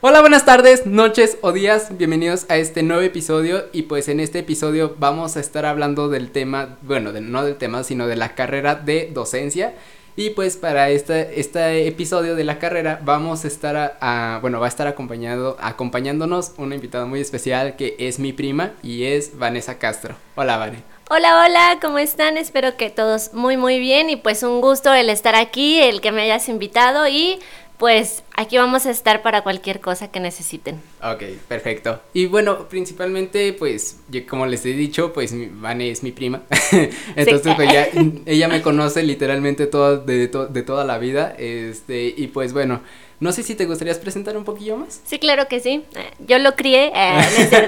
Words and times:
Hola, 0.00 0.20
buenas 0.20 0.44
tardes, 0.44 0.86
noches 0.86 1.36
o 1.40 1.50
días, 1.50 1.88
bienvenidos 1.98 2.46
a 2.48 2.58
este 2.58 2.84
nuevo 2.84 3.02
episodio 3.02 3.64
y 3.72 3.82
pues 3.82 4.08
en 4.08 4.20
este 4.20 4.38
episodio 4.38 4.94
vamos 5.00 5.36
a 5.36 5.40
estar 5.40 5.66
hablando 5.66 6.08
del 6.08 6.30
tema, 6.30 6.78
bueno, 6.82 7.10
no 7.12 7.44
del 7.44 7.56
tema, 7.56 7.82
sino 7.82 8.06
de 8.06 8.14
la 8.14 8.36
carrera 8.36 8.76
de 8.76 9.10
docencia. 9.12 9.74
Y 10.14 10.30
pues 10.30 10.56
para 10.56 10.90
este, 10.90 11.40
este 11.40 11.88
episodio 11.88 12.36
de 12.36 12.44
la 12.44 12.60
carrera 12.60 13.00
vamos 13.04 13.44
a 13.44 13.48
estar, 13.48 13.98
a, 14.00 14.38
bueno, 14.40 14.60
va 14.60 14.66
a 14.66 14.68
estar 14.68 14.86
acompañado, 14.86 15.56
acompañándonos 15.60 16.52
una 16.58 16.76
invitada 16.76 17.04
muy 17.04 17.20
especial 17.20 17.74
que 17.74 17.96
es 17.98 18.20
mi 18.20 18.32
prima 18.32 18.74
y 18.82 19.04
es 19.04 19.36
Vanessa 19.36 19.78
Castro. 19.78 20.14
Hola, 20.36 20.56
Vane. 20.56 20.95
Hola, 21.08 21.44
hola, 21.46 21.78
¿cómo 21.80 21.98
están? 21.98 22.36
Espero 22.36 22.76
que 22.76 22.90
todos 22.90 23.32
muy, 23.32 23.56
muy 23.56 23.78
bien 23.78 24.10
y 24.10 24.16
pues 24.16 24.42
un 24.42 24.60
gusto 24.60 24.92
el 24.92 25.08
estar 25.08 25.36
aquí, 25.36 25.78
el 25.78 26.00
que 26.00 26.10
me 26.10 26.22
hayas 26.22 26.48
invitado 26.48 27.06
y 27.06 27.38
pues 27.78 28.24
aquí 28.36 28.58
vamos 28.58 28.86
a 28.86 28.90
estar 28.90 29.22
para 29.22 29.42
cualquier 29.42 29.78
cosa 29.78 30.10
que 30.10 30.18
necesiten. 30.18 30.80
Ok, 31.00 31.22
perfecto. 31.46 32.00
Y 32.12 32.26
bueno, 32.26 32.66
principalmente, 32.68 33.52
pues, 33.52 33.98
como 34.28 34.46
les 34.46 34.66
he 34.66 34.70
dicho, 34.70 35.12
pues 35.12 35.32
Vane 35.60 35.92
es 35.92 36.02
mi 36.02 36.10
prima. 36.10 36.42
Entonces, 37.14 37.54
pues 37.54 37.72
ya, 37.72 37.86
ella 38.26 38.48
me 38.48 38.60
conoce 38.60 39.04
literalmente 39.04 39.68
todo, 39.68 39.98
de, 39.98 40.26
de 40.26 40.62
toda 40.62 40.84
la 40.84 40.98
vida. 40.98 41.36
Este, 41.38 42.12
y 42.16 42.26
pues 42.28 42.52
bueno, 42.52 42.80
no 43.18 43.32
sé 43.32 43.42
si 43.42 43.54
te 43.54 43.64
gustarías 43.64 43.98
presentar 43.98 44.36
un 44.36 44.44
poquillo 44.44 44.76
más. 44.76 45.00
Sí, 45.06 45.18
claro 45.18 45.48
que 45.48 45.60
sí. 45.60 45.84
Yo 46.18 46.38
lo 46.38 46.54
crié. 46.54 46.92
Eh, 46.94 47.62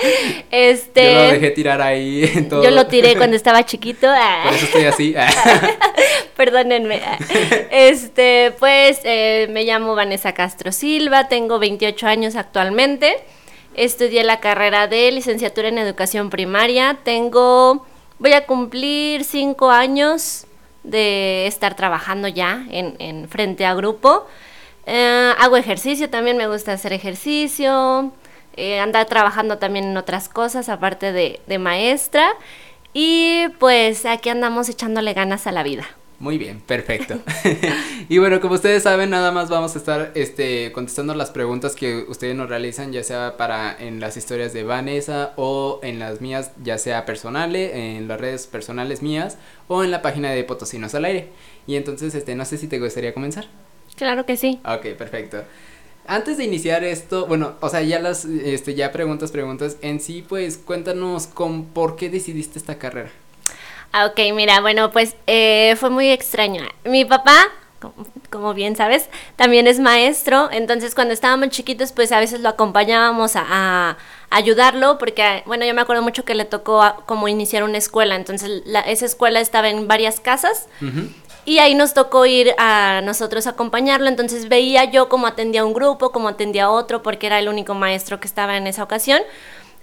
este, 0.52 1.14
yo 1.14 1.14
lo 1.14 1.32
dejé 1.32 1.50
tirar 1.50 1.82
ahí. 1.82 2.30
En 2.32 2.48
todo. 2.48 2.62
Yo 2.62 2.70
lo 2.70 2.86
tiré 2.86 3.16
cuando 3.16 3.34
estaba 3.34 3.64
chiquito. 3.64 4.06
Por 4.44 4.54
eso 4.54 4.66
estoy 4.66 4.84
así. 4.84 5.14
Perdónenme. 6.36 7.00
Este, 7.72 8.54
pues 8.60 9.00
eh, 9.02 9.48
me 9.50 9.64
llamo 9.64 9.96
Vanessa 9.96 10.32
Castro 10.32 10.70
Silva, 10.70 11.26
tengo 11.26 11.58
28 11.58 12.06
años 12.06 12.36
actualmente. 12.36 13.16
Estudié 13.74 14.22
la 14.22 14.38
carrera 14.38 14.86
de 14.86 15.10
licenciatura 15.10 15.68
en 15.68 15.78
educación 15.78 16.30
primaria. 16.30 16.98
Tengo, 17.02 17.84
voy 18.20 18.32
a 18.32 18.46
cumplir 18.46 19.24
5 19.24 19.70
años 19.70 20.46
de 20.84 21.48
estar 21.48 21.74
trabajando 21.74 22.28
ya 22.28 22.64
en, 22.70 22.94
en 23.00 23.28
frente 23.28 23.66
a 23.66 23.74
grupo. 23.74 24.26
Eh, 24.90 25.34
hago 25.38 25.58
ejercicio, 25.58 26.08
también 26.08 26.38
me 26.38 26.48
gusta 26.48 26.72
hacer 26.72 26.94
ejercicio, 26.94 28.10
eh, 28.56 28.80
andar 28.80 29.04
trabajando 29.04 29.58
también 29.58 29.84
en 29.84 29.96
otras 29.98 30.30
cosas 30.30 30.70
aparte 30.70 31.12
de, 31.12 31.40
de 31.46 31.58
maestra. 31.58 32.30
Y 32.94 33.48
pues 33.58 34.06
aquí 34.06 34.30
andamos 34.30 34.70
echándole 34.70 35.12
ganas 35.12 35.46
a 35.46 35.52
la 35.52 35.62
vida. 35.62 35.86
Muy 36.20 36.38
bien, 36.38 36.60
perfecto. 36.60 37.20
y 38.08 38.16
bueno, 38.16 38.40
como 38.40 38.54
ustedes 38.54 38.82
saben, 38.82 39.10
nada 39.10 39.30
más 39.30 39.50
vamos 39.50 39.76
a 39.76 39.78
estar 39.78 40.10
este, 40.14 40.72
contestando 40.72 41.14
las 41.14 41.30
preguntas 41.30 41.76
que 41.76 42.06
ustedes 42.08 42.34
nos 42.34 42.48
realizan, 42.48 42.90
ya 42.90 43.04
sea 43.04 43.36
para 43.36 43.76
en 43.78 44.00
las 44.00 44.16
historias 44.16 44.54
de 44.54 44.64
Vanessa 44.64 45.34
o 45.36 45.80
en 45.82 45.98
las 45.98 46.22
mías, 46.22 46.50
ya 46.64 46.78
sea 46.78 47.04
personales, 47.04 47.72
en 47.74 48.08
las 48.08 48.18
redes 48.18 48.46
personales 48.46 49.02
mías 49.02 49.36
o 49.68 49.84
en 49.84 49.90
la 49.90 50.00
página 50.00 50.30
de 50.32 50.42
Potosinos 50.44 50.94
al 50.94 51.04
aire. 51.04 51.28
Y 51.66 51.76
entonces, 51.76 52.14
este, 52.14 52.34
no 52.34 52.46
sé 52.46 52.56
si 52.56 52.66
te 52.66 52.80
gustaría 52.80 53.12
comenzar. 53.12 53.48
Claro 53.98 54.24
que 54.24 54.36
sí. 54.36 54.60
Ok, 54.64 54.96
perfecto. 54.96 55.42
Antes 56.06 56.38
de 56.38 56.44
iniciar 56.44 56.84
esto, 56.84 57.26
bueno, 57.26 57.56
o 57.60 57.68
sea, 57.68 57.82
ya 57.82 57.98
las, 57.98 58.24
este, 58.24 58.74
ya 58.74 58.92
preguntas, 58.92 59.32
preguntas, 59.32 59.76
en 59.82 60.00
sí, 60.00 60.24
pues, 60.26 60.56
cuéntanos 60.56 61.26
con 61.26 61.66
por 61.66 61.96
qué 61.96 62.08
decidiste 62.08 62.58
esta 62.58 62.78
carrera. 62.78 63.10
Ah, 63.92 64.06
ok, 64.06 64.18
mira, 64.34 64.60
bueno, 64.60 64.90
pues 64.92 65.16
eh, 65.26 65.74
fue 65.76 65.90
muy 65.90 66.10
extraño. 66.10 66.62
Mi 66.84 67.04
papá, 67.04 67.48
como, 68.30 68.54
bien 68.54 68.76
sabes, 68.76 69.08
también 69.36 69.66
es 69.66 69.80
maestro, 69.80 70.48
entonces 70.52 70.94
cuando 70.94 71.12
estábamos 71.12 71.48
chiquitos, 71.50 71.92
pues 71.92 72.12
a 72.12 72.20
veces 72.20 72.40
lo 72.40 72.48
acompañábamos 72.50 73.32
a, 73.34 73.98
ayudarlo, 74.30 74.98
porque, 74.98 75.42
bueno, 75.46 75.64
yo 75.64 75.72
me 75.74 75.80
acuerdo 75.80 76.02
mucho 76.02 76.24
que 76.24 76.34
le 76.34 76.44
tocó 76.44 76.82
como 77.06 77.28
iniciar 77.28 77.64
una 77.64 77.78
escuela, 77.78 78.14
entonces 78.14 78.62
esa 78.86 79.06
escuela 79.06 79.40
estaba 79.40 79.70
en 79.70 79.88
varias 79.88 80.20
casas. 80.20 80.68
Y 81.48 81.60
ahí 81.60 81.74
nos 81.74 81.94
tocó 81.94 82.26
ir 82.26 82.54
a 82.58 83.00
nosotros 83.02 83.46
a 83.46 83.50
acompañarlo, 83.50 84.06
entonces 84.08 84.50
veía 84.50 84.84
yo 84.84 85.08
cómo 85.08 85.26
atendía 85.26 85.64
un 85.64 85.72
grupo, 85.72 86.12
cómo 86.12 86.28
atendía 86.28 86.68
otro, 86.68 87.02
porque 87.02 87.26
era 87.26 87.38
el 87.38 87.48
único 87.48 87.72
maestro 87.72 88.20
que 88.20 88.26
estaba 88.26 88.58
en 88.58 88.66
esa 88.66 88.82
ocasión. 88.82 89.22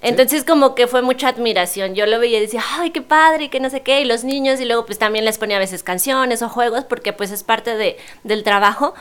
Entonces 0.03 0.43
como 0.43 0.75
que 0.75 0.85
fue 0.85 1.01
mucha 1.01 1.27
admiración. 1.27 1.95
Yo 1.95 2.05
lo 2.05 2.19
veía 2.19 2.37
y 2.37 2.41
decía, 2.41 2.61
ay, 2.77 2.91
qué 2.91 3.01
padre, 3.01 3.49
que 3.49 3.59
no 3.59 3.71
sé 3.71 3.81
qué. 3.81 4.01
Y 4.01 4.05
los 4.05 4.23
niños, 4.23 4.61
y 4.61 4.65
luego 4.65 4.85
pues 4.85 4.99
también 4.99 5.25
les 5.25 5.39
ponía 5.39 5.57
a 5.57 5.59
veces 5.59 5.81
canciones 5.81 6.43
o 6.43 6.49
juegos, 6.49 6.83
porque 6.83 7.13
pues 7.13 7.31
es 7.31 7.41
parte 7.41 7.75
de, 7.75 7.97
del 8.23 8.43
trabajo. 8.43 8.93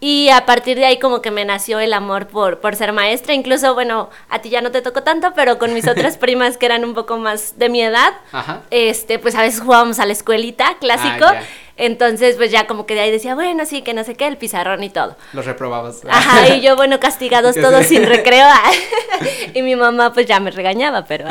Y 0.00 0.30
a 0.30 0.46
partir 0.46 0.78
de 0.78 0.86
ahí 0.86 0.98
como 0.98 1.20
que 1.20 1.30
me 1.30 1.44
nació 1.44 1.80
el 1.80 1.92
amor 1.92 2.28
por, 2.28 2.60
por 2.60 2.76
ser 2.76 2.94
maestra. 2.94 3.34
Incluso, 3.34 3.74
bueno, 3.74 4.08
a 4.30 4.38
ti 4.40 4.48
ya 4.48 4.62
no 4.62 4.70
te 4.70 4.80
tocó 4.80 5.02
tanto, 5.02 5.34
pero 5.34 5.58
con 5.58 5.74
mis 5.74 5.86
otras 5.86 6.16
primas 6.18 6.56
que 6.56 6.64
eran 6.64 6.82
un 6.82 6.94
poco 6.94 7.18
más 7.18 7.58
de 7.58 7.68
mi 7.68 7.82
edad, 7.82 8.14
este 8.70 9.18
pues 9.18 9.34
a 9.34 9.42
veces 9.42 9.60
jugábamos 9.60 9.98
a 9.98 10.06
la 10.06 10.12
escuelita, 10.12 10.78
clásico. 10.80 11.26
Ah, 11.26 11.42
entonces, 11.76 12.36
pues 12.36 12.50
ya 12.50 12.66
como 12.66 12.86
que 12.86 12.94
de 12.94 13.00
ahí 13.00 13.10
decía, 13.10 13.34
bueno, 13.34 13.66
sí, 13.66 13.82
que 13.82 13.92
no 13.92 14.02
sé 14.02 14.14
qué, 14.14 14.26
el 14.26 14.38
pizarrón 14.38 14.82
y 14.82 14.88
todo. 14.88 15.16
Los 15.32 15.44
reprobabas. 15.44 16.02
Ajá, 16.08 16.48
y 16.54 16.62
yo, 16.62 16.74
bueno, 16.74 16.98
castigados 17.00 17.54
todos 17.60 17.86
sin 17.86 18.06
recreo. 18.06 18.48
y 19.54 19.62
mi 19.62 19.76
mamá, 19.76 20.12
pues 20.12 20.26
ya 20.26 20.40
me 20.40 20.50
regañaba, 20.50 21.04
pero. 21.04 21.26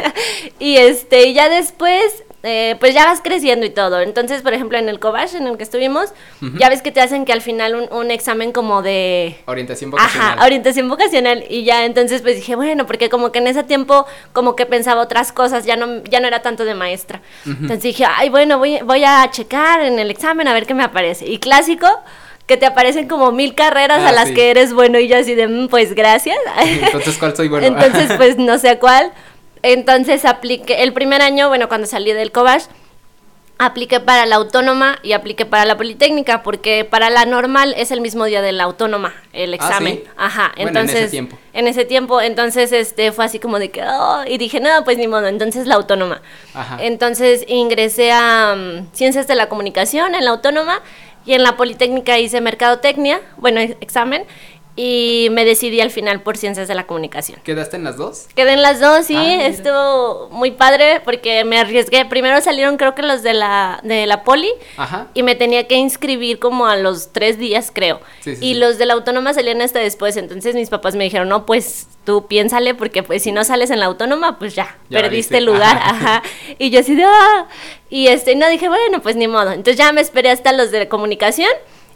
y 0.58 0.76
este, 0.76 1.34
ya 1.34 1.50
después, 1.50 2.24
eh, 2.42 2.76
pues 2.80 2.92
ya 2.94 3.04
vas 3.04 3.20
creciendo 3.22 3.64
y 3.64 3.70
todo. 3.70 4.00
Entonces, 4.00 4.42
por 4.42 4.52
ejemplo, 4.52 4.76
en 4.78 4.88
el 4.88 4.98
Cobach 4.98 5.34
en 5.34 5.46
el 5.46 5.56
que 5.56 5.62
estuvimos, 5.62 6.12
ya 6.58 6.68
ves 6.68 6.82
que 6.82 6.90
te 6.90 7.00
hacen 7.00 7.24
que 7.24 7.32
al 7.32 7.40
final 7.40 7.88
un, 7.90 8.10
examen 8.10 8.52
como 8.52 8.82
de... 8.82 9.36
Orientación 9.46 9.90
vocacional. 9.90 10.32
Ajá, 10.32 10.44
orientación 10.44 10.88
vocacional. 10.88 11.44
Y 11.48 11.64
ya 11.64 11.84
entonces 11.84 12.20
pues 12.22 12.36
dije, 12.36 12.56
bueno, 12.56 12.86
porque 12.86 13.08
como 13.08 13.30
que 13.30 13.38
en 13.38 13.46
ese 13.46 13.62
tiempo 13.62 14.06
como 14.32 14.56
que 14.56 14.66
pensaba 14.66 15.00
otras 15.00 15.32
cosas, 15.32 15.64
ya 15.64 15.76
no, 15.76 16.02
ya 16.04 16.20
no 16.20 16.26
era 16.26 16.42
tanto 16.42 16.64
de 16.64 16.74
maestra. 16.74 17.22
Entonces 17.46 17.82
dije, 17.82 18.04
ay, 18.04 18.28
bueno, 18.28 18.58
voy, 18.58 18.80
voy 18.84 19.04
a 19.04 19.30
checar 19.30 19.80
en 19.80 19.98
el 19.98 20.10
examen 20.10 20.48
a 20.48 20.52
ver 20.52 20.66
qué 20.66 20.74
me 20.74 20.82
aparece. 20.82 21.28
Y 21.28 21.38
clásico, 21.38 21.86
que 22.46 22.56
te 22.56 22.66
aparecen 22.66 23.08
como 23.08 23.30
mil 23.32 23.54
carreras 23.54 24.02
a 24.02 24.08
ah, 24.08 24.12
las 24.12 24.30
que 24.30 24.50
eres 24.50 24.72
bueno 24.72 24.98
y 24.98 25.08
yo 25.08 25.16
así 25.16 25.34
de, 25.34 25.46
mm, 25.46 25.68
pues 25.68 25.94
gracias. 25.94 26.36
Entonces, 26.60 27.16
¿cuál 27.18 27.36
soy 27.36 27.48
bueno? 27.48 27.66
Entonces, 27.66 28.12
pues 28.16 28.36
no 28.36 28.58
sé 28.58 28.78
cuál. 28.78 29.12
Entonces 29.62 30.24
apliqué, 30.24 30.82
el 30.82 30.92
primer 30.92 31.22
año, 31.22 31.48
bueno, 31.48 31.68
cuando 31.68 31.86
salí 31.86 32.12
del 32.12 32.32
COBASH, 32.32 32.64
apliqué 33.58 34.00
para 34.00 34.26
la 34.26 34.36
autónoma 34.36 34.98
y 35.02 35.12
apliqué 35.12 35.46
para 35.46 35.64
la 35.64 35.76
politécnica, 35.76 36.42
porque 36.42 36.84
para 36.84 37.10
la 37.10 37.24
normal 37.24 37.74
es 37.76 37.90
el 37.90 38.00
mismo 38.00 38.24
día 38.24 38.42
de 38.42 38.52
la 38.52 38.64
autónoma, 38.64 39.14
el 39.32 39.52
ah, 39.52 39.56
examen. 39.56 40.02
Ajá, 40.16 40.52
entonces. 40.56 40.96
en 40.96 41.02
ese 41.02 41.10
tiempo. 41.10 41.38
En 41.52 41.68
ese 41.68 41.84
tiempo, 41.84 42.20
entonces 42.20 42.72
este 42.72 43.12
fue 43.12 43.24
así 43.24 43.38
como 43.38 43.58
de 43.58 43.70
que, 43.70 43.82
oh", 43.84 44.24
y 44.26 44.38
dije, 44.38 44.58
no, 44.60 44.84
pues 44.84 44.98
ni 44.98 45.06
modo, 45.06 45.26
entonces 45.28 45.66
la 45.66 45.76
autónoma. 45.76 46.22
Ajá. 46.54 46.78
Entonces 46.80 47.44
ingresé 47.46 48.10
a 48.12 48.54
mm, 48.56 48.92
Ciencias 48.92 49.28
de 49.28 49.34
la 49.34 49.48
Comunicación 49.48 50.14
en 50.14 50.24
la 50.24 50.30
autónoma 50.30 50.80
y 51.24 51.34
en 51.34 51.42
la 51.42 51.56
politécnica 51.56 52.18
hice 52.18 52.40
Mercadotecnia, 52.40 53.20
bueno, 53.36 53.60
examen, 53.60 54.24
y 54.74 55.28
me 55.32 55.44
decidí 55.44 55.80
al 55.80 55.90
final 55.90 56.22
por 56.22 56.36
ciencias 56.36 56.66
de 56.66 56.74
la 56.74 56.86
comunicación. 56.86 57.40
¿Quedaste 57.44 57.76
en 57.76 57.84
las 57.84 57.96
dos? 57.96 58.26
Quedé 58.34 58.54
en 58.54 58.62
las 58.62 58.80
dos, 58.80 59.06
sí, 59.06 59.16
ah, 59.16 59.46
estuvo 59.46 60.28
muy 60.30 60.52
padre 60.52 61.00
porque 61.04 61.44
me 61.44 61.58
arriesgué. 61.58 62.04
Primero 62.06 62.40
salieron 62.40 62.78
creo 62.78 62.94
que 62.94 63.02
los 63.02 63.22
de 63.22 63.34
la, 63.34 63.80
de 63.82 64.06
la 64.06 64.24
poli 64.24 64.50
Ajá. 64.78 65.08
y 65.12 65.22
me 65.22 65.34
tenía 65.34 65.68
que 65.68 65.74
inscribir 65.74 66.38
como 66.38 66.66
a 66.66 66.76
los 66.76 67.12
tres 67.12 67.38
días 67.38 67.70
creo. 67.72 68.00
y 68.24 68.54
los 68.54 68.78
de 68.78 68.86
la 68.86 68.94
autónoma 68.94 69.34
salían 69.34 69.60
hasta 69.60 69.78
después, 69.78 70.16
entonces 70.16 70.54
mis 70.54 70.70
papás 70.70 70.94
me 70.94 71.04
dijeron, 71.04 71.28
no, 71.28 71.44
pues 71.44 71.88
tú 72.04 72.26
piénsale 72.26 72.74
porque 72.74 73.02
pues 73.02 73.22
si 73.22 73.32
no 73.32 73.44
sales 73.44 73.70
en 73.70 73.80
la 73.80 73.86
autónoma, 73.86 74.38
pues 74.38 74.54
ya, 74.54 74.78
perdiste 74.88 75.38
el 75.38 75.44
lugar, 75.44 75.78
ajá. 75.82 76.22
Y 76.58 76.70
yo 76.70 76.80
así 76.80 76.94
de, 76.94 77.04
ah", 77.04 77.46
y 77.90 78.06
este, 78.08 78.34
no 78.36 78.48
dije, 78.48 78.68
bueno, 78.68 79.02
pues 79.02 79.16
ni 79.16 79.28
modo. 79.28 79.50
Entonces 79.52 79.76
ya 79.76 79.92
me 79.92 80.00
esperé 80.00 80.30
hasta 80.30 80.52
los 80.52 80.70
de 80.70 80.88
comunicación 80.88 81.50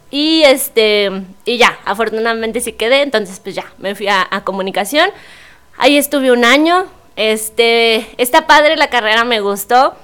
y 0.09 0.43
este, 0.43 1.11
y 1.45 1.57
ya, 1.57 1.77
afortunadamente 1.85 2.61
sí 2.61 2.73
quedé, 2.73 3.01
entonces 3.01 3.39
pues 3.41 3.55
ya, 3.55 3.65
me 3.77 3.95
fui 3.95 4.07
a, 4.07 4.27
comunicación. 4.43 5.09
Ahí 5.77 5.97
estuve 5.97 6.31
un 6.31 6.45
año. 6.45 6.85
Este, 7.15 8.07
está 8.17 8.45
padre 8.47 8.77
la 8.77 8.89
carrera, 8.89 9.23
me 9.23 9.39
gustó, 9.39 9.95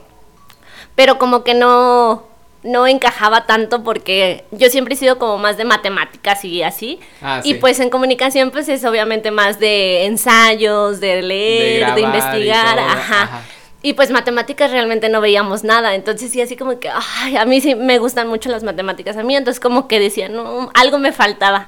pero 0.96 1.20
como 1.20 1.44
que 1.44 1.54
no, 1.54 2.24
no 2.64 2.88
encajaba 2.88 3.46
tanto 3.46 3.84
porque 3.84 4.46
yo 4.52 4.70
siempre 4.70 4.96
he 4.96 4.98
sido 4.98 5.20
como 5.20 5.38
más 5.38 5.56
de 5.56 5.64
matemáticas 5.64 6.44
y 6.44 6.64
así. 6.64 7.00
Ah, 7.22 7.42
y 7.44 7.56
pues 7.56 7.80
en 7.80 7.90
comunicación 7.90 8.50
pues 8.50 8.68
es 8.68 8.84
obviamente 8.84 9.30
más 9.30 9.60
de 9.60 10.06
ensayos, 10.06 11.00
de 11.00 11.22
leer, 11.22 11.94
de, 11.94 12.02
investigar, 12.02 12.80
ajá. 12.80 13.44
Y 13.86 13.94
pues 13.94 14.12
matemáticas 14.12 14.72
realmente 14.72 15.10
no 15.10 15.20
veíamos 15.20 15.66
nada, 15.66 15.94
entonces 15.94 16.32
sí, 16.32 16.42
así 16.42 16.56
como 16.56 16.80
que, 16.80 16.90
ay, 16.90 17.36
a 17.36 17.44
mí 17.44 17.60
sí 17.60 17.76
me 17.76 18.00
gustan 18.00 18.30
mucho 18.30 18.50
las 18.50 18.64
matemáticas, 18.64 19.18
a 19.18 19.24
mí, 19.24 19.36
entonces 19.36 19.60
como 19.60 19.90
que 19.90 20.00
decía, 20.00 20.30
no, 20.30 20.72
algo 20.74 21.00
me 21.00 21.12
faltaba. 21.12 21.68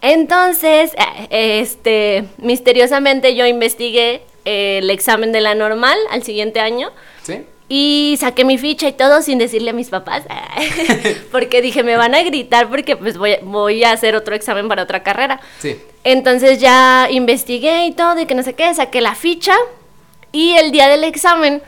Entonces, 0.00 0.92
eh, 1.28 1.60
este, 1.60 2.24
misteriosamente 2.38 3.34
yo 3.34 3.44
investigué 3.44 4.22
el 4.46 4.88
examen 4.88 5.30
de 5.30 5.42
la 5.42 5.54
normal 5.54 5.98
al 6.10 6.22
siguiente 6.22 6.58
año. 6.58 6.90
¿Sí? 7.22 7.44
Y 7.68 8.16
saqué 8.18 8.44
mi 8.44 8.56
ficha 8.56 8.88
y 8.88 8.92
todo 8.92 9.20
sin 9.22 9.38
decirle 9.38 9.70
a 9.70 9.72
mis 9.74 9.90
papás, 9.90 10.24
porque 11.30 11.62
dije, 11.62 11.84
me 11.84 11.96
van 11.96 12.14
a 12.14 12.22
gritar 12.22 12.68
porque 12.68 12.96
pues 12.96 13.16
voy, 13.16 13.36
voy 13.42 13.84
a 13.84 13.92
hacer 13.92 14.16
otro 14.16 14.34
examen 14.34 14.68
para 14.68 14.82
otra 14.82 15.02
carrera. 15.02 15.40
Sí. 15.58 15.76
Entonces 16.02 16.60
ya 16.60 17.08
investigué 17.10 17.86
y 17.86 17.92
todo 17.92 18.18
y 18.18 18.26
que 18.26 18.34
no 18.34 18.42
sé 18.42 18.54
qué, 18.54 18.74
saqué 18.74 19.00
la 19.00 19.14
ficha 19.14 19.54
y 20.32 20.52
el 20.54 20.70
día 20.72 20.88
del 20.88 21.04
examen 21.04 21.62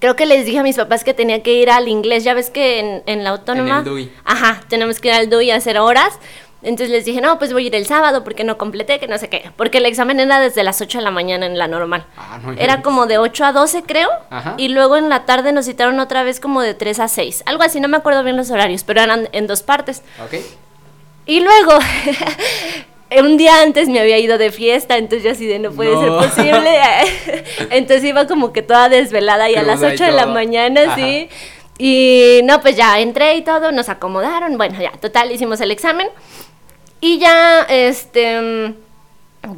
creo 0.00 0.16
que 0.16 0.26
les 0.26 0.46
dije 0.46 0.58
a 0.58 0.62
mis 0.62 0.76
papás 0.76 1.04
que 1.04 1.14
tenía 1.14 1.42
que 1.42 1.52
ir 1.52 1.70
al 1.70 1.88
inglés, 1.88 2.24
ya 2.24 2.34
ves 2.34 2.50
que 2.50 2.78
en, 2.80 3.02
en 3.06 3.22
la 3.22 3.30
autónoma... 3.30 3.70
En 3.70 3.78
el 3.78 3.84
DUI. 3.84 4.12
Ajá, 4.24 4.60
tenemos 4.68 4.98
que 4.98 5.08
ir 5.08 5.14
al 5.14 5.28
DUI 5.28 5.50
a 5.50 5.56
hacer 5.56 5.78
horas. 5.78 6.18
Entonces 6.62 6.90
les 6.90 7.04
dije, 7.06 7.22
no, 7.22 7.38
pues 7.38 7.54
voy 7.54 7.64
a 7.64 7.66
ir 7.68 7.74
el 7.74 7.86
sábado 7.86 8.22
porque 8.22 8.44
no 8.44 8.58
completé, 8.58 8.98
que 9.00 9.06
no 9.06 9.16
sé 9.16 9.30
qué. 9.30 9.50
Porque 9.56 9.78
el 9.78 9.86
examen 9.86 10.20
era 10.20 10.40
desde 10.40 10.62
las 10.62 10.80
8 10.80 10.98
de 10.98 11.04
la 11.04 11.10
mañana 11.10 11.46
en 11.46 11.56
la 11.56 11.68
normal. 11.68 12.04
Ah, 12.18 12.38
era 12.58 12.82
como 12.82 13.06
de 13.06 13.16
8 13.16 13.46
a 13.46 13.52
12, 13.52 13.82
creo. 13.84 14.10
Y 14.58 14.68
luego 14.68 14.96
en 14.98 15.08
la 15.08 15.24
tarde 15.24 15.52
nos 15.52 15.64
citaron 15.64 15.98
otra 16.00 16.22
vez 16.22 16.38
como 16.38 16.60
de 16.60 16.74
3 16.74 17.00
a 17.00 17.08
6. 17.08 17.44
Algo 17.46 17.62
así, 17.62 17.80
no 17.80 17.88
me 17.88 17.96
acuerdo 17.96 18.22
bien 18.24 18.36
los 18.36 18.50
horarios, 18.50 18.84
pero 18.84 19.00
eran 19.00 19.28
en 19.32 19.46
dos 19.46 19.62
partes. 19.62 20.02
Ok. 20.22 20.34
Y 21.24 21.40
luego, 21.40 21.78
un 23.18 23.36
día 23.36 23.62
antes 23.62 23.88
me 23.88 23.98
había 23.98 24.18
ido 24.18 24.38
de 24.38 24.52
fiesta, 24.52 24.96
entonces 24.96 25.24
yo 25.24 25.32
así 25.32 25.46
de 25.46 25.58
no 25.58 25.72
puede 25.72 25.96
ser 25.98 26.08
posible. 26.08 26.78
entonces 27.70 28.04
iba 28.04 28.26
como 28.26 28.52
que 28.52 28.62
toda 28.62 28.88
desvelada 28.88 29.50
y 29.50 29.56
a 29.56 29.62
las 29.62 29.82
8 29.82 30.04
de 30.04 30.12
la 30.12 30.26
mañana, 30.26 30.94
sí. 30.94 31.28
Y 31.78 32.40
no, 32.44 32.60
pues 32.60 32.76
ya 32.76 33.00
entré 33.00 33.36
y 33.36 33.42
todo, 33.42 33.72
nos 33.72 33.88
acomodaron. 33.88 34.56
Bueno, 34.58 34.80
ya, 34.80 34.92
total, 34.92 35.32
hicimos 35.32 35.60
el 35.60 35.70
examen. 35.70 36.08
Y 37.00 37.18
ya, 37.18 37.62
este, 37.62 38.74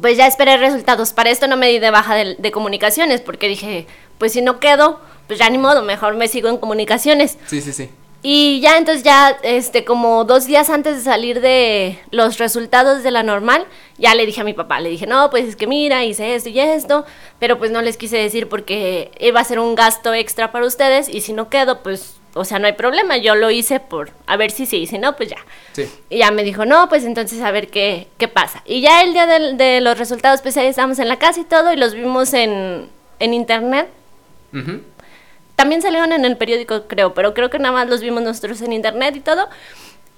pues 0.01 0.17
ya 0.17 0.25
esperé 0.25 0.57
resultados. 0.57 1.11
Para 1.11 1.29
esto 1.29 1.47
no 1.47 1.57
me 1.57 1.67
di 1.67 1.79
de 1.79 1.91
baja 1.91 2.15
de, 2.15 2.51
comunicaciones, 2.51 3.21
porque 3.21 3.49
dije, 3.49 3.87
pues 4.17 4.31
si 4.31 4.41
no 4.41 4.59
quedo, 4.59 5.01
pues 5.27 5.37
ya 5.37 5.49
ni 5.49 5.57
modo, 5.57 5.83
mejor 5.83 6.15
me 6.15 6.29
sigo 6.29 6.47
en 6.47 6.57
comunicaciones. 6.57 7.37
Sí, 7.47 7.61
sí, 7.61 7.73
sí. 7.73 7.89
Y 8.25 8.61
ya 8.61 8.77
entonces 8.77 9.03
ya, 9.03 9.37
este, 9.43 9.83
como 9.83 10.23
dos 10.23 10.45
días 10.45 10.69
antes 10.69 10.95
de 10.95 11.03
salir 11.03 11.41
de 11.41 11.99
los 12.09 12.37
resultados 12.37 13.03
de 13.03 13.11
la 13.11 13.21
normal, 13.21 13.67
ya 13.97 14.15
le 14.15 14.25
dije 14.25 14.39
a 14.39 14.45
mi 14.45 14.53
papá, 14.53 14.79
le 14.79 14.89
dije, 14.89 15.05
no, 15.05 15.29
pues 15.29 15.45
es 15.45 15.57
que 15.57 15.67
mira, 15.67 16.05
hice 16.05 16.33
esto 16.33 16.47
y 16.47 16.57
esto, 16.57 17.05
pero 17.37 17.59
pues 17.59 17.69
no 17.69 17.81
les 17.81 17.97
quise 17.97 18.15
decir 18.15 18.47
porque 18.47 19.11
iba 19.19 19.41
a 19.41 19.43
ser 19.43 19.59
un 19.59 19.75
gasto 19.75 20.13
extra 20.13 20.53
para 20.53 20.65
ustedes 20.65 21.09
y 21.09 21.19
si 21.19 21.33
no 21.33 21.49
quedo, 21.49 21.83
pues 21.83 22.15
o 22.33 22.45
sea, 22.45 22.59
no 22.59 22.65
hay 22.65 22.73
problema, 22.73 23.17
yo 23.17 23.35
lo 23.35 23.51
hice 23.51 23.79
por 23.79 24.11
a 24.25 24.37
ver 24.37 24.51
si 24.51 24.65
sí, 24.65 24.77
y 24.77 24.87
si 24.87 24.97
no, 24.97 25.15
pues 25.15 25.29
ya. 25.29 25.37
Sí. 25.73 25.87
Y 26.09 26.19
ya 26.19 26.31
me 26.31 26.43
dijo, 26.43 26.65
no, 26.65 26.89
pues 26.89 27.03
entonces 27.03 27.41
a 27.41 27.51
ver 27.51 27.67
qué, 27.67 28.07
qué 28.17 28.29
pasa. 28.29 28.63
Y 28.65 28.81
ya 28.81 29.03
el 29.03 29.13
día 29.13 29.27
de, 29.27 29.81
los 29.81 29.99
resultados, 29.99 30.41
pues 30.41 30.55
ahí 30.57 30.67
estábamos 30.67 30.97
en 30.99 31.09
la 31.09 31.19
casa 31.19 31.41
y 31.41 31.43
todo, 31.43 31.73
y 31.73 31.75
los 31.75 31.93
vimos 31.93 32.33
en, 32.33 32.87
en 33.19 33.33
internet. 33.33 33.89
También 35.55 35.81
salieron 35.81 36.11
en 36.11 36.25
el 36.25 36.37
periódico, 36.37 36.87
creo, 36.87 37.13
pero 37.13 37.33
creo 37.33 37.49
que 37.49 37.59
nada 37.59 37.73
más 37.73 37.89
los 37.89 38.01
vimos 38.01 38.23
nosotros 38.23 38.61
en 38.61 38.73
internet 38.73 39.15
y 39.15 39.19
todo. 39.19 39.47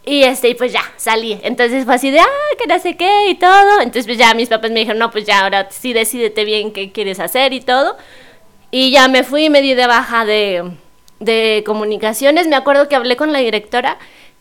Y 0.05 0.23
este, 0.23 0.53
pues 0.55 0.71
ya, 0.71 0.83
salí. 0.97 1.39
Entonces 1.43 1.85
fue 1.85 1.95
así 1.95 2.11
de, 2.11 2.19
ah, 2.19 2.55
que 2.59 2.67
no 2.67 2.79
sé 2.79 2.95
qué 2.95 3.29
y 3.29 3.35
todo. 3.35 3.81
Entonces 3.81 4.05
pues 4.05 4.17
ya 4.17 4.33
mis 4.33 4.49
papás 4.49 4.71
me 4.71 4.79
dijeron, 4.79 4.99
no, 4.99 5.11
pues 5.11 5.25
ya 5.25 5.41
ahora 5.41 5.67
sí 5.71 5.93
decídete 5.93 6.45
bien 6.45 6.71
qué 6.71 6.91
quieres 6.91 7.19
hacer 7.19 7.53
y 7.53 7.61
todo. 7.61 7.97
Y 8.71 8.91
ya 8.91 9.07
me 9.07 9.23
fui 9.23 9.45
y 9.45 9.49
me 9.49 9.61
di 9.61 9.73
de 9.73 9.87
baja 9.87 10.25
de 10.25 10.63
de 11.19 11.63
comunicaciones, 11.65 12.47
me 12.47 12.55
acuerdo 12.55 12.89
que 12.89 12.95
hablé 12.95 13.15
con 13.15 13.31
la 13.31 13.39
directora 13.39 13.97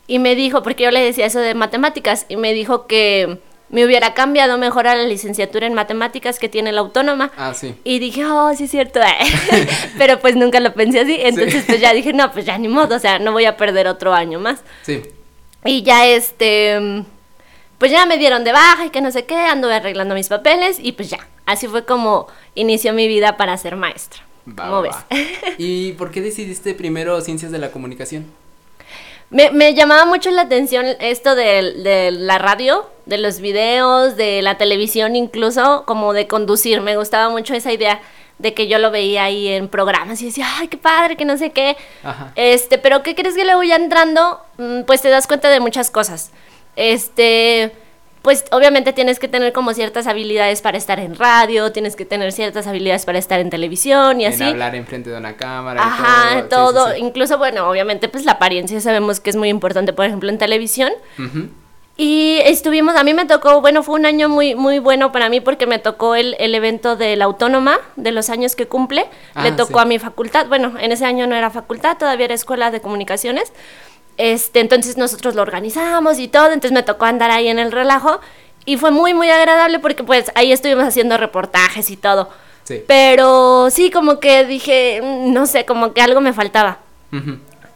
y 0.07 0.19
me 0.19 0.35
dijo, 0.35 0.63
porque 0.63 0.85
yo 0.85 0.91
le 0.91 1.01
decía 1.01 1.27
eso 1.27 1.41
de 1.41 1.55
matemáticas, 1.55 2.27
y 2.29 2.37
me 2.37 2.53
dijo 2.53 2.87
que 2.87 3.39
me 3.75 3.85
hubiera 3.85 4.15
cambiado 4.15 4.57
mejor 4.57 4.87
a 4.87 4.95
la 4.95 5.03
licenciatura 5.03 5.67
en 5.67 5.75
matemáticas 5.75 6.39
que 6.39 6.49
tiene 6.49 6.71
la 6.71 6.81
autónoma. 6.81 7.33
Ah, 7.37 7.53
sí. 7.55 7.75
Y 7.83 7.99
dije, 7.99 8.25
oh, 8.25 8.55
sí 8.55 8.65
es 8.65 8.71
cierto. 8.71 9.01
Pero 9.99 10.21
pues 10.21 10.37
nunca 10.37 10.61
lo 10.61 10.73
pensé 10.75 11.01
así. 11.01 11.19
Entonces 11.21 11.65
pues 11.67 11.81
ya 11.81 11.93
dije, 11.93 12.13
no, 12.13 12.31
pues 12.31 12.47
ya 12.47 12.57
ni 12.57 12.69
modo, 12.69 12.95
o 12.95 12.99
sea, 13.01 13.19
no 13.19 13.33
voy 13.33 13.47
a 13.47 13.57
perder 13.57 13.89
otro 13.89 14.15
año 14.15 14.39
más. 14.39 14.63
Sí. 14.83 15.03
Y 15.65 15.83
ya 15.83 16.07
este, 16.07 17.05
pues 17.79 17.91
ya 17.91 18.07
me 18.07 18.17
dieron 18.17 18.45
de 18.45 18.53
baja 18.53 18.87
y 18.87 18.91
que 18.91 19.01
no 19.01 19.11
sé 19.11 19.25
qué, 19.25 19.35
anduve 19.35 19.75
arreglando 19.75 20.15
mis 20.15 20.29
papeles 20.29 20.79
y 20.81 20.93
pues 20.93 21.11
ya. 21.11 21.27
Así 21.45 21.67
fue 21.67 21.85
como 21.85 22.29
inició 22.55 22.93
mi 22.93 23.09
vida 23.09 23.37
para 23.37 23.57
ser 23.57 23.75
maestra. 23.75 24.23
¿Cómo 24.57 24.83
ves? 24.83 24.95
¿Y 25.59 25.95
por 25.95 26.13
qué 26.13 26.21
decidiste 26.21 26.75
primero 26.75 27.21
ciencias 27.23 27.51
de 27.51 27.59
la 27.59 27.73
comunicación? 27.73 28.27
Me, 29.35 29.75
llamaba 29.75 30.05
mucho 30.05 30.31
la 30.31 30.43
atención 30.43 30.87
esto 31.01 31.35
de, 31.35 32.13
la 32.13 32.39
radio, 32.39 32.89
de 33.05 33.19
los 33.19 33.41
videos, 33.41 34.17
de 34.17 34.43
la 34.43 34.59
televisión 34.59 35.17
incluso, 35.17 35.83
como 35.87 36.13
de 36.13 36.29
conducir. 36.29 36.81
Me 36.83 36.97
gustaba 36.97 37.29
mucho 37.31 37.53
esa 37.53 37.73
idea 37.73 38.01
de 38.39 38.55
que 38.55 38.69
yo 38.69 38.79
lo 38.79 38.93
veía 38.93 39.25
ahí 39.25 39.49
en 39.49 39.67
programas 39.67 40.23
y 40.23 40.27
decía, 40.27 40.47
ay, 40.59 40.69
qué 40.69 40.77
padre, 40.77 41.17
que 41.17 41.25
no 41.25 41.37
sé 41.37 41.51
qué. 41.51 41.77
Este, 42.37 42.79
pero 42.79 43.03
¿qué 43.03 43.17
crees 43.17 43.35
que 43.35 43.45
luego 43.45 43.65
ya 43.65 43.75
entrando? 43.75 44.39
Mm, 44.57 44.83
pues 44.83 45.03
te 45.03 45.09
das 45.09 45.27
cuenta 45.27 45.51
de 45.51 45.59
muchas 45.59 45.91
cosas. 45.91 46.31
Este, 46.77 47.73
pues 48.25 48.47
obviamente 48.53 48.95
tienes 48.95 49.19
que 49.19 49.29
tener 49.29 49.53
como 49.53 49.75
ciertas 49.75 50.07
habilidades 50.07 50.63
para 50.63 50.79
estar 50.79 50.99
en 50.99 51.15
radio, 51.15 51.73
tienes 51.73 51.95
que 51.95 52.07
tener 52.07 52.33
ciertas 52.33 52.67
habilidades 52.67 53.05
para 53.05 53.19
estar 53.19 53.39
en 53.39 53.51
televisión 53.51 54.19
y 54.19 54.25
así. 54.25 54.43
Hablar 54.43 54.75
enfrente 54.75 55.11
de 55.11 55.19
una 55.19 55.37
cámara. 55.37 55.83
Ajá, 55.85 56.49
todo, 56.49 56.97
incluso 56.97 57.37
bueno, 57.37 57.69
obviamente 57.69 58.09
pues 58.09 58.25
la 58.25 58.33
apariencia 58.33 58.81
sabemos 58.81 59.21
que 59.21 59.29
es 59.29 59.37
muy 59.37 59.51
importante, 59.51 59.93
por 59.93 60.07
ejemplo, 60.07 60.31
en 60.31 60.39
televisión. 60.39 60.91
Y 61.99 62.39
estuvimos, 62.45 62.97
a 62.97 63.05
mí 63.05 63.13
me 63.13 63.27
tocó, 63.27 63.61
bueno, 63.61 63.83
fue 63.83 63.95
un 63.97 64.07
año 64.07 64.31
muy, 64.31 64.55
muy 64.55 64.79
bueno 64.79 65.13
para 65.13 65.29
mí 65.29 65.43
porque 65.43 65.67
me 65.67 65.79
tocó 65.79 66.15
el, 66.15 66.35
el 66.39 66.55
evento 66.55 66.97
de 66.97 67.17
la 67.17 67.27
autónoma, 67.27 67.79
de 67.97 68.11
los 68.11 68.31
años 68.31 68.57
que 68.57 68.67
cumple. 68.67 69.05
Le 69.37 69.51
ah, 69.51 69.57
tocó 69.57 69.81
a 69.81 69.85
mi 69.85 69.99
facultad, 69.99 70.47
bueno, 70.49 70.73
en 70.81 70.93
ese 70.93 71.05
año 71.05 71.27
no 71.27 71.37
era 71.37 71.51
facultad, 71.51 71.99
todavía 71.99 72.25
era 72.25 72.35
escuela 72.35 72.71
de 72.71 72.81
comunicaciones. 72.81 73.53
Este, 74.17 74.61
entonces 74.61 74.97
nosotros 74.97 75.35
lo 75.35 75.43
organizamos 75.43 76.19
y 76.19 76.29
todo, 76.29 76.47
entonces 76.47 76.73
me 76.73 76.83
tocó 76.83 77.05
andar 77.05 77.31
ahí 77.31 77.49
en 77.49 77.59
el 77.59 77.73
relajo 77.73 78.21
y 78.65 78.77
fue 78.77 78.91
muy, 78.91 79.13
muy 79.13 79.29
agradable 79.29 79.79
porque 79.79 80.05
pues 80.05 80.31
ahí 80.35 80.53
estuvimos 80.53 80.85
haciendo 80.85 81.17
reportajes 81.17 81.91
y 81.91 81.97
todo. 81.97 82.31
Sí. 82.63 82.83
Pero 82.87 83.69
sí, 83.71 83.91
como 83.91 84.21
que 84.21 84.45
dije, 84.45 85.01
mm, 85.03 85.33
no 85.33 85.47
sé, 85.47 85.65
como 85.65 85.93
que 85.93 86.01
algo 86.01 86.21
me 86.21 86.33
faltaba. 86.33 86.79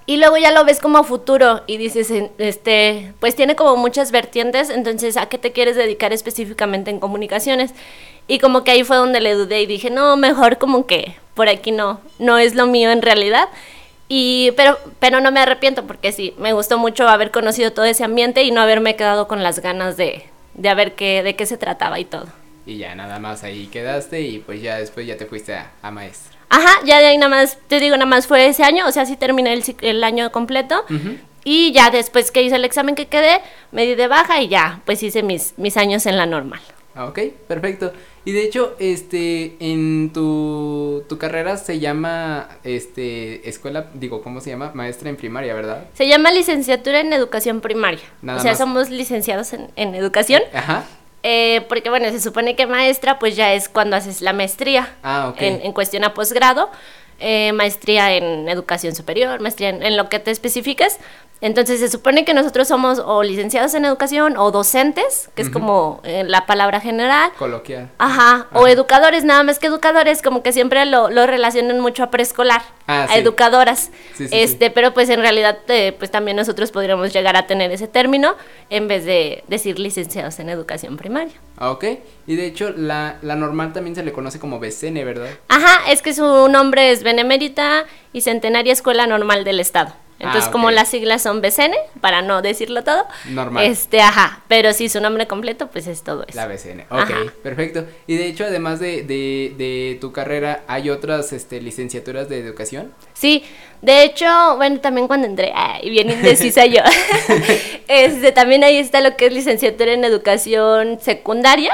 Y 0.07 0.17
luego 0.17 0.37
ya 0.37 0.51
lo 0.51 0.65
ves 0.65 0.81
como 0.81 1.05
futuro 1.05 1.61
y 1.69 1.77
dices, 1.77 2.11
este, 2.39 3.13
pues 3.21 3.37
tiene 3.37 3.55
como 3.55 3.77
muchas 3.77 4.11
vertientes, 4.11 4.69
entonces 4.69 5.17
¿a 5.17 5.27
qué 5.27 5.39
te 5.39 5.53
quieres 5.53 5.77
dedicar 5.77 6.13
específicamente 6.13 6.91
en 6.91 6.99
comunicaciones? 6.99 7.73
Y 8.27 8.39
como 8.39 8.65
que 8.65 8.71
ahí 8.71 8.85
fue 8.85 8.97
donde 8.97 9.21
le 9.21 9.35
dudé 9.35 9.63
y 9.63 9.67
dije, 9.67 9.91
no, 9.91 10.17
mejor 10.17 10.59
como 10.59 10.87
que 10.87 11.15
por 11.35 11.49
aquí 11.49 11.73
no, 11.73 12.01
no 12.19 12.39
es 12.39 12.55
lo 12.55 12.67
mío 12.67 12.91
en 12.91 13.03
realidad. 13.03 13.49
Y, 14.09 14.53
pero, 14.57 14.79
pero 14.99 15.21
no 15.21 15.31
me 15.31 15.41
arrepiento 15.41 15.87
porque 15.87 16.13
sí, 16.13 16.35
me 16.39 16.55
gustó 16.55 16.79
mucho 16.79 17.07
haber 17.09 17.31
conocido 17.31 17.73
todo 17.73 17.85
ese 17.85 18.05
ambiente 18.05 18.43
y 18.43 18.51
no 18.51 18.61
haberme 18.61 18.97
quedado 18.97 19.29
con 19.29 19.43
las 19.43 19.61
ganas 19.61 19.97
de, 19.97 20.25
de 20.55 20.75
ver 20.75 20.95
qué, 20.95 21.23
de 21.23 21.37
qué 21.37 21.45
se 21.45 21.59
trataba 21.59 22.01
y 22.01 22.05
todo. 22.05 22.27
Y 22.65 22.79
ya 22.79 22.95
nada 22.95 23.19
más 23.19 23.45
ahí 23.45 23.67
quedaste 23.67 24.23
y 24.23 24.39
pues 24.39 24.63
ya 24.63 24.79
después 24.79 25.07
ya 25.07 25.17
te 25.17 25.27
fuiste 25.27 25.55
a, 25.55 25.91
maestra. 25.91 26.39
Ajá, 26.51 26.81
ya 26.85 27.01
de 27.01 27.07
ahí 27.07 27.19
nada 27.19 27.31
más, 27.31 27.59
te 27.69 27.81
digo, 27.81 27.97
nada 27.97 28.07
más 28.07 28.27
fue 28.27 28.47
ese 28.47 28.63
año, 28.63 28.87
o 28.87 28.93
sea, 28.93 29.05
sí 29.05 29.17
terminé 29.17 29.53
el, 29.53 29.63
el 29.83 30.05
año 30.05 30.33
completo. 30.33 30.85
Y 31.45 31.73
ya 31.73 31.91
después 31.91 32.31
que 32.31 32.43
hice 32.43 32.57
el 32.57 32.65
examen 32.65 32.95
que 32.95 33.07
quedé, 33.07 33.41
me 33.73 33.87
di 33.87 33.95
de 33.95 34.07
baja 34.07 34.43
y 34.43 34.49
ya, 34.49 34.81
pues 34.85 35.03
hice 35.03 35.23
mis, 35.23 35.55
mis 35.57 35.77
años 35.77 36.05
en 36.07 36.17
la 36.17 36.27
normal. 36.27 36.61
Ah, 36.95 37.07
ok, 37.07 37.21
perfecto. 37.47 37.93
Y 38.29 38.33
de 38.33 38.43
hecho, 38.43 38.77
este, 38.79 39.57
en 39.59 40.11
tu, 40.13 41.03
tu 41.09 41.17
carrera 41.17 41.57
se 41.57 41.79
llama, 41.79 42.51
este, 42.63 43.49
escuela, 43.49 43.87
digo, 43.95 44.21
¿cómo 44.21 44.43
se 44.43 44.51
llama? 44.51 44.71
Maestra 44.75 45.09
en 45.09 45.17
primaria, 45.17 45.55
¿verdad? 45.55 45.87
Se 45.95 46.07
llama 46.07 46.31
licenciatura 46.31 47.01
en 47.01 47.11
educación 47.15 47.63
primaria. 47.63 48.03
o 48.23 48.39
sea, 48.39 48.55
somos 48.55 48.91
licenciados 48.91 49.55
en, 49.55 49.71
en 49.77 49.95
educación. 49.95 50.43
Ajá. 50.53 50.85
Eh, 51.23 51.65
porque 51.71 51.89
bueno, 51.89 52.11
se 52.11 52.21
supone 52.21 52.55
que 52.55 52.67
maestra 52.67 53.19
pues 53.19 53.35
ya 53.35 53.55
es 53.55 53.71
cuando 53.71 53.97
haces 53.97 54.21
la 54.21 54.35
maestría 54.35 54.95
ah, 55.03 55.31
okay. 55.31 55.49
en, 55.49 55.63
en, 55.63 55.73
cuestión 55.73 56.05
a 56.05 56.13
posgrado, 56.13 56.71
eh, 57.19 57.53
maestría 57.53 58.15
en 58.15 58.49
educación 58.49 58.95
superior, 58.95 59.41
maestría 59.41 59.71
en, 59.71 59.83
en, 59.83 59.97
lo 59.97 60.09
que 60.09 60.19
te 60.19 60.31
especificas, 60.31 60.99
entonces 61.41 61.79
se 61.79 61.89
supone 61.89 62.25
que 62.25 62.35
nosotros 62.35 62.67
somos 62.67 62.99
o 62.99 63.23
licenciados 63.23 63.75
en 63.75 63.85
educación 63.85 64.37
o 64.37 64.51
docentes, 64.51 65.31
que 65.35 65.43
es 65.43 65.51
como 65.51 66.01
eh, 66.03 66.25
la 66.27 66.47
palabra 66.47 66.81
general. 66.81 67.31
Coloquial. 67.39 67.91
Ajá, 67.99 68.49
o 68.53 68.67
educadores, 68.67 69.25
nada 69.25 69.45
más 69.45 69.61
que 69.61 69.69
educadores, 69.69 70.21
como 70.21 70.43
que 70.43 70.53
siempre 70.53 70.85
lo, 70.85 71.11
lo 71.11 71.27
relacionan 71.27 71.79
mucho 71.79 72.03
a 72.03 72.11
preescolar, 72.11 72.63
ah, 72.89 73.07
a 73.09 73.17
educadoras. 73.17 73.91
este, 74.19 74.71
pero 74.71 74.93
pues 74.93 75.09
en 75.11 75.21
realidad 75.21 75.59
eh, 75.69 75.95
pues 75.97 76.11
también 76.11 76.37
nosotros 76.37 76.73
podríamos 76.73 77.13
llegar 77.13 77.37
a 77.37 77.47
tener 77.47 77.71
ese 77.71 77.87
término 77.87 78.35
en 78.71 78.89
vez 78.89 79.05
de 79.05 79.45
decir 79.47 79.79
licenciados 79.79 80.41
en 80.41 80.49
educación 80.49 80.97
primaria. 80.97 81.35
Ah, 81.57 81.71
ok, 81.71 81.85
y 82.27 82.35
de 82.35 82.47
hecho 82.47 82.71
la, 82.71 83.19
la 83.23 83.37
normal 83.37 83.73
también 83.73 83.95
se 83.95 84.03
le 84.03 84.13
conoce 84.13 84.41
como 84.41 84.59
BCN, 84.59 84.95
¿verdad? 85.05 85.29
Ajá, 85.47 85.91
es 85.91 86.03
que 86.03 86.13
su 86.13 86.49
nombre 86.49 86.91
es 86.91 87.05
Benemérita 87.05 87.85
y 88.13 88.23
Centenaria 88.23 88.73
Escuela 88.73 89.07
Normal 89.07 89.45
del 89.45 89.61
Estado. 89.61 89.93
Entonces, 90.19 90.47
ah, 90.49 90.51
como 90.51 90.71
las 90.73 90.89
siglas 90.89 91.23
son 91.23 91.41
BCN, 91.41 91.75
para 92.01 92.23
no 92.23 92.43
decirlo 92.43 92.83
todo. 92.83 93.07
Normal. 93.29 93.65
Este, 93.65 94.01
ajá. 94.01 94.43
Pero 94.49 94.73
si 94.73 94.89
su 94.89 95.01
nombre 95.01 95.29
completo, 95.29 95.69
pues 95.69 95.87
es 95.87 96.03
todo 96.03 96.25
eso. 96.27 96.37
La 96.37 96.47
BCN. 96.47 96.87
Ok, 96.91 97.33
perfecto. 97.43 97.85
Y 98.09 98.17
de 98.17 98.27
hecho, 98.27 98.45
además 98.45 98.81
de, 98.81 99.03
de, 99.03 99.55
de, 99.57 99.99
tu 100.01 100.11
carrera, 100.13 100.65
¿hay 100.67 100.91
otras 100.91 101.33
este, 101.33 101.61
licenciaturas 101.61 102.29
de 102.29 102.41
educación? 102.41 102.93
Sí. 103.15 103.45
De 103.81 104.03
hecho, 104.03 104.27
bueno, 104.57 104.81
también 104.81 105.07
cuando 105.07 105.29
entré, 105.29 105.53
ay, 105.55 105.89
bien 105.89 106.11
indecisa 106.11 106.67
yo. 106.67 106.81
este, 107.89 108.33
también 108.33 108.65
ahí 108.65 108.79
está 108.79 109.01
lo 109.01 109.17
que 109.17 109.27
es 109.27 109.33
licenciatura 109.33 109.93
en 109.93 110.05
educación 110.05 110.99
secundaria. 111.01 111.73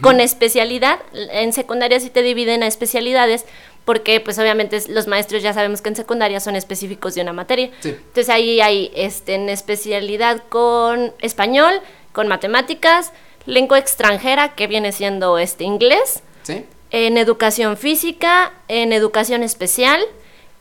Con 0.00 0.18
especialidad, 0.18 0.98
en 1.14 1.52
secundaria 1.52 2.00
sí 2.00 2.10
te 2.10 2.24
dividen 2.24 2.64
a 2.64 2.66
especialidades, 2.66 3.44
porque 3.86 4.20
pues 4.20 4.38
obviamente 4.38 4.82
los 4.88 5.06
maestros 5.06 5.42
ya 5.44 5.54
sabemos 5.54 5.80
que 5.80 5.88
en 5.88 5.96
secundaria 5.96 6.40
son 6.40 6.56
específicos 6.56 7.14
de 7.14 7.22
una 7.22 7.32
materia. 7.32 7.70
Entonces 7.82 8.28
ahí 8.28 8.60
hay 8.60 8.90
este, 8.94 9.36
en 9.36 9.48
especialidad 9.48 10.42
con 10.48 11.14
español, 11.20 11.80
con 12.12 12.26
matemáticas, 12.26 13.12
lengua 13.46 13.78
extranjera 13.78 14.56
que 14.56 14.66
viene 14.66 14.90
siendo 14.90 15.38
este 15.38 15.64
inglés, 15.64 16.22
en 16.90 17.16
educación 17.16 17.76
física, 17.76 18.52
en 18.66 18.92
educación 18.92 19.44
especial 19.44 20.00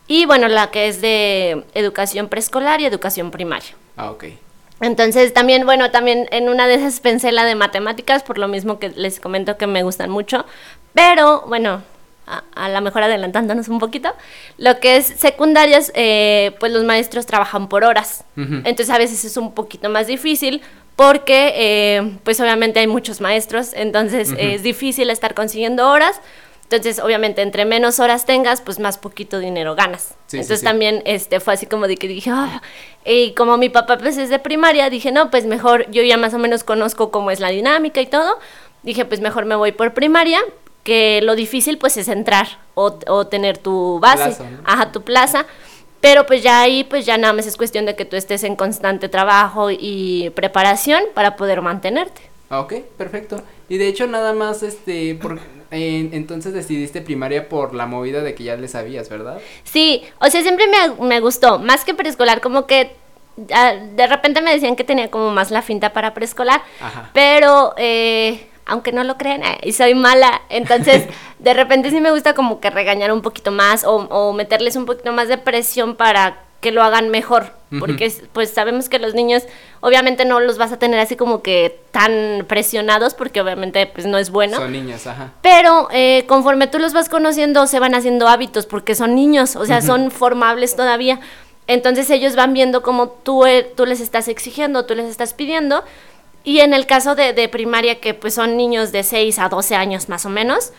y 0.08 0.26
bueno, 0.26 0.48
la 0.48 0.70
que 0.70 0.88
es 0.88 1.02
de 1.02 1.66
educación 1.74 2.30
preescolar 2.30 2.80
y 2.80 2.86
educación 2.86 3.32
primaria. 3.32 3.72
Ah, 3.98 4.12
ok. 4.12 4.26
Entonces 4.82 5.34
también, 5.34 5.66
bueno, 5.66 5.90
también 5.90 6.28
en 6.32 6.48
una 6.48 6.68
de 6.68 6.76
esas 6.76 7.00
pensé 7.00 7.32
la 7.32 7.46
de 7.46 7.56
matemáticas, 7.56 8.22
por 8.22 8.38
lo 8.38 8.48
mismo 8.48 8.78
que 8.78 8.90
les 8.90 9.20
comento 9.20 9.58
que 9.58 9.66
me 9.66 9.82
gustan 9.82 10.12
mucho, 10.12 10.46
pero 10.94 11.42
bueno, 11.48 11.82
a, 12.28 12.70
lo 12.70 12.82
mejor 12.82 13.04
adelantándonos 13.04 13.68
un 13.68 13.80
poquito, 13.80 14.14
lo 14.58 14.80
que 14.80 14.98
es 14.98 15.06
secundarias, 15.06 15.92
eh, 15.96 16.56
pues 16.60 16.72
los 16.72 16.84
maestros 16.84 17.26
trabajan 17.26 17.70
por 17.70 17.84
horas. 17.84 18.24
Entonces 18.36 18.90
a 18.90 18.98
veces 18.98 19.24
es 19.26 19.38
un 19.38 19.54
poquito 19.54 19.90
más 19.90 20.08
difícil 20.08 20.62
porque 20.96 21.54
eh, 21.56 22.18
pues 22.24 22.40
obviamente 22.40 22.80
hay 22.80 22.88
muchos 22.88 23.22
maestros, 23.22 23.74
entonces 23.74 24.34
es 24.38 24.64
difícil 24.64 25.10
estar 25.10 25.34
consiguiendo 25.34 25.90
horas. 25.90 26.22
Entonces, 26.64 26.98
obviamente, 26.98 27.44
entre 27.44 27.64
menos 27.64 28.00
horas 28.00 28.26
tengas, 28.26 28.60
pues 28.60 28.80
más 28.80 28.98
poquito 28.98 29.38
dinero 29.38 29.76
ganas. 29.76 30.16
Entonces 30.32 30.64
también 30.64 31.04
este 31.06 31.40
fue 31.40 31.54
así 31.54 31.68
como 31.68 31.88
de 31.88 31.96
que 31.96 32.08
dije, 32.08 32.32
ah", 32.34 32.60
y 33.06 33.34
como 33.34 33.58
mi 33.58 33.70
papá 33.70 34.00
pues 34.00 34.18
es 34.18 34.30
de 34.30 34.40
primaria, 34.40 34.90
dije, 34.90 35.12
no, 35.12 35.30
pues 35.30 35.46
mejor, 35.46 35.90
yo 35.92 36.02
ya 36.02 36.18
más 36.18 36.34
o 36.34 36.40
menos 36.40 36.64
conozco 36.64 37.12
cómo 37.12 37.30
es 37.30 37.40
la 37.40 37.50
dinámica 37.50 38.02
y 38.02 38.08
todo. 38.08 38.40
Dije, 38.82 39.06
pues 39.06 39.22
mejor 39.22 39.46
me 39.46 39.56
voy 39.56 39.74
por 39.74 39.94
primaria 39.94 40.42
que 40.86 41.20
lo 41.24 41.36
difícil 41.36 41.80
pues 41.80 41.98
es 41.98 42.08
entrar 42.08 42.60
o, 42.76 42.92
tener 43.28 43.58
tu 43.58 44.00
base, 44.00 44.38
ajá, 44.64 44.92
tu 44.92 45.02
plaza. 45.02 45.46
Pero 46.00 46.28
pues 46.28 46.44
ya 46.44 46.62
ahí 46.62 46.84
pues 46.84 47.06
ya 47.06 47.18
nada 47.18 47.34
más 47.34 47.48
es 47.48 47.58
cuestión 47.58 47.88
de 47.88 47.96
que 47.96 48.06
tú 48.06 48.16
estés 48.16 48.44
en 48.44 48.56
constante 48.56 49.10
trabajo 49.10 49.72
y 49.72 50.32
preparación 50.36 51.02
para 51.16 51.36
poder 51.36 51.62
mantenerte. 51.64 52.22
Ah, 52.52 52.60
ok, 52.60 52.74
perfecto. 52.98 53.42
Y 53.68 53.78
de 53.80 53.88
hecho 53.88 54.06
nada 54.06 54.34
más 54.34 54.62
este 54.62 55.16
por, 55.16 55.40
entonces 55.72 56.54
decidiste 56.54 57.02
primaria 57.02 57.50
por 57.50 57.74
la 57.74 57.88
movida 57.88 58.22
de 58.22 58.36
que 58.36 58.44
ya 58.44 58.56
le 58.56 58.68
sabías, 58.68 59.10
¿verdad? 59.10 59.40
Sí, 59.64 60.04
o 60.20 60.28
sea, 60.28 60.44
siempre 60.44 60.68
me, 60.68 61.08
me 61.08 61.20
gustó, 61.20 61.58
más 61.58 61.84
que 61.84 61.96
preescolar, 61.96 62.42
como 62.42 62.68
que 62.68 62.96
ah, 63.52 63.74
de 63.74 64.06
repente 64.06 64.42
me 64.42 64.54
decían 64.54 64.76
que 64.76 64.84
tenía 64.84 65.10
como 65.10 65.32
más 65.32 65.50
la 65.50 65.64
finta 65.64 65.94
para 65.94 66.14
preescolar, 66.14 66.62
pero 67.14 67.74
eh, 67.78 68.46
aunque 68.66 68.92
no 68.92 69.04
lo 69.04 69.18
crean, 69.18 69.42
y 69.62 69.74
soy 69.74 69.94
mala, 69.96 70.42
entonces 70.50 71.04
de 71.40 71.54
repente 71.54 71.92
sí 71.92 72.02
me 72.02 72.12
gusta 72.12 72.34
como 72.34 72.60
que 72.60 72.70
regañar 72.70 73.12
un 73.12 73.22
poquito 73.22 73.52
más 73.52 73.84
o, 73.86 74.34
meterles 74.34 74.76
un 74.76 74.86
poquito 74.86 75.12
más 75.12 75.28
de 75.28 75.38
presión 75.38 75.96
para 75.96 76.40
que 76.62 76.72
lo 76.72 76.82
hagan 76.82 77.10
mejor, 77.10 77.54
porque 77.80 78.12
pues 78.34 78.50
sabemos 78.50 78.90
que 78.90 78.98
los 78.98 79.14
niños 79.14 79.44
obviamente 79.82 80.26
no 80.26 80.40
los 80.40 80.58
vas 80.58 80.72
a 80.72 80.80
tener 80.80 81.00
así 81.00 81.16
como 81.16 81.44
que 81.44 81.80
tan 81.92 82.46
presionados, 82.48 83.14
porque 83.14 83.40
obviamente 83.40 83.86
pues 83.86 84.08
no 84.08 84.18
es 84.18 84.32
bueno. 84.32 84.58
Son 84.58 84.72
niños, 84.72 85.06
ajá. 85.06 85.34
Pero 85.44 85.90
eh, 85.92 86.24
conforme 86.28 86.66
tú 86.66 86.80
los 86.80 86.94
vas 86.94 87.08
conociendo 87.08 87.68
se 87.68 87.80
van 87.80 87.94
haciendo 87.94 88.28
hábitos, 88.28 88.66
porque 88.66 88.96
son 88.96 89.14
niños, 89.14 89.56
o 89.56 89.66
sea, 89.66 89.84
son 89.84 90.10
formables 90.10 90.76
todavía. 90.76 91.20
Entonces 91.68 92.10
ellos 92.10 92.36
van 92.36 92.54
viendo 92.54 92.82
como 92.82 93.10
tú, 93.10 93.46
eh, 93.46 93.72
tú 93.76 93.86
les 93.86 94.00
estás 94.00 94.28
exigiendo, 94.28 94.86
tú 94.86 94.96
les 94.96 95.06
estás 95.06 95.34
pidiendo, 95.34 95.84
y 96.46 96.60
en 96.60 96.74
el 96.74 96.86
caso 96.86 97.16
de, 97.16 97.50
primaria, 97.50 98.00
que 98.00 98.14
pues 98.14 98.36
son 98.36 98.56
niños 98.56 98.92
de 98.92 99.04
6 99.04 99.40
a 99.40 99.50
12 99.50 99.76
años 99.76 100.08
más 100.10 100.26
o 100.26 100.30
menos, 100.30 100.72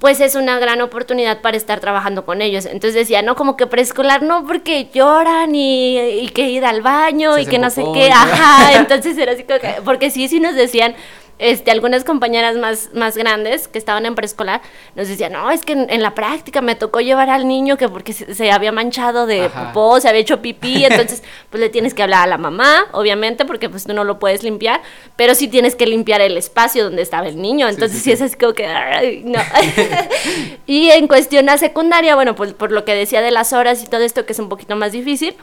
pues 0.00 0.20
es 0.20 0.34
una 0.34 0.58
gran 0.58 0.80
oportunidad 0.80 1.40
para 1.40 1.56
estar 1.56 1.78
trabajando 1.78 2.24
con 2.24 2.42
ellos. 2.42 2.66
Entonces 2.66 2.94
decía, 2.94 3.22
no, 3.22 3.36
como 3.36 3.56
que 3.56 3.68
preescolar 3.68 4.24
no, 4.24 4.44
porque 4.44 4.90
lloran 4.92 5.54
y, 5.54 6.28
que 6.34 6.48
ir 6.48 6.64
al 6.64 6.82
baño 6.82 7.38
y 7.38 7.46
que 7.46 7.60
no 7.60 7.70
sé 7.70 7.84
qué, 7.94 8.10
ajá. 8.10 8.72
Entonces 8.80 9.16
era 9.16 9.32
así 9.32 9.44
como 9.44 9.60
que, 9.60 9.76
porque 9.84 10.10
sí, 10.10 10.26
sí 10.26 10.40
nos 10.40 10.56
decían, 10.56 10.96
este, 11.42 11.72
algunas 11.72 12.04
compañeras 12.04 12.56
más, 12.56 12.90
más 12.94 13.16
grandes 13.16 13.66
que 13.66 13.76
estaban 13.76 14.06
en 14.06 14.14
preescolar 14.14 14.60
nos 14.94 15.08
decían, 15.08 15.32
no, 15.32 15.50
es 15.50 15.64
que 15.64 15.72
en, 15.72 16.00
la 16.00 16.14
práctica 16.14 16.60
me 16.60 16.76
tocó 16.76 17.00
llevar 17.00 17.30
al 17.30 17.48
niño 17.48 17.76
que 17.76 17.88
porque 17.88 18.12
se, 18.12 18.52
había 18.52 18.70
manchado 18.70 19.26
de 19.26 19.50
popó, 19.50 20.00
se 20.00 20.08
había 20.08 20.20
hecho 20.20 20.40
pipí, 20.40 20.84
entonces 20.88 21.24
pues 21.50 21.60
le 21.60 21.68
tienes 21.68 21.94
que 21.94 22.02
hablar 22.04 22.22
a 22.22 22.26
la 22.28 22.38
mamá, 22.38 22.86
obviamente, 22.92 23.44
porque 23.44 23.68
pues 23.68 23.84
tú 23.84 23.92
no 23.92 24.04
lo 24.04 24.20
puedes 24.20 24.44
limpiar, 24.44 24.82
pero 25.16 25.34
sí 25.34 25.48
tienes 25.48 25.74
que 25.74 25.84
limpiar 25.86 26.20
el 26.20 26.36
espacio 26.36 26.84
donde 26.84 27.02
estaba 27.02 27.26
el 27.26 27.42
niño, 27.42 27.68
entonces 27.68 28.00
sí, 28.00 28.12
es 28.12 28.22
así 28.22 28.36
como 28.36 28.52
que, 28.52 29.22
no. 29.24 29.40
y 30.66 30.90
en 30.90 31.08
cuestión 31.08 31.48
a 31.48 31.58
secundaria, 31.58 32.14
bueno, 32.14 32.36
pues 32.36 32.52
por 32.52 32.70
lo 32.70 32.84
que 32.84 32.94
decía 32.94 33.20
de 33.20 33.32
las 33.32 33.52
horas 33.52 33.82
y 33.82 33.86
todo 33.86 34.02
esto 34.02 34.24
que 34.26 34.32
es 34.32 34.38
un 34.38 34.48
poquito 34.48 34.76
más 34.76 34.92
difícil, 34.92 35.34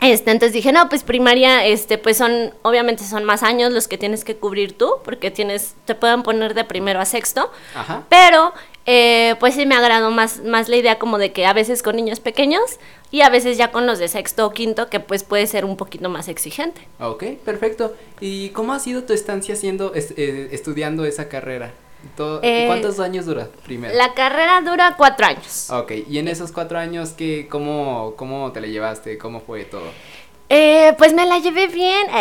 este, 0.00 0.30
entonces 0.30 0.52
dije, 0.52 0.72
no, 0.72 0.88
pues 0.88 1.02
primaria, 1.02 1.66
este, 1.66 1.98
pues 1.98 2.16
son, 2.16 2.54
obviamente 2.62 3.04
son 3.04 3.24
más 3.24 3.42
años 3.42 3.72
los 3.72 3.88
que 3.88 3.98
tienes 3.98 4.24
que 4.24 4.36
cubrir 4.36 4.76
tú, 4.78 4.94
porque 5.04 5.30
tienes, 5.30 5.74
te 5.84 5.94
pueden 5.94 6.22
poner 6.22 6.54
de 6.54 6.64
primero 6.64 7.00
a 7.00 7.04
sexto, 7.04 7.50
Ajá. 7.74 8.04
pero 8.08 8.52
eh, 8.86 9.34
pues 9.40 9.54
sí 9.54 9.66
me 9.66 9.74
agradó 9.74 10.10
más, 10.10 10.42
más 10.44 10.68
la 10.68 10.76
idea 10.76 10.98
como 10.98 11.18
de 11.18 11.32
que 11.32 11.46
a 11.46 11.52
veces 11.52 11.82
con 11.82 11.96
niños 11.96 12.20
pequeños 12.20 12.62
y 13.10 13.22
a 13.22 13.28
veces 13.28 13.58
ya 13.58 13.72
con 13.72 13.86
los 13.86 13.98
de 13.98 14.08
sexto 14.08 14.46
o 14.46 14.52
quinto, 14.52 14.88
que 14.88 15.00
pues 15.00 15.24
puede 15.24 15.46
ser 15.46 15.64
un 15.64 15.76
poquito 15.76 16.08
más 16.08 16.28
exigente. 16.28 16.80
Ok, 17.00 17.24
perfecto. 17.44 17.94
¿Y 18.20 18.50
cómo 18.50 18.72
ha 18.72 18.78
sido 18.78 19.02
tu 19.02 19.12
estancia 19.12 19.54
haciendo, 19.54 19.92
eh, 19.94 20.48
estudiando 20.52 21.04
esa 21.04 21.28
carrera? 21.28 21.72
Eh, 22.42 22.64
¿Cuántos 22.66 23.00
años 23.00 23.26
dura 23.26 23.48
primero? 23.64 23.94
La 23.94 24.14
carrera 24.14 24.60
dura 24.60 24.94
cuatro 24.96 25.26
años. 25.26 25.70
Ok, 25.70 25.92
y 26.08 26.18
en 26.18 26.28
esos 26.28 26.52
cuatro 26.52 26.78
años, 26.78 27.10
¿qué, 27.10 27.48
cómo, 27.50 28.14
¿cómo 28.16 28.52
te 28.52 28.60
la 28.60 28.66
llevaste? 28.66 29.18
¿Cómo 29.18 29.40
fue 29.40 29.64
todo? 29.64 29.90
Eh, 30.50 30.94
pues 30.96 31.12
me 31.12 31.26
la 31.26 31.38
llevé 31.38 31.66
bien. 31.66 32.06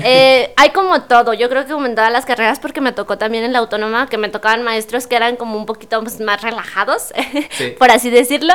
Eh, 0.00 0.52
hay 0.56 0.70
como 0.70 1.02
todo. 1.02 1.34
Yo 1.34 1.48
creo 1.48 1.66
que 1.66 1.72
como 1.72 1.86
en 1.86 1.94
todas 1.94 2.10
las 2.12 2.24
carreras, 2.24 2.60
porque 2.60 2.80
me 2.80 2.92
tocó 2.92 3.18
también 3.18 3.44
en 3.44 3.52
la 3.52 3.58
autónoma, 3.58 4.08
que 4.08 4.16
me 4.16 4.28
tocaban 4.28 4.62
maestros 4.62 5.06
que 5.06 5.16
eran 5.16 5.36
como 5.36 5.56
un 5.56 5.66
poquito 5.66 6.00
más 6.24 6.40
relajados, 6.40 7.12
por 7.78 7.90
así 7.90 8.08
decirlo. 8.10 8.54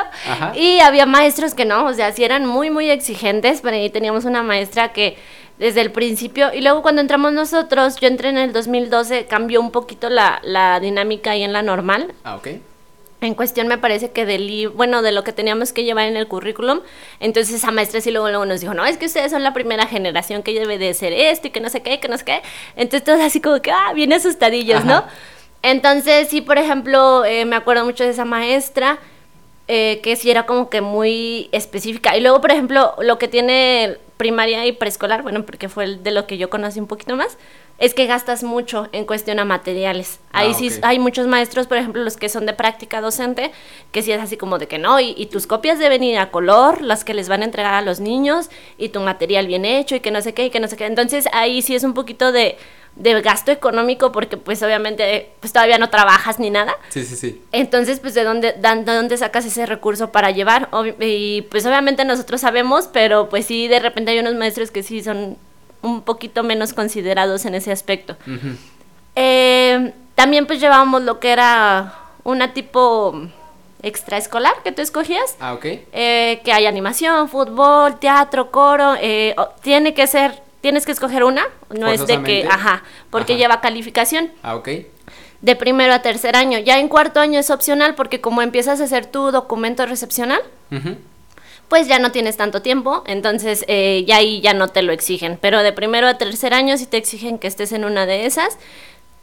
Y 0.56 0.80
había 0.80 1.06
maestros 1.06 1.54
que 1.54 1.66
no, 1.66 1.86
o 1.86 1.94
sea, 1.94 2.12
sí 2.14 2.24
eran 2.24 2.46
muy, 2.46 2.72
muy 2.72 2.90
exigentes. 2.90 3.62
Pero 3.62 3.76
ahí 3.76 3.90
teníamos 3.90 4.26
una 4.26 4.42
maestra 4.42 4.94
que 4.94 5.18
desde 5.60 5.82
el 5.82 5.92
principio. 5.92 6.54
Y 6.54 6.62
luego 6.62 6.82
cuando 6.82 7.02
entramos 7.02 7.34
nosotros, 7.34 7.98
yo 7.98 8.08
entré 8.08 8.30
en 8.30 8.38
el 8.38 8.54
2012, 8.54 9.26
cambió 9.26 9.62
un 9.62 9.72
poquito 9.72 10.10
la, 10.10 10.40
la 10.44 10.80
dinámica 10.80 11.32
ahí 11.32 11.44
en 11.44 11.54
la 11.54 11.62
normal. 11.62 12.14
Ah, 12.24 12.36
ok. 12.36 12.48
En 13.22 13.36
cuestión 13.36 13.68
me 13.68 13.78
parece 13.78 14.12
que 14.12 14.26
del 14.26 14.70
bueno, 14.76 15.02
de 15.02 15.14
lo 15.14 15.24
que 15.24 15.32
teníamos 15.32 15.72
que 15.72 15.86
llevar 15.86 16.08
en 16.08 16.18
el 16.18 16.28
currículum, 16.28 16.82
entonces 17.22 17.56
esa 17.56 17.72
maestra 17.72 18.02
sí 18.02 18.12
luego, 18.12 18.28
luego 18.28 18.46
nos 18.46 18.60
dijo, 18.60 18.74
no, 18.74 18.86
es 18.86 18.98
que 18.98 19.06
ustedes 19.06 19.32
son 19.32 19.44
la 19.44 19.54
primera 19.54 19.88
generación 19.88 20.44
que 20.44 20.54
debe 20.54 20.78
de 20.78 20.94
ser 20.94 21.14
esto 21.14 21.48
y 21.48 21.52
que 21.52 21.62
no 21.62 21.70
sé 21.70 21.82
qué, 21.82 22.02
que 22.02 22.10
no 22.10 22.18
sé 22.18 22.26
qué. 22.26 22.42
Entonces 22.76 23.06
todos 23.06 23.22
así 23.22 23.40
como 23.40 23.62
que, 23.62 23.72
ah, 23.72 23.94
bien 23.94 24.12
asustadillos, 24.12 24.84
¿no? 24.84 25.06
Entonces 25.62 26.28
sí, 26.28 26.42
por 26.42 26.58
ejemplo, 26.58 27.24
eh, 27.24 27.46
me 27.46 27.56
acuerdo 27.56 27.86
mucho 27.86 28.04
de 28.04 28.10
esa 28.10 28.26
maestra, 28.26 29.00
eh, 29.70 30.02
que 30.04 30.18
sí 30.18 30.30
era 30.30 30.46
como 30.46 30.70
que 30.70 30.82
muy 30.82 31.48
específica. 31.54 32.18
Y 32.18 32.20
luego, 32.20 32.42
por 32.42 32.52
ejemplo, 32.52 32.96
lo 33.00 33.18
que 33.18 33.30
tiene 33.30 33.98
primaria 34.24 34.66
y 34.66 34.72
preescolar, 34.72 35.22
bueno, 35.22 35.46
porque 35.46 35.68
fue 35.68 35.98
de 35.98 36.12
lo 36.12 36.28
que 36.28 36.38
yo 36.38 36.50
conocí 36.50 36.80
un 36.80 36.88
poquito 36.88 37.18
más, 37.18 37.38
es 37.78 37.94
que 37.94 38.06
gastas 38.06 38.42
mucho 38.42 38.88
en 38.94 39.04
cuestión 39.04 39.38
a 39.38 39.44
materiales. 39.44 40.22
Ahí 40.32 40.52
ah, 40.52 40.58
sí 40.58 40.70
hay 40.82 40.98
muchos 40.98 41.28
maestros, 41.28 41.68
por 41.68 41.78
ejemplo, 41.78 42.02
los 42.02 42.16
que 42.16 42.30
son 42.30 42.46
de 42.46 42.54
práctica 42.54 43.02
docente, 43.02 43.52
que 43.92 44.02
sí 44.02 44.14
es 44.14 44.22
así 44.22 44.38
como 44.38 44.60
de 44.60 44.70
que 44.70 44.78
no, 44.78 44.98
y, 45.02 45.26
tus 45.26 45.46
copias 45.46 45.78
deben 45.78 46.04
ir 46.04 46.18
a 46.20 46.32
color, 46.32 46.82
las 46.82 47.04
que 47.04 47.14
les 47.14 47.28
van 47.28 47.42
a 47.42 47.46
entregar 47.46 47.74
a 47.74 47.82
los 47.82 48.00
niños, 48.00 48.50
y 48.78 48.90
tu 48.90 49.02
material 49.02 49.46
bien 49.46 49.66
hecho, 49.66 49.94
y 49.98 50.00
que 50.00 50.12
no 50.12 50.22
sé 50.22 50.34
qué, 50.34 50.46
y 50.46 50.50
que 50.50 50.62
no 50.62 50.70
sé 50.70 50.78
qué. 50.78 50.86
Entonces 50.86 51.28
ahí 51.34 51.62
sí 51.62 51.76
es 51.76 51.84
un 51.84 51.94
poquito 51.94 52.32
de, 52.32 52.56
de 52.96 53.22
gasto 53.22 53.52
económico 53.52 54.12
porque 54.12 54.38
pues 54.38 54.62
obviamente 54.62 55.32
pues 55.40 55.52
todavía 55.52 55.78
no 55.78 55.90
trabajas 55.90 56.40
ni 56.40 56.50
nada. 56.50 56.76
Sí, 56.90 57.04
sí, 57.04 57.16
sí. 57.16 57.42
Entonces 57.52 58.00
pues 58.00 58.14
de 58.14 58.24
dónde, 58.24 58.54
de 58.54 58.84
dónde 58.84 59.18
sacas 59.18 59.46
ese 59.46 59.66
recurso 59.66 60.12
para 60.12 60.32
llevar. 60.32 60.70
y 61.00 61.44
pues 61.44 61.66
obviamente 61.66 62.06
nosotros 62.06 62.42
sabemos, 62.42 62.88
pero 62.92 63.30
pues 63.30 63.46
sí 63.46 63.68
de 63.68 63.80
repente 63.80 64.12
hay 64.12 64.20
unos 64.20 64.36
maestros 64.36 64.72
que 64.72 64.84
sí 64.84 65.02
son 65.04 65.38
un 65.82 66.02
poquito 66.02 66.44
menos 66.44 66.74
considerados 66.74 67.46
en 67.46 67.56
ese 67.56 67.72
aspecto. 67.72 68.16
Eh, 69.16 69.94
también 70.16 70.48
pues 70.48 70.60
llevábamos 70.60 71.04
lo 71.04 71.20
que 71.20 71.32
era 71.32 71.96
una 72.24 72.54
tipo 72.54 73.30
extraescolar 73.84 74.54
que 74.64 74.72
tú 74.72 74.82
escogías. 74.82 75.36
Ah, 75.40 75.54
ok. 75.54 75.66
Eh, 75.66 76.42
que 76.44 76.54
hay 76.54 76.66
animación, 76.66 77.30
fútbol, 77.30 78.00
teatro, 78.00 78.50
coro. 78.50 78.96
Eh, 79.00 79.36
tiene 79.62 79.94
que 79.94 80.08
ser, 80.08 80.42
tienes 80.62 80.86
que 80.86 80.94
escoger 80.94 81.24
una. 81.24 81.44
No 81.74 81.88
es 81.88 82.06
de 82.08 82.22
que, 82.24 82.48
ajá, 82.50 82.84
porque 83.10 83.36
lleva 83.36 83.62
calificación. 83.62 84.32
Ah, 84.42 84.56
ok. 84.56 84.70
De 85.42 85.56
primero 85.56 85.94
a 85.94 86.02
tercer 86.02 86.36
año. 86.36 86.60
Ya 86.60 86.80
en 86.80 86.88
cuarto 86.88 87.20
año 87.20 87.40
es 87.40 87.50
opcional 87.50 87.96
porque 87.96 88.22
como 88.22 88.42
empiezas 88.42 88.80
a 88.80 88.86
hacer 88.86 89.06
tu 89.06 89.32
documento 89.32 89.86
recepcional, 89.86 90.42
pues 91.68 91.88
ya 91.88 92.00
no 92.00 92.12
tienes 92.12 92.38
tanto 92.38 92.62
tiempo, 92.62 93.04
entonces 93.08 93.66
eh, 93.68 94.04
ya 94.08 94.18
ahí 94.18 94.42
ya 94.42 94.54
no 94.54 94.68
te 94.68 94.84
lo 94.84 94.94
exigen. 94.94 95.38
Pero 95.42 95.64
de 95.64 95.74
primero 95.74 96.08
a 96.08 96.18
tercer 96.18 96.54
año 96.54 96.78
sí 96.78 96.86
te 96.86 96.98
exigen 96.98 97.40
que 97.40 97.48
estés 97.48 97.72
en 97.72 97.84
una 97.84 98.06
de 98.06 98.26
esas. 98.26 98.58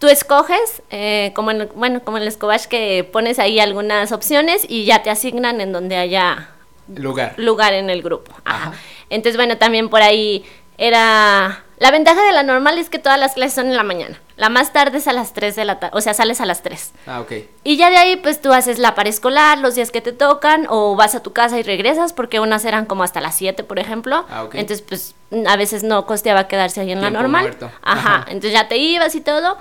Tú 0.01 0.09
escoges, 0.09 0.83
eh, 0.91 1.33
como 1.35 1.51
en, 1.53 1.69
bueno, 1.75 2.01
como 2.03 2.17
en 2.17 2.23
el 2.23 2.29
Escobash, 2.29 2.65
que 2.65 3.05
pones 3.05 3.39
ahí 3.39 3.61
algunas 3.61 4.13
opciones 4.13 4.65
y 4.69 4.85
ya 4.85 5.03
te 5.03 5.11
asignan 5.11 5.61
en 5.61 5.73
donde 5.73 5.97
haya 5.97 6.51
lugar, 6.95 7.35
lugar 7.37 7.75
en 7.75 7.89
el 7.91 8.03
grupo. 8.03 8.33
Ajá. 8.45 8.73
Entonces, 9.11 9.37
bueno, 9.37 9.59
también 9.59 9.89
por 9.89 10.03
ahí 10.03 10.45
era... 10.79 11.65
La 11.81 11.91
ventaja 11.91 12.23
de 12.23 12.33
la 12.33 12.43
normal 12.43 12.77
es 12.77 12.91
que 12.91 12.99
todas 12.99 13.19
las 13.19 13.33
clases 13.33 13.55
son 13.55 13.69
en 13.69 13.77
la 13.77 13.83
mañana. 13.83 14.21
La 14.37 14.51
más 14.51 14.71
tarde 14.71 14.99
es 14.99 15.09
a 15.09 15.15
las 15.15 15.33
3 15.33 15.57
de 15.57 15.65
la 15.65 15.81
tarde, 15.81 15.97
o 15.97 16.03
sea, 16.03 16.13
sales 16.13 16.39
a 16.43 16.45
las 16.45 16.63
3. 16.63 16.93
Ah, 17.07 17.21
ok. 17.21 17.33
Y 17.65 17.79
ya 17.79 17.89
de 17.89 17.97
ahí, 17.97 18.17
pues 18.17 18.43
tú 18.43 18.53
haces 18.53 18.79
la 18.79 18.91
escolar 19.07 19.57
los 19.57 19.77
días 19.77 19.91
que 19.91 20.03
te 20.03 20.13
tocan, 20.13 20.67
o 20.69 20.95
vas 20.95 21.15
a 21.15 21.23
tu 21.23 21.33
casa 21.33 21.59
y 21.59 21.63
regresas, 21.63 22.13
porque 22.13 22.39
unas 22.39 22.67
eran 22.67 22.85
como 22.85 23.03
hasta 23.03 23.23
las 23.23 23.35
7, 23.35 23.65
por 23.65 23.79
ejemplo. 23.79 24.27
Ah, 24.29 24.45
ok. 24.45 24.57
Entonces, 24.57 24.85
pues 24.87 25.15
a 25.47 25.57
veces 25.57 25.83
no 25.83 26.05
costeaba 26.05 26.49
quedarse 26.49 26.83
ahí 26.83 26.93
en 26.93 27.01
la 27.01 27.09
normal. 27.09 27.57
Ajá. 27.81 28.27
Entonces 28.29 28.53
ya 28.53 28.69
te 28.69 28.77
ibas 28.77 29.15
y 29.15 29.23
todo. 29.23 29.57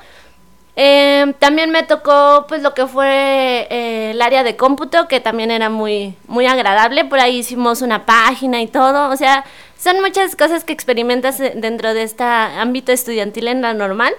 Eh, 0.75 1.33
también 1.39 1.71
me 1.71 1.83
tocó 1.83 2.45
pues 2.47 2.61
lo 2.61 2.73
que 2.73 2.87
fue 2.87 3.67
eh, 3.69 4.11
el 4.11 4.21
área 4.21 4.43
de 4.43 4.55
cómputo, 4.55 5.07
que 5.07 5.19
también 5.19 5.51
era 5.51 5.69
muy, 5.69 6.15
muy 6.27 6.47
agradable. 6.47 7.05
Por 7.05 7.19
ahí 7.19 7.37
hicimos 7.39 7.81
una 7.81 8.05
página 8.05 8.61
y 8.61 8.67
todo. 8.67 9.09
O 9.09 9.15
sea, 9.15 9.45
son 9.79 10.01
muchas 10.01 10.35
cosas 10.35 10.63
que 10.63 10.73
experimentas 10.73 11.39
dentro 11.39 11.93
de 11.93 12.03
este 12.03 12.23
ámbito 12.23 12.91
estudiantil 12.91 13.47
en 13.47 13.61
la 13.61 13.73
normal. 13.73 14.13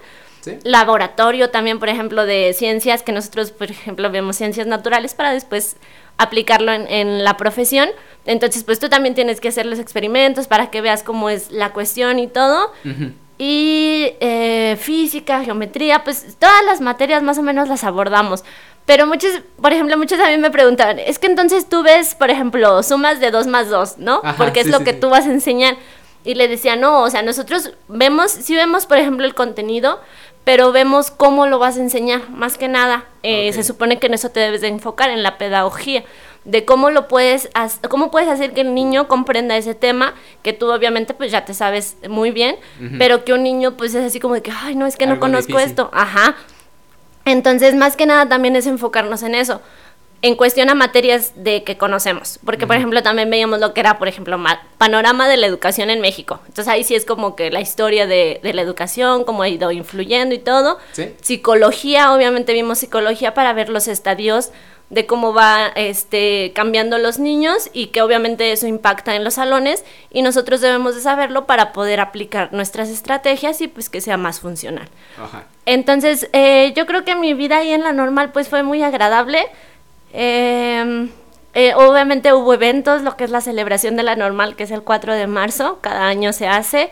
Laboratorio 0.65 1.51
también, 1.51 1.79
por 1.79 1.91
ejemplo, 1.91 2.25
de 2.25 2.55
ciencias, 2.55 3.03
que 3.03 3.13
nosotros, 3.13 3.51
por 3.51 3.71
ejemplo, 3.71 4.11
vemos 4.11 4.37
ciencias 4.37 4.67
naturales 4.67 5.13
para 5.13 5.33
después 5.33 5.77
aplicarlo 6.17 6.73
en, 6.73 7.25
la 7.25 7.37
profesión. 7.37 7.91
Entonces, 8.25 8.65
pues 8.65 8.79
tú 8.79 8.89
también 8.89 9.15
tienes 9.15 9.39
que 9.39 9.49
hacer 9.49 9.67
los 9.67 9.79
experimentos 9.79 10.47
para 10.47 10.71
que 10.71 10.81
veas 10.81 11.03
cómo 11.03 11.29
es 11.29 11.51
la 11.51 11.75
cuestión 11.75 12.19
y 12.19 12.27
todo 12.27 12.73
y 13.43 14.13
eh, 14.21 14.77
física, 14.79 15.43
geometría, 15.43 16.05
pues 16.05 16.37
todas 16.39 16.63
las 16.67 16.83
materias 16.83 17.23
más 17.23 17.39
o 17.39 17.43
menos 17.43 17.71
las 17.71 17.85
abordamos. 17.85 18.45
Pero 18.91 19.07
muchos, 19.07 19.31
por 19.63 19.73
ejemplo, 19.73 19.97
muchos 19.97 20.19
a 20.19 20.31
mí 20.31 20.39
me 20.39 20.51
preguntaban, 20.51 20.99
es 20.99 21.21
que 21.21 21.29
entonces 21.29 21.69
tú 21.69 21.85
ves, 21.85 22.17
por 22.17 22.29
ejemplo, 22.29 22.83
sumas 22.83 23.21
de 23.21 23.31
2 23.31 23.47
más 23.47 23.71
2, 23.71 23.99
¿no? 23.99 24.21
Porque 24.37 24.59
es 24.59 24.67
lo 24.67 24.81
que 24.81 24.93
tú 24.93 25.11
vas 25.11 25.27
a 25.27 25.31
enseñar. 25.31 25.77
Y 26.25 26.35
le 26.35 26.49
decía, 26.49 26.75
no, 26.75 27.03
o 27.03 27.09
sea, 27.09 27.23
nosotros 27.23 27.73
vemos, 27.87 28.33
sí 28.33 28.57
vemos, 28.57 28.87
por 28.87 28.99
ejemplo, 28.99 29.25
el 29.25 29.35
contenido, 29.37 30.01
pero 30.43 30.73
vemos 30.73 31.13
cómo 31.13 31.47
lo 31.47 31.61
vas 31.61 31.77
a 31.77 31.81
enseñar, 31.83 32.31
más 32.31 32.59
que 32.59 32.67
nada. 32.67 33.05
Eh, 33.23 33.53
se 33.53 33.63
supone 33.63 34.01
que 34.01 34.09
en 34.09 34.15
eso 34.15 34.31
te 34.31 34.41
debes 34.41 34.61
de 34.61 34.67
enfocar, 34.67 35.11
en 35.11 35.23
la 35.23 35.39
pedagogía 35.39 36.03
de 36.45 36.65
cómo 36.65 36.91
lo 36.91 37.07
puedes, 37.07 37.49
cómo 37.89 38.11
puedes 38.11 38.29
hacer 38.29 38.55
que 38.55 38.63
el 38.63 38.75
niño 38.75 39.07
comprenda 39.07 39.57
ese 39.57 39.77
tema, 39.77 40.15
que 40.43 40.53
tú 40.53 40.69
obviamente 40.73 41.15
pues 41.15 41.31
ya 41.31 41.45
te 41.45 41.55
sabes 41.55 41.97
muy 42.09 42.33
bien, 42.33 42.57
pero 42.99 43.25
que 43.25 43.35
un 43.35 43.45
niño 43.45 43.77
pues 43.77 43.95
es 43.95 44.05
así 44.05 44.19
como 44.19 44.35
de 44.35 44.43
que, 44.43 44.51
ay, 44.51 44.75
no, 44.75 44.87
es 44.87 44.97
que 44.97 45.07
no 45.07 45.21
conozco 45.21 45.61
esto, 45.61 45.91
ajá. 45.93 46.35
Entonces, 47.25 47.75
más 47.75 47.97
que 47.97 48.07
nada 48.07 48.29
también 48.29 48.57
es 48.57 48.67
enfocarnos 48.67 49.23
en 49.23 49.35
eso 49.35 49.61
en 50.23 50.35
cuestión 50.35 50.69
a 50.69 50.75
materias 50.75 51.33
de 51.37 51.65
que 51.65 51.79
conocemos, 51.79 52.39
porque 52.45 52.67
por 52.67 52.77
ejemplo 52.77 53.03
también 53.03 53.31
veíamos 53.31 53.59
lo 53.59 53.73
que 53.73 53.81
era, 53.81 53.99
por 53.99 54.07
ejemplo, 54.07 54.39
panorama 54.77 55.29
de 55.29 55.39
la 55.39 55.47
educación 55.47 55.89
en 55.89 56.01
México. 56.01 56.41
Entonces 56.47 56.69
ahí 56.69 56.85
sí 56.85 56.95
es 56.95 57.07
como 57.07 57.37
que 57.37 57.51
la 57.51 57.61
historia 57.61 58.07
de, 58.07 58.41
de 58.43 58.53
la 58.53 58.61
educación, 58.61 59.25
cómo 59.25 59.43
ha 59.43 59.49
ido 59.49 59.71
influyendo 59.71 60.35
y 60.35 60.39
todo. 60.39 60.79
Psicología, 61.23 62.13
obviamente 62.13 62.53
vimos 62.53 62.79
psicología 62.79 63.33
para 63.33 63.53
ver 63.55 63.71
los 63.71 63.89
estadios 63.89 64.51
de 64.91 65.07
cómo 65.07 65.33
va 65.33 65.69
este, 65.77 66.53
cambiando 66.55 66.99
los 66.99 67.19
niños 67.19 67.71
y 67.73 67.87
que 67.87 68.03
obviamente 68.03 68.53
eso 68.53 68.67
impacta 68.67 69.15
en 69.15 69.25
los 69.25 69.35
salones 69.35 69.85
y 70.11 70.23
nosotros 70.23 70.61
debemos 70.61 70.97
de 70.97 71.01
saberlo 71.01 71.47
para 71.47 71.73
poder 71.73 72.01
aplicar 72.01 72.53
nuestras 72.53 72.89
estrategias 72.91 73.61
y 73.61 73.69
pues 73.69 73.89
que 73.89 74.01
sea 74.01 74.17
más 74.17 74.41
funcional. 74.41 74.89
Entonces, 75.65 76.29
eh, 76.33 76.73
yo 76.77 76.87
creo 76.87 77.05
que 77.05 77.15
mi 77.15 77.35
vida 77.35 77.59
ahí 77.59 77.71
en 77.71 77.85
la 77.85 77.93
normal 77.93 78.33
pues 78.33 78.49
fue 78.49 78.63
muy 78.63 78.83
agradable. 78.83 79.47
Eh, 80.13 81.09
eh, 81.53 81.75
obviamente 81.75 82.33
hubo 82.33 82.55
eventos, 82.55 83.03
lo 83.03 83.17
que 83.17 83.25
es 83.25 83.31
la 83.31 83.41
celebración 83.41 83.97
de 83.97 84.05
la 84.05 84.15
normal, 84.15 84.55
que 84.55 84.63
es 84.63 84.71
el 84.71 84.83
4 84.83 85.15
de 85.15 85.27
marzo, 85.27 85.79
cada 85.81 86.07
año 86.07 86.33
se 86.33 86.47
hace. 86.47 86.91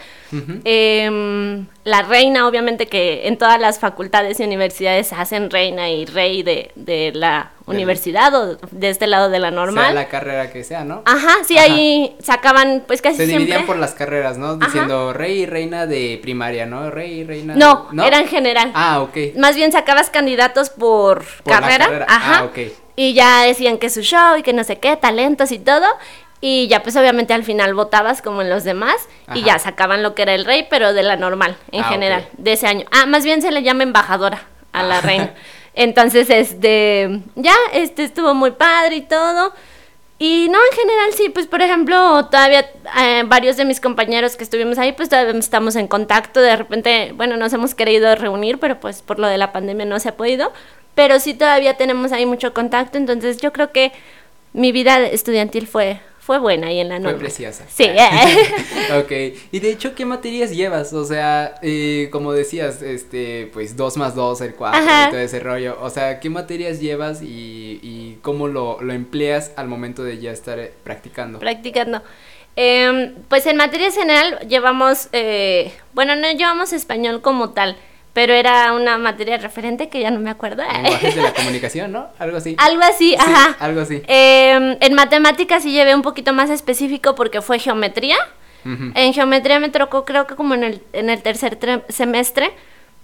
Em, 0.64 1.66
la 1.85 2.03
reina, 2.03 2.47
obviamente 2.47 2.87
que 2.87 3.29
en 3.29 3.38
todas 3.38 3.61
las 3.61 3.79
facultades 3.79 4.40
y 4.40 4.44
universidades 4.44 5.12
hacen 5.12 5.51
reina 5.51 5.90
y 5.90 6.07
rey 6.07 6.42
de, 6.42 7.12
la 7.14 7.53
universidad 7.66 8.35
o 8.35 8.57
de 8.73 8.90
este 8.90 9.07
lado 9.07 9.31
de 9.31 9.38
la 9.38 9.53
normal. 9.53 9.92
Sea 9.92 9.94
la 9.94 10.09
carrera 10.09 10.51
que 10.51 10.64
sea, 10.64 10.85
¿no? 10.85 11.03
Ajá, 11.05 11.37
sí, 11.47 11.57
ahí 11.57 12.16
sacaban 12.21 12.83
pues 12.87 13.01
casi 13.01 13.18
Se 13.18 13.27
dividían 13.27 13.64
por 13.64 13.77
las 13.77 13.94
carreras, 13.94 14.38
¿no? 14.38 14.57
Diciendo 14.57 15.12
rey 15.12 15.42
y 15.42 15.47
reina 15.47 15.87
de 15.87 16.18
primaria, 16.21 16.66
¿no? 16.66 16.90
Rey 16.90 17.21
y 17.21 17.25
reina 17.25 17.55
No, 17.55 17.88
¿no? 17.92 18.05
era 18.05 18.18
en 18.18 18.27
general. 18.27 18.73
Ah, 18.75 19.03
ok. 19.03 19.37
Más 19.37 19.55
bien 19.55 19.71
sacabas 19.71 20.11
candidatos 20.11 20.71
por, 20.71 21.25
carrera. 21.44 21.87
carrera. 21.87 22.07
Ajá. 22.09 22.38
Ah, 22.38 22.44
ok. 22.44 22.88
Y 22.98 23.14
ya 23.14 23.42
decían 23.44 23.78
que 23.78 23.90
su 23.90 24.00
show 24.00 24.37
y 24.37 24.42
que 24.42 24.52
no 24.52 24.64
sé 24.64 24.80
qué, 24.80 24.96
talentos 24.96 25.52
y 25.52 25.61
todo. 25.61 25.87
Y 26.40 26.66
ya 26.66 26.82
pues 26.82 26.96
obviamente 26.96 27.32
al 27.32 27.44
final 27.44 27.72
votabas 27.74 28.22
como 28.22 28.42
en 28.42 28.50
los 28.50 28.64
demás 28.64 29.08
y 29.37 29.44
ya 29.44 29.61
sacaban 29.61 30.02
lo 30.02 30.16
que 30.16 30.22
era 30.22 30.34
el 30.34 30.44
rey, 30.44 30.66
pero 30.68 30.92
de 30.92 31.04
la 31.04 31.14
normal 31.14 31.56
en 31.70 31.84
ah, 31.84 31.88
general, 31.88 32.28
de 32.37 32.54
ese 32.54 32.66
año. 32.66 32.87
Ah, 32.90 33.06
más 33.06 33.22
bien 33.22 33.40
se 33.40 33.52
le 33.52 33.62
llama 33.62 33.84
embajadora 33.84 34.42
a 34.72 34.82
la 34.82 34.98
ah. 34.98 35.00
reina. 35.00 35.32
Entonces, 35.74 36.28
este, 36.28 37.20
ya, 37.37 37.54
este 37.72 38.02
estuvo 38.02 38.34
muy 38.34 38.50
padre 38.50 38.96
y 38.96 39.02
todo. 39.02 39.54
Y 40.18 40.48
no, 40.50 40.58
en 40.58 40.76
general 40.76 41.12
sí, 41.12 41.28
pues 41.28 41.46
por 41.46 41.62
ejemplo, 41.62 42.26
todavía 42.26 42.68
eh, 42.98 43.22
varios 43.26 43.56
de 43.56 43.64
mis 43.64 43.80
compañeros 43.80 44.34
que 44.34 44.42
estuvimos 44.42 44.76
ahí, 44.76 44.90
pues 44.90 45.08
todavía 45.08 45.38
estamos 45.38 45.76
en 45.76 45.87
contacto. 45.87 46.40
De 46.40 46.56
repente, 46.56 47.12
bueno, 47.14 47.37
nos 47.37 47.52
hemos 47.52 47.76
querido 47.76 48.12
reunir, 48.16 48.58
pero 48.58 48.80
pues 48.80 49.02
por 49.02 49.20
lo 49.20 49.28
de 49.28 49.38
la 49.38 49.52
pandemia 49.52 49.87
no 49.87 50.00
se 50.00 50.08
ha 50.08 50.16
podido 50.16 50.52
pero 50.98 51.20
sí 51.20 51.32
todavía 51.32 51.76
tenemos 51.76 52.11
ahí 52.11 52.26
mucho 52.26 52.52
contacto, 52.52 52.98
entonces 52.98 53.37
yo 53.37 53.52
creo 53.52 53.70
que 53.70 53.92
mi 54.52 54.72
vida 54.72 55.06
estudiantil 55.06 55.68
fue 55.68 56.00
fue 56.18 56.40
buena 56.40 56.66
ahí 56.66 56.80
en 56.80 56.88
la 56.88 56.98
noche. 56.98 57.14
Fue 57.14 57.20
preciosa. 57.20 57.64
Sí. 57.68 57.84
ok. 58.98 59.12
Y 59.52 59.61
de 59.61 59.70
hecho, 59.70 59.94
¿qué 59.94 60.04
materias 60.04 60.50
llevas? 60.50 60.92
O 60.92 61.04
sea, 61.04 61.54
eh, 61.62 62.08
como 62.11 62.32
decías, 62.32 62.82
este, 62.82 63.48
pues 63.52 63.76
dos 63.76 63.96
más 63.96 64.16
dos, 64.16 64.40
el 64.40 64.56
cuatro, 64.56 64.82
y 64.82 65.11
todo 65.11 65.20
ese 65.20 65.38
rollo. 65.38 65.78
O 65.80 65.88
sea, 65.88 66.18
¿qué 66.18 66.30
materias 66.30 66.80
llevas 66.80 67.22
y, 67.22 67.78
y 67.80 68.18
cómo 68.20 68.48
lo, 68.48 68.82
lo, 68.82 68.92
empleas 68.92 69.52
al 69.54 69.68
momento 69.68 70.02
de 70.02 70.18
ya 70.18 70.32
estar 70.32 70.58
eh, 70.58 70.72
practicando? 70.82 71.38
Practicando. 71.38 72.02
Eh, 72.56 73.14
pues 73.28 73.46
en 73.46 73.56
materia 73.56 73.92
general 73.92 74.40
llevamos, 74.48 75.11
eh, 75.12 75.72
bueno, 75.94 76.16
no 76.16 76.28
llevamos 76.32 76.72
español 76.72 77.20
como 77.22 77.50
tal 77.50 77.76
pero 78.18 78.35
era 78.35 78.72
una 78.72 78.98
materia 78.98 79.37
referente 79.37 79.88
que 79.88 80.00
ya 80.00 80.11
no 80.11 80.18
me 80.18 80.28
acuerdo. 80.28 80.64
Lenguajes 80.64 81.14
de 81.14 81.22
la 81.22 81.33
comunicación, 81.37 81.92
¿no? 81.92 82.09
Algo 82.18 82.38
así. 82.38 82.57
Algo 82.59 82.83
así, 82.83 83.14
ajá. 83.14 83.54
Algo 83.61 83.81
así. 83.81 84.02
Em, 84.09 84.76
en 84.81 84.94
matemáticas 84.94 85.62
sí 85.62 85.70
llevé 85.70 85.94
un 85.94 86.02
poquito 86.02 86.33
más 86.33 86.50
específico 86.50 87.14
porque 87.14 87.42
fue 87.42 87.61
geometría. 87.61 88.16
En 88.64 89.14
geometría 89.14 89.61
me 89.61 89.68
tocó 89.68 90.04
creo 90.04 90.26
que 90.26 90.35
como 90.35 90.54
en 90.54 90.64
el, 90.64 90.83
en 90.92 91.11
el 91.11 91.22
tercer 91.22 91.59
semestre 91.88 92.50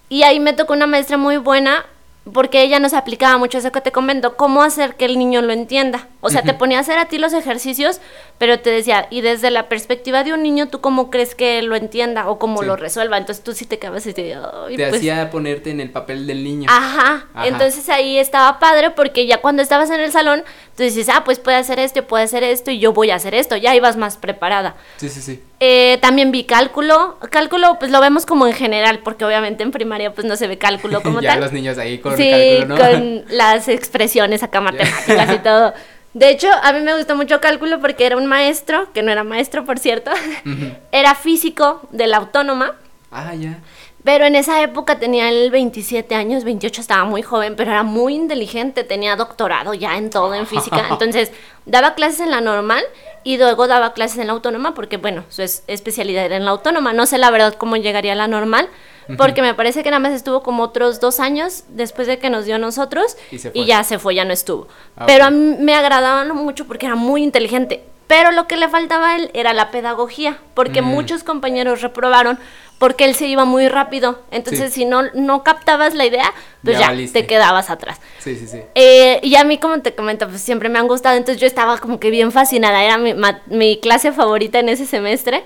y 0.09 0.25
ahí 0.25 0.41
me 0.41 0.53
tocó 0.53 0.73
una 0.73 0.89
maestra 0.89 1.17
muy 1.17 1.37
buena 1.37 1.87
porque 2.33 2.63
ella 2.63 2.81
nos 2.81 2.95
aplicaba 2.95 3.37
mucho 3.37 3.59
eso 3.59 3.71
que 3.71 3.83
te 3.83 3.93
comento, 3.93 4.37
cómo 4.37 4.63
hacer 4.63 4.95
que 4.95 5.05
el 5.05 5.19
niño 5.19 5.43
lo 5.43 5.53
entienda. 5.53 6.09
O 6.23 6.31
sea, 6.31 6.43
te 6.43 6.55
ponía 6.55 6.79
a 6.79 6.81
hacer 6.81 6.99
a 6.99 7.07
ti 7.07 7.19
los 7.19 7.35
ejercicios, 7.35 8.01
pero 8.39 8.61
te 8.61 8.71
decía, 8.71 9.07
y 9.11 9.21
desde 9.21 9.51
la 9.51 9.69
perspectiva 9.69 10.25
de 10.25 10.33
un 10.33 10.43
niño, 10.43 10.69
¿tú 10.69 10.81
cómo 10.81 11.11
crees 11.11 11.35
que 11.35 11.61
lo 11.61 11.77
entienda 11.77 12.29
o 12.29 12.39
cómo 12.39 12.63
lo 12.63 12.77
resuelva? 12.77 13.19
Entonces 13.19 13.45
tú 13.45 13.53
sí 13.53 13.67
te 13.67 13.79
quedabas 13.79 14.07
y 14.07 14.15
te... 14.15 14.35
te 14.35 14.89
pues 14.89 14.95
hacía 14.95 15.31
ponerte 15.31 15.71
en 15.71 15.81
el 15.81 15.91
papel 15.91 16.27
del 16.27 16.43
niño. 16.43 16.67
Ajá. 16.71 17.27
entonces 17.45 17.89
ahí 17.91 18.19
estaba 18.19 18.59
padre 18.59 18.91
porque 18.91 19.27
ya 19.27 19.43
cuando 19.43 19.61
estabas 19.63 19.91
en 19.91 20.01
el 20.01 20.11
salón, 20.11 20.45
tú 20.77 20.83
dices, 20.83 21.11
ah, 21.11 21.25
pues 21.25 21.39
puede 21.39 21.59
hacer 21.59 21.79
esto, 21.79 22.07
puede 22.07 22.25
hacer 22.25 22.43
esto 22.43 22.71
y 22.71 22.79
yo 22.79 22.95
voy 22.95 23.11
a 23.11 23.17
hacer 23.17 23.35
esto, 23.35 23.57
ya 23.57 23.75
ibas 23.75 23.99
más 23.99 24.17
preparada. 24.17 24.77
Sí, 24.97 25.11
sí, 25.11 25.21
sí. 25.21 25.43
Eh, 25.61 25.99
también 26.03 26.33
vi 26.33 26.45
cálculo. 26.45 27.19
Cálculo, 27.31 27.77
pues 27.79 27.91
lo 27.91 28.01
vemos 28.01 28.27
como 28.27 28.47
en 28.47 28.53
general, 28.53 29.01
porque 29.05 29.25
obviamente 29.25 29.63
en 29.63 29.71
primaria 29.71 30.13
pues 30.13 30.27
no 30.27 30.37
se 30.37 30.47
ve 30.47 30.59
cálculo 30.59 31.03
como 31.03 31.21
ya 31.23 31.33
tal. 31.33 31.41
los 31.41 31.53
niños 31.53 31.79
ahí 31.79 31.99
con 31.99 32.17
sí, 32.17 32.31
cálculo, 32.31 32.67
¿no? 32.67 32.77
con 32.77 33.25
las 33.37 33.69
expresiones 33.69 34.43
acá 34.43 34.61
matemáticas 34.61 35.33
y 35.33 35.39
todo. 35.39 35.75
De 36.13 36.31
hecho, 36.31 36.49
a 36.63 36.73
mí 36.73 36.81
me 36.81 36.97
gustó 36.97 37.17
mucho 37.17 37.41
cálculo 37.41 37.81
porque 37.81 38.07
era 38.07 38.17
un 38.17 38.27
maestro, 38.27 38.93
que 38.93 39.03
no 39.03 39.11
era 39.11 39.25
maestro, 39.25 39.65
por 39.65 39.81
cierto, 39.81 40.13
era 40.93 41.15
físico 41.15 41.83
de 41.91 42.07
la 42.07 42.19
autónoma. 42.19 42.77
Ah, 43.11 43.35
ya. 43.35 43.59
Pero 44.05 44.27
en 44.27 44.37
esa 44.37 44.63
época 44.63 44.99
tenía 44.99 45.31
él 45.31 45.51
27 45.51 46.15
años, 46.15 46.45
28, 46.45 46.83
estaba 46.83 47.05
muy 47.05 47.23
joven, 47.23 47.57
pero 47.57 47.71
era 47.71 47.83
muy 47.83 48.15
inteligente, 48.15 48.85
tenía 48.85 49.17
doctorado 49.17 49.73
ya 49.73 49.97
en 49.97 50.11
todo, 50.11 50.35
en 50.35 50.47
física. 50.47 50.87
Entonces, 50.91 51.33
daba 51.65 51.95
clases 51.95 52.21
en 52.21 52.31
la 52.31 52.43
normal 52.43 52.85
y 53.25 53.39
luego 53.39 53.67
daba 53.67 53.95
clases 53.95 54.19
en 54.19 54.27
la 54.29 54.35
autónoma 54.35 54.75
porque, 54.75 54.99
bueno, 54.99 55.25
su 55.31 55.43
especialidad 55.43 56.27
era 56.27 56.37
en 56.37 56.45
la 56.45 56.51
autónoma. 56.51 56.93
No 56.93 57.07
sé 57.07 57.19
la 57.19 57.31
verdad 57.31 57.55
cómo 57.55 57.77
llegaría 57.77 58.13
a 58.13 58.17
la 58.17 58.29
normal, 58.29 58.69
porque 59.17 59.43
me 59.43 59.55
parece 59.55 59.83
que 59.83 59.91
nada 59.91 60.01
más 60.01 60.13
estuvo 60.13 60.43
como 60.43 60.63
otros 60.63 61.01
dos 61.01 61.21
años 61.21 61.65
después 61.69 62.07
de 62.07 62.19
que 62.19 62.31
nos 62.31 62.45
dio 62.45 62.57
a 62.57 62.59
nosotros 62.59 63.17
y, 63.31 63.65
ya 63.65 63.83
se 63.83 63.99
fue, 63.99 64.15
ya 64.15 64.25
no 64.25 64.33
estuvo. 64.33 64.69
Ah, 64.97 65.05
pero 65.07 65.25
a 65.25 65.31
mí 65.31 65.57
me 65.59 65.75
agradaba 65.75 66.25
mucho 66.33 66.67
porque 66.67 66.87
era 66.87 66.95
muy 66.95 67.23
inteligente. 67.23 67.83
Pero 68.07 68.33
lo 68.33 68.47
que 68.47 68.59
le 68.59 68.69
faltaba 68.69 69.11
a 69.13 69.17
él 69.17 69.31
era 69.33 69.55
la 69.55 69.71
pedagogía, 69.71 70.39
porque 70.53 70.83
mm. 70.83 70.85
muchos 70.85 71.25
compañeros 71.25 71.81
reprobaron 71.81 72.39
porque 72.85 73.07
él 73.07 73.15
se 73.15 73.27
iba 73.27 73.47
muy 73.47 73.67
rápido. 73.67 74.21
Entonces, 74.31 74.75
si 74.75 74.85
no, 74.85 75.05
no 75.15 75.43
captabas 75.43 75.95
la 75.95 76.05
idea, 76.05 76.31
pues 76.63 76.79
ya, 76.79 76.95
te 77.15 77.25
quedabas 77.27 77.71
atrás. 77.71 77.99
Sí, 78.19 78.37
sí, 78.37 78.47
sí. 78.47 78.61
Eh, 78.75 79.21
y 79.23 79.37
a 79.37 79.45
mí, 79.45 79.57
como 79.57 79.81
te 79.81 79.95
comento, 79.95 80.29
pues 80.29 80.43
siempre 80.43 80.69
me 80.69 80.79
han 80.79 80.87
gustado. 80.87 81.17
Entonces, 81.17 81.41
yo 81.41 81.47
estaba 81.47 81.79
como 81.79 81.99
que 81.99 82.11
bien 82.11 82.31
fascinada. 82.31 82.85
Era 82.85 82.99
mi, 82.99 83.15
mi 83.47 83.81
clase 83.81 84.13
favorita 84.13 84.59
en 84.59 84.69
ese 84.69 84.85
semestre. 84.85 85.45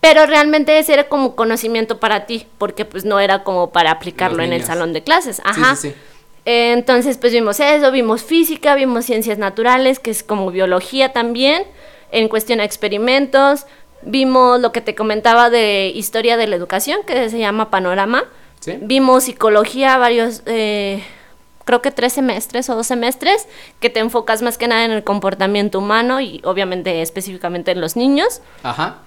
Pero 0.00 0.24
realmente 0.24 0.78
ese 0.78 0.94
era 0.94 1.10
como 1.10 1.36
conocimiento 1.36 2.00
para 2.00 2.24
ti, 2.24 2.46
porque 2.56 2.86
pues 2.86 3.04
no 3.04 3.20
era 3.20 3.44
como 3.44 3.70
para 3.70 3.90
aplicarlo 3.90 4.42
en 4.42 4.54
el 4.54 4.64
salón 4.64 4.94
de 4.94 5.02
clases. 5.02 5.42
Ajá. 5.44 5.76
Sí, 5.76 5.90
sí, 5.90 5.94
entonces, 6.46 7.18
pues 7.18 7.34
vimos 7.34 7.60
eso, 7.60 7.92
vimos 7.92 8.22
física, 8.24 8.74
vimos 8.76 9.04
ciencias 9.04 9.36
naturales, 9.36 9.98
que 9.98 10.10
es 10.10 10.22
como 10.22 10.50
biología 10.50 11.12
también, 11.12 11.64
en 12.12 12.28
cuestión 12.28 12.60
a 12.60 12.64
experimentos, 12.64 13.66
Vimos 14.06 14.60
lo 14.60 14.70
que 14.70 14.80
te 14.80 14.94
comentaba 14.94 15.50
de 15.50 15.92
historia 15.94 16.36
de 16.36 16.46
la 16.46 16.54
educación, 16.54 17.00
que 17.06 17.28
se 17.28 17.38
llama 17.38 17.70
Panorama. 17.70 18.24
Vimos 18.82 19.24
psicología, 19.24 19.98
varios, 19.98 20.42
eh, 20.46 21.04
creo 21.64 21.82
que 21.82 21.90
tres 21.90 22.12
semestres 22.12 22.70
o 22.70 22.76
dos 22.76 22.86
semestres, 22.86 23.46
que 23.80 23.90
te 23.90 24.00
enfocas 24.00 24.42
más 24.42 24.58
que 24.58 24.68
nada 24.68 24.84
en 24.84 24.92
el 24.92 25.04
comportamiento 25.04 25.78
humano 25.78 26.20
y 26.20 26.40
obviamente 26.44 27.02
específicamente 27.02 27.72
en 27.72 27.80
los 27.80 27.96
niños. 27.96 28.40
Ajá. 28.62 28.98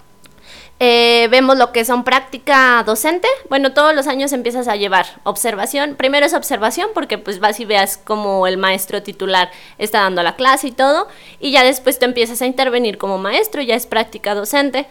Eh, 0.82 1.28
vemos 1.30 1.58
lo 1.58 1.72
que 1.72 1.84
son 1.84 2.04
práctica 2.04 2.82
docente. 2.86 3.28
Bueno, 3.50 3.74
todos 3.74 3.94
los 3.94 4.06
años 4.06 4.32
empiezas 4.32 4.66
a 4.66 4.76
llevar 4.76 5.06
observación. 5.24 5.94
Primero 5.94 6.24
es 6.24 6.32
observación 6.32 6.88
porque 6.94 7.18
pues 7.18 7.38
vas 7.38 7.60
y 7.60 7.66
veas 7.66 7.98
cómo 7.98 8.46
el 8.46 8.56
maestro 8.56 9.02
titular 9.02 9.50
está 9.76 10.00
dando 10.00 10.22
la 10.22 10.36
clase 10.36 10.68
y 10.68 10.72
todo. 10.72 11.06
Y 11.38 11.50
ya 11.50 11.64
después 11.64 11.98
te 11.98 12.06
empiezas 12.06 12.40
a 12.40 12.46
intervenir 12.46 12.96
como 12.96 13.18
maestro, 13.18 13.60
ya 13.60 13.74
es 13.74 13.84
práctica 13.84 14.34
docente. 14.34 14.86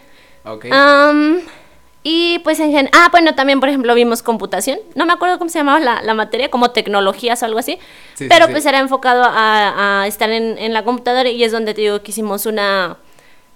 Y 2.04 2.38
pues 2.44 2.60
en 2.60 2.70
general, 2.70 2.90
ah, 2.94 3.08
bueno, 3.10 3.34
también 3.34 3.58
por 3.58 3.68
ejemplo 3.68 3.92
vimos 3.96 4.22
computación. 4.22 4.78
No 4.94 5.06
me 5.06 5.12
acuerdo 5.12 5.38
cómo 5.38 5.50
se 5.50 5.58
llamaba 5.58 5.80
la, 5.80 6.14
materia, 6.14 6.50
como 6.50 6.70
tecnologías 6.70 7.42
o 7.42 7.46
algo 7.46 7.58
así. 7.58 7.80
pero 8.28 8.48
pues 8.48 8.64
era 8.64 8.78
enfocado 8.78 9.24
a, 9.26 10.04
estar 10.06 10.30
en, 10.30 10.72
la 10.72 10.84
computadora 10.84 11.28
y 11.28 11.42
es 11.42 11.50
donde 11.50 11.74
te 11.74 11.80
digo 11.80 12.00
que 12.02 12.12
hicimos 12.12 12.46
una, 12.46 12.96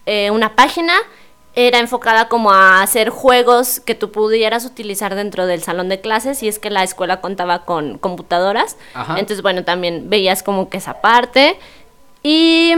eh, 0.04 0.32
una 0.32 0.56
página 0.56 0.94
era 1.56 1.78
enfocada 1.78 2.28
como 2.28 2.50
a 2.50 2.82
hacer 2.82 3.10
juegos 3.10 3.80
que 3.80 3.94
tú 3.94 4.10
pudieras 4.10 4.64
utilizar 4.64 5.14
dentro 5.14 5.46
del 5.46 5.62
salón 5.62 5.88
de 5.88 6.00
clases 6.00 6.42
y 6.42 6.48
es 6.48 6.58
que 6.58 6.70
la 6.70 6.82
escuela 6.82 7.20
contaba 7.20 7.64
con 7.64 7.98
computadoras. 7.98 8.76
Entonces, 9.10 9.42
bueno, 9.42 9.64
también 9.64 10.10
veías 10.10 10.42
como 10.42 10.68
que 10.68 10.78
esa 10.78 11.00
parte. 11.00 11.56
Y 12.22 12.74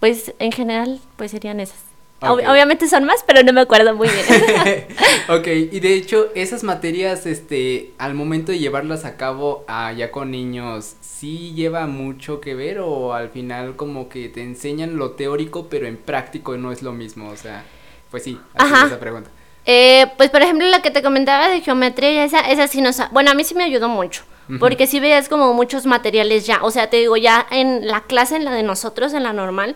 pues 0.00 0.32
en 0.38 0.52
general, 0.52 1.00
pues 1.16 1.32
serían 1.32 1.60
esas 1.60 1.85
obviamente 2.20 2.88
son 2.88 3.04
más, 3.04 3.22
pero 3.26 3.42
no 3.42 3.52
me 3.52 3.60
acuerdo 3.60 3.94
muy 3.94 4.08
bien. 4.08 4.86
ok, 5.28 5.46
y 5.72 5.80
de 5.80 5.94
hecho, 5.94 6.28
esas 6.34 6.64
materias, 6.64 7.26
este, 7.26 7.92
al 7.98 8.14
momento 8.14 8.52
de 8.52 8.58
llevarlas 8.58 9.04
a 9.04 9.16
cabo 9.16 9.64
allá 9.68 10.10
con 10.10 10.30
niños, 10.30 10.94
¿sí 11.00 11.52
lleva 11.54 11.86
mucho 11.86 12.40
que 12.40 12.54
ver 12.54 12.80
o 12.80 13.14
al 13.14 13.30
final 13.30 13.76
como 13.76 14.08
que 14.08 14.28
te 14.28 14.42
enseñan 14.42 14.96
lo 14.96 15.12
teórico, 15.12 15.68
pero 15.68 15.86
en 15.86 15.96
práctico 15.96 16.56
no 16.56 16.72
es 16.72 16.82
lo 16.82 16.92
mismo? 16.92 17.28
O 17.28 17.36
sea, 17.36 17.64
pues 18.10 18.22
sí, 18.22 18.38
así 18.54 18.72
es 18.72 18.84
esa 18.86 19.00
pregunta. 19.00 19.30
Eh, 19.68 20.06
pues 20.16 20.30
por 20.30 20.42
ejemplo 20.42 20.64
la 20.68 20.80
que 20.80 20.92
te 20.92 21.02
comentaba 21.02 21.48
de 21.48 21.60
geometría, 21.60 22.24
esa, 22.24 22.40
esa 22.40 22.68
sí 22.68 22.80
nos... 22.80 23.00
Bueno, 23.10 23.32
a 23.32 23.34
mí 23.34 23.42
sí 23.42 23.54
me 23.54 23.64
ayudó 23.64 23.88
mucho. 23.88 24.22
Porque 24.60 24.86
si 24.86 25.00
veías 25.00 25.28
como 25.28 25.52
muchos 25.54 25.86
materiales 25.86 26.46
ya, 26.46 26.62
o 26.62 26.70
sea, 26.70 26.88
te 26.88 26.98
digo, 26.98 27.16
ya 27.16 27.44
en 27.50 27.88
la 27.88 28.02
clase, 28.02 28.36
en 28.36 28.44
la 28.44 28.52
de 28.52 28.62
nosotros, 28.62 29.12
en 29.12 29.24
la 29.24 29.32
normal, 29.32 29.74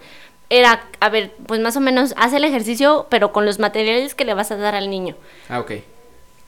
era, 0.50 0.84
a 0.98 1.08
ver, 1.08 1.32
pues 1.46 1.60
más 1.60 1.76
o 1.76 1.80
menos, 1.80 2.12
haz 2.16 2.32
el 2.32 2.44
ejercicio, 2.44 3.06
pero 3.08 3.32
con 3.32 3.46
los 3.46 3.58
materiales 3.58 4.14
que 4.14 4.24
le 4.24 4.34
vas 4.34 4.50
a 4.50 4.56
dar 4.56 4.74
al 4.74 4.90
niño. 4.90 5.14
Ah, 5.48 5.60
ok. 5.60 5.72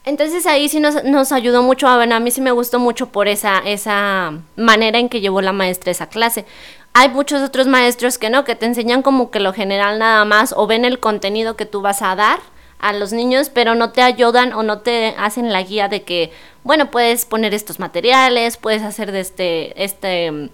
Entonces 0.05 0.47
ahí 0.47 0.69
sí 0.69 0.81
nos, 0.81 1.05
nos 1.05 1.31
ayudó 1.31 1.63
mucho, 1.63 1.87
a, 1.87 1.97
ver, 1.97 2.13
a 2.13 2.19
mí 2.19 2.33
sí 2.33 2.41
me 2.41 2.51
gustó 2.51 2.81
mucho 2.81 3.11
por 3.11 3.29
esa, 3.29 3.61
esa 3.61 4.33
manera 4.57 4.99
en 4.99 5.09
que 5.09 5.21
llevó 5.21 5.41
la 5.41 5.53
maestra 5.53 5.93
esa 5.93 6.09
clase. 6.09 6.45
Hay 6.93 7.09
muchos 7.09 7.41
otros 7.41 7.69
maestros 7.69 8.19
que 8.19 8.29
no, 8.29 8.45
que 8.45 8.57
te 8.57 8.67
enseñan 8.67 9.03
como 9.03 9.31
que 9.31 9.39
lo 9.39 9.53
general 9.53 10.01
nada 10.01 10.25
más 10.25 10.53
o 10.57 10.67
ven 10.67 10.85
el 10.85 10.99
contenido 10.99 11.57
que 11.57 11.67
tú 11.67 11.81
vas 11.81 12.03
a 12.03 12.17
dar 12.17 12.41
a 12.81 12.93
los 12.93 13.13
niños, 13.13 13.49
pero 13.49 13.77
no 13.77 13.93
te 13.93 14.03
ayudan 14.03 14.53
o 14.53 14.65
no 14.65 14.81
te 14.81 15.15
hacen 15.17 15.53
la 15.53 15.63
guía 15.63 15.89
de 15.89 16.03
que, 16.03 16.33
bueno, 16.65 16.91
puedes 16.91 17.25
poner 17.25 17.55
estos 17.55 17.79
materiales, 17.79 18.57
puedes 18.57 18.83
hacer 18.83 19.13
de 19.13 19.21
este, 19.21 19.85
este, 19.85 20.51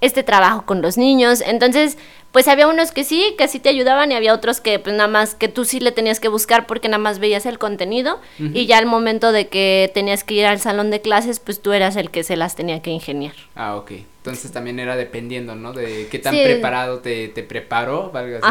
este 0.00 0.22
trabajo 0.22 0.64
con 0.64 0.80
los 0.80 0.96
niños. 0.96 1.42
Entonces, 1.42 1.98
pues 2.32 2.48
había 2.48 2.68
unos 2.68 2.92
que 2.92 3.04
sí, 3.04 3.34
que 3.38 3.48
sí 3.48 3.60
te 3.60 3.68
ayudaban 3.68 4.12
y 4.12 4.14
había 4.14 4.34
otros 4.34 4.60
que 4.60 4.78
pues 4.78 4.94
nada 4.94 5.08
más 5.08 5.34
que 5.34 5.48
tú 5.48 5.64
sí 5.64 5.80
le 5.80 5.92
tenías 5.92 6.20
que 6.20 6.28
buscar 6.28 6.66
porque 6.66 6.88
nada 6.88 6.98
más 6.98 7.18
veías 7.18 7.46
el 7.46 7.58
contenido 7.58 8.20
y 8.38 8.66
ya 8.66 8.78
al 8.78 8.86
momento 8.86 9.32
de 9.32 9.48
que 9.48 9.90
tenías 9.94 10.22
que 10.22 10.34
ir 10.34 10.46
al 10.46 10.60
salón 10.60 10.90
de 10.90 11.00
clases, 11.00 11.40
pues 11.40 11.60
tú 11.60 11.72
eras 11.72 11.96
el 11.96 12.10
que 12.10 12.24
se 12.24 12.36
las 12.36 12.54
tenía 12.54 12.82
que 12.82 12.90
ingeniar. 12.90 13.34
Ah, 13.54 13.76
ok. 13.76 13.92
Entonces 14.18 14.50
también 14.50 14.80
era 14.80 14.96
dependiendo, 14.96 15.54
¿no? 15.54 15.72
De 15.72 16.08
qué 16.10 16.18
tan 16.18 16.34
preparado 16.34 16.98
te, 16.98 17.28
te 17.28 17.44
preparó, 17.44 18.10
valga 18.10 18.40
la 18.40 18.50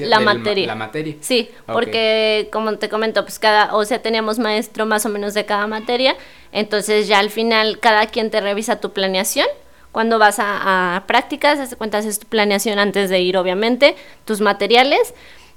la 0.00 0.20
materia. 0.20 0.66
la 0.66 0.74
materia. 0.74 1.14
Sí, 1.20 1.48
porque 1.66 2.48
como 2.52 2.76
te 2.76 2.88
comento, 2.88 3.22
pues 3.22 3.38
cada, 3.38 3.72
o 3.74 3.84
sea, 3.84 4.02
teníamos 4.02 4.40
maestro 4.40 4.84
más 4.84 5.06
o 5.06 5.08
menos 5.08 5.32
de 5.32 5.46
cada 5.46 5.68
materia, 5.68 6.16
entonces 6.50 7.06
ya 7.06 7.20
al 7.20 7.30
final 7.30 7.78
cada 7.78 8.06
quien 8.06 8.30
te 8.30 8.40
revisa 8.40 8.80
tu 8.80 8.92
planeación 8.92 9.46
cuando 9.92 10.18
vas 10.18 10.36
a, 10.38 11.04
prácticas, 11.06 11.58
hace 11.58 11.76
cuentas 11.76 12.06
es 12.06 12.18
tu 12.18 12.26
planeación 12.26 12.78
antes 12.78 13.10
de 13.10 13.20
ir, 13.20 13.36
obviamente, 13.36 13.94
tus 14.24 14.40
materiales. 14.40 15.14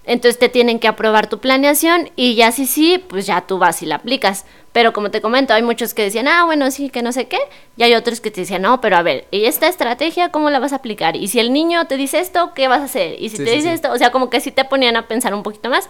Entonces 0.08 0.38
te 0.38 0.50
tienen 0.50 0.78
que 0.78 0.88
aprobar 0.88 1.28
tu 1.28 1.40
planeación 1.40 2.12
y 2.16 2.36
ya 2.36 2.52
sí, 2.52 2.68
sí, 2.68 3.04
pues 3.08 3.26
ya 3.26 3.42
tú 3.42 3.58
vas 3.58 3.82
y 3.82 3.88
la 3.88 3.96
aplicas. 3.96 4.46
Pero 4.72 4.94
como 4.94 5.10
te 5.10 5.22
comento, 5.22 5.54
hay 5.54 5.64
muchos 5.64 5.94
que 5.94 6.04
decían, 6.04 6.28
ah, 6.28 6.44
bueno, 6.46 6.70
sí, 6.70 6.90
que 6.90 7.02
no 7.02 7.12
sé 7.12 7.28
qué. 7.28 7.40
Y 7.78 7.84
hay 7.84 7.96
otros 7.96 8.20
que 8.20 8.30
te 8.30 8.42
decían, 8.42 8.62
no, 8.62 8.82
pero 8.82 8.98
a 8.98 9.02
ver, 9.02 9.26
¿y 9.32 9.46
esta 9.46 9.68
estrategia 9.68 10.30
cómo 10.30 10.50
la 10.52 10.60
vas 10.60 10.74
a 10.74 10.76
aplicar? 10.76 11.16
Y 11.16 11.28
si 11.30 11.40
el 11.40 11.54
niño 11.54 11.88
te 11.88 11.98
dice 11.98 12.20
esto, 12.20 12.54
¿qué 12.54 12.68
vas 12.68 12.82
a 12.82 12.84
hacer? 12.84 13.16
Y 13.20 13.30
si 13.30 13.38
te 13.38 13.50
dice 13.52 13.74
esto, 13.74 13.92
o 13.92 13.98
sea, 13.98 14.12
como 14.12 14.30
que 14.30 14.42
sí 14.42 14.52
te 14.52 14.66
ponían 14.66 14.96
a 14.96 15.08
pensar 15.08 15.34
un 15.34 15.42
poquito 15.42 15.70
más. 15.70 15.90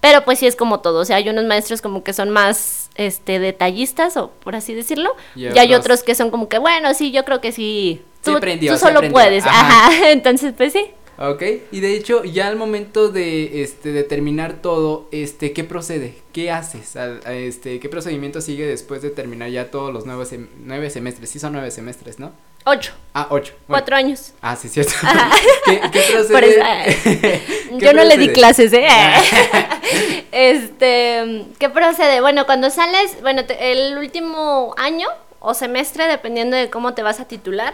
Pero 0.00 0.24
pues 0.24 0.38
sí 0.38 0.46
es 0.46 0.56
como 0.56 0.80
todo, 0.80 1.00
o 1.00 1.04
sea, 1.04 1.16
hay 1.16 1.28
unos 1.28 1.44
maestros 1.46 1.80
como 1.80 2.04
que 2.04 2.12
son 2.12 2.30
más 2.30 2.85
este 2.96 3.38
detallistas 3.38 4.16
o 4.16 4.30
por 4.30 4.54
así 4.54 4.74
decirlo, 4.74 5.14
y, 5.34 5.46
hay 5.46 5.74
otros 5.74 6.02
que 6.02 6.14
son 6.14 6.30
como 6.30 6.48
que 6.48 6.58
bueno, 6.58 6.92
sí, 6.94 7.12
yo 7.12 7.24
creo 7.24 7.40
que 7.40 7.52
sí 7.52 8.02
tú, 8.22 8.38
tú 8.40 8.78
solo 8.78 9.00
puedes, 9.10 9.46
ajá. 9.46 10.10
entonces 10.10 10.54
pues 10.56 10.72
sí. 10.72 10.86
Ok, 11.18 11.42
y 11.72 11.80
de 11.80 11.94
hecho 11.94 12.24
ya 12.24 12.46
al 12.46 12.56
momento 12.56 13.08
de 13.08 13.62
este 13.62 13.92
de 13.92 14.04
terminar 14.04 14.60
todo, 14.60 15.08
este 15.12 15.52
¿qué 15.52 15.64
procede? 15.64 16.14
¿Qué 16.32 16.50
haces? 16.50 16.94
Este, 17.26 17.80
¿qué 17.80 17.88
procedimiento 17.88 18.42
sigue 18.42 18.66
después 18.66 19.00
de 19.00 19.08
terminar 19.08 19.48
ya 19.48 19.70
todos 19.70 19.94
los 19.94 20.04
nueve, 20.04 20.24
nueve 20.62 20.90
semestres? 20.90 21.30
Sí 21.30 21.38
son 21.38 21.54
nueve 21.54 21.70
semestres, 21.70 22.18
¿no? 22.18 22.32
Ocho. 22.68 22.92
Ah, 23.14 23.28
ocho. 23.30 23.54
Cuatro 23.68 23.94
años. 23.94 24.32
Ah, 24.42 24.56
sí, 24.56 24.68
cierto. 24.68 24.92
¿Qué, 25.64 25.80
¿Qué, 25.92 26.24
procede? 26.28 27.42
yo 27.78 27.92
no 27.92 28.02
le 28.02 28.18
di 28.18 28.30
clases, 28.30 28.72
¿eh? 28.72 28.88
este, 30.32 31.44
¿qué 31.60 31.70
procede? 31.70 32.20
Bueno, 32.20 32.44
cuando 32.44 32.68
sales, 32.70 33.18
bueno, 33.22 33.42
el 33.60 33.96
último 33.96 34.74
año 34.78 35.06
o 35.38 35.54
semestre, 35.54 36.08
dependiendo 36.08 36.56
de 36.56 36.68
cómo 36.68 36.92
te 36.92 37.04
vas 37.04 37.20
a 37.20 37.28
titular, 37.28 37.72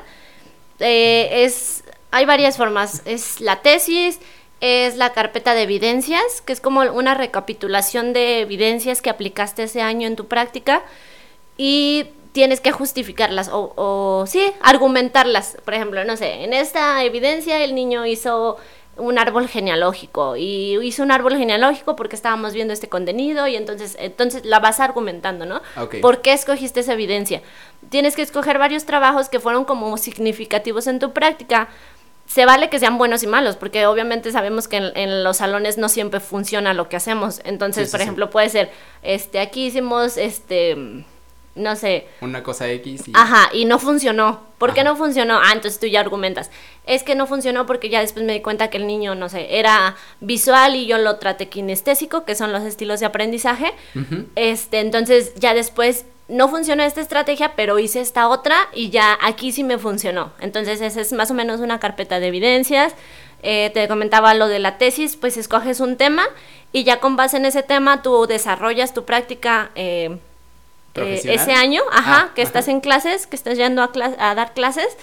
eh, 0.78 1.44
es, 1.44 1.84
hay 2.10 2.26
varias 2.26 2.58
formas. 2.58 3.00
Es 3.06 3.40
la 3.40 3.62
tesis, 3.62 4.20
es 4.60 4.96
la 4.96 5.14
carpeta 5.14 5.54
de 5.54 5.62
evidencias, 5.62 6.42
que 6.44 6.52
es 6.52 6.60
como 6.60 6.82
una 6.82 7.14
recapitulación 7.14 8.12
de 8.12 8.40
evidencias 8.40 9.00
que 9.00 9.08
aplicaste 9.08 9.62
ese 9.62 9.80
año 9.80 10.06
en 10.06 10.16
tu 10.16 10.28
práctica. 10.28 10.82
Y 11.56 12.08
tienes 12.32 12.60
que 12.60 12.72
justificarlas 12.72 13.48
o, 13.48 13.72
o 13.76 14.26
sí, 14.26 14.52
argumentarlas. 14.62 15.56
Por 15.64 15.74
ejemplo, 15.74 16.04
no 16.04 16.16
sé, 16.16 16.44
en 16.44 16.52
esta 16.52 17.04
evidencia 17.04 17.62
el 17.62 17.74
niño 17.74 18.06
hizo 18.06 18.58
un 18.96 19.18
árbol 19.18 19.48
genealógico 19.48 20.36
y 20.36 20.78
hizo 20.82 21.02
un 21.02 21.12
árbol 21.12 21.36
genealógico 21.36 21.96
porque 21.96 22.14
estábamos 22.14 22.52
viendo 22.52 22.74
este 22.74 22.88
contenido 22.88 23.46
y 23.48 23.56
entonces 23.56 23.96
entonces 23.98 24.44
la 24.44 24.60
vas 24.60 24.80
argumentando, 24.80 25.46
¿no? 25.46 25.62
¿Por 26.02 26.20
qué 26.20 26.32
escogiste 26.32 26.80
esa 26.80 26.92
evidencia? 26.92 27.42
Tienes 27.88 28.16
que 28.16 28.22
escoger 28.22 28.58
varios 28.58 28.84
trabajos 28.84 29.28
que 29.28 29.40
fueron 29.40 29.64
como 29.64 29.96
significativos 29.96 30.86
en 30.86 30.98
tu 30.98 31.12
práctica 31.12 31.68
se 32.26 32.46
vale 32.46 32.70
que 32.70 32.78
sean 32.78 32.98
buenos 32.98 33.22
y 33.22 33.26
malos, 33.26 33.56
porque 33.56 33.84
obviamente 33.86 34.30
sabemos 34.32 34.68
que 34.68 34.76
en, 34.76 35.24
los 35.24 35.38
salones 35.38 35.76
no 35.76 35.88
siempre 35.88 36.20
funciona 36.20 36.72
lo 36.72 36.88
que 36.88 36.96
hacemos. 36.96 37.42
Entonces, 37.44 37.90
por 37.90 38.00
ejemplo, 38.00 38.30
puede 38.30 38.48
ser, 38.48 38.70
este, 39.02 39.40
aquí 39.40 39.66
hicimos, 39.66 40.16
este, 40.16 41.04
no 41.54 41.76
sé. 41.76 42.06
Una 42.20 42.42
cosa 42.42 42.68
X 42.70 43.08
y... 43.08 43.12
Ajá, 43.14 43.50
y 43.52 43.64
no 43.64 43.78
funcionó. 43.78 44.40
¿Por 44.58 44.74
qué 44.74 44.84
no 44.84 44.96
funcionó? 44.96 45.38
Ah, 45.42 45.52
entonces 45.52 45.80
tú 45.80 45.86
ya 45.86 46.00
argumentas. 46.00 46.50
Es 46.86 47.02
que 47.02 47.14
no 47.14 47.26
funcionó 47.26 47.66
porque 47.66 47.88
ya 47.88 48.00
después 48.00 48.24
me 48.24 48.32
di 48.32 48.40
cuenta 48.40 48.70
que 48.70 48.78
el 48.78 48.86
niño, 48.86 49.14
no 49.14 49.28
sé, 49.28 49.58
era 49.58 49.96
visual 50.20 50.76
y 50.76 50.86
yo 50.86 50.98
lo 50.98 51.16
traté 51.16 51.48
kinestésico, 51.48 52.24
que 52.24 52.34
son 52.34 52.52
los 52.52 52.62
estilos 52.62 53.00
de 53.00 53.06
aprendizaje. 53.06 53.72
Este, 54.36 54.80
entonces 54.80 55.34
ya 55.34 55.52
después 55.52 56.06
no 56.28 56.48
funcionó 56.48 56.82
esta 56.82 57.00
estrategia, 57.00 57.54
pero 57.56 57.78
hice 57.78 58.00
esta 58.00 58.28
otra 58.28 58.56
y 58.72 58.90
ya 58.90 59.18
aquí 59.20 59.52
sí 59.52 59.64
me 59.64 59.78
funcionó. 59.78 60.32
Entonces 60.40 60.80
esa 60.80 61.00
es 61.00 61.12
más 61.12 61.30
o 61.30 61.34
menos 61.34 61.60
una 61.60 61.78
carpeta 61.78 62.20
de 62.20 62.28
evidencias. 62.28 62.94
Eh, 63.42 63.70
te 63.74 63.88
comentaba 63.88 64.34
lo 64.34 64.46
de 64.46 64.60
la 64.60 64.78
tesis, 64.78 65.16
pues 65.16 65.36
escoges 65.36 65.80
un 65.80 65.96
tema 65.96 66.22
y 66.72 66.84
ya 66.84 67.00
con 67.00 67.16
base 67.16 67.36
en 67.36 67.44
ese 67.44 67.62
tema 67.64 68.00
tú 68.00 68.26
desarrollas 68.26 68.94
tu 68.94 69.04
práctica 69.04 69.72
eh, 69.74 70.18
eh, 70.94 71.20
ese 71.24 71.52
año, 71.52 71.82
ajá, 71.90 72.28
ah, 72.28 72.34
que 72.34 72.42
estás 72.42 72.68
en 72.68 72.80
clases, 72.80 73.26
que 73.26 73.36
estás 73.36 73.56
yendo 73.56 73.82
a, 73.82 73.90
a 74.18 74.34
dar 74.34 74.54
clases. 74.54 74.96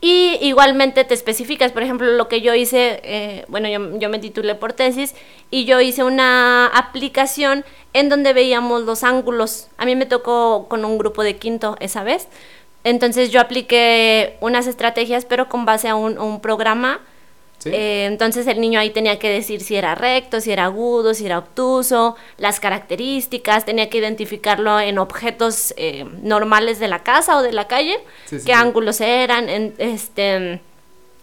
Y 0.00 0.38
igualmente 0.42 1.04
te 1.04 1.14
especificas, 1.14 1.72
por 1.72 1.82
ejemplo, 1.82 2.06
lo 2.06 2.28
que 2.28 2.42
yo 2.42 2.54
hice, 2.54 3.44
bueno, 3.48 3.68
yo, 3.68 3.98
yo, 3.98 4.10
me 4.10 4.18
titulé 4.18 4.54
por 4.54 4.74
tesis 4.74 5.14
y 5.50 5.64
yo 5.64 5.80
hice 5.80 6.04
una 6.04 6.66
aplicación 6.66 7.64
en 7.94 8.10
donde 8.10 8.34
veíamos 8.34 8.82
los 8.82 9.02
ángulos. 9.02 9.68
A 9.78 9.86
mí 9.86 9.96
me 9.96 10.04
tocó 10.04 10.66
con 10.68 10.84
un 10.84 10.98
grupo 10.98 11.22
de 11.22 11.36
quinto 11.36 11.76
esa 11.80 12.04
vez. 12.04 12.28
Entonces 12.86 13.32
yo 13.32 13.40
apliqué 13.40 14.36
unas 14.40 14.68
estrategias, 14.68 15.24
pero 15.24 15.48
con 15.48 15.64
base 15.64 15.88
a 15.88 15.96
un, 15.96 16.40
programa. 16.40 17.00
Eh, 17.72 18.04
entonces 18.06 18.46
el 18.46 18.60
niño 18.60 18.80
ahí 18.80 18.90
tenía 18.90 19.18
que 19.18 19.30
decir 19.30 19.60
si 19.60 19.76
era 19.76 19.94
recto, 19.94 20.40
si 20.40 20.52
era 20.52 20.64
agudo, 20.64 21.14
si 21.14 21.26
era 21.26 21.38
obtuso, 21.38 22.16
las 22.38 22.60
características, 22.60 23.64
tenía 23.64 23.88
que 23.90 23.98
identificarlo 23.98 24.78
en 24.80 24.98
objetos 24.98 25.74
eh, 25.76 26.04
normales 26.22 26.78
de 26.78 26.88
la 26.88 27.02
casa 27.02 27.36
o 27.36 27.42
de 27.42 27.52
la 27.52 27.66
calle, 27.66 27.98
qué 28.44 28.52
ángulos 28.52 29.00
eran, 29.00 29.48
en, 29.48 29.74
este 29.78 30.60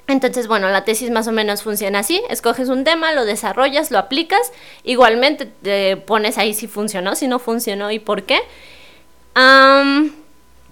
entonces, 0.08 0.48
bueno, 0.48 0.68
la 0.70 0.84
tesis 0.84 1.10
más 1.12 1.28
o 1.28 1.32
menos 1.32 1.64
funciona 1.64 2.00
así, 2.00 2.22
escoges 2.30 2.68
un 2.68 2.84
tema, 2.84 3.14
lo 3.14 3.24
desarrollas, 3.24 3.90
lo 3.90 3.98
aplicas, 3.98 4.52
igualmente 4.84 5.46
te 5.46 5.96
pones 5.96 6.38
ahí 6.38 6.54
si 6.54 6.68
funcionó, 6.68 7.16
si 7.16 7.28
no 7.28 7.40
funcionó 7.40 7.90
y 7.90 8.00
por 8.00 8.24
qué. 8.24 8.42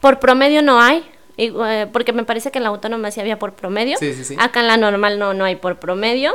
por 0.02 0.20
promedio 0.20 0.62
no 0.62 0.82
hay, 0.82 1.10
eh, 1.38 1.88
porque 1.92 2.14
me 2.14 2.24
parece 2.24 2.52
que 2.52 2.60
en 2.60 2.64
la 2.64 2.70
autónoma 2.70 3.12
sí 3.12 3.20
había 3.20 3.40
por 3.40 3.54
promedio, 3.54 3.98
acá 4.38 4.60
en 4.60 4.68
la 4.68 4.78
normal 4.78 5.20
no, 5.20 5.34
no 5.34 5.46
hay 5.46 5.56
por 5.56 5.78
promedio. 5.78 6.34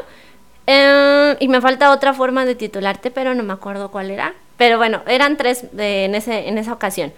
Eh, 0.67 1.37
y 1.39 1.49
me 1.49 1.61
falta 1.61 1.93
otra 1.93 2.13
forma 2.13 2.45
de 2.45 2.55
titularte, 2.55 3.11
pero 3.11 3.35
no 3.35 3.43
me 3.43 3.53
acuerdo 3.53 3.91
cuál 3.91 4.11
era. 4.11 4.35
Pero 4.57 4.79
bueno, 4.79 5.03
eran 5.07 5.37
tres 5.37 5.65
en, 5.77 6.15
ese, 6.15 6.49
en 6.49 6.59
esa 6.59 6.73
ocasión. 6.73 7.13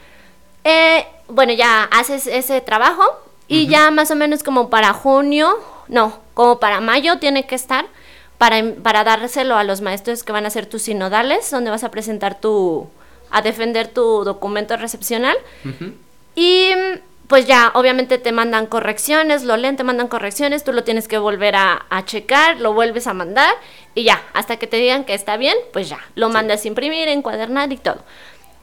Eh, 0.64 1.06
bueno, 1.28 1.52
ya 1.52 1.84
haces 1.84 2.26
ese 2.26 2.60
trabajo, 2.60 3.04
y 3.48 3.66
ya 3.66 3.90
más 3.90 4.10
o 4.10 4.14
menos 4.14 4.42
como 4.42 4.68
para 4.68 4.92
junio, 4.92 5.56
no, 5.88 6.18
como 6.34 6.60
para 6.60 6.80
mayo 6.80 7.18
tiene 7.18 7.46
que 7.46 7.54
estar 7.54 7.86
para, 8.36 8.62
para 8.82 9.04
dárselo 9.04 9.56
a 9.56 9.64
los 9.64 9.80
maestros 9.80 10.22
que 10.22 10.32
van 10.32 10.44
a 10.44 10.50
ser 10.50 10.66
tus 10.66 10.82
sinodales, 10.82 11.50
donde 11.50 11.70
vas 11.70 11.82
a 11.82 11.90
presentar 11.90 12.38
tu, 12.38 12.88
a 13.30 13.40
defender 13.40 13.88
tu 13.88 14.24
documento 14.24 14.76
recepcional. 14.76 15.36
Y 16.34 16.70
pues 17.28 17.46
ya, 17.46 17.70
obviamente 17.74 18.16
te 18.16 18.32
mandan 18.32 18.66
correcciones, 18.66 19.44
lo 19.44 19.56
leen, 19.58 19.76
te 19.76 19.84
mandan 19.84 20.08
correcciones, 20.08 20.64
tú 20.64 20.72
lo 20.72 20.82
tienes 20.82 21.08
que 21.08 21.18
volver 21.18 21.54
a, 21.56 21.84
checar, 22.06 22.58
lo 22.58 22.72
vuelves 22.72 23.06
a 23.06 23.12
mandar 23.12 23.54
y 23.94 24.04
ya, 24.04 24.22
hasta 24.32 24.56
que 24.56 24.66
te 24.66 24.78
digan 24.78 25.04
que 25.04 25.12
está 25.12 25.36
bien, 25.36 25.56
pues 25.72 25.90
ya, 25.90 26.00
lo 26.14 26.30
mandas 26.30 26.64
a 26.64 26.68
imprimir, 26.68 27.06
encuadernar 27.08 27.70
y 27.70 27.76
todo. 27.76 28.02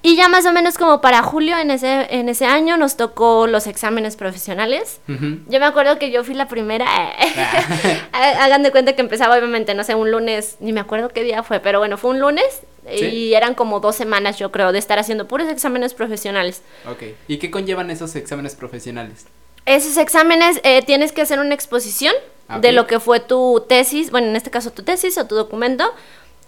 Y 0.05 0.15
ya 0.15 0.29
más 0.29 0.45
o 0.45 0.53
menos 0.53 0.77
como 0.77 1.01
para 1.01 1.23
julio 1.23 1.57
en 1.57 1.71
ese, 1.71 2.05
en 2.11 2.29
ese 2.29 2.45
año 2.45 2.77
nos 2.77 2.95
tocó 2.95 3.47
los 3.47 3.65
exámenes 3.65 4.15
profesionales. 4.15 5.01
Yo 5.07 5.59
me 5.59 5.65
acuerdo 5.65 5.97
que 5.97 6.11
yo 6.11 6.23
fui 6.23 6.35
la 6.35 6.47
primera. 6.47 6.85
Hagan 8.11 8.61
de 8.61 8.69
cuenta 8.69 8.93
que 8.93 9.01
empezaba 9.01 9.35
obviamente, 9.35 9.73
no 9.73 9.83
sé, 9.83 9.95
un 9.95 10.11
lunes, 10.11 10.57
ni 10.59 10.73
me 10.73 10.79
acuerdo 10.79 11.09
qué 11.09 11.23
día 11.23 11.41
fue, 11.41 11.59
pero 11.59 11.79
bueno, 11.79 11.97
fue 11.97 12.11
un 12.11 12.19
lunes 12.19 12.45
y 12.87 13.33
eran 13.33 13.55
como 13.55 13.79
dos 13.79 13.95
semanas 13.95 14.37
yo 14.37 14.51
creo 14.51 14.71
de 14.71 14.77
estar 14.77 14.99
haciendo 14.99 15.27
puros 15.27 15.49
exámenes 15.49 15.95
profesionales. 15.95 16.61
Ok. 16.87 17.01
¿Y 17.27 17.37
qué 17.37 17.49
conllevan 17.49 17.89
esos 17.89 18.15
exámenes 18.15 18.53
profesionales? 18.53 19.25
Esos 19.65 19.97
exámenes 19.97 20.61
eh, 20.63 20.83
tienes 20.85 21.13
que 21.13 21.23
hacer 21.23 21.39
una 21.39 21.55
exposición 21.55 22.13
de 22.61 22.73
lo 22.73 22.85
que 22.85 22.99
fue 22.99 23.19
tu 23.19 23.65
tesis, 23.67 24.11
bueno, 24.11 24.27
en 24.27 24.35
este 24.35 24.51
caso 24.51 24.69
tu 24.69 24.83
tesis 24.83 25.17
o 25.17 25.25
tu 25.25 25.33
documento 25.33 25.91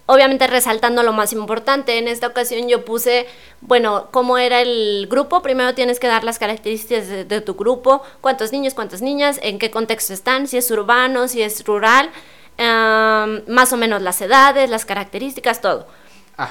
obviamente 0.08 0.48
resaltando 0.48 1.04
lo 1.04 1.13
más 1.13 1.32
importante. 1.34 2.00
En 2.00 2.08
esta 2.08 2.28
ocasión 2.28 2.67
yo 2.67 2.84
puse, 2.84 3.28
bueno, 3.62 4.08
cómo 4.12 4.39
era 4.39 4.62
el 4.62 5.08
grupo. 5.10 5.43
Primero 5.43 5.76
tienes 5.76 6.00
que 6.00 6.08
dar 6.08 6.24
las 6.24 6.39
características 6.39 7.08
de, 7.08 7.41
tu 7.41 7.54
grupo, 7.54 8.02
cuántos 8.22 8.52
niños, 8.52 8.74
cuántas 8.74 9.02
niñas, 9.02 9.39
en 9.43 9.60
qué 9.60 9.70
contexto 9.70 10.13
están, 10.13 10.48
si 10.48 10.58
es 10.58 10.72
urbano, 10.72 11.28
si 11.28 11.43
es 11.43 11.63
rural, 11.65 12.10
más 12.58 13.72
o 13.72 13.78
menos 13.78 14.02
las 14.02 14.20
edades, 14.22 14.70
las 14.70 14.86
características, 14.86 15.62
todo. 15.62 15.88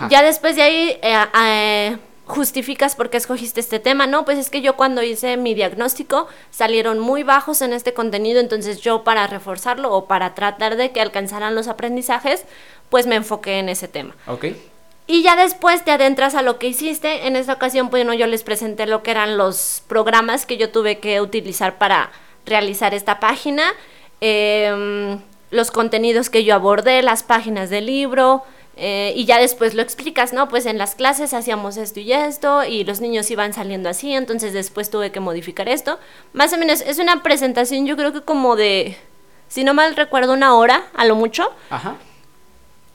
Ya 0.08 0.22
después 0.22 0.54
de 0.54 0.62
ahí... 0.62 0.98
Eh, 1.02 1.26
eh, 1.42 1.98
justificas 2.26 2.96
por 2.96 3.08
qué 3.08 3.16
escogiste 3.16 3.60
este 3.60 3.78
tema, 3.78 4.06
no, 4.06 4.24
pues 4.24 4.38
es 4.38 4.50
que 4.50 4.60
yo 4.60 4.76
cuando 4.76 5.02
hice 5.02 5.36
mi 5.36 5.54
diagnóstico 5.54 6.26
salieron 6.50 6.98
muy 6.98 7.22
bajos 7.22 7.62
en 7.62 7.72
este 7.72 7.94
contenido, 7.94 8.40
entonces 8.40 8.80
yo 8.80 9.04
para 9.04 9.28
reforzarlo 9.28 9.92
o 9.92 10.06
para 10.06 10.34
tratar 10.34 10.76
de 10.76 10.90
que 10.90 11.00
alcanzaran 11.00 11.54
los 11.54 11.68
aprendizajes, 11.68 12.44
pues 12.90 13.06
me 13.06 13.16
enfoqué 13.16 13.58
en 13.58 13.68
ese 13.68 13.88
tema. 13.88 14.14
Ok. 14.26 14.46
Y 15.08 15.22
ya 15.22 15.36
después 15.36 15.84
te 15.84 15.92
adentras 15.92 16.34
a 16.34 16.42
lo 16.42 16.58
que 16.58 16.66
hiciste. 16.66 17.26
En 17.26 17.36
esta 17.36 17.52
ocasión, 17.52 17.90
bueno, 17.90 18.12
yo 18.12 18.26
les 18.26 18.42
presenté 18.42 18.86
lo 18.86 19.02
que 19.02 19.12
eran 19.12 19.36
los 19.36 19.82
programas 19.86 20.46
que 20.46 20.56
yo 20.56 20.70
tuve 20.70 20.98
que 20.98 21.20
utilizar 21.20 21.78
para 21.78 22.10
realizar 22.44 22.94
esta 22.94 23.20
página, 23.20 23.72
em, 24.20 25.20
los 25.50 25.70
contenidos 25.70 26.30
que 26.30 26.44
yo 26.44 26.54
abordé, 26.54 27.02
las 27.02 27.22
páginas 27.22 27.70
del 27.70 27.86
libro, 27.86 28.42
eh, 28.76 29.12
y 29.16 29.24
ya 29.24 29.38
después 29.38 29.74
lo 29.74 29.82
explicas, 29.82 30.32
¿no? 30.32 30.48
Pues 30.48 30.66
en 30.66 30.76
las 30.76 30.94
clases 30.94 31.32
hacíamos 31.34 31.76
esto 31.76 32.00
y 32.00 32.12
esto, 32.12 32.64
y 32.64 32.84
los 32.84 33.00
niños 33.00 33.30
iban 33.30 33.52
saliendo 33.52 33.88
así, 33.88 34.12
entonces 34.12 34.52
después 34.52 34.90
tuve 34.90 35.10
que 35.12 35.20
modificar 35.20 35.68
esto. 35.68 35.98
Más 36.32 36.52
o 36.52 36.58
menos 36.58 36.80
es 36.80 36.98
una 36.98 37.22
presentación, 37.22 37.86
yo 37.86 37.96
creo 37.96 38.12
que 38.12 38.20
como 38.20 38.54
de, 38.54 38.96
si 39.48 39.64
no 39.64 39.72
mal 39.72 39.96
recuerdo, 39.96 40.32
una 40.32 40.54
hora, 40.54 40.84
a 40.94 41.04
lo 41.04 41.14
mucho. 41.14 41.50
Ajá. 41.70 41.96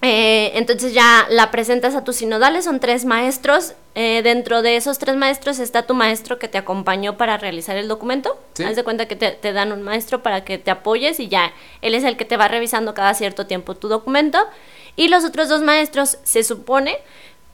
Eh, 0.03 0.53
entonces 0.55 0.93
ya 0.93 1.27
la 1.29 1.51
presentas 1.51 1.93
a 1.93 2.03
tus 2.03 2.17
sinodales, 2.17 2.65
son 2.65 2.79
tres 2.79 3.05
maestros. 3.05 3.73
Eh, 3.93 4.21
dentro 4.23 4.61
de 4.61 4.77
esos 4.77 4.97
tres 4.97 5.15
maestros 5.15 5.59
está 5.59 5.83
tu 5.83 5.93
maestro 5.93 6.39
que 6.39 6.47
te 6.47 6.57
acompañó 6.57 7.17
para 7.17 7.37
realizar 7.37 7.77
el 7.77 7.87
documento. 7.87 8.39
Haz 8.65 8.75
de 8.75 8.83
cuenta 8.83 9.07
que 9.07 9.15
te, 9.15 9.53
dan 9.53 9.71
un 9.71 9.83
maestro 9.83 10.23
para 10.23 10.43
que 10.43 10.57
te 10.57 10.71
apoyes 10.71 11.19
y 11.19 11.27
ya 11.27 11.53
él 11.81 11.93
es 11.93 12.03
el 12.03 12.17
que 12.17 12.25
te 12.25 12.37
va 12.37 12.47
revisando 12.47 12.93
cada 12.93 13.13
cierto 13.13 13.45
tiempo 13.45 13.75
tu 13.75 13.89
documento. 13.89 14.39
Y 14.95 15.07
los 15.07 15.23
otros 15.23 15.49
dos 15.49 15.61
maestros 15.61 16.17
se 16.23 16.43
supone 16.43 16.97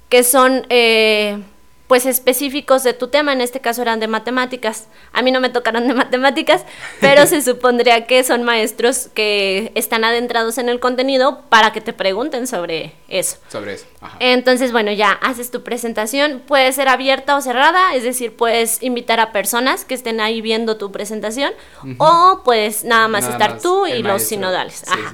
que 0.10 0.24
son 0.24 0.66
eh, 0.70 1.44
pues 1.88 2.06
específicos 2.06 2.84
de 2.84 2.94
tu 2.94 3.08
tema, 3.08 3.32
en 3.32 3.40
este 3.40 3.62
caso 3.62 3.82
eran 3.82 4.02
de 4.02 4.08
matemáticas. 4.08 4.88
A 5.14 5.22
mí 5.22 5.32
no 5.32 5.40
me 5.40 5.50
tocaron 5.50 5.88
de 5.88 5.94
matemáticas, 5.94 6.66
pero 7.00 7.26
se 7.26 7.42
supondría 7.44 8.06
que 8.06 8.24
son 8.26 8.44
maestros 8.44 9.10
que 9.14 9.72
están 9.74 10.04
adentrados 10.04 10.58
en 10.58 10.68
el 10.68 10.82
contenido 10.82 11.44
para 11.50 11.72
que 11.72 11.80
te 11.80 11.94
pregunten 11.94 12.46
sobre 12.46 12.94
eso. 13.08 13.38
Sobre 13.48 13.76
eso. 13.76 13.86
Entonces, 14.20 14.74
bueno, 14.74 14.92
ya 14.92 15.12
haces 15.12 15.50
tu 15.50 15.64
presentación, 15.64 16.44
puede 16.46 16.74
ser 16.74 16.90
abierta 16.90 17.38
o 17.38 17.42
cerrada, 17.42 17.96
es 17.96 18.04
decir, 18.04 18.36
puedes 18.36 18.84
invitar 18.84 19.22
a 19.22 19.32
personas 19.32 19.86
que 19.86 19.94
estén 19.94 20.20
ahí 20.20 20.42
viendo 20.42 20.78
tu 20.78 20.92
presentación 20.92 21.54
o 22.00 22.42
puedes 22.44 22.84
nada 22.84 23.08
más 23.08 23.28
estar 23.28 23.62
tú 23.62 23.88
y 23.88 24.04
los 24.04 24.24
sinodales. 24.24 24.84
Ajá. 24.88 25.14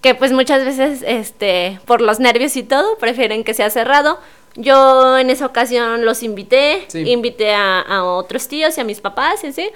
Que 0.00 0.14
pues 0.14 0.32
muchas 0.32 0.64
veces, 0.64 1.04
este, 1.06 1.78
por 1.84 2.00
los 2.00 2.20
nervios 2.20 2.56
y 2.56 2.62
todo, 2.62 2.96
prefieren 2.96 3.44
que 3.44 3.52
sea 3.52 3.68
cerrado 3.68 4.18
yo 4.54 5.18
en 5.18 5.30
esa 5.30 5.46
ocasión 5.46 6.04
los 6.04 6.22
invité, 6.22 6.86
invité 6.94 7.54
a, 7.54 8.04
otros 8.04 8.48
tíos 8.48 8.76
y 8.76 8.80
a 8.80 8.84
mis 8.84 9.00
papás 9.00 9.44
y 9.44 9.48
así, 9.48 9.70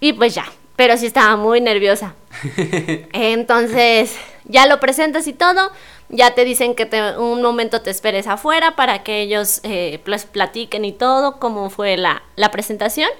y 0.00 0.12
pues 0.12 0.34
ya, 0.34 0.46
pero 0.76 0.96
sí 0.96 1.06
estaba 1.06 1.36
muy 1.36 1.60
nerviosa. 1.60 2.14
Entonces, 3.12 4.16
ya 4.44 4.66
lo 4.66 4.80
presentas 4.80 5.26
y 5.26 5.32
todo, 5.32 5.70
ya 6.08 6.34
te 6.34 6.44
dicen 6.44 6.74
que 6.74 6.86
te, 6.86 7.18
un 7.18 7.42
momento 7.42 7.82
te 7.82 7.90
esperes 7.90 8.26
afuera 8.26 8.76
para 8.76 9.02
que 9.02 9.20
ellos 9.20 9.60
eh, 9.62 10.00
platiquen 10.32 10.84
y 10.84 10.92
todo, 10.92 11.38
cómo 11.38 11.70
fue 11.70 11.96
la, 11.96 12.22
la 12.36 12.50
presentación. 12.50 13.10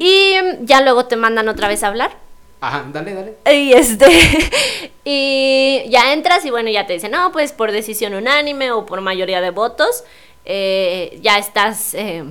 Y 0.00 0.34
ya 0.62 0.80
luego 0.80 1.06
te 1.06 1.14
mandan 1.14 1.48
otra 1.48 1.68
vez 1.68 1.84
a 1.84 1.88
hablar. 1.88 2.25
Ajá, 2.60 2.86
dale, 2.92 3.14
dale. 3.14 3.34
Y 3.52 3.72
este, 3.72 4.06
y 5.04 5.84
ya 5.88 6.12
entras 6.12 6.44
y 6.44 6.50
bueno, 6.50 6.70
ya 6.70 6.86
te 6.86 6.94
dicen, 6.94 7.12
no, 7.12 7.32
pues 7.32 7.52
por 7.52 7.70
decisión 7.70 8.14
unánime 8.14 8.72
o 8.72 8.86
por 8.86 9.00
mayoría 9.00 9.40
de 9.40 9.50
votos, 9.50 10.04
eh, 10.44 11.18
ya 11.22 11.38
estás, 11.38 11.92
eh, 11.94 12.24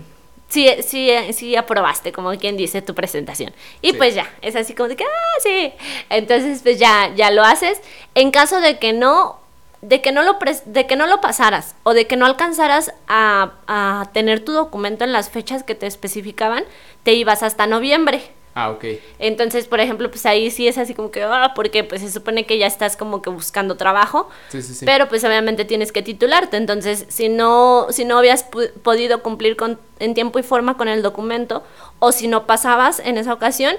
sí, 0.50 0.70
sí, 0.82 1.12
sí 1.32 1.56
aprobaste, 1.56 2.12
como 2.12 2.32
quien 2.38 2.58
dice, 2.58 2.82
tu 2.82 2.96
presentación. 2.96 3.54
Y 3.82 3.94
pues 3.94 4.16
ya, 4.16 4.28
es 4.42 4.56
así 4.56 4.74
como 4.74 4.90
de 4.90 4.96
que, 4.96 5.04
ah, 5.04 5.40
sí. 5.44 5.74
Entonces, 6.10 6.62
pues 6.64 6.80
ya, 6.80 7.12
ya 7.16 7.30
lo 7.30 7.44
haces. 7.44 7.80
En 8.16 8.32
caso 8.32 8.62
de 8.62 8.80
que 8.80 8.94
no, 8.94 9.40
de 9.82 10.02
que 10.02 10.12
no 10.12 10.24
lo, 10.24 10.40
de 10.66 10.88
que 10.88 10.96
no 10.96 11.06
lo 11.06 11.22
pasaras 11.22 11.76
o 11.84 11.94
de 11.94 12.08
que 12.08 12.18
no 12.18 12.26
alcanzaras 12.26 12.92
a, 13.08 13.54
a 13.68 14.10
tener 14.14 14.44
tu 14.44 14.54
documento 14.54 15.04
en 15.04 15.14
las 15.14 15.30
fechas 15.30 15.64
que 15.64 15.76
te 15.76 15.86
especificaban, 15.86 16.64
te 17.04 17.14
ibas 17.14 17.44
hasta 17.44 17.68
noviembre. 17.68 18.22
Ah, 18.58 18.72
ok. 18.72 18.86
Entonces, 19.20 19.68
por 19.68 19.82
ejemplo, 19.82 20.10
pues 20.10 20.26
ahí 20.26 20.50
sí 20.50 20.66
es 20.66 20.78
así 20.78 20.94
como 20.94 21.12
que, 21.12 21.22
ah, 21.24 21.52
porque 21.54 21.84
pues 21.84 22.02
se 22.02 22.10
supone 22.10 22.46
que 22.46 22.58
ya 22.58 22.68
estás 22.68 22.96
como 22.96 23.22
que 23.22 23.30
buscando 23.30 23.76
trabajo. 23.76 24.30
Sí, 24.48 24.62
sí, 24.62 24.74
sí. 24.74 24.86
Pero 24.86 25.10
pues 25.10 25.26
obviamente 25.26 25.66
tienes 25.66 25.92
que 25.92 26.02
titularte. 26.02 26.56
Entonces, 26.56 27.06
si 27.10 27.28
no, 27.28 27.88
si 27.90 28.06
no 28.06 28.18
habías 28.18 28.46
podido 28.82 29.22
cumplir 29.22 29.58
con, 29.58 29.78
en 30.00 30.14
tiempo 30.14 30.40
y 30.40 30.44
forma 30.44 30.78
con 30.78 30.88
el 30.88 31.02
documento, 31.02 31.64
o 32.00 32.14
si 32.14 32.30
no 32.30 32.48
pasabas 32.48 33.00
en 33.00 33.18
esa 33.18 33.34
ocasión, 33.34 33.76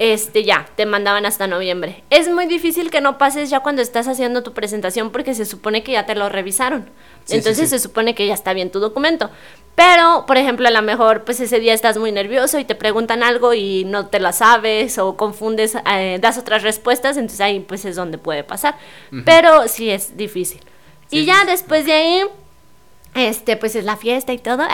este 0.00 0.44
ya, 0.44 0.66
te 0.76 0.86
mandaban 0.86 1.26
hasta 1.26 1.46
noviembre. 1.46 2.02
Es 2.08 2.26
muy 2.30 2.46
difícil 2.46 2.90
que 2.90 3.02
no 3.02 3.18
pases 3.18 3.50
ya 3.50 3.60
cuando 3.60 3.82
estás 3.82 4.08
haciendo 4.08 4.42
tu 4.42 4.54
presentación 4.54 5.10
porque 5.10 5.34
se 5.34 5.44
supone 5.44 5.82
que 5.82 5.92
ya 5.92 6.06
te 6.06 6.14
lo 6.14 6.30
revisaron. 6.30 6.88
Entonces 7.28 7.68
se 7.68 7.78
supone 7.78 8.14
que 8.14 8.26
ya 8.26 8.32
está 8.32 8.54
bien 8.54 8.70
tu 8.70 8.80
documento. 8.80 9.28
Pero, 9.74 10.24
por 10.26 10.38
ejemplo, 10.38 10.66
a 10.66 10.70
lo 10.70 10.80
mejor 10.80 11.24
pues 11.24 11.38
ese 11.40 11.60
día 11.60 11.74
estás 11.74 11.98
muy 11.98 12.12
nervioso 12.12 12.58
y 12.58 12.64
te 12.64 12.74
preguntan 12.74 13.22
algo 13.22 13.52
y 13.52 13.84
no 13.84 14.06
te 14.06 14.20
la 14.20 14.32
sabes 14.32 14.96
o 14.96 15.18
confundes, 15.18 15.76
eh, 15.92 16.16
das 16.18 16.38
otras 16.38 16.62
respuestas, 16.62 17.18
entonces 17.18 17.42
ahí 17.42 17.60
pues 17.60 17.84
es 17.84 17.94
donde 17.94 18.16
puede 18.16 18.42
pasar. 18.42 18.78
Pero 19.26 19.68
sí 19.68 19.90
es 19.90 20.16
difícil. 20.16 20.62
y 21.10 21.26
ya 21.26 21.44
después 21.44 21.84
de 21.84 21.92
ahí, 21.92 22.22
este, 23.14 23.56
pues 23.56 23.74
es 23.74 23.84
la 23.84 23.96
fiesta 23.96 24.32
y 24.32 24.38
todo. 24.38 24.66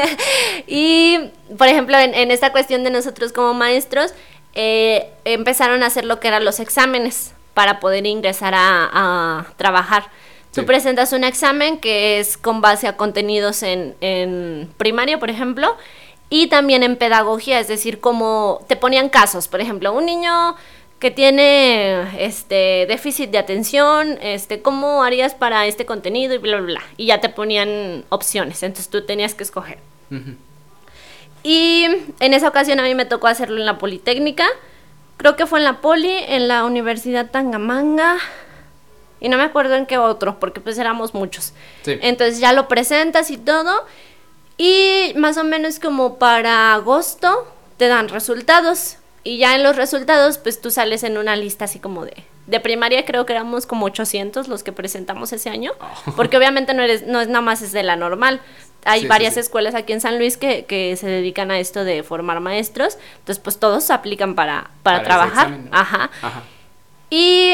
y, 0.66 1.30
por 1.56 1.68
ejemplo, 1.68 1.96
en, 1.98 2.30
esta 2.30 2.52
cuestión 2.52 2.84
de 2.84 2.90
nosotros 2.90 3.32
como 3.32 3.54
maestros, 3.54 4.14
eh, 4.60 5.08
empezaron 5.24 5.84
a 5.84 5.86
hacer 5.86 6.04
lo 6.04 6.18
que 6.18 6.26
eran 6.26 6.44
los 6.44 6.58
exámenes 6.58 7.32
para 7.54 7.78
poder 7.78 8.06
ingresar 8.06 8.54
a 8.56 9.46
trabajar. 9.56 10.10
Tú 10.52 10.64
presentas 10.64 11.12
un 11.12 11.22
examen 11.22 11.78
que 11.78 12.18
es 12.18 12.36
con 12.36 12.60
base 12.60 12.88
a 12.88 12.96
contenidos 12.96 13.62
en, 13.62 13.94
en 14.00 14.68
primaria, 14.76 15.20
por 15.20 15.30
ejemplo, 15.30 15.76
y 16.30 16.48
también 16.48 16.82
en 16.82 16.96
pedagogía, 16.96 17.60
es 17.60 17.68
decir, 17.68 18.00
como 18.00 18.64
te 18.66 18.74
ponían 18.74 19.08
casos, 19.08 19.46
por 19.46 19.60
ejemplo, 19.60 19.92
un 19.92 20.06
niño 20.06 20.56
que 20.98 21.12
tiene 21.12 22.24
este 22.24 22.86
déficit 22.88 23.30
de 23.30 23.38
atención, 23.38 24.18
este, 24.20 24.60
¿cómo 24.60 25.04
harías 25.04 25.34
para 25.34 25.66
este 25.66 25.86
contenido? 25.86 26.34
Y 26.34 26.38
bla, 26.38 26.56
bla, 26.56 26.66
bla. 26.66 26.82
Y 26.96 27.06
ya 27.06 27.20
te 27.20 27.28
ponían 27.28 28.04
opciones, 28.08 28.62
entonces 28.64 28.90
tú 28.90 29.06
tenías 29.06 29.34
que 29.34 29.44
escoger. 29.44 29.78
Y 31.42 31.86
en 32.20 32.34
esa 32.34 32.48
ocasión 32.48 32.80
a 32.80 32.82
mí 32.82 32.94
me 32.94 33.04
tocó 33.04 33.26
hacerlo 33.26 33.58
en 33.58 33.66
la 33.66 33.78
Politécnica, 33.78 34.46
creo 35.16 35.36
que 35.36 35.46
fue 35.46 35.58
en 35.58 35.64
la 35.64 35.80
Poli, 35.80 36.10
en 36.10 36.48
la 36.48 36.64
Universidad 36.64 37.30
Tangamanga, 37.30 38.16
y 39.20 39.28
no 39.28 39.36
me 39.36 39.42
acuerdo 39.42 39.74
en 39.74 39.86
qué 39.86 39.98
otro, 39.98 40.38
porque 40.38 40.60
pues 40.60 40.78
éramos 40.78 41.14
muchos. 41.14 41.52
Entonces 41.84 42.38
ya 42.38 42.52
lo 42.52 42.68
presentas 42.68 43.30
y 43.30 43.36
todo. 43.36 43.84
Y 44.56 45.12
más 45.16 45.36
o 45.36 45.44
menos 45.44 45.78
como 45.80 46.18
para 46.18 46.74
agosto 46.74 47.46
te 47.76 47.88
dan 47.88 48.08
resultados. 48.08 48.96
Y 49.28 49.36
ya 49.36 49.54
en 49.54 49.62
los 49.62 49.76
resultados, 49.76 50.38
pues 50.38 50.58
tú 50.58 50.70
sales 50.70 51.02
en 51.02 51.18
una 51.18 51.36
lista 51.36 51.66
así 51.66 51.78
como 51.78 52.06
de... 52.06 52.24
De 52.46 52.60
primaria 52.60 53.04
creo 53.04 53.26
que 53.26 53.34
éramos 53.34 53.66
como 53.66 53.84
800 53.84 54.48
los 54.48 54.62
que 54.62 54.72
presentamos 54.72 55.34
ese 55.34 55.50
año. 55.50 55.72
Oh. 55.78 56.12
Porque 56.16 56.38
obviamente 56.38 56.72
no, 56.72 56.82
eres, 56.82 57.06
no 57.06 57.20
es 57.20 57.28
nada 57.28 57.42
más 57.42 57.60
es 57.60 57.72
de 57.72 57.82
la 57.82 57.94
normal. 57.94 58.40
Hay 58.86 59.06
varias 59.06 59.36
escuelas 59.36 59.74
aquí 59.74 59.92
en 59.92 60.00
San 60.00 60.16
Luis 60.16 60.38
que, 60.38 60.64
que, 60.64 60.96
se 60.96 61.06
dedican 61.08 61.50
a 61.50 61.58
esto 61.58 61.84
de 61.84 62.02
formar 62.02 62.40
maestros. 62.40 62.96
Entonces, 63.18 63.38
pues 63.38 63.58
todos 63.58 63.90
aplican 63.90 64.34
para, 64.34 64.70
para, 64.82 65.02
trabajar. 65.02 65.58
Ajá. 65.72 66.08
Ajá. 66.22 66.42
Y 67.10 67.52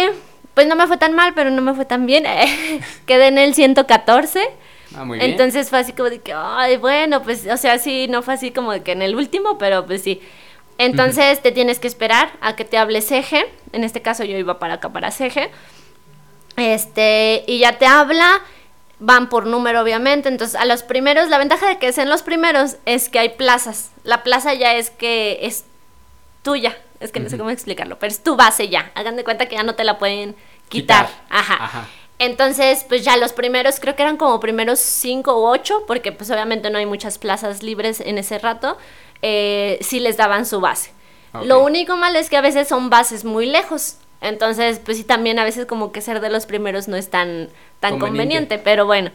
pues 0.54 0.68
no 0.68 0.76
me 0.76 0.86
fue 0.86 0.96
tan 0.96 1.12
mal, 1.12 1.34
pero 1.34 1.50
no 1.50 1.60
me 1.60 1.74
fue 1.74 1.86
tan 1.86 2.06
bien. 2.06 2.22
Quedé 3.06 3.26
en 3.26 3.38
el 3.38 3.52
114. 3.52 4.48
Ah, 4.96 5.04
muy 5.04 5.18
bien. 5.18 5.28
Entonces 5.32 5.70
fue 5.70 5.80
así 5.80 5.92
como 5.92 6.08
de 6.08 6.20
que, 6.20 6.32
ay, 6.32 6.76
bueno, 6.76 7.24
pues, 7.24 7.48
o 7.48 7.56
sea, 7.56 7.80
sí, 7.80 8.06
no 8.08 8.22
fue 8.22 8.34
así 8.34 8.52
como 8.52 8.70
de 8.70 8.84
que 8.84 8.92
en 8.92 9.02
el 9.02 9.16
último, 9.16 9.58
pero 9.58 9.84
pues 9.86 10.04
sí. 10.04 10.22
Entonces 10.78 11.40
te 11.40 11.52
tienes 11.52 11.78
que 11.78 11.88
esperar 11.88 12.32
a 12.40 12.56
que 12.56 12.64
te 12.64 12.78
hable 12.78 13.00
Ceje. 13.00 13.46
En 13.72 13.84
este 13.84 14.02
caso 14.02 14.24
yo 14.24 14.36
iba 14.36 14.58
para 14.58 14.74
acá, 14.74 14.90
para 14.90 15.10
Ceje. 15.10 15.50
Este, 16.56 17.44
y 17.46 17.58
ya 17.58 17.78
te 17.78 17.86
habla, 17.86 18.40
van 18.98 19.28
por 19.28 19.46
número 19.46 19.80
obviamente. 19.82 20.28
Entonces 20.28 20.56
a 20.56 20.64
los 20.64 20.82
primeros, 20.82 21.28
la 21.28 21.38
ventaja 21.38 21.68
de 21.68 21.78
que 21.78 21.92
sean 21.92 22.08
los 22.08 22.22
primeros 22.22 22.76
es 22.86 23.08
que 23.08 23.18
hay 23.18 23.30
plazas. 23.30 23.90
La 24.02 24.22
plaza 24.22 24.54
ya 24.54 24.74
es 24.74 24.90
que 24.90 25.40
es 25.42 25.64
tuya. 26.42 26.76
Es 27.00 27.12
que 27.12 27.20
no 27.20 27.28
sé 27.28 27.36
cómo 27.36 27.50
explicarlo, 27.50 27.98
pero 27.98 28.10
es 28.10 28.22
tu 28.22 28.34
base 28.34 28.68
ya. 28.68 28.90
Hagan 28.94 29.16
de 29.16 29.24
cuenta 29.24 29.46
que 29.46 29.56
ya 29.56 29.62
no 29.62 29.74
te 29.74 29.84
la 29.84 29.98
pueden 29.98 30.34
quitar. 30.68 31.08
Ajá. 31.28 31.86
Entonces, 32.18 32.84
pues 32.88 33.04
ya 33.04 33.16
los 33.16 33.32
primeros, 33.32 33.80
creo 33.80 33.96
que 33.96 34.02
eran 34.02 34.16
como 34.16 34.40
primeros 34.40 34.78
cinco 34.78 35.38
u 35.38 35.46
ocho, 35.46 35.84
porque 35.86 36.12
pues 36.12 36.30
obviamente 36.30 36.70
no 36.70 36.78
hay 36.78 36.86
muchas 36.86 37.18
plazas 37.18 37.62
libres 37.62 38.00
en 38.00 38.18
ese 38.18 38.38
rato, 38.38 38.78
eh, 39.26 39.78
sí 39.80 40.00
les 40.00 40.18
daban 40.18 40.44
su 40.44 40.60
base. 40.60 40.90
Lo 41.44 41.60
único 41.60 41.96
malo 41.96 42.18
es 42.18 42.28
que 42.28 42.36
a 42.36 42.42
veces 42.42 42.68
son 42.68 42.90
bases 42.90 43.24
muy 43.24 43.46
lejos. 43.46 43.96
Entonces, 44.20 44.80
pues 44.84 44.98
sí, 44.98 45.04
también 45.04 45.38
a 45.38 45.44
veces 45.44 45.64
como 45.64 45.92
que 45.92 46.02
ser 46.02 46.20
de 46.20 46.28
los 46.28 46.44
primeros 46.44 46.88
no 46.88 46.96
es 46.96 47.08
tan, 47.08 47.48
tan 47.80 47.98
conveniente, 47.98 48.58
pero 48.58 48.84
bueno. 48.84 49.12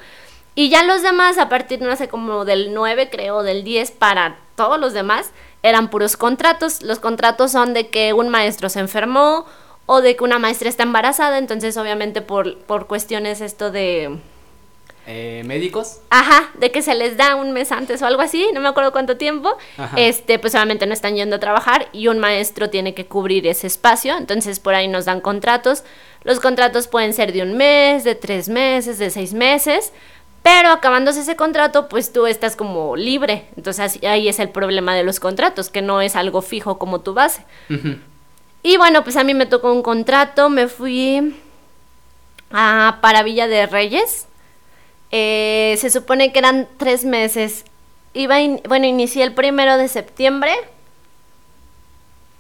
Y 0.56 0.70
ya 0.70 0.82
los 0.82 1.04
demás, 1.04 1.38
a 1.38 1.48
partir, 1.48 1.80
no 1.82 1.96
sé, 1.96 2.08
como 2.08 2.44
del 2.44 2.74
9, 2.74 3.10
creo, 3.12 3.44
del 3.44 3.64
10, 3.64 3.92
para 3.92 4.40
todos 4.56 4.80
los 4.80 4.94
demás, 4.94 5.30
eran 5.62 5.92
puros 5.92 6.18
contratos. 6.18 6.82
Los 6.82 6.98
contratos 6.98 7.52
son 7.52 7.76
de 7.76 7.90
que 7.90 8.12
un 8.14 8.30
maestro 8.30 8.68
se 8.70 8.80
enfermó 8.80 9.46
o 9.86 10.02
de 10.02 10.16
que 10.16 10.24
una 10.24 10.40
maestra 10.40 10.70
está 10.70 10.82
embarazada, 10.82 11.38
entonces 11.38 11.78
obviamente 11.78 12.22
por, 12.22 12.58
por 12.58 12.88
cuestiones 12.88 13.42
esto 13.42 13.70
de... 13.70 14.18
Eh, 15.12 15.42
médicos. 15.44 16.02
Ajá, 16.12 16.52
de 16.60 16.72
que 16.72 16.84
se 16.84 16.94
les 16.94 17.18
da 17.18 17.34
un 17.34 17.52
mes 17.52 17.72
antes 17.72 18.00
o 18.04 18.06
algo 18.06 18.22
así, 18.22 18.46
no 18.54 18.62
me 18.62 18.68
acuerdo 18.68 18.92
cuánto 18.92 19.18
tiempo, 19.18 19.58
este, 19.96 20.38
pues 20.38 20.54
obviamente 20.54 20.86
no 20.86 20.94
están 20.94 21.16
yendo 21.16 21.38
a 21.38 21.40
trabajar 21.40 21.90
y 21.94 22.10
un 22.10 22.20
maestro 22.20 22.70
tiene 22.70 22.94
que 22.94 23.08
cubrir 23.08 23.48
ese 23.48 23.66
espacio, 23.66 24.16
entonces 24.16 24.60
por 24.60 24.76
ahí 24.76 24.88
nos 24.88 25.06
dan 25.06 25.20
contratos. 25.20 25.84
Los 26.22 26.40
contratos 26.40 26.88
pueden 26.88 27.14
ser 27.14 27.34
de 27.34 27.42
un 27.42 27.58
mes, 27.58 28.04
de 28.04 28.14
tres 28.14 28.50
meses, 28.50 29.00
de 29.00 29.10
seis 29.10 29.34
meses, 29.34 29.94
pero 30.44 30.70
acabándose 30.70 31.22
ese 31.22 31.36
contrato, 31.36 31.90
pues 31.90 32.14
tú 32.14 32.28
estás 32.28 32.56
como 32.56 32.96
libre. 32.96 33.48
Entonces 33.58 33.98
ahí 34.04 34.30
es 34.30 34.38
el 34.38 34.50
problema 34.50 34.94
de 34.94 35.04
los 35.04 35.20
contratos, 35.20 35.72
que 35.72 35.82
no 35.82 36.02
es 36.02 36.16
algo 36.16 36.44
fijo 36.44 36.78
como 36.78 37.02
tu 37.02 37.16
base. 37.16 37.44
Y 38.62 38.78
bueno, 38.78 39.04
pues 39.04 39.18
a 39.18 39.24
mí 39.24 39.34
me 39.34 39.48
tocó 39.48 39.74
un 39.74 39.82
contrato, 39.82 40.52
me 40.52 40.68
fui 40.68 41.36
a 42.52 43.00
para 43.02 43.24
Villa 43.24 43.48
de 43.48 43.66
Reyes. 43.66 44.28
Eh, 45.12 45.76
se 45.80 45.90
supone 45.90 46.32
que 46.32 46.40
eran 46.40 46.68
tres 46.78 47.06
meses. 47.06 47.66
Iba 48.14 48.38
bueno, 48.68 48.86
inicié 48.86 49.24
el 49.24 49.34
primero 49.34 49.78
de 49.78 49.88
septiembre 49.88 50.52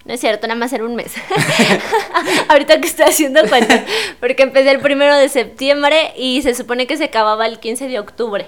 no 0.10 0.16
es 0.16 0.22
cierto, 0.22 0.48
nada 0.48 0.60
más 0.60 0.74
era 0.74 0.86
un 0.86 0.96
mes. 0.96 1.14
Ahorita 2.50 2.82
que 2.82 2.88
estoy 2.88 3.06
haciendo 3.06 3.48
cuenta. 3.48 3.86
Porque 4.20 4.42
empecé 4.42 4.72
el 4.72 4.80
primero 4.80 5.16
de 5.16 5.30
septiembre 5.30 6.14
y 6.18 6.42
se 6.42 6.56
supone 6.56 6.88
que 6.88 6.98
se 6.98 7.06
acababa 7.06 7.46
el 7.46 7.60
15 7.60 7.88
de 7.88 8.00
octubre. 8.00 8.48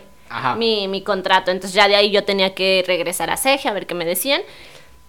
Mi, 0.58 0.88
mi 0.88 1.04
contrato. 1.04 1.52
Entonces 1.52 1.76
ya 1.76 1.88
de 1.88 1.96
ahí 1.96 2.10
yo 2.10 2.24
tenía 2.24 2.56
que 2.56 2.84
regresar 2.88 3.30
a 3.30 3.38
CEGE 3.38 3.70
a 3.70 3.74
ver 3.74 3.86
qué 3.86 3.94
me 3.94 4.06
decían. 4.06 4.42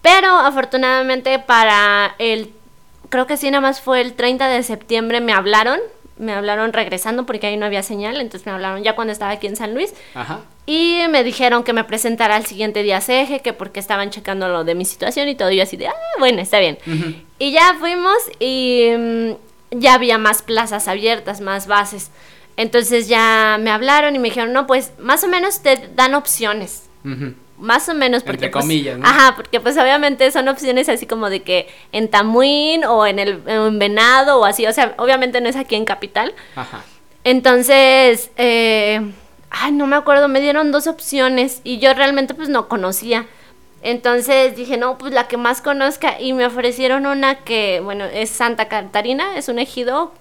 Pero 0.03 0.27
afortunadamente 0.27 1.39
para 1.39 2.13
el, 2.19 2.53
creo 3.09 3.25
que 3.25 3.37
sí, 3.37 3.49
nada 3.49 3.61
más 3.61 3.81
fue 3.81 4.01
el 4.01 4.13
30 4.13 4.47
de 4.49 4.61
septiembre 4.61 5.21
me 5.21 5.33
hablaron 5.33 5.79
me 6.17 6.33
hablaron 6.33 6.73
regresando 6.73 7.25
porque 7.25 7.47
ahí 7.47 7.57
no 7.57 7.65
había 7.65 7.83
señal, 7.83 8.21
entonces 8.21 8.45
me 8.45 8.51
hablaron 8.51 8.83
ya 8.83 8.95
cuando 8.95 9.11
estaba 9.11 9.31
aquí 9.31 9.47
en 9.47 9.55
San 9.55 9.73
Luis. 9.73 9.93
Y 10.65 11.01
me 11.09 11.23
dijeron 11.23 11.63
que 11.63 11.73
me 11.73 11.83
presentara 11.83 12.35
al 12.35 12.45
siguiente 12.45 12.83
día 12.83 12.97
a 12.97 13.01
CEGE, 13.01 13.41
que 13.41 13.53
porque 13.53 13.79
estaban 13.79 14.09
checando 14.11 14.47
lo 14.47 14.63
de 14.63 14.75
mi 14.75 14.85
situación 14.85 15.27
y 15.27 15.35
todo. 15.35 15.51
Y 15.51 15.57
yo 15.57 15.63
así 15.63 15.75
de, 15.75 15.87
ah, 15.87 15.93
bueno, 16.19 16.41
está 16.41 16.59
bien. 16.59 16.77
Y 17.39 17.51
ya 17.51 17.75
fuimos 17.79 18.17
y 18.39 18.89
mm, 18.97 19.31
ya 19.71 19.95
había 19.95 20.17
más 20.17 20.41
plazas 20.41 20.87
abiertas, 20.87 21.41
más 21.41 21.67
bases. 21.67 22.11
Entonces 22.55 23.07
ya 23.07 23.57
me 23.59 23.71
hablaron 23.71 24.15
y 24.15 24.19
me 24.19 24.29
dijeron, 24.29 24.53
no, 24.53 24.67
pues 24.67 24.91
más 24.99 25.23
o 25.23 25.27
menos 25.27 25.61
te 25.61 25.89
dan 25.95 26.13
opciones. 26.13 26.89
Más 27.63 27.87
o 27.87 27.93
menos 27.93 28.23
porque... 28.23 28.45
Entre 28.45 28.49
pues, 28.49 28.61
comillas, 28.61 28.97
¿no? 28.97 29.07
Ajá, 29.07 29.37
porque 29.37 29.61
pues 29.61 29.77
obviamente 29.77 30.29
son 30.31 30.49
opciones 30.49 30.89
así 30.89 31.05
como 31.05 31.29
de 31.29 31.43
que 31.43 31.69
en 31.93 32.09
Tamuín 32.09 32.83
o 32.83 33.07
en 33.07 33.19
el 33.19 33.41
en 33.47 33.79
Venado 33.79 34.41
o 34.41 34.43
así, 34.43 34.67
o 34.67 34.73
sea, 34.73 34.93
obviamente 34.97 35.39
no 35.39 35.47
es 35.47 35.55
aquí 35.55 35.75
en 35.75 35.85
Capital. 35.85 36.33
Ajá. 36.57 36.83
Entonces, 37.23 38.31
eh, 38.35 38.99
ay, 39.49 39.71
no 39.71 39.87
me 39.87 39.95
acuerdo, 39.95 40.27
me 40.27 40.41
dieron 40.41 40.73
dos 40.73 40.87
opciones 40.87 41.61
y 41.63 41.79
yo 41.79 41.93
realmente 41.93 42.33
pues 42.33 42.49
no 42.49 42.67
conocía. 42.67 43.27
Entonces 43.81 44.57
dije, 44.57 44.75
no, 44.75 44.97
pues 44.97 45.13
la 45.13 45.29
que 45.29 45.37
más 45.37 45.61
conozca 45.61 46.19
y 46.19 46.33
me 46.33 46.45
ofrecieron 46.45 47.05
una 47.05 47.35
que, 47.45 47.79
bueno, 47.81 48.03
es 48.03 48.29
Santa 48.29 48.67
Catarina, 48.67 49.37
es 49.37 49.47
un 49.47 49.57
ejido, 49.57 50.11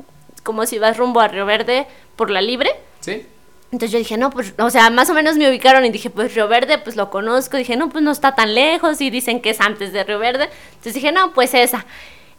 como 0.45 0.65
si 0.65 0.79
vas 0.79 0.97
rumbo 0.97 1.19
a 1.19 1.27
Río 1.27 1.45
Verde 1.45 1.89
por 2.15 2.31
la 2.31 2.41
libre. 2.41 2.71
Sí. 3.01 3.27
Entonces 3.73 3.91
yo 3.91 3.99
dije, 3.99 4.19
no, 4.19 4.29
pues, 4.31 4.53
o 4.59 4.69
sea, 4.69 4.91
más 4.91 5.09
o 5.09 5.15
menos 5.15 5.37
me 5.37 5.49
ubicaron 5.49 5.87
y 5.87 5.91
dije, 5.91 6.11
pues 6.11 6.35
Río 6.35 6.47
Verde, 6.47 6.77
pues 6.77 6.95
lo 6.95 7.09
conozco. 7.09 7.57
Dije, 7.57 7.75
no, 7.75 7.89
pues 7.89 8.05
no 8.05 8.11
está 8.11 8.35
tan 8.35 8.55
lejos 8.55 9.01
y 9.01 9.09
dicen 9.09 9.41
que 9.41 9.49
es 9.49 9.63
antes 9.63 9.95
de 9.95 10.05
Río 10.05 10.19
Verde. 10.19 10.51
Entonces 10.73 10.95
dije, 10.95 11.11
no, 11.11 11.33
pues 11.33 11.55
esa. 11.55 11.87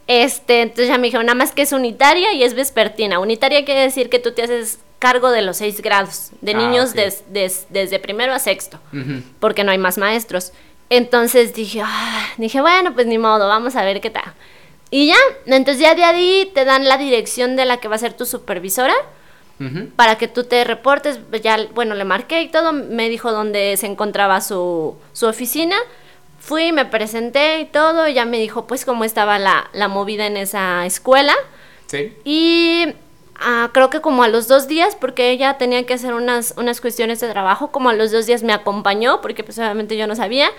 Este, 0.06 0.62
entonces 0.62 0.86
ya 0.86 0.96
me 0.96 1.08
dijeron, 1.08 1.26
nada 1.26 1.34
más 1.34 1.50
que 1.50 1.62
es 1.62 1.72
unitaria 1.72 2.32
y 2.34 2.44
es 2.44 2.54
vespertina. 2.54 3.18
Unitaria 3.18 3.64
quiere 3.64 3.80
decir 3.80 4.10
que 4.10 4.20
tú 4.20 4.30
te 4.30 4.42
haces 4.42 4.78
cargo 5.00 5.32
de 5.32 5.42
los 5.42 5.56
seis 5.56 5.82
grados, 5.82 6.30
de 6.40 6.52
ah, 6.52 6.56
niños 6.56 6.94
desde 6.94 7.98
primero 7.98 8.32
a 8.32 8.38
sexto, 8.38 8.78
porque 9.40 9.64
no 9.64 9.72
hay 9.72 9.78
más 9.78 9.98
maestros. 9.98 10.52
Entonces 10.88 11.52
dije, 11.52 11.82
ah", 11.84 12.28
dije, 12.36 12.60
bueno, 12.60 12.94
pues 12.94 13.06
ni 13.08 13.18
modo, 13.18 13.48
vamos 13.48 13.74
a 13.74 13.84
ver 13.84 14.00
qué 14.00 14.10
tal. 14.10 14.32
Y 14.90 15.08
ya, 15.08 15.16
entonces 15.46 15.82
ya 15.82 15.96
de 15.96 16.04
ahí 16.04 16.50
te 16.54 16.64
dan 16.64 16.88
la 16.88 16.96
dirección 16.96 17.56
de 17.56 17.64
la 17.64 17.78
que 17.78 17.88
va 17.88 17.96
a 17.96 17.98
ser 17.98 18.12
tu 18.12 18.24
supervisora 18.24 18.94
para 19.96 20.16
que 20.18 20.28
tú 20.28 20.44
te 20.44 20.64
reportes. 20.64 21.18
Ya, 21.42 21.58
bueno, 21.74 21.94
le 21.94 22.04
marqué 22.04 22.42
y 22.42 22.48
todo, 22.48 22.72
me 22.72 23.08
dijo 23.08 23.32
dónde 23.32 23.76
se 23.76 23.86
encontraba 23.86 24.40
su, 24.40 24.96
su 25.12 25.26
oficina. 25.26 25.76
Fui, 26.38 26.72
me 26.72 26.84
presenté 26.84 27.60
y 27.60 27.64
todo, 27.64 28.06
y 28.06 28.14
ya 28.14 28.26
me 28.26 28.38
dijo 28.38 28.66
pues 28.66 28.84
cómo 28.84 29.04
estaba 29.04 29.38
la, 29.38 29.70
la 29.72 29.88
movida 29.88 30.26
en 30.26 30.36
esa 30.36 30.84
escuela. 30.84 31.34
Sí. 31.86 32.12
Y 32.24 32.94
ah, 33.36 33.70
creo 33.72 33.88
que 33.88 34.00
como 34.00 34.22
a 34.22 34.28
los 34.28 34.46
dos 34.48 34.68
días, 34.68 34.96
porque 34.96 35.30
ella 35.30 35.56
tenía 35.56 35.86
que 35.86 35.94
hacer 35.94 36.12
unas, 36.12 36.54
unas 36.58 36.80
cuestiones 36.80 37.20
de 37.20 37.30
trabajo, 37.30 37.70
como 37.70 37.88
a 37.88 37.94
los 37.94 38.12
dos 38.12 38.26
días 38.26 38.42
me 38.42 38.52
acompañó, 38.52 39.20
porque 39.22 39.42
pues 39.42 39.58
obviamente 39.58 39.96
yo 39.96 40.06
no 40.06 40.16
sabía. 40.16 40.50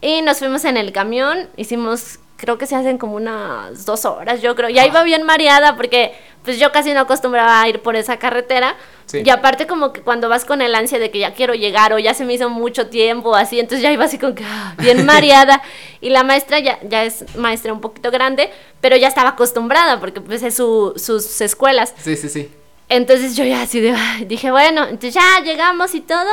Y 0.00 0.22
nos 0.22 0.38
fuimos 0.38 0.64
en 0.64 0.76
el 0.76 0.92
camión, 0.92 1.48
hicimos 1.56 2.18
creo 2.42 2.58
que 2.58 2.66
se 2.66 2.74
hacen 2.74 2.98
como 2.98 3.14
unas 3.14 3.86
dos 3.86 4.04
horas, 4.04 4.42
yo 4.42 4.56
creo. 4.56 4.68
Ya 4.68 4.84
iba 4.84 5.04
bien 5.04 5.22
mareada 5.22 5.76
porque 5.76 6.12
pues 6.44 6.58
yo 6.58 6.72
casi 6.72 6.92
no 6.92 7.00
acostumbraba 7.00 7.60
a 7.60 7.68
ir 7.68 7.80
por 7.80 7.96
esa 7.96 8.18
carretera. 8.18 8.76
Y 9.12 9.28
aparte 9.28 9.66
como 9.66 9.92
que 9.92 10.00
cuando 10.00 10.30
vas 10.30 10.46
con 10.46 10.62
el 10.62 10.74
ansia 10.74 10.98
de 10.98 11.10
que 11.10 11.18
ya 11.18 11.34
quiero 11.34 11.52
llegar 11.54 11.92
o 11.92 11.98
ya 11.98 12.14
se 12.14 12.24
me 12.24 12.32
hizo 12.32 12.48
mucho 12.48 12.86
tiempo, 12.86 13.34
así, 13.34 13.60
entonces 13.60 13.82
ya 13.82 13.92
iba 13.92 14.04
así 14.04 14.18
como 14.18 14.34
que 14.34 14.44
ah, 14.46 14.74
bien 14.78 15.04
mareada. 15.06 15.62
y 16.00 16.08
la 16.08 16.22
maestra 16.24 16.60
ya, 16.60 16.78
ya 16.82 17.04
es 17.04 17.36
maestra 17.36 17.74
un 17.74 17.82
poquito 17.82 18.10
grande, 18.10 18.50
pero 18.80 18.96
ya 18.96 19.08
estaba 19.08 19.30
acostumbrada 19.30 20.00
porque 20.00 20.20
pues 20.22 20.42
es 20.42 20.54
su, 20.54 20.94
sus 20.96 21.40
escuelas. 21.42 21.94
Sí, 22.02 22.16
sí, 22.16 22.28
sí. 22.28 22.50
Entonces 22.88 23.36
yo 23.36 23.44
ya 23.44 23.62
así 23.62 23.80
de, 23.80 23.94
dije, 24.26 24.50
bueno, 24.50 24.84
entonces 24.84 25.14
ya 25.14 25.40
llegamos 25.44 25.94
y 25.94 26.00
todo. 26.00 26.30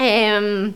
Eh, 0.00 0.72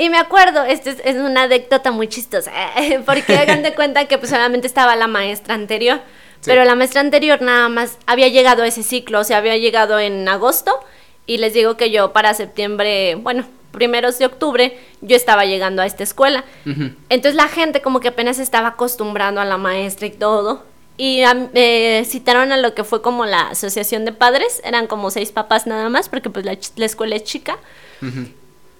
y 0.00 0.08
me 0.08 0.16
acuerdo, 0.16 0.64
esta 0.64 0.92
es, 0.92 1.16
una 1.16 1.42
anécdota 1.42 1.90
muy 1.90 2.08
chistosa, 2.08 2.50
porque 3.04 3.36
hagan 3.36 3.62
de 3.62 3.74
cuenta 3.74 4.06
que 4.06 4.16
pues 4.16 4.30
solamente 4.30 4.66
estaba 4.66 4.96
la 4.96 5.08
maestra 5.08 5.52
anterior, 5.52 6.00
pero 6.44 6.64
la 6.64 6.74
maestra 6.74 7.00
anterior 7.00 7.42
nada 7.42 7.68
más 7.68 7.98
había 8.06 8.28
llegado 8.28 8.62
a 8.62 8.66
ese 8.66 8.82
ciclo, 8.82 9.20
o 9.20 9.24
sea, 9.24 9.38
había 9.38 9.56
llegado 9.56 9.98
en 9.98 10.28
agosto 10.28 10.72
y 11.26 11.38
les 11.38 11.54
digo 11.54 11.76
que 11.76 11.90
yo 11.90 12.12
para 12.12 12.34
septiembre, 12.34 13.14
bueno, 13.16 13.44
primeros 13.72 14.18
de 14.18 14.26
octubre, 14.26 14.78
yo 15.00 15.16
estaba 15.16 15.44
llegando 15.44 15.82
a 15.82 15.86
esta 15.86 16.02
escuela. 16.02 16.44
Entonces 17.08 17.34
la 17.34 17.48
gente 17.48 17.82
como 17.82 18.00
que 18.00 18.08
apenas 18.08 18.38
estaba 18.38 18.68
acostumbrando 18.68 19.40
a 19.40 19.44
la 19.44 19.56
maestra 19.56 20.06
y 20.06 20.10
todo. 20.10 20.64
Y 20.96 21.22
me 21.54 22.04
citaron 22.04 22.52
a 22.52 22.58
lo 22.58 22.74
que 22.74 22.84
fue 22.84 23.00
como 23.00 23.24
la 23.24 23.48
asociación 23.48 24.04
de 24.04 24.12
padres, 24.12 24.60
eran 24.64 24.86
como 24.86 25.10
seis 25.10 25.32
papás 25.32 25.66
nada 25.66 25.88
más, 25.88 26.10
porque 26.10 26.28
pues 26.28 26.44
la, 26.44 26.58
escuela 26.84 27.16
es 27.16 27.24
chica. 27.24 27.58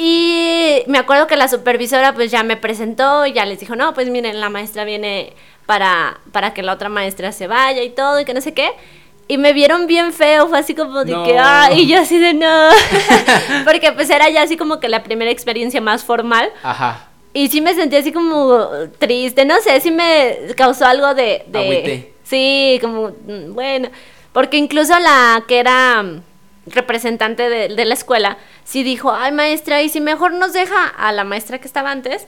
Y 0.03 0.83
me 0.87 0.97
acuerdo 0.97 1.27
que 1.27 1.37
la 1.37 1.47
supervisora 1.47 2.15
pues 2.15 2.31
ya 2.31 2.43
me 2.43 2.57
presentó 2.57 3.27
y 3.27 3.35
ya 3.35 3.45
les 3.45 3.61
dijo, 3.61 3.77
no, 3.77 3.93
pues 3.93 4.09
miren, 4.09 4.41
la 4.41 4.49
maestra 4.49 4.85
viene 4.85 5.35
para, 5.67 6.21
para 6.33 6.55
que 6.55 6.63
la 6.63 6.73
otra 6.73 6.89
maestra 6.89 7.33
se 7.33 7.47
vaya 7.47 7.83
y 7.83 7.91
todo 7.91 8.19
y 8.19 8.25
que 8.25 8.33
no 8.33 8.41
sé 8.41 8.55
qué. 8.55 8.71
Y 9.29 9.37
me 9.37 9.53
vieron 9.53 9.87
bien 9.87 10.15
feo, 10.15 10.49
fue 10.49 10.59
así 10.59 10.75
como 10.75 11.05
de 11.05 11.13
que, 11.25 11.39
ah, 11.39 11.69
y 11.75 11.87
yo 11.87 12.01
así 12.01 12.17
de 12.17 12.33
no. 12.33 12.71
Porque 13.67 13.93
pues 13.93 14.09
era 14.09 14.31
ya 14.31 14.41
así 14.41 14.57
como 14.57 14.81
que 14.81 14.89
la 14.89 15.03
primera 15.03 15.31
experiencia 15.31 15.83
más 15.83 16.03
formal. 16.03 16.51
Ajá. 16.63 17.11
Y 17.35 17.49
sí 17.49 17.61
me 17.61 17.75
sentí 17.75 17.97
así 17.97 18.11
como 18.11 18.69
triste, 18.99 19.45
no 19.45 19.61
sé, 19.61 19.83
sí 19.83 19.91
me 19.91 20.35
causó 20.57 20.87
algo 20.87 21.13
de... 21.13 21.45
de 21.49 22.15
sí, 22.25 22.79
como, 22.81 23.09
mm, 23.09 23.53
bueno, 23.53 23.91
porque 24.33 24.57
incluso 24.57 24.99
la 24.99 25.45
que 25.47 25.59
era 25.59 26.23
representante 26.71 27.49
de, 27.49 27.69
de 27.69 27.85
la 27.85 27.95
escuela, 27.95 28.39
sí 28.65 28.83
dijo, 28.83 29.13
ay 29.13 29.33
maestra, 29.33 29.83
y 29.83 29.89
si 29.89 30.01
mejor 30.01 30.33
nos 30.33 30.53
deja 30.53 30.87
a 30.87 31.13
la 31.13 31.25
maestra 31.25 31.59
que 31.59 31.67
estaba 31.67 31.91
antes 31.91 32.27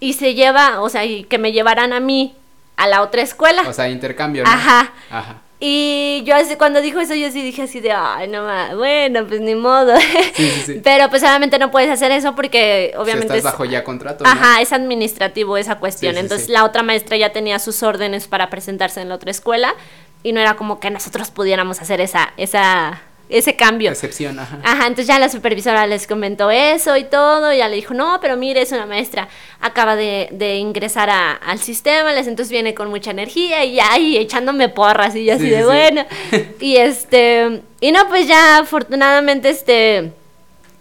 y 0.00 0.14
se 0.14 0.34
lleva, 0.34 0.80
o 0.80 0.88
sea, 0.88 1.04
y 1.04 1.24
que 1.24 1.38
me 1.38 1.52
llevaran 1.52 1.92
a 1.92 2.00
mí 2.00 2.34
a 2.76 2.88
la 2.88 3.02
otra 3.02 3.22
escuela. 3.22 3.62
O 3.68 3.72
sea, 3.72 3.88
intercambio, 3.88 4.44
¿no? 4.44 4.50
Ajá. 4.50 4.92
Ajá. 5.10 5.36
Y 5.64 6.24
yo 6.24 6.34
así, 6.34 6.56
cuando 6.56 6.80
dijo 6.80 6.98
eso, 6.98 7.14
yo 7.14 7.30
sí 7.30 7.40
dije 7.40 7.62
así 7.62 7.78
de, 7.78 7.92
ay, 7.92 8.26
no 8.26 8.42
más, 8.42 8.74
bueno, 8.74 9.24
pues 9.28 9.40
ni 9.40 9.54
modo. 9.54 9.96
Sí, 10.34 10.50
sí, 10.50 10.62
sí. 10.66 10.80
Pero 10.84 11.08
pues 11.08 11.22
obviamente 11.22 11.56
no 11.60 11.70
puedes 11.70 11.88
hacer 11.88 12.10
eso 12.10 12.34
porque 12.34 12.92
obviamente... 12.96 13.36
estás 13.36 13.52
bajo 13.52 13.64
ya 13.64 13.84
contrato. 13.84 14.24
Ajá, 14.26 14.60
es 14.60 14.72
administrativo 14.72 15.56
esa 15.56 15.76
cuestión. 15.76 16.16
Entonces 16.16 16.48
la 16.48 16.64
otra 16.64 16.82
maestra 16.82 17.16
ya 17.16 17.30
tenía 17.30 17.60
sus 17.60 17.84
órdenes 17.84 18.26
para 18.26 18.50
presentarse 18.50 19.02
en 19.02 19.08
la 19.08 19.14
otra 19.14 19.30
escuela 19.30 19.76
y 20.24 20.32
no 20.32 20.40
era 20.40 20.56
como 20.56 20.80
que 20.80 20.90
nosotros 20.90 21.30
pudiéramos 21.30 21.80
hacer 21.80 22.00
esa, 22.00 22.32
esa 22.36 23.00
ese 23.32 23.56
cambio. 23.56 23.90
Excepción, 23.90 24.38
ajá. 24.38 24.58
Ajá, 24.62 24.82
entonces 24.86 25.06
ya 25.06 25.18
la 25.18 25.28
supervisora 25.28 25.86
les 25.86 26.06
comentó 26.06 26.50
eso 26.50 26.96
y 26.96 27.04
todo, 27.04 27.52
ya 27.52 27.68
le 27.68 27.76
dijo, 27.76 27.94
no, 27.94 28.18
pero 28.20 28.36
mire, 28.36 28.62
es 28.62 28.72
una 28.72 28.86
maestra, 28.86 29.28
acaba 29.60 29.96
de, 29.96 30.28
de 30.32 30.56
ingresar 30.56 31.10
a, 31.10 31.32
al 31.32 31.58
sistema, 31.58 32.12
les 32.12 32.26
entonces 32.26 32.50
viene 32.50 32.74
con 32.74 32.88
mucha 32.90 33.10
energía 33.10 33.64
y 33.64 33.74
ya, 33.74 33.98
y 33.98 34.16
echándome 34.16 34.68
porras 34.68 35.16
y 35.16 35.30
así 35.30 35.48
de 35.48 35.64
bueno. 35.64 36.04
y 36.60 36.76
este, 36.76 37.62
y 37.80 37.92
no, 37.92 38.08
pues 38.08 38.28
ya 38.28 38.58
afortunadamente 38.58 39.48
este, 39.50 40.12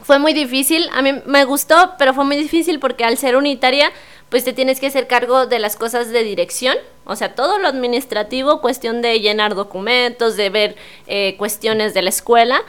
fue 0.04 0.20
muy 0.20 0.34
difícil, 0.34 0.90
a 0.94 1.02
mí 1.02 1.14
me 1.26 1.46
gustó, 1.46 1.94
pero 1.98 2.14
fue 2.14 2.26
muy 2.26 2.38
difícil 2.38 2.80
porque 2.80 3.04
al 3.04 3.18
ser 3.18 3.36
unitaria, 3.36 3.92
pues 4.30 4.44
te 4.44 4.54
tienes 4.54 4.80
que 4.80 4.88
hacer 4.88 5.08
cargo 5.08 5.46
de 5.46 5.60
las 5.60 5.76
cosas 5.76 6.10
de 6.10 6.24
dirección, 6.24 6.78
o 7.06 7.16
sea, 7.16 7.36
todo 7.36 7.58
lo 7.58 7.68
administrativo, 7.68 8.62
cuestión 8.62 9.02
de 9.02 9.20
llenar 9.20 9.56
documentos, 9.56 10.38
de 10.38 10.50
ver 10.50 10.76
eh, 11.08 11.36
cuestiones 11.38 11.94
de 11.94 12.02
la 12.02 12.10
escuela. 12.10 12.62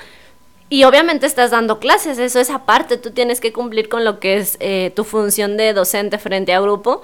Y 0.68 0.85
obviamente 0.85 1.26
estás 1.26 1.51
dando 1.51 1.78
clases, 1.78 2.18
eso 2.18 2.41
es 2.41 2.49
aparte, 2.49 2.97
tú 2.97 3.11
tienes 3.11 3.41
que 3.41 3.53
cumplir 3.53 3.91
con 3.91 4.07
lo 4.07 4.20
que 4.20 4.39
es 4.39 4.57
eh, 4.59 4.91
tu 4.97 5.05
función 5.05 5.59
de 5.59 5.74
docente 5.74 6.18
frente 6.18 6.55
a 6.55 6.61
grupo. 6.61 7.03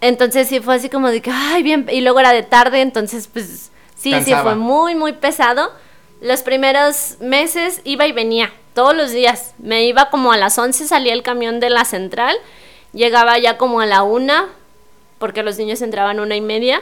Entonces 0.00 0.48
sí 0.48 0.60
fue 0.60 0.74
así 0.74 0.88
como 0.90 1.08
de 1.10 1.22
que, 1.22 1.30
ay, 1.30 1.62
bien, 1.62 1.86
y 1.90 2.00
luego 2.00 2.20
era 2.20 2.32
de 2.32 2.42
tarde, 2.42 2.80
entonces 2.80 3.28
pues 3.28 3.70
sí, 3.94 4.12
sí, 4.24 4.34
fue 4.34 4.56
muy, 4.56 4.94
muy 4.94 5.12
pesado. 5.12 5.72
Los 6.20 6.42
primeros 6.42 7.16
meses 7.20 7.80
iba 7.84 8.06
y 8.06 8.12
venía, 8.12 8.52
todos 8.74 8.94
los 8.94 9.12
días. 9.12 9.54
Me 9.58 9.84
iba 9.84 10.10
como 10.10 10.32
a 10.32 10.36
las 10.36 10.58
11, 10.58 10.86
salía 10.86 11.12
el 11.12 11.22
camión 11.22 11.60
de 11.60 11.70
la 11.70 11.84
central 11.84 12.36
Llegaba 12.94 13.36
ya 13.38 13.58
como 13.58 13.80
a 13.80 13.86
la 13.86 14.04
una, 14.04 14.46
porque 15.18 15.42
los 15.42 15.58
niños 15.58 15.82
entraban 15.82 16.20
una 16.20 16.36
y 16.36 16.40
media. 16.40 16.80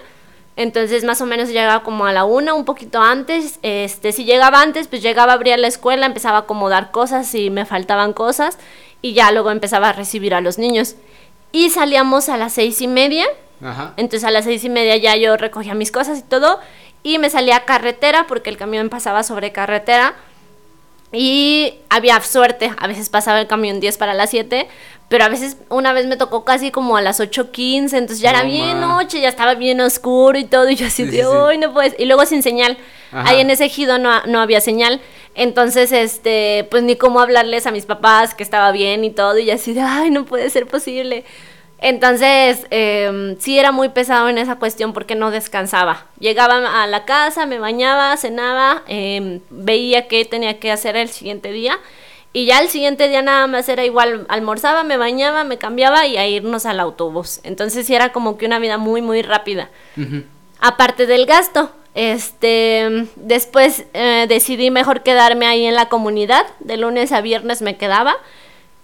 Entonces 0.56 1.04
más 1.04 1.22
o 1.22 1.26
menos 1.26 1.48
llegaba 1.48 1.82
como 1.82 2.04
a 2.04 2.12
la 2.12 2.24
una, 2.24 2.52
un 2.52 2.66
poquito 2.66 3.00
antes. 3.00 3.58
Este, 3.62 4.12
si 4.12 4.24
llegaba 4.24 4.60
antes, 4.60 4.88
pues 4.88 5.00
llegaba 5.00 5.32
a 5.32 5.36
abrir 5.36 5.58
la 5.58 5.68
escuela, 5.68 6.04
empezaba 6.04 6.36
a 6.36 6.40
acomodar 6.42 6.90
cosas 6.90 7.26
si 7.26 7.48
me 7.48 7.64
faltaban 7.64 8.12
cosas 8.12 8.58
y 9.00 9.14
ya 9.14 9.32
luego 9.32 9.50
empezaba 9.50 9.88
a 9.88 9.92
recibir 9.94 10.34
a 10.34 10.42
los 10.42 10.58
niños. 10.58 10.96
Y 11.50 11.70
salíamos 11.70 12.28
a 12.28 12.36
las 12.36 12.52
seis 12.52 12.82
y 12.82 12.88
media. 12.88 13.26
Entonces 13.96 14.24
a 14.24 14.30
las 14.30 14.44
seis 14.44 14.64
y 14.64 14.68
media 14.68 14.96
ya 14.96 15.16
yo 15.16 15.36
recogía 15.36 15.74
mis 15.74 15.92
cosas 15.92 16.18
y 16.18 16.22
todo 16.22 16.58
y 17.04 17.18
me 17.18 17.30
salía 17.30 17.56
a 17.56 17.64
carretera 17.64 18.26
porque 18.26 18.50
el 18.50 18.56
camión 18.56 18.88
pasaba 18.88 19.22
sobre 19.22 19.52
carretera 19.52 20.16
y 21.12 21.74
había 21.90 22.20
suerte, 22.20 22.72
a 22.78 22.86
veces 22.86 23.10
pasaba 23.10 23.40
el 23.40 23.46
camión 23.46 23.80
10 23.80 23.98
para 23.98 24.14
las 24.14 24.30
7, 24.30 24.66
pero 25.08 25.24
a 25.24 25.28
veces 25.28 25.58
una 25.68 25.92
vez 25.92 26.06
me 26.06 26.16
tocó 26.16 26.44
casi 26.44 26.70
como 26.70 26.96
a 26.96 27.02
las 27.02 27.20
8.15, 27.20 27.92
entonces 27.92 28.20
ya 28.20 28.30
era 28.30 28.44
bien 28.44 28.80
noche, 28.80 29.20
ya 29.20 29.28
estaba 29.28 29.54
bien 29.54 29.80
oscuro 29.82 30.38
y 30.38 30.44
todo, 30.44 30.70
y 30.70 30.76
yo 30.76 30.86
así 30.86 31.04
de, 31.04 31.26
hoy 31.26 31.58
no 31.58 31.72
puedes, 31.74 31.94
y 31.98 32.06
luego 32.06 32.24
sin 32.24 32.42
señal, 32.42 32.78
ahí 33.12 33.40
en 33.40 33.50
ese 33.50 33.66
ejido 33.66 33.98
no, 33.98 34.22
no 34.24 34.40
había 34.40 34.62
señal, 34.62 35.02
entonces, 35.34 35.92
este, 35.92 36.66
pues 36.70 36.82
ni 36.82 36.96
cómo 36.96 37.20
hablarles 37.20 37.66
a 37.66 37.70
mis 37.70 37.86
papás 37.86 38.34
que 38.34 38.42
estaba 38.42 38.70
bien 38.72 39.04
y 39.04 39.10
todo, 39.10 39.38
y 39.38 39.50
así 39.50 39.72
de, 39.72 39.80
ay, 39.80 40.10
no 40.10 40.24
puede 40.24 40.50
ser 40.50 40.66
posible. 40.66 41.24
Entonces, 41.82 42.64
eh, 42.70 43.36
sí 43.40 43.58
era 43.58 43.72
muy 43.72 43.88
pesado 43.88 44.28
en 44.28 44.38
esa 44.38 44.54
cuestión 44.56 44.92
porque 44.92 45.16
no 45.16 45.32
descansaba. 45.32 46.06
Llegaba 46.20 46.80
a 46.80 46.86
la 46.86 47.04
casa, 47.04 47.44
me 47.44 47.58
bañaba, 47.58 48.16
cenaba, 48.16 48.84
em, 48.86 49.40
veía 49.50 50.06
qué 50.06 50.24
tenía 50.24 50.60
que 50.60 50.70
hacer 50.70 50.94
el 50.94 51.08
siguiente 51.08 51.50
día. 51.50 51.80
Y 52.32 52.46
ya 52.46 52.60
el 52.60 52.68
siguiente 52.68 53.08
día 53.08 53.20
nada 53.20 53.48
más 53.48 53.68
era 53.68 53.84
igual, 53.84 54.26
almorzaba, 54.28 54.84
me 54.84 54.96
bañaba, 54.96 55.42
me 55.42 55.58
cambiaba 55.58 56.06
y 56.06 56.16
a 56.16 56.26
irnos 56.28 56.66
al 56.66 56.78
autobús. 56.78 57.40
Entonces 57.42 57.84
sí 57.84 57.96
era 57.96 58.12
como 58.12 58.38
que 58.38 58.46
una 58.46 58.60
vida 58.60 58.78
muy, 58.78 59.02
muy 59.02 59.20
rápida. 59.22 59.68
Aparte 60.60 61.06
del 61.06 61.26
gasto, 61.26 61.72
este, 61.94 63.08
después 63.16 63.86
eh, 63.92 64.26
decidí 64.28 64.70
mejor 64.70 65.02
quedarme 65.02 65.46
ahí 65.46 65.66
en 65.66 65.74
la 65.74 65.88
comunidad. 65.88 66.46
De 66.60 66.76
lunes 66.76 67.10
a 67.10 67.20
viernes 67.22 67.60
me 67.60 67.76
quedaba. 67.76 68.16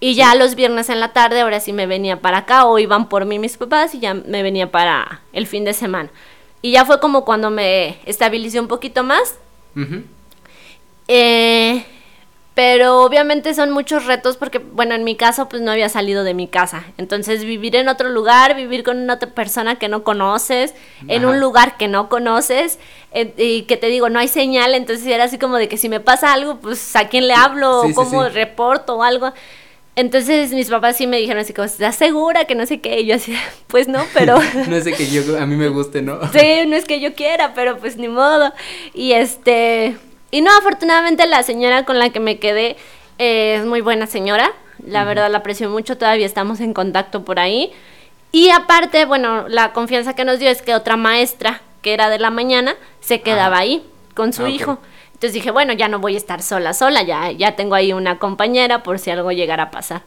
Y 0.00 0.14
ya 0.14 0.34
los 0.34 0.54
viernes 0.54 0.90
en 0.90 1.00
la 1.00 1.12
tarde, 1.12 1.40
ahora 1.40 1.60
sí 1.60 1.72
me 1.72 1.86
venía 1.86 2.20
para 2.20 2.38
acá 2.38 2.66
o 2.66 2.78
iban 2.78 3.08
por 3.08 3.24
mí 3.24 3.38
mis 3.38 3.56
papás 3.56 3.94
y 3.94 3.98
ya 3.98 4.14
me 4.14 4.42
venía 4.42 4.70
para 4.70 5.22
el 5.32 5.46
fin 5.46 5.64
de 5.64 5.74
semana. 5.74 6.10
Y 6.62 6.72
ya 6.72 6.84
fue 6.84 7.00
como 7.00 7.24
cuando 7.24 7.50
me 7.50 7.98
estabilicé 8.04 8.60
un 8.60 8.68
poquito 8.68 9.02
más. 9.02 9.36
Eh, 11.08 11.84
pero 12.58 13.04
obviamente 13.04 13.54
son 13.54 13.70
muchos 13.70 14.06
retos 14.06 14.36
porque, 14.36 14.58
bueno, 14.58 14.96
en 14.96 15.04
mi 15.04 15.14
caso 15.14 15.48
pues 15.48 15.62
no 15.62 15.70
había 15.70 15.88
salido 15.88 16.24
de 16.24 16.34
mi 16.34 16.48
casa. 16.48 16.84
Entonces 16.96 17.44
vivir 17.44 17.76
en 17.76 17.88
otro 17.88 18.08
lugar, 18.08 18.56
vivir 18.56 18.82
con 18.82 18.98
una 18.98 19.16
persona 19.18 19.76
que 19.76 19.88
no 19.88 20.02
conoces, 20.02 20.74
en 21.06 21.24
un 21.24 21.38
lugar 21.38 21.76
que 21.76 21.86
no 21.86 22.08
conoces 22.08 22.80
eh, 23.12 23.32
y 23.36 23.62
que 23.62 23.76
te 23.76 23.86
digo, 23.86 24.08
no 24.08 24.18
hay 24.18 24.26
señal, 24.26 24.74
entonces 24.74 25.06
era 25.06 25.22
así 25.24 25.38
como 25.38 25.56
de 25.56 25.68
que 25.68 25.76
si 25.76 25.88
me 25.88 26.00
pasa 26.00 26.32
algo, 26.32 26.56
pues 26.56 26.96
a 26.96 27.06
quién 27.06 27.28
le 27.28 27.34
hablo, 27.34 27.82
o 27.82 27.94
cómo 27.94 28.28
reporto 28.28 28.96
o 28.96 29.02
algo. 29.04 29.32
Entonces 29.98 30.52
mis 30.52 30.70
papás 30.70 30.96
sí 30.96 31.08
me 31.08 31.16
dijeron 31.16 31.40
así 31.40 31.52
como, 31.52 31.66
¿estás 31.66 31.96
segura 31.96 32.44
que 32.44 32.54
no 32.54 32.66
sé 32.66 32.80
qué? 32.80 33.00
Y 33.00 33.06
yo 33.06 33.16
así, 33.16 33.34
pues 33.66 33.88
no, 33.88 34.00
pero... 34.14 34.38
no 34.68 34.76
es 34.76 34.84
de 34.84 34.92
que 34.92 35.08
yo, 35.08 35.36
a 35.36 35.44
mí 35.44 35.56
me 35.56 35.68
guste, 35.70 36.02
¿no? 36.02 36.20
sí, 36.32 36.66
no 36.68 36.76
es 36.76 36.84
que 36.84 37.00
yo 37.00 37.14
quiera, 37.14 37.52
pero 37.52 37.78
pues 37.78 37.96
ni 37.96 38.06
modo. 38.06 38.52
Y 38.94 39.10
este, 39.10 39.96
y 40.30 40.40
no, 40.40 40.56
afortunadamente 40.56 41.26
la 41.26 41.42
señora 41.42 41.84
con 41.84 41.98
la 41.98 42.10
que 42.10 42.20
me 42.20 42.38
quedé 42.38 42.76
eh, 43.18 43.56
es 43.58 43.66
muy 43.66 43.80
buena 43.80 44.06
señora. 44.06 44.52
La 44.86 45.02
verdad 45.02 45.28
la 45.32 45.38
aprecio 45.38 45.68
mucho, 45.68 45.98
todavía 45.98 46.26
estamos 46.26 46.60
en 46.60 46.74
contacto 46.74 47.24
por 47.24 47.40
ahí. 47.40 47.72
Y 48.30 48.50
aparte, 48.50 49.04
bueno, 49.04 49.48
la 49.48 49.72
confianza 49.72 50.14
que 50.14 50.24
nos 50.24 50.38
dio 50.38 50.48
es 50.48 50.62
que 50.62 50.76
otra 50.76 50.96
maestra, 50.96 51.60
que 51.82 51.92
era 51.92 52.08
de 52.08 52.20
la 52.20 52.30
mañana, 52.30 52.76
se 53.00 53.20
quedaba 53.20 53.58
ahí 53.58 53.82
con 54.14 54.32
su 54.32 54.44
ah, 54.44 54.48
hijo. 54.48 54.78
Entonces 55.18 55.34
dije, 55.34 55.50
bueno, 55.50 55.72
ya 55.72 55.88
no 55.88 55.98
voy 55.98 56.14
a 56.14 56.16
estar 56.16 56.42
sola, 56.42 56.72
sola, 56.74 57.02
ya, 57.02 57.32
ya 57.32 57.56
tengo 57.56 57.74
ahí 57.74 57.92
una 57.92 58.20
compañera 58.20 58.84
por 58.84 59.00
si 59.00 59.10
algo 59.10 59.32
llegara 59.32 59.64
a 59.64 59.70
pasar. 59.72 60.02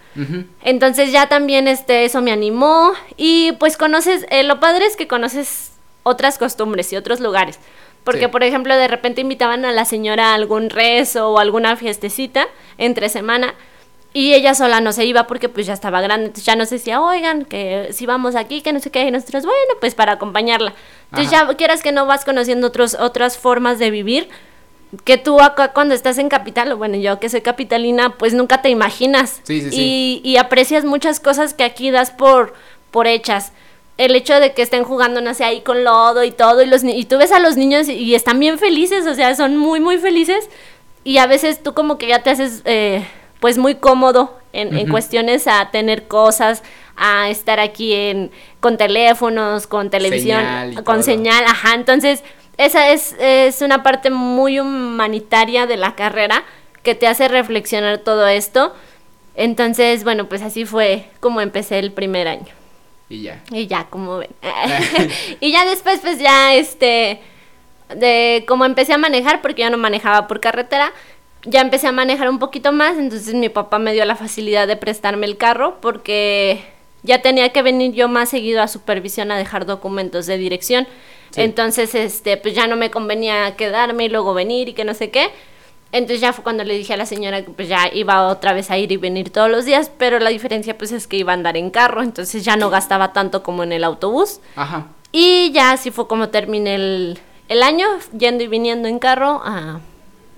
Entonces 0.63 1.11
ya 1.11 1.27
también 1.27 1.67
este, 1.67 2.05
eso 2.05 2.21
me 2.21 2.31
animó 2.31 2.93
y 3.17 3.51
pues 3.59 3.75
conoces, 3.75 4.25
eh, 4.29 4.43
lo 4.43 4.61
padre 4.61 4.85
es 4.85 4.95
que 4.95 5.09
conoces 5.09 5.73
otras 6.03 6.37
costumbres 6.37 6.93
y 6.93 6.95
otros 6.95 7.19
lugares. 7.19 7.59
Porque, 8.05 8.29
por 8.29 8.41
ejemplo, 8.41 8.75
de 8.77 8.87
repente 8.87 9.19
invitaban 9.19 9.65
a 9.65 9.73
la 9.73 9.83
señora 9.83 10.31
a 10.31 10.35
algún 10.35 10.69
rezo 10.69 11.29
o 11.29 11.39
alguna 11.39 11.75
fiestecita 11.75 12.47
entre 12.77 13.09
semana 13.09 13.53
y 14.13 14.33
ella 14.33 14.55
sola 14.55 14.81
no 14.81 14.91
se 14.91 15.05
iba 15.05 15.27
porque 15.27 15.49
pues 15.49 15.65
ya 15.65 15.73
estaba 15.73 16.01
grande, 16.01 16.27
entonces 16.27 16.45
ya 16.45 16.55
nos 16.55 16.69
decía, 16.69 17.01
oigan, 17.01 17.45
que 17.45 17.89
si 17.91 18.05
vamos 18.05 18.35
aquí, 18.35 18.61
que 18.61 18.73
no 18.73 18.79
sé 18.79 18.91
qué, 18.91 19.05
y 19.05 19.11
nosotros, 19.11 19.43
bueno, 19.43 19.73
pues 19.79 19.95
para 19.95 20.13
acompañarla. 20.13 20.73
Entonces 21.11 21.31
ya 21.31 21.47
quieras 21.55 21.81
que 21.81 21.91
no 21.91 22.05
vas 22.05 22.25
conociendo 22.25 22.67
otros, 22.67 22.95
otras 22.95 23.37
formas 23.37 23.79
de 23.79 23.89
vivir, 23.91 24.29
que 25.03 25.17
tú 25.17 25.39
acá 25.39 25.71
cuando 25.73 25.93
estás 25.93 26.17
en 26.17 26.29
capital, 26.29 26.71
o 26.71 26.77
bueno, 26.77 26.97
yo 26.97 27.19
que 27.19 27.29
soy 27.29 27.41
capitalina, 27.41 28.17
pues 28.17 28.33
nunca 28.33 28.61
te 28.61 28.69
imaginas. 28.69 29.41
Sí, 29.43 29.61
sí, 29.61 30.21
y, 30.23 30.29
y 30.29 30.37
aprecias 30.37 30.83
muchas 30.83 31.19
cosas 31.19 31.53
que 31.53 31.63
aquí 31.63 31.91
das 31.91 32.11
por, 32.11 32.53
por 32.91 33.07
hechas. 33.07 33.53
El 33.97 34.15
hecho 34.15 34.39
de 34.39 34.53
que 34.53 34.61
estén 34.61 34.83
jugando, 34.83 35.21
no 35.21 35.33
sé, 35.33 35.43
ahí 35.43 35.61
con 35.61 35.83
lodo 35.83 36.23
y 36.23 36.31
todo, 36.31 36.61
y, 36.61 36.65
los, 36.65 36.83
y 36.83 37.05
tú 37.05 37.17
ves 37.17 37.31
a 37.31 37.39
los 37.39 37.55
niños 37.55 37.87
y, 37.87 38.15
están 38.15 38.39
bien 38.39 38.59
felices, 38.59 39.05
o 39.07 39.13
sea, 39.13 39.35
son 39.35 39.57
muy, 39.57 39.79
muy 39.79 39.97
felices, 39.97 40.49
y 41.03 41.17
a 41.17 41.27
veces 41.27 41.63
tú 41.63 41.73
como 41.73 41.97
que 41.97 42.07
ya 42.07 42.21
te 42.23 42.29
haces, 42.31 42.61
eh, 42.65 43.05
pues, 43.39 43.57
muy 43.57 43.75
cómodo 43.75 44.37
en, 44.53 44.89
cuestiones 44.89 45.47
a 45.47 45.69
tener 45.71 46.07
cosas, 46.07 46.63
a 46.97 47.29
estar 47.29 47.59
aquí 47.59 47.93
en, 47.93 48.31
con 48.59 48.77
teléfonos, 48.77 49.67
con 49.67 49.89
televisión, 49.89 50.43
con 50.83 51.03
señal, 51.03 51.45
ajá, 51.47 51.75
entonces, 51.75 52.23
esa 52.57 52.89
es, 52.91 53.15
es 53.19 53.61
una 53.61 53.83
parte 53.83 54.09
muy 54.09 54.59
humanitaria 54.59 55.65
de 55.65 55.77
la 55.77 55.95
carrera 55.95 56.43
que 56.83 56.95
te 56.95 57.07
hace 57.07 57.27
reflexionar 57.27 57.99
todo 57.99 58.27
esto. 58.27 58.73
Entonces, 59.35 60.03
bueno, 60.03 60.27
pues 60.27 60.41
así 60.41 60.65
fue 60.65 61.05
como 61.19 61.41
empecé 61.41 61.79
el 61.79 61.91
primer 61.91 62.27
año. 62.27 62.53
Y 63.09 63.23
ya. 63.23 63.41
Y 63.51 63.67
ya, 63.67 63.85
como 63.89 64.17
ven. 64.17 64.29
y 65.39 65.51
ya 65.51 65.65
después, 65.65 65.99
pues 65.99 66.19
ya, 66.19 66.53
este, 66.53 67.19
de 67.95 68.45
como 68.47 68.65
empecé 68.65 68.93
a 68.93 68.97
manejar, 68.97 69.41
porque 69.41 69.63
yo 69.63 69.69
no 69.69 69.77
manejaba 69.77 70.27
por 70.27 70.39
carretera, 70.39 70.91
ya 71.43 71.61
empecé 71.61 71.87
a 71.87 71.91
manejar 71.91 72.29
un 72.29 72.39
poquito 72.39 72.71
más, 72.71 72.97
entonces 72.97 73.33
mi 73.33 73.49
papá 73.49 73.79
me 73.79 73.93
dio 73.93 74.05
la 74.05 74.15
facilidad 74.15 74.67
de 74.67 74.77
prestarme 74.77 75.25
el 75.25 75.37
carro, 75.37 75.79
porque 75.81 76.63
ya 77.03 77.21
tenía 77.21 77.49
que 77.49 77.61
venir 77.61 77.93
yo 77.93 78.07
más 78.07 78.29
seguido 78.29 78.61
a 78.61 78.67
supervisión 78.67 79.31
a 79.31 79.37
dejar 79.37 79.65
documentos 79.65 80.25
de 80.27 80.37
dirección. 80.37 80.87
Entonces, 81.35 81.95
este, 81.95 82.37
pues 82.37 82.53
ya 82.53 82.67
no 82.67 82.75
me 82.75 82.91
convenía 82.91 83.55
quedarme 83.55 84.05
y 84.05 84.09
luego 84.09 84.33
venir 84.33 84.69
y 84.69 84.73
que 84.73 84.83
no 84.83 84.93
sé 84.93 85.09
qué. 85.11 85.29
Entonces 85.93 86.21
ya 86.21 86.31
fue 86.31 86.43
cuando 86.43 86.63
le 86.63 86.77
dije 86.77 86.93
a 86.93 86.97
la 86.97 87.05
señora 87.05 87.43
que 87.43 87.51
pues 87.51 87.67
ya 87.67 87.89
iba 87.93 88.27
otra 88.27 88.53
vez 88.53 88.71
a 88.71 88.77
ir 88.77 88.91
y 88.91 88.97
venir 88.97 89.29
todos 89.29 89.49
los 89.49 89.65
días, 89.65 89.91
pero 89.97 90.19
la 90.19 90.29
diferencia 90.29 90.77
pues 90.77 90.91
es 90.93 91.05
que 91.05 91.17
iba 91.17 91.33
a 91.33 91.35
andar 91.35 91.57
en 91.57 91.69
carro, 91.69 92.01
entonces 92.01 92.45
ya 92.45 92.55
no 92.55 92.69
gastaba 92.69 93.11
tanto 93.11 93.43
como 93.43 93.63
en 93.63 93.73
el 93.73 93.83
autobús. 93.83 94.39
Ajá. 94.55 94.87
Y 95.11 95.51
ya 95.51 95.71
así 95.71 95.91
fue 95.91 96.07
como 96.07 96.29
terminé 96.29 96.75
el, 96.75 97.19
el 97.49 97.63
año, 97.63 97.87
yendo 98.17 98.43
y 98.43 98.47
viniendo 98.47 98.87
en 98.87 98.99
carro 98.99 99.41
a 99.43 99.81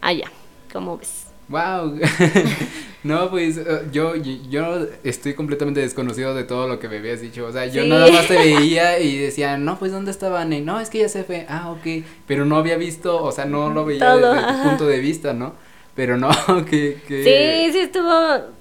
allá, 0.01 0.31
como 0.71 0.97
ves. 0.97 1.27
Wow. 1.49 1.99
no, 3.03 3.29
pues 3.29 3.57
eh, 3.57 3.87
yo, 3.91 4.15
yo 4.15 4.87
estoy 5.03 5.33
completamente 5.33 5.81
desconocido 5.81 6.33
de 6.33 6.45
todo 6.45 6.67
lo 6.67 6.79
que 6.79 6.87
me 6.87 6.97
habías 6.97 7.19
dicho. 7.19 7.45
O 7.45 7.51
sea, 7.51 7.65
yo 7.65 7.85
nada 7.85 8.09
más 8.09 8.27
te 8.27 8.35
veía 8.35 8.99
y 8.99 9.17
decía, 9.17 9.57
no, 9.57 9.77
pues 9.77 9.91
¿dónde 9.91 10.11
estaba 10.11 10.45
Y 10.45 10.61
no, 10.61 10.79
es 10.79 10.89
que 10.89 10.99
ya 10.99 11.09
se 11.09 11.23
fue. 11.23 11.45
Ah, 11.49 11.71
ok. 11.71 12.05
Pero 12.25 12.45
no 12.45 12.55
había 12.55 12.77
visto, 12.77 13.21
o 13.21 13.31
sea, 13.31 13.45
no 13.45 13.69
lo 13.69 13.85
veía 13.85 14.15
desde 14.15 14.53
tu 14.53 14.63
punto 14.63 14.87
de 14.87 14.99
vista, 14.99 15.33
¿no? 15.33 15.53
Pero 15.95 16.17
no, 16.17 16.29
que, 16.69 16.97
Sí, 17.07 17.73
sí 17.73 17.79
estuvo, 17.79 18.13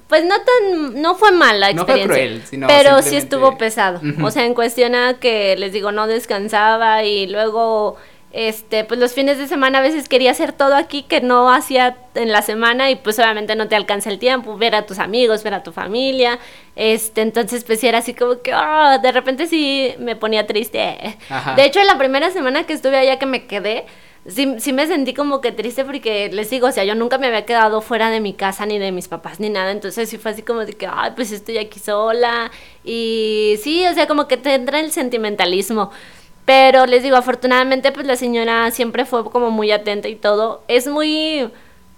pues 0.08 0.24
no 0.24 0.34
tan, 0.34 1.00
no 1.00 1.14
fue 1.14 1.30
mala 1.32 1.70
experiencia. 1.70 2.06
No 2.06 2.12
fue 2.12 2.16
cruel, 2.16 2.42
sino 2.44 2.66
Pero 2.66 3.00
sí 3.02 3.16
estuvo 3.16 3.56
pesado. 3.56 4.00
O 4.22 4.30
sea, 4.30 4.44
en 4.44 4.54
cuestión 4.54 4.94
a 4.94 5.20
que, 5.20 5.56
les 5.56 5.72
digo, 5.72 5.92
no 5.92 6.06
descansaba 6.08 7.04
y 7.04 7.28
luego 7.28 7.96
este, 8.32 8.84
pues 8.84 8.98
los 8.98 9.12
fines 9.12 9.36
de 9.36 9.46
semana 9.46 9.78
a 9.78 9.82
veces 9.82 10.08
quería 10.08 10.30
hacer 10.30 10.52
todo 10.52 10.74
aquí 10.74 11.02
que 11.02 11.20
no 11.20 11.52
hacía 11.52 11.98
en 12.14 12.32
la 12.32 12.40
semana 12.40 12.90
y 12.90 12.96
pues 12.96 13.18
obviamente 13.18 13.54
no 13.54 13.68
te 13.68 13.76
alcanza 13.76 14.08
el 14.08 14.18
tiempo, 14.18 14.56
ver 14.56 14.74
a 14.74 14.86
tus 14.86 14.98
amigos, 14.98 15.42
ver 15.42 15.54
a 15.54 15.62
tu 15.62 15.70
familia, 15.70 16.38
este, 16.74 17.20
entonces 17.20 17.64
pues 17.64 17.84
era 17.84 17.98
así 17.98 18.14
como 18.14 18.40
que, 18.40 18.54
oh, 18.54 18.98
de 19.02 19.12
repente 19.12 19.46
sí 19.46 19.94
me 19.98 20.16
ponía 20.16 20.46
triste. 20.46 21.16
De 21.56 21.64
hecho, 21.64 21.80
en 21.80 21.86
la 21.86 21.98
primera 21.98 22.30
semana 22.30 22.64
que 22.64 22.72
estuve 22.72 22.96
allá 22.96 23.18
que 23.18 23.26
me 23.26 23.46
quedé, 23.46 23.84
sí, 24.26 24.54
sí 24.58 24.72
me 24.72 24.86
sentí 24.86 25.12
como 25.12 25.42
que 25.42 25.52
triste 25.52 25.84
porque 25.84 26.30
les 26.32 26.48
digo, 26.48 26.68
o 26.68 26.72
sea, 26.72 26.84
yo 26.84 26.94
nunca 26.94 27.18
me 27.18 27.26
había 27.26 27.44
quedado 27.44 27.82
fuera 27.82 28.08
de 28.08 28.20
mi 28.20 28.32
casa 28.32 28.64
ni 28.64 28.78
de 28.78 28.92
mis 28.92 29.08
papás 29.08 29.40
ni 29.40 29.50
nada, 29.50 29.72
entonces 29.72 30.08
sí 30.08 30.16
fue 30.16 30.30
así 30.30 30.42
como 30.42 30.60
de 30.60 30.72
que, 30.72 30.86
ay, 30.86 31.12
pues 31.14 31.32
estoy 31.32 31.58
aquí 31.58 31.78
sola 31.78 32.50
y 32.82 33.56
sí, 33.62 33.86
o 33.86 33.92
sea, 33.92 34.06
como 34.06 34.26
que 34.26 34.38
te 34.38 34.54
entra 34.54 34.80
el 34.80 34.90
sentimentalismo. 34.90 35.90
Pero 36.44 36.86
les 36.86 37.02
digo, 37.02 37.16
afortunadamente, 37.16 37.92
pues 37.92 38.06
la 38.06 38.16
señora 38.16 38.70
siempre 38.70 39.04
fue 39.04 39.24
como 39.30 39.50
muy 39.50 39.70
atenta 39.70 40.08
y 40.08 40.16
todo. 40.16 40.62
Es 40.68 40.86
muy 40.86 41.50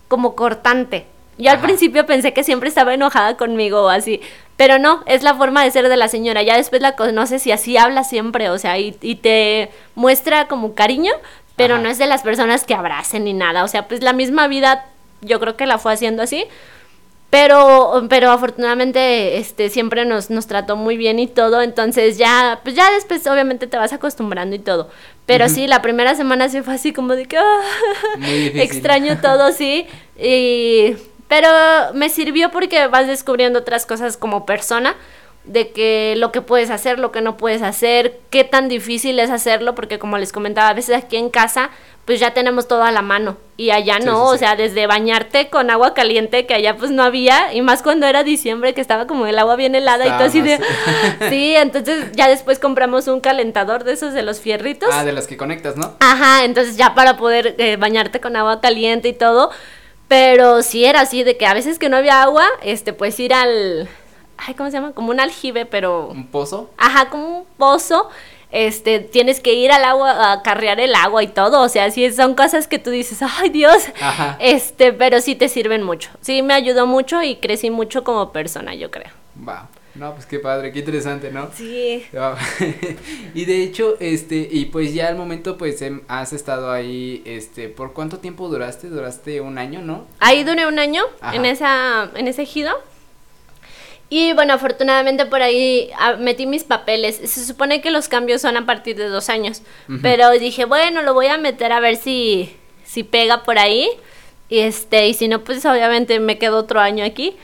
como 0.09 0.35
cortante. 0.35 1.07
Yo 1.39 1.51
al 1.51 1.61
principio 1.61 2.07
pensé 2.07 2.33
que 2.33 2.45
siempre 2.45 2.69
estaba 2.69 2.95
enojada 2.95 3.37
conmigo 3.37 3.83
o 3.83 3.89
así, 3.89 4.21
pero 4.57 4.79
no, 4.79 5.03
es 5.07 5.23
la 5.23 5.35
forma 5.35 5.65
de 5.65 5.71
ser 5.71 5.89
de 5.89 5.97
la 5.97 6.09
señora. 6.09 6.43
Ya 6.43 6.57
después 6.57 6.81
la 6.81 6.95
conoces 6.95 7.47
y 7.47 7.53
así 7.53 7.77
habla 7.77 8.05
siempre, 8.05 8.51
o 8.51 8.59
sea, 8.59 8.79
y, 8.79 8.93
te 8.93 9.71
muestra 9.97 10.47
como 10.47 10.75
cariño, 10.75 11.13
pero 11.57 11.79
no 11.79 11.89
es 11.89 11.99
de 11.99 12.07
las 12.07 12.23
personas 12.23 12.65
que 12.65 12.75
abracen 12.75 13.25
ni 13.25 13.33
nada. 13.33 13.65
O 13.65 13.69
sea, 13.69 13.89
pues 13.89 14.03
la 14.03 14.13
misma 14.13 14.47
vida 14.47 14.87
yo 15.23 15.41
creo 15.41 15.57
que 15.57 15.67
la 15.67 15.79
fue 15.79 15.93
haciendo 15.93 16.23
así, 16.23 16.47
pero, 17.35 18.07
pero 18.09 18.31
afortunadamente 18.31 19.39
este, 19.39 19.69
siempre 19.69 20.05
nos, 20.05 20.31
nos 20.31 20.47
trató 20.47 20.77
muy 20.77 20.97
bien 20.97 21.19
y 21.19 21.27
todo, 21.27 21.63
entonces 21.63 22.17
ya, 22.17 22.61
pues 22.63 22.77
ya 22.77 22.89
después 22.93 23.27
obviamente 23.27 23.67
te 23.67 23.77
vas 23.77 23.93
acostumbrando 23.93 24.55
y 24.55 24.61
todo. 24.61 24.89
Pero 25.27 25.49
sí, 25.49 25.67
la 25.67 25.83
primera 25.83 26.15
semana 26.15 26.49
sí 26.49 26.63
fue 26.63 26.75
así 26.75 26.93
como 26.93 27.17
de 27.17 27.27
que 27.27 27.37
ah, 27.37 27.61
extraño 28.55 29.21
todo, 29.21 29.51
sí. 29.51 29.89
Y, 30.17 30.95
pero 31.27 31.49
me 31.95 32.09
sirvió 32.09 32.53
porque 32.53 32.87
vas 32.87 33.09
descubriendo 33.09 33.59
otras 33.59 33.85
cosas 33.85 34.17
como 34.17 34.47
persona 34.47 34.95
de 35.45 35.73
que 35.73 36.15
lo 36.17 36.33
que 36.33 36.41
puedes 36.41 36.71
hacer, 36.71 36.99
lo 36.99 37.13
que 37.13 37.21
no 37.21 37.37
puedes 37.37 37.63
hacer, 37.63 38.19
qué 38.31 38.45
tan 38.45 38.69
difícil 38.69 39.19
es 39.19 39.31
hacerlo, 39.31 39.75
porque 39.75 39.99
como 39.99 40.19
les 40.19 40.33
comentaba, 40.33 40.69
a 40.69 40.75
veces 40.75 40.97
aquí 40.97 41.17
en 41.17 41.31
casa 41.31 41.71
pues 42.05 42.21
ya 42.21 42.35
tenemos 42.35 42.69
todo 42.69 42.83
a 42.83 42.93
la 42.93 43.01
mano 43.01 43.39
y 43.57 43.71
allá 43.71 43.99
no, 43.99 44.25
o 44.27 44.37
sea, 44.37 44.57
desde 44.57 44.87
bañarte 44.87 45.49
con 45.49 45.71
agua 45.71 45.95
caliente 45.95 46.45
que 46.45 46.53
allá 46.53 46.77
pues 46.77 46.91
no 46.91 47.03
había 47.03 47.55
y 47.55 47.63
más 47.63 47.83
cuando 47.83 48.07
era 48.07 48.25
diciembre 48.25 48.75
que 48.75 48.83
estaba 48.83 49.07
como 49.07 49.27
el 49.27 49.39
agua 49.39 49.57
bien 49.57 49.75
helada 49.75 50.07
y 50.07 50.11
todo 50.11 50.25
así 50.25 50.43
de 50.43 50.59
Sí, 51.31 51.55
entonces 51.57 52.13
ya 52.13 52.29
después 52.29 52.59
compramos 52.59 53.09
un 53.09 53.21
calentador 53.21 53.85
de 53.85 53.93
esos 53.95 54.13
de 54.13 54.23
los 54.23 54.41
fierritos. 54.41 54.91
Ah, 54.93 55.05
de 55.05 55.13
los 55.13 55.27
que 55.27 55.39
conectas, 55.39 55.77
¿no? 55.77 55.95
Ajá, 56.01 56.45
entonces 56.45 56.77
ya 56.77 56.95
para 56.95 57.17
poder 57.17 57.55
eh, 57.59 57.77
bañarte 57.77 58.21
con 58.21 58.37
agua 58.37 58.61
caliente 58.61 59.09
y 59.09 59.15
todo, 59.15 59.51
pero 60.07 60.63
sí 60.63 60.85
era 60.85 61.01
así 61.01 61.23
de 61.23 61.39
que 61.39 61.47
a 61.47 61.55
veces 61.55 61.79
que 61.79 61.89
no 61.89 61.97
había 61.97 62.23
agua, 62.23 62.47
este 62.63 62.93
pues 62.93 63.19
ir 63.19 63.33
al 63.33 63.89
ay, 64.37 64.55
¿cómo 64.55 64.71
se 64.71 64.77
llama? 64.77 64.93
Como 64.93 65.11
un 65.11 65.21
aljibe, 65.21 65.67
pero 65.67 66.09
un 66.09 66.27
pozo. 66.27 66.71
Ajá, 66.77 67.11
como 67.11 67.41
un 67.41 67.45
pozo 67.57 68.11
este, 68.55 69.01
tienes 69.01 69.41
que 69.41 69.53
ir 69.55 69.73
al 69.73 69.85
agua 69.85 70.33
a 70.33 70.43
carrear 70.43 70.79
el 70.79 70.95
agua 70.95 71.25
y 71.25 71.27
todo, 71.27 71.61
o 71.61 71.69
sea, 71.69 71.91
sí 71.91 72.11
son 72.13 72.37
cosas 72.37 72.69
que 72.69 72.79
tú 72.79 72.91
dices, 72.91 73.21
ay 73.21 73.51
Dios, 73.51 73.89
este, 74.39 74.93
pero 74.93 75.21
sí 75.21 75.35
te 75.35 75.49
sirven 75.49 75.83
mucho, 75.83 76.11
sí 76.21 76.41
me 76.41 76.55
ayudó 76.55 76.87
mucho 76.87 77.21
y 77.21 77.37
crecí 77.37 77.71
mucho 77.71 78.05
como 78.05 78.31
persona, 78.31 78.75
yo 78.77 78.93
creo. 78.93 79.11
Wow. 79.35 79.67
No, 79.97 80.13
pues 80.13 80.27
qué 80.27 80.41
padre, 80.41 80.73
qué 80.73 80.81
interesante, 80.81 81.31
¿no? 81.31 81.51
Sí. 81.55 82.05
y 83.35 83.45
de 83.45 83.63
hecho, 83.63 83.97
este, 84.01 84.49
y 84.51 84.67
pues 84.67 84.93
ya 84.93 85.07
al 85.07 85.17
momento, 85.17 85.57
pues 85.57 85.83
em, 85.83 86.03
has 86.09 86.33
estado 86.33 86.73
ahí, 86.73 87.23
este, 87.25 87.69
¿por 87.69 87.93
cuánto 87.93 88.19
tiempo 88.19 88.49
duraste? 88.49 88.89
Duraste 88.89 89.41
un 89.41 89.57
año, 89.57 89.83
¿no? 89.83 90.07
Ahí 90.19 90.43
duré 90.43 90.67
un 90.67 90.81
año, 90.81 91.05
en 91.33 91.45
esa, 91.45 92.11
en 92.17 92.27
ese 92.27 92.43
ejido. 92.43 92.73
Y 94.17 94.33
bueno, 94.33 94.55
afortunadamente 94.55 95.27
por 95.27 95.43
ahí 95.43 95.91
ah, 95.99 96.15
metí 96.15 96.47
mis 96.47 96.63
papeles. 96.63 97.17
Se 97.17 97.45
supone 97.45 97.81
que 97.81 97.91
los 97.91 98.09
cambios 98.09 98.43
son 98.43 98.57
a 98.57 98.65
partir 98.65 98.97
de 98.97 99.09
dos 99.09 99.29
años. 99.29 99.63
Pero 100.03 100.31
dije, 100.31 100.67
bueno, 100.67 101.03
lo 101.03 101.15
voy 101.15 101.27
a 101.27 101.37
meter 101.37 101.73
a 101.73 101.81
ver 101.81 101.97
si, 101.97 102.55
si 102.85 103.03
pega 103.03 103.43
por 103.43 103.59
ahí. 103.59 103.89
Y 104.49 104.61
este, 104.61 105.09
y 105.09 105.15
si 105.15 105.27
no, 105.27 105.43
pues 105.43 105.67
obviamente 105.67 106.21
me 106.21 106.39
quedo 106.39 106.59
otro 106.59 106.79
año 106.79 107.05
aquí. 107.05 107.35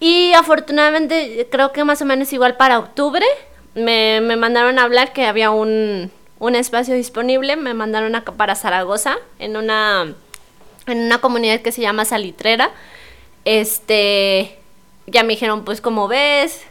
Y 0.00 0.32
afortunadamente, 0.32 1.46
creo 1.52 1.70
que 1.70 1.84
más 1.84 2.02
o 2.02 2.04
menos 2.04 2.32
igual 2.32 2.56
para 2.56 2.80
octubre, 2.80 3.24
me, 3.76 4.20
me 4.20 4.34
mandaron 4.34 4.80
a 4.80 4.82
hablar 4.82 5.12
que 5.12 5.24
había 5.24 5.52
un, 5.52 6.10
un 6.40 6.54
espacio 6.56 6.96
disponible. 6.96 7.54
Me 7.54 7.74
mandaron 7.74 8.20
para 8.36 8.56
Zaragoza, 8.56 9.18
en 9.38 9.56
una, 9.56 10.16
en 10.88 10.98
una 10.98 11.18
comunidad 11.18 11.60
que 11.60 11.70
se 11.70 11.82
llama 11.82 12.04
Salitrera. 12.04 12.72
Este, 13.44 14.58
ya 15.06 15.22
me 15.22 15.30
dijeron, 15.30 15.64
pues, 15.64 15.80
¿cómo 15.80 16.08
ves? 16.08 16.62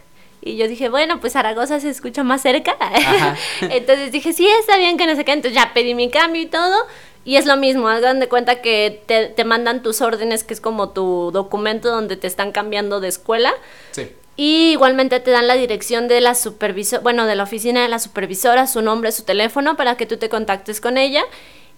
Y 0.42 0.56
yo 0.56 0.68
dije, 0.68 0.88
bueno, 0.88 1.20
pues 1.20 1.32
Zaragoza 1.32 1.80
se 1.80 1.90
escucha 1.90 2.22
más 2.22 2.42
cerca. 2.42 2.76
Entonces 3.60 4.12
dije, 4.12 4.32
sí, 4.32 4.46
está 4.46 4.76
bien 4.76 4.96
que 4.96 5.06
no 5.06 5.16
sé 5.16 5.24
qué. 5.24 5.32
Entonces 5.32 5.60
ya 5.60 5.72
pedí 5.74 5.94
mi 5.94 6.10
cambio 6.10 6.42
y 6.42 6.46
todo. 6.46 6.76
Y 7.24 7.36
es 7.36 7.46
lo 7.46 7.56
mismo, 7.56 7.88
hagan 7.88 8.20
de 8.20 8.28
cuenta 8.28 8.62
que 8.62 9.02
te, 9.06 9.26
te, 9.26 9.44
mandan 9.44 9.82
tus 9.82 10.00
órdenes, 10.00 10.44
que 10.44 10.54
es 10.54 10.60
como 10.60 10.90
tu 10.90 11.32
documento 11.32 11.88
donde 11.90 12.16
te 12.16 12.28
están 12.28 12.52
cambiando 12.52 13.00
de 13.00 13.08
escuela. 13.08 13.52
Sí. 13.90 14.12
Y 14.36 14.70
igualmente 14.72 15.18
te 15.18 15.32
dan 15.32 15.48
la 15.48 15.54
dirección 15.54 16.06
de 16.06 16.20
la 16.20 16.36
supervisora, 16.36 17.02
bueno, 17.02 17.26
de 17.26 17.34
la 17.34 17.42
oficina 17.42 17.82
de 17.82 17.88
la 17.88 17.98
supervisora, 17.98 18.68
su 18.68 18.82
nombre, 18.82 19.10
su 19.10 19.24
teléfono, 19.24 19.76
para 19.76 19.96
que 19.96 20.06
tú 20.06 20.18
te 20.18 20.28
contactes 20.28 20.80
con 20.80 20.98
ella. 20.98 21.24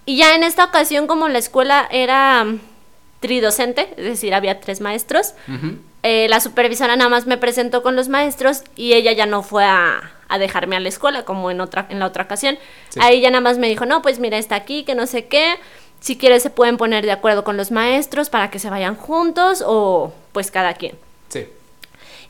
Y 0.04 0.16
ya 0.16 0.34
en 0.34 0.42
esta 0.42 0.64
ocasión, 0.64 1.06
como 1.06 1.28
la 1.28 1.38
escuela 1.38 1.88
era 1.90 2.46
tridocente, 3.20 3.88
es 3.96 4.04
decir, 4.04 4.34
había 4.34 4.60
tres 4.60 4.80
maestros, 4.80 5.34
eh, 6.02 6.26
la 6.28 6.40
supervisora 6.40 6.96
nada 6.96 7.10
más 7.10 7.26
me 7.26 7.36
presentó 7.36 7.82
con 7.82 7.96
los 7.96 8.08
maestros 8.08 8.62
y 8.76 8.92
ella 8.94 9.12
ya 9.12 9.26
no 9.26 9.42
fue 9.42 9.64
a, 9.64 10.12
a 10.28 10.38
dejarme 10.38 10.76
a 10.76 10.80
la 10.80 10.88
escuela 10.88 11.24
como 11.24 11.50
en 11.50 11.60
otra 11.60 11.86
en 11.88 11.98
la 11.98 12.06
otra 12.06 12.24
ocasión. 12.24 12.58
Ahí 13.00 13.20
ya 13.20 13.30
nada 13.30 13.40
más 13.40 13.58
me 13.58 13.68
dijo, 13.68 13.86
"No, 13.86 14.02
pues 14.02 14.18
mira, 14.18 14.38
está 14.38 14.54
aquí, 14.54 14.84
que 14.84 14.94
no 14.94 15.06
sé 15.06 15.26
qué. 15.26 15.56
Si 16.00 16.16
quieres 16.16 16.42
se 16.42 16.50
pueden 16.50 16.76
poner 16.76 17.04
de 17.04 17.12
acuerdo 17.12 17.42
con 17.42 17.56
los 17.56 17.70
maestros 17.70 18.30
para 18.30 18.50
que 18.50 18.58
se 18.60 18.70
vayan 18.70 18.94
juntos 18.94 19.64
o 19.66 20.12
pues 20.32 20.50
cada 20.50 20.74
quien." 20.74 20.96
Sí. 21.28 21.48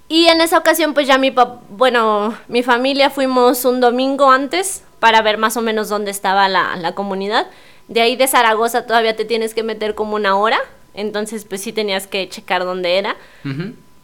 Y 0.08 0.28
en 0.28 0.40
esa 0.40 0.56
ocasión 0.58 0.94
pues 0.94 1.06
ya 1.06 1.18
mi 1.18 1.34
bueno, 1.68 2.34
mi 2.48 2.62
familia 2.62 3.10
fuimos 3.10 3.64
un 3.64 3.80
domingo 3.80 4.30
antes 4.30 4.82
para 5.00 5.20
ver 5.22 5.36
más 5.36 5.56
o 5.56 5.60
menos 5.62 5.88
dónde 5.88 6.10
estaba 6.10 6.48
la, 6.48 6.76
la 6.76 6.92
comunidad. 6.92 7.46
De 7.88 8.00
ahí 8.00 8.16
de 8.16 8.26
Zaragoza 8.26 8.86
todavía 8.86 9.16
te 9.16 9.24
tienes 9.24 9.54
que 9.54 9.62
meter 9.62 9.94
como 9.94 10.16
una 10.16 10.36
hora, 10.36 10.58
entonces 10.98 11.44
pues 11.44 11.62
sí 11.62 11.72
tenías 11.72 12.06
que 12.06 12.28
checar 12.28 12.64
dónde 12.64 12.98
era. 12.98 13.16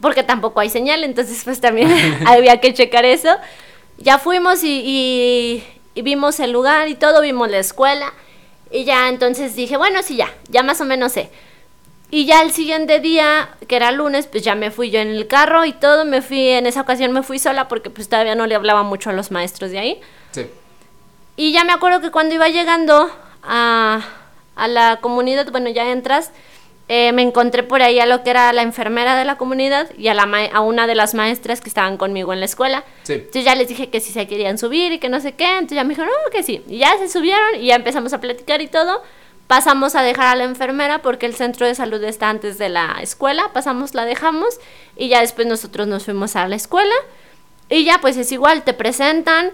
Porque 0.01 0.22
tampoco 0.22 0.61
hay 0.61 0.70
señal, 0.70 1.05
entonces 1.05 1.42
pues 1.45 1.61
también 1.61 1.90
había 2.26 2.61
que 2.61 2.72
checar 2.74 3.05
eso 3.05 3.30
ya 3.99 4.18
fuimos 4.18 4.61
y, 4.62 5.62
vimos 5.95 6.40
el 6.40 6.53
lugar 6.53 6.88
y 6.88 6.95
todo, 6.95 7.20
vimos 7.20 7.51
la 7.51 7.59
escuela. 7.59 8.12
Y 8.70 8.84
ya 8.84 9.09
entonces 9.09 9.55
dije, 9.55 9.76
bueno, 9.76 10.03
sí, 10.03 10.16
ya, 10.16 10.32
ya 10.49 10.62
más 10.62 10.80
o 10.80 10.84
menos 10.84 11.12
sé. 11.12 11.30
Y 12.11 12.26
ya 12.26 12.42
el 12.42 12.53
siguiente 12.53 13.01
día, 13.01 13.51
que 13.66 13.76
era 13.76 13.92
lunes, 13.92 14.26
pues 14.26 14.42
ya 14.42 14.55
me 14.55 14.70
fui 14.70 14.90
yo 14.90 15.01
en 15.01 15.09
el 15.09 15.26
carro 15.26 15.64
y 15.64 15.72
todo, 15.72 16.05
me 16.05 16.22
fui, 16.22 16.49
en 16.49 16.66
esa 16.66 16.80
ocasión 16.80 17.12
me 17.12 17.22
fui 17.22 17.38
sola 17.38 17.68
porque 17.68 17.90
pues 17.90 18.09
todavía 18.09 18.34
no 18.34 18.47
le 18.47 18.55
hablaba 18.55 18.82
mucho 18.82 19.11
a 19.11 19.12
los 19.12 19.30
maestros 19.30 19.70
de 19.70 19.78
ahí. 19.78 20.01
Sí. 20.32 20.47
Y 21.36 21.53
ya 21.53 21.64
me 21.64 21.72
acuerdo 21.72 22.01
que 22.01 22.11
cuando 22.11 22.34
iba 22.34 22.49
llegando 22.49 23.11
a, 23.42 24.01
a 24.55 24.68
la 24.68 24.99
comunidad, 25.01 25.51
bueno, 25.51 25.70
ya 25.70 25.90
entras, 25.90 26.30
eh, 26.87 27.12
me 27.12 27.22
encontré 27.22 27.62
por 27.62 27.80
ahí 27.80 27.99
a 27.99 28.05
lo 28.05 28.22
que 28.22 28.30
era 28.30 28.53
la 28.53 28.61
enfermera 28.61 29.16
de 29.16 29.24
la 29.24 29.37
comunidad 29.37 29.89
y 29.97 30.09
a, 30.09 30.14
la 30.14 30.24
a 30.53 30.61
una 30.61 30.87
de 30.87 30.95
las 30.95 31.14
maestras 31.14 31.62
que 31.62 31.70
estaban 31.70 31.97
conmigo 31.97 32.35
en 32.35 32.41
la 32.41 32.45
escuela. 32.45 32.85
Entonces 33.09 33.45
ya 33.45 33.55
les 33.55 33.68
dije 33.68 33.89
que 33.89 34.01
si 34.01 34.12
se 34.12 34.26
querían 34.26 34.59
subir 34.59 34.93
y 34.93 34.99
que 34.99 35.09
no 35.09 35.18
sé 35.20 35.32
qué. 35.32 35.47
Entonces 35.47 35.76
ya 35.76 35.85
me 35.85 35.91
dijeron, 35.91 36.11
no, 36.11 36.30
que 36.30 36.43
sí. 36.43 36.62
Y 36.68 36.78
ya 36.78 36.97
se 36.99 37.09
subieron 37.09 37.57
y 37.59 37.66
ya 37.66 37.76
empezamos 37.76 38.12
a 38.12 38.20
platicar 38.20 38.61
y 38.61 38.66
todo. 38.66 39.03
Pasamos 39.47 39.95
a 39.95 40.03
dejar 40.03 40.26
a 40.26 40.37
la 40.37 40.45
enfermera 40.45 41.01
porque 41.01 41.24
el 41.24 41.35
centro 41.35 41.66
de 41.66 41.74
salud 41.74 42.03
está 42.05 42.28
antes 42.28 42.59
de 42.59 42.68
la 42.68 42.99
escuela. 43.01 43.51
Pasamos, 43.55 43.95
la 43.95 44.05
dejamos 44.05 44.61
y 44.97 45.09
ya 45.09 45.20
después 45.20 45.47
nosotros 45.47 45.87
nos 45.87 46.05
fuimos 46.05 46.37
a 46.37 46.47
la 46.49 46.57
escuela. 46.57 46.95
Y 47.70 47.85
ya 47.85 47.99
pues 48.03 48.18
es 48.18 48.30
igual, 48.30 48.62
te 48.62 48.74
presentan. 48.74 49.53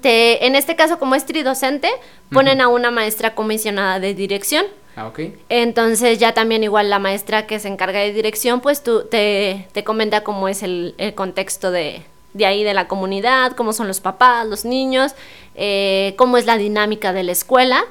Te, 0.00 0.46
en 0.46 0.54
este 0.54 0.76
caso, 0.76 0.98
como 1.00 1.16
es 1.16 1.26
tridocente, 1.26 1.88
ponen 2.30 2.60
a 2.60 2.68
una 2.68 2.92
maestra 2.92 3.34
comisionada 3.34 3.98
de 3.98 4.14
dirección 4.14 4.66
Ah, 4.96 5.06
ok. 5.08 5.20
Entonces 5.50 6.18
ya 6.18 6.32
también 6.32 6.64
igual 6.64 6.88
la 6.88 6.98
maestra 6.98 7.46
que 7.46 7.60
se 7.60 7.68
encarga 7.68 8.00
de 8.00 8.14
dirección, 8.14 8.62
pues 8.62 8.82
tú 8.82 9.04
te, 9.04 9.68
te 9.72 9.84
comenta 9.84 10.24
cómo 10.24 10.48
es 10.48 10.62
el, 10.62 10.94
contexto 11.14 11.70
de, 11.70 12.02
ahí 12.42 12.64
de 12.64 12.72
la 12.72 12.88
comunidad, 12.88 13.52
cómo 13.52 13.74
son 13.74 13.88
los 13.88 14.00
papás, 14.00 14.46
los 14.46 14.64
niños, 14.64 15.12
eh, 15.54 16.14
cómo 16.16 16.38
es 16.38 16.46
la 16.46 16.56
dinámica 16.56 17.12
de 17.12 17.24
la 17.24 17.32
escuela 17.32 17.84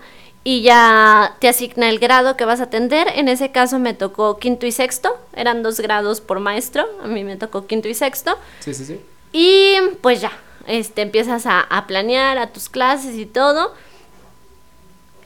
y 0.44 0.64
ya 0.64 1.36
te 1.40 1.48
asigna 1.48 1.90
el 1.90 2.00
grado 2.00 2.36
que 2.36 2.46
vas 2.46 2.60
a 2.60 2.64
atender. 2.64 3.08
En 3.16 3.28
ese 3.28 3.52
caso 3.52 3.78
me 3.78 3.94
tocó 3.94 4.38
quinto 4.40 4.66
y 4.66 4.72
sexto, 4.72 5.16
eran 5.36 5.62
dos 5.62 5.80
grados 5.80 6.22
por 6.22 6.40
maestro, 6.40 6.88
a 7.04 7.08
mí 7.08 7.24
me 7.24 7.36
tocó 7.36 7.68
quinto 7.68 7.88
y 7.88 7.94
sexto. 7.94 8.36
Sí, 8.62 8.74
sí, 8.74 8.84
sí. 8.84 9.00
Y 9.32 9.76
pues 10.02 10.22
ya, 10.22 10.32
este, 10.66 11.04
empiezas 11.04 11.46
a, 11.46 11.62
a 11.62 11.86
planear 11.86 12.40
a 12.40 12.48
tus 12.48 12.68
clases 12.68 13.16
y 13.16 13.28
todo. 13.28 13.74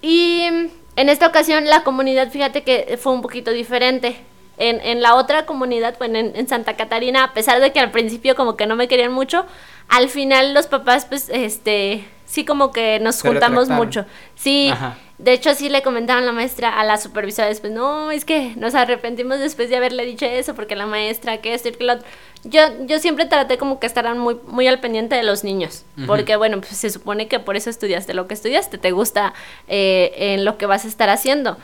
Y 0.02 0.70
en 1.00 1.08
esta 1.08 1.28
ocasión 1.28 1.66
la 1.66 1.84
comunidad, 1.84 2.30
fíjate 2.30 2.64
que 2.64 3.00
fue 3.02 3.14
un 3.14 3.22
poquito 3.22 3.52
diferente. 3.52 4.18
En, 4.58 4.82
en 4.82 5.02
la 5.02 5.16
otra 5.16 5.46
comunidad, 5.46 5.96
bueno, 5.98 6.20
en, 6.20 6.36
en, 6.36 6.46
Santa 6.50 6.76
Catarina, 6.76 7.24
a 7.24 7.34
pesar 7.34 7.62
de 7.62 7.72
que 7.72 7.80
al 7.80 7.92
principio 7.92 8.36
como 8.36 8.58
que 8.58 8.66
no 8.66 8.76
me 8.76 8.90
querían 8.90 9.14
mucho, 9.14 9.46
al 9.88 10.10
final 10.10 10.54
los 10.54 10.68
papás, 10.68 11.06
pues, 11.06 11.30
este, 11.30 12.04
sí 12.30 12.46
como 12.46 12.72
que 12.72 13.00
nos 13.00 13.22
juntamos 13.22 13.70
mucho. 13.70 14.06
Sí, 14.36 14.72
de 15.18 15.34
hecho 15.34 15.54
sí 15.56 15.68
le 15.68 15.82
comentaban 15.82 16.24
a 16.24 16.28
la 16.28 16.32
maestra, 16.32 16.80
a 16.80 16.84
la 16.86 16.98
supervisora 16.98 17.48
después, 17.48 17.74
no, 17.74 18.12
es 18.12 18.24
que 18.24 18.54
nos 18.56 18.76
arrepentimos 18.76 19.40
después 19.40 19.70
de 19.70 19.76
haberle 19.76 20.06
dicho 20.06 20.26
eso, 20.26 20.54
porque 20.54 20.76
la 20.76 20.86
maestra, 20.86 21.40
que 21.40 21.54
esto 21.54 21.70
y 21.70 21.72
que 21.74 21.84
lo 21.84 21.94
otro 21.94 22.08
yo, 22.44 22.62
yo 22.86 23.00
siempre 23.00 23.26
traté 23.26 23.58
como 23.58 23.80
que 23.80 23.88
estarán 23.88 24.18
muy, 24.18 24.38
muy 24.48 24.68
al 24.68 24.80
pendiente 24.80 25.16
de 25.16 25.24
los 25.24 25.44
niños, 25.44 25.84
porque 26.08 26.38
bueno, 26.38 26.62
pues 26.62 26.78
se 26.78 26.90
supone 26.90 27.28
que 27.28 27.40
por 27.40 27.58
eso 27.58 27.70
estudiaste 27.70 28.14
lo 28.14 28.28
que 28.28 28.34
estudiaste, 28.34 28.78
te 28.78 28.92
gusta 28.92 29.34
eh, 29.68 30.14
en 30.16 30.46
lo 30.46 30.58
que 30.58 30.66
vas 30.66 30.86
a 30.86 30.88
estar 30.88 31.10
haciendo. 31.10 31.58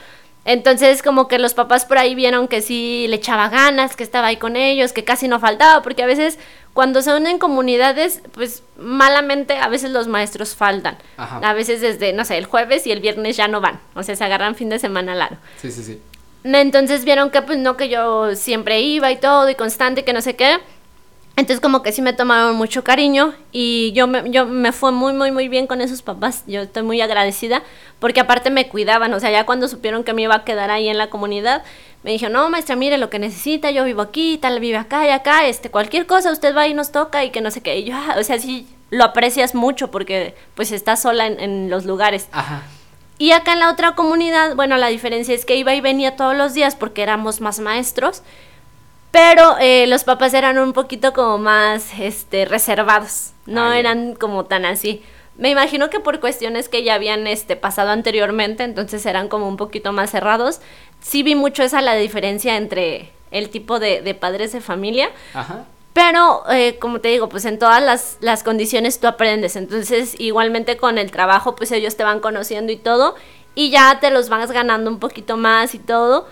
Entonces 0.45 1.01
como 1.01 1.27
que 1.27 1.39
los 1.39 1.55
papás 1.55 1.85
por 1.85 1.97
ahí 1.97 2.13
vieron 2.13 2.47
que 2.47 2.61
sí 2.61 3.07
le 3.09 3.15
echaba 3.15 3.49
ganas, 3.49 3.95
que 3.95 4.03
estaba 4.03 4.27
ahí 4.27 4.37
con 4.37 4.55
ellos, 4.55 4.93
que 4.93 5.03
casi 5.03 5.27
no 5.27 5.39
faltaba, 5.39 5.81
porque 5.81 6.03
a 6.03 6.05
veces 6.05 6.37
cuando 6.73 7.01
se 7.01 7.13
unen 7.13 7.39
comunidades, 7.39 8.21
pues 8.33 8.61
malamente 8.77 9.57
a 9.57 9.67
veces 9.69 9.91
los 9.91 10.07
maestros 10.07 10.55
faltan. 10.55 10.97
A 11.17 11.53
veces 11.53 11.81
desde, 11.81 12.13
no 12.13 12.25
sé, 12.25 12.37
el 12.37 12.45
jueves 12.45 12.85
y 12.85 12.91
el 12.91 12.99
viernes 12.99 13.37
ya 13.37 13.47
no 13.47 13.59
van, 13.59 13.79
o 13.95 14.03
sea, 14.03 14.15
se 14.15 14.23
agarran 14.23 14.55
fin 14.55 14.69
de 14.69 14.77
semana 14.77 15.15
largo. 15.15 15.37
Sí, 15.59 15.71
sí, 15.71 15.83
sí. 15.83 15.99
Entonces 16.43 17.05
vieron 17.05 17.31
que 17.31 17.41
pues 17.41 17.57
no, 17.57 17.75
que 17.75 17.89
yo 17.89 18.35
siempre 18.35 18.81
iba 18.81 19.11
y 19.11 19.17
todo 19.17 19.49
y 19.49 19.55
constante, 19.55 20.03
que 20.03 20.13
no 20.13 20.21
sé 20.21 20.35
qué. 20.35 20.59
Entonces 21.37 21.59
como 21.59 21.83
que 21.83 21.91
sí 21.91 22.01
me 22.01 22.13
tomaron 22.13 22.55
mucho 22.55 22.85
cariño 22.85 23.33
y 23.51 23.91
yo 23.91 24.07
me, 24.07 24.29
yo 24.31 24.45
me 24.45 24.71
fue 24.71 24.93
muy, 24.93 25.11
muy, 25.11 25.31
muy 25.31 25.49
bien 25.49 25.67
con 25.67 25.81
esos 25.81 26.01
papás. 26.01 26.43
Yo 26.47 26.61
estoy 26.61 26.83
muy 26.83 27.01
agradecida 27.01 27.61
porque 27.99 28.21
aparte 28.21 28.49
me 28.51 28.69
cuidaban, 28.69 29.13
o 29.13 29.19
sea, 29.19 29.31
ya 29.31 29.45
cuando 29.45 29.67
supieron 29.67 30.05
que 30.05 30.13
me 30.13 30.21
iba 30.21 30.35
a 30.35 30.43
quedar 30.45 30.71
ahí 30.71 30.87
en 30.87 30.97
la 30.97 31.09
comunidad, 31.09 31.63
me 32.03 32.11
dijeron, 32.11 32.33
no, 32.33 32.49
maestra, 32.49 32.77
mire 32.77 32.97
lo 32.97 33.09
que 33.09 33.19
necesita, 33.19 33.69
yo 33.71 33.83
vivo 33.83 34.01
aquí, 34.01 34.37
tal, 34.37 34.59
vive 34.61 34.77
acá 34.77 35.05
y 35.07 35.09
acá, 35.09 35.45
este, 35.47 35.69
cualquier 35.69 36.05
cosa, 36.05 36.31
usted 36.31 36.55
va 36.55 36.67
y 36.67 36.73
nos 36.73 36.93
toca 36.93 37.25
y 37.25 37.31
que 37.31 37.41
no 37.41 37.51
sé 37.51 37.61
qué. 37.61 37.79
Y 37.79 37.83
yo, 37.83 37.95
ah", 37.95 38.15
o 38.17 38.23
sea, 38.23 38.39
sí 38.39 38.67
lo 38.89 39.03
aprecias 39.03 39.55
mucho 39.55 39.91
porque 39.91 40.35
pues 40.53 40.71
estás 40.71 41.01
sola 41.01 41.25
en, 41.27 41.39
en 41.41 41.69
los 41.69 41.85
lugares. 41.85 42.29
Ajá. 42.31 42.61
Y 43.17 43.31
acá 43.31 43.53
en 43.53 43.59
la 43.59 43.71
otra 43.71 43.95
comunidad, 43.95 44.55
bueno, 44.55 44.77
la 44.77 44.87
diferencia 44.87 45.33
es 45.33 45.45
que 45.45 45.55
iba 45.55 45.73
y 45.73 45.81
venía 45.81 46.15
todos 46.15 46.35
los 46.35 46.53
días 46.53 46.75
porque 46.75 47.01
éramos 47.01 47.41
más 47.41 47.59
maestros, 47.59 48.23
pero 49.15 49.55
eh, 49.61 49.87
los 49.87 50.03
papás 50.03 50.33
eran 50.33 50.57
un 50.57 50.73
poquito 50.73 51.13
como 51.13 51.37
más 51.37 51.97
este, 51.97 52.43
reservados, 52.43 53.31
no 53.45 53.71
eran 53.71 54.13
como 54.13 54.43
tan 54.43 54.65
así. 54.65 55.01
Me 55.37 55.49
imagino 55.49 55.89
que 55.89 56.01
por 56.01 56.19
cuestiones 56.19 56.67
que 56.67 56.83
ya 56.83 56.95
habían 56.95 57.25
este, 57.25 57.55
pasado 57.55 57.91
anteriormente, 57.91 58.65
entonces 58.65 59.05
eran 59.05 59.29
como 59.29 59.47
un 59.47 59.55
poquito 59.55 59.93
más 59.93 60.11
cerrados. 60.11 60.59
Sí 60.99 61.23
vi 61.23 61.33
mucho 61.33 61.63
esa 61.63 61.79
la 61.79 61.95
diferencia 61.95 62.57
entre 62.57 63.13
el 63.31 63.49
tipo 63.49 63.79
de, 63.79 64.01
de 64.01 64.15
padres 64.15 64.51
de 64.51 64.59
familia. 64.59 65.09
Ajá. 65.33 65.63
Pero, 65.93 66.43
eh, 66.51 66.77
como 66.77 66.99
te 66.99 67.07
digo, 67.07 67.29
pues 67.29 67.45
en 67.45 67.57
todas 67.57 67.81
las, 67.81 68.17
las, 68.19 68.43
condiciones 68.43 68.99
tú 68.99 69.07
aprendes. 69.07 69.55
Entonces, 69.55 70.19
igualmente 70.19 70.75
con 70.75 70.97
el 70.97 71.09
trabajo, 71.09 71.55
pues 71.55 71.71
ellos 71.71 71.95
te 71.95 72.03
van 72.03 72.19
conociendo 72.19 72.73
y 72.73 72.77
todo. 72.77 73.15
Y 73.55 73.69
ya 73.69 73.97
te 74.01 74.11
los 74.11 74.27
vas 74.27 74.51
ganando 74.51 74.91
un 74.91 74.99
poquito 74.99 75.37
más 75.37 75.73
y 75.73 75.79
todo. 75.79 76.27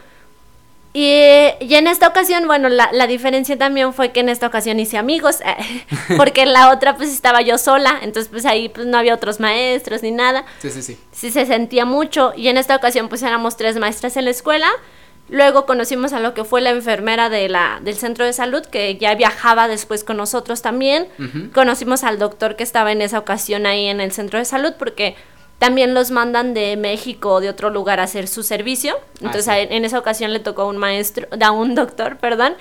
Y, 0.95 1.11
y, 1.59 1.73
en 1.73 1.87
esta 1.87 2.07
ocasión, 2.07 2.45
bueno, 2.45 2.69
la, 2.69 2.91
la, 2.91 3.07
diferencia 3.07 3.57
también 3.57 3.93
fue 3.93 4.11
que 4.11 4.19
en 4.19 4.29
esta 4.29 4.45
ocasión 4.45 4.79
hice 4.79 4.97
amigos, 4.97 5.39
porque 6.17 6.43
en 6.43 6.53
la 6.53 6.69
otra 6.71 6.95
pues 6.95 7.09
estaba 7.11 7.41
yo 7.41 7.57
sola, 7.57 7.97
entonces 8.03 8.29
pues 8.29 8.45
ahí 8.45 8.69
pues 8.69 8.85
no 8.85 8.99
había 8.99 9.15
otros 9.15 9.39
maestros 9.39 10.03
ni 10.03 10.11
nada. 10.11 10.45
Sí, 10.59 10.69
sí, 10.69 10.83
sí. 10.83 10.99
Sí 11.11 11.31
se 11.31 11.47
sentía 11.47 11.85
mucho 11.85 12.33
y 12.37 12.47
en 12.47 12.57
esta 12.57 12.75
ocasión 12.75 13.09
pues 13.09 13.23
éramos 13.23 13.57
tres 13.57 13.77
maestras 13.79 14.17
en 14.17 14.25
la 14.25 14.31
escuela. 14.31 14.67
Luego 15.29 15.65
conocimos 15.65 16.13
a 16.13 16.19
lo 16.19 16.33
que 16.33 16.43
fue 16.43 16.61
la 16.61 16.69
enfermera 16.69 17.29
de 17.29 17.47
la, 17.47 17.79
del 17.81 17.95
centro 17.95 18.25
de 18.25 18.33
salud, 18.33 18.63
que 18.63 18.97
ya 18.97 19.15
viajaba 19.15 19.67
después 19.67 20.03
con 20.03 20.17
nosotros 20.17 20.61
también. 20.61 21.07
Conocimos 21.53 22.03
al 22.03 22.19
doctor 22.19 22.55
que 22.55 22.63
estaba 22.63 22.91
en 22.91 23.01
esa 23.01 23.19
ocasión 23.19 23.65
ahí 23.65 23.85
en 23.85 24.01
el 24.01 24.11
centro 24.11 24.37
de 24.37 24.45
salud, 24.45 24.73
porque 24.77 25.15
también 25.59 25.93
los 25.93 26.11
mandan 26.11 26.53
de 26.53 26.75
México 26.77 27.35
o 27.35 27.41
de 27.41 27.49
otro 27.49 27.69
lugar 27.69 27.99
a 27.99 28.03
hacer 28.03 28.27
su 28.27 28.43
servicio. 28.43 28.95
Ah, 28.97 29.25
Entonces 29.25 29.67
en 29.69 29.85
esa 29.85 29.99
ocasión 29.99 30.33
le 30.33 30.39
tocó 30.39 30.63
a 30.63 30.65
un 30.65 30.77
maestro, 30.77 31.27
a 31.41 31.51
un 31.51 31.75
doctor, 31.75 32.17
perdón. 32.17 32.55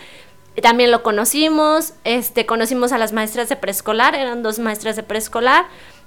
También 0.61 0.91
lo 0.91 1.03
conocimos, 1.03 1.95
este, 2.05 2.45
conocimos 2.45 2.93
a 2.93 2.99
las 2.99 3.13
maestras 3.13 3.49
de 3.49 3.57
preescolar, 3.57 4.15
eran 4.15 4.43
dos 4.43 4.59
maestras 4.59 4.97
de 4.97 5.03
preescolar. 5.03 5.65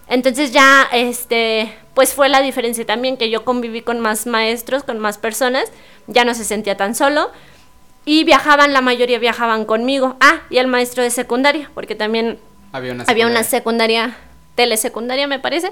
Entonces 0.08 0.52
ya, 0.52 0.88
este, 0.94 1.76
pues 1.96 2.14
fue 2.14 2.30
la 2.30 2.42
diferencia 2.42 2.86
también 2.86 3.18
que 3.18 3.32
yo 3.32 3.44
conviví 3.44 3.82
con 3.82 4.00
más 4.00 4.28
maestros, 4.28 4.84
con 4.84 5.00
más 5.00 5.18
personas, 5.18 5.72
ya 6.06 6.26
no 6.26 6.36
se 6.36 6.44
sentía 6.44 6.78
tan 6.78 6.94
solo 6.94 7.32
y 8.06 8.24
viajaban, 8.24 8.72
la 8.72 8.82
mayoría 8.82 9.18
viajaban 9.18 9.66
conmigo. 9.66 10.16
Ah, 10.20 10.42
y 10.52 10.60
el 10.60 10.68
maestro 10.68 11.02
de 11.02 11.10
secundaria, 11.10 11.72
porque 11.74 11.96
también 11.96 12.38
había 12.72 12.94
una 12.94 13.04
secundaria, 13.04 13.26
había 13.26 13.28
una 13.28 13.44
secundaria 13.44 14.18
telesecundaria 14.56 15.28
me 15.28 15.40
parece, 15.40 15.72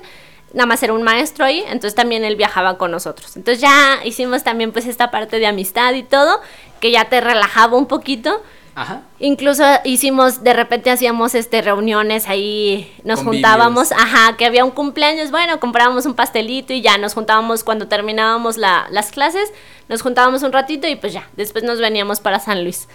nada 0.53 0.65
más 0.65 0.81
era 0.83 0.93
un 0.93 1.03
maestro 1.03 1.45
ahí, 1.45 1.63
entonces 1.67 1.95
también 1.95 2.23
él 2.23 2.35
viajaba 2.35 2.77
con 2.77 2.91
nosotros. 2.91 3.35
Entonces 3.35 3.61
ya 3.61 3.99
hicimos 4.05 4.43
también 4.43 4.71
pues 4.71 4.85
esta 4.85 5.11
parte 5.11 5.39
de 5.39 5.47
amistad 5.47 5.93
y 5.93 6.03
todo, 6.03 6.39
que 6.79 6.91
ya 6.91 7.05
te 7.05 7.19
relajaba 7.19 7.75
un 7.75 7.87
poquito. 7.87 8.41
Ajá. 8.75 9.01
Incluso 9.19 9.63
hicimos, 9.83 10.43
de 10.43 10.53
repente 10.53 10.89
hacíamos 10.89 11.35
este 11.35 11.61
reuniones 11.61 12.27
ahí, 12.27 12.91
nos 13.03 13.21
juntábamos, 13.21 13.91
ajá, 13.91 14.35
que 14.35 14.45
había 14.45 14.65
un 14.65 14.71
cumpleaños, 14.71 15.29
bueno, 15.29 15.59
comprábamos 15.59 16.07
un 16.07 16.15
pastelito 16.15 16.73
y 16.73 16.81
ya 16.81 16.97
nos 16.97 17.13
juntábamos 17.13 17.63
cuando 17.63 17.87
terminábamos 17.87 18.57
las 18.57 19.11
clases, 19.11 19.53
nos 19.89 20.01
juntábamos 20.01 20.41
un 20.41 20.51
ratito 20.51 20.87
y 20.87 20.95
pues 20.95 21.13
ya, 21.13 21.29
después 21.35 21.63
nos 21.63 21.79
veníamos 21.79 22.19
para 22.19 22.39
San 22.39 22.63
Luis. 22.63 22.87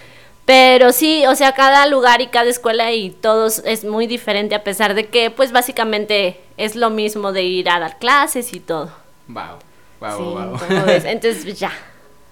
Pero 0.49 0.93
sí, 0.93 1.27
o 1.27 1.35
sea, 1.35 1.53
cada 1.53 1.87
lugar 1.87 2.23
y 2.23 2.29
cada 2.29 2.49
escuela 2.49 2.91
y 2.91 3.11
todos 3.11 3.61
es 3.67 3.85
muy 3.85 4.07
diferente 4.07 4.55
a 4.55 4.65
pesar 4.65 4.95
de 4.95 5.09
que 5.09 5.31
pues 5.31 5.53
básicamente 5.53 6.41
es 6.57 6.75
lo 6.75 6.89
mismo 6.89 7.33
de 7.33 7.43
ir 7.43 7.69
a 7.69 7.79
dar 7.79 7.99
clases 7.99 8.55
y 8.55 8.61
todo. 8.61 8.91
Wow, 9.27 9.59
wow, 10.01 10.19
wow. 10.19 10.59
Entonces 11.05 11.45
pues, 11.45 11.61
ya, 11.61 11.71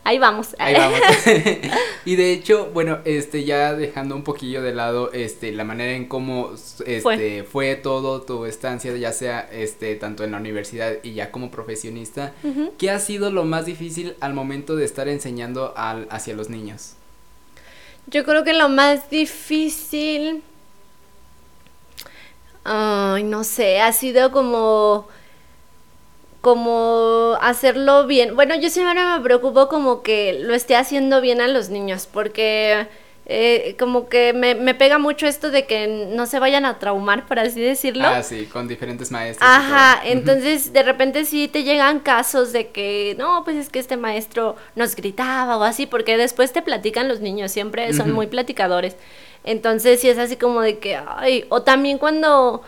ahí 0.03 0.19
vamos. 0.19 0.57
Ahí 0.59 0.73
vamos. 0.73 0.99
y 2.07 2.17
de 2.17 2.33
hecho, 2.33 2.71
bueno, 2.73 3.01
este 3.05 3.45
ya 3.45 3.75
dejando 3.75 4.17
un 4.17 4.23
poquillo 4.23 4.63
de 4.63 4.73
lado 4.73 5.13
este 5.13 5.53
la 5.53 5.65
manera 5.65 5.93
en 5.93 6.09
cómo 6.09 6.53
este 6.87 7.45
fue, 7.45 7.75
todo 7.75 8.23
tu 8.23 8.47
estancia 8.47 8.97
ya 8.97 9.13
sea 9.13 9.47
este 9.53 9.95
tanto 9.95 10.25
en 10.25 10.31
la 10.31 10.39
universidad 10.39 10.95
y 11.03 11.13
ya 11.13 11.31
como 11.31 11.51
profesionista, 11.51 12.33
¿qué 12.79 12.91
ha 12.91 12.99
sido 12.99 13.31
lo 13.31 13.45
más 13.45 13.67
difícil 13.67 14.15
al 14.21 14.33
momento 14.33 14.75
de 14.75 14.87
estar 14.87 15.07
enseñando 15.07 15.75
al, 15.77 16.09
hacia 16.11 16.33
los 16.33 16.49
niños? 16.49 16.95
Yo 18.07 18.25
creo 18.25 18.45
que 18.45 18.53
lo 18.53 18.69
más 18.69 19.11
difícil, 19.11 20.43
ay, 22.65 23.25
no 23.25 23.45
sé, 23.45 23.81
ha 23.81 23.93
sido 23.93 24.31
como 24.33 25.09
como 26.41 27.37
hacerlo 27.41 28.07
bien. 28.07 28.37
Bueno, 28.37 28.55
yo 28.55 28.71
siempre 28.71 28.95
me 29.05 29.21
preocupo 29.21 29.69
como 29.69 30.03
que 30.03 30.39
lo 30.41 30.55
esté 30.55 30.77
haciendo 30.77 31.21
bien 31.21 31.41
a 31.41 31.49
los 31.49 31.71
niños, 31.71 32.07
porque 32.13 32.87
eh, 33.29 33.75
como 33.77 34.09
que 34.09 34.33
me, 34.33 34.55
me, 34.55 34.73
pega 34.77 34.99
mucho 34.99 35.27
esto 35.27 35.51
de 35.51 35.67
que 35.67 35.89
no 36.15 36.27
se 36.27 36.39
vayan 36.39 36.65
a 36.65 36.79
traumar, 36.79 37.27
por 37.27 37.41
así 37.41 37.61
decirlo. 37.61 38.07
Ah, 38.07 38.23
sí, 38.23 38.47
con 38.47 38.69
diferentes 38.69 39.11
maestros. 39.11 39.49
Ajá, 39.51 40.01
entonces 40.05 40.73
de 40.73 40.85
repente 40.85 41.25
sí 41.25 41.49
te 41.49 41.65
llegan 41.65 41.99
casos 41.99 42.53
de 42.53 42.69
que, 42.69 43.17
no, 43.19 43.43
pues 43.43 43.57
es 43.57 43.69
que 43.69 43.81
este 43.81 43.97
maestro 43.97 44.55
nos 44.77 44.95
gritaba 44.95 45.57
o 45.57 45.65
así, 45.65 45.87
porque 45.87 46.17
después 46.17 46.53
te 46.53 46.63
platican 46.63 47.09
los 47.09 47.19
niños, 47.21 47.51
siempre 47.51 47.93
son 47.95 48.13
muy 48.13 48.29
platicadores. 48.29 48.95
Entonces 49.43 50.01
sí 50.01 50.09
es 50.09 50.19
así 50.19 50.37
como 50.37 50.61
de 50.61 50.79
que, 50.79 50.97
ay, 50.97 51.47
o 51.49 51.63
también 51.63 51.99
cuando, 51.99 52.63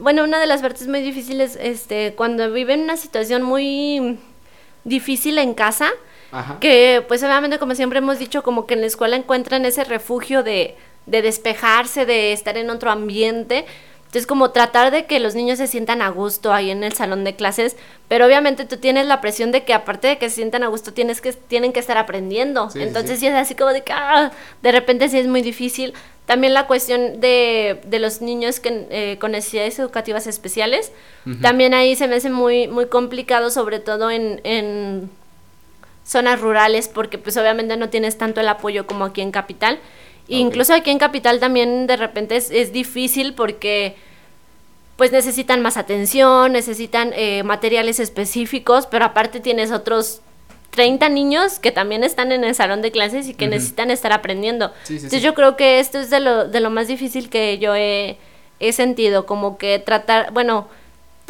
bueno, 0.00 0.24
una 0.24 0.40
de 0.40 0.46
las 0.46 0.60
partes 0.60 0.88
muy 0.88 1.02
difíciles, 1.02 1.56
este, 1.60 2.14
cuando 2.16 2.52
viven 2.52 2.80
una 2.80 2.96
situación 2.96 3.42
muy 3.42 4.18
difícil 4.82 5.38
en 5.38 5.54
casa, 5.54 5.90
que 6.60 7.04
pues 7.08 7.22
obviamente 7.22 7.58
como 7.58 7.74
siempre 7.74 7.98
hemos 7.98 8.18
dicho, 8.18 8.42
como 8.42 8.66
que 8.66 8.74
en 8.74 8.80
la 8.80 8.86
escuela 8.86 9.16
encuentran 9.16 9.64
ese 9.64 9.84
refugio 9.84 10.42
de, 10.42 10.76
de 11.06 11.22
despejarse, 11.22 12.06
de 12.06 12.32
estar 12.32 12.56
en 12.56 12.70
otro 12.70 12.90
ambiente. 12.90 13.66
Entonces, 14.10 14.26
como 14.26 14.50
tratar 14.50 14.90
de 14.90 15.06
que 15.06 15.20
los 15.20 15.36
niños 15.36 15.58
se 15.58 15.68
sientan 15.68 16.02
a 16.02 16.08
gusto 16.08 16.52
ahí 16.52 16.72
en 16.72 16.82
el 16.82 16.94
salón 16.94 17.22
de 17.22 17.36
clases, 17.36 17.76
pero 18.08 18.26
obviamente 18.26 18.64
tú 18.64 18.76
tienes 18.76 19.06
la 19.06 19.20
presión 19.20 19.52
de 19.52 19.62
que 19.62 19.72
aparte 19.72 20.08
de 20.08 20.18
que 20.18 20.28
se 20.28 20.34
sientan 20.34 20.64
a 20.64 20.66
gusto, 20.66 20.92
tienes 20.92 21.20
que, 21.20 21.32
tienen 21.32 21.72
que 21.72 21.78
estar 21.78 21.96
aprendiendo. 21.96 22.70
Entonces, 22.74 23.20
sí. 23.20 23.28
es 23.28 23.34
así 23.34 23.54
como 23.54 23.70
de 23.70 23.84
que 23.84 23.92
ah, 23.92 24.32
de 24.62 24.72
repente 24.72 25.08
sí 25.08 25.18
es 25.18 25.28
muy 25.28 25.42
difícil. 25.42 25.94
También 26.26 26.54
la 26.54 26.66
cuestión 26.66 27.20
de, 27.20 27.80
de 27.84 27.98
los 28.00 28.20
niños 28.20 28.58
que, 28.58 28.88
eh, 28.90 29.16
con 29.20 29.30
necesidades 29.30 29.78
educativas 29.78 30.26
especiales, 30.26 30.90
también 31.40 31.72
ahí 31.72 31.94
se 31.94 32.08
me 32.08 32.16
hace 32.16 32.30
muy, 32.30 32.66
muy 32.66 32.86
complicado, 32.86 33.50
sobre 33.50 33.78
todo 33.78 34.10
en, 34.10 34.40
en 34.42 35.08
zonas 36.10 36.40
rurales 36.40 36.88
porque 36.88 37.18
pues 37.18 37.36
obviamente 37.36 37.76
no 37.76 37.88
tienes 37.88 38.18
tanto 38.18 38.40
el 38.40 38.48
apoyo 38.48 38.84
como 38.84 39.04
aquí 39.04 39.20
en 39.20 39.30
Capital. 39.30 39.78
Incluso 40.26 40.74
aquí 40.74 40.90
en 40.90 40.98
Capital 40.98 41.38
también 41.38 41.86
de 41.86 41.96
repente 41.96 42.36
es, 42.36 42.72
difícil 42.72 43.34
porque 43.34 43.94
pues 44.96 45.12
necesitan 45.12 45.62
más 45.62 45.76
atención, 45.76 46.52
necesitan 46.52 47.12
eh, 47.14 47.44
materiales 47.44 48.00
específicos, 48.00 48.86
pero 48.86 49.04
aparte 49.04 49.38
tienes 49.38 49.70
otros 49.70 50.20
30 50.70 51.08
niños 51.10 51.60
que 51.60 51.70
también 51.70 52.02
están 52.02 52.32
en 52.32 52.42
el 52.42 52.56
salón 52.56 52.82
de 52.82 52.90
clases 52.90 53.28
y 53.28 53.34
que 53.34 53.46
necesitan 53.46 53.92
estar 53.92 54.12
aprendiendo. 54.12 54.72
Entonces 54.88 55.22
yo 55.22 55.34
creo 55.34 55.56
que 55.56 55.78
esto 55.78 56.00
es 56.00 56.10
de 56.10 56.18
lo, 56.18 56.48
de 56.48 56.58
lo 56.58 56.70
más 56.70 56.88
difícil 56.88 57.30
que 57.30 57.58
yo 57.58 57.76
he, 57.76 58.18
he 58.58 58.72
sentido, 58.72 59.26
como 59.26 59.58
que 59.58 59.78
tratar, 59.78 60.32
bueno, 60.32 60.68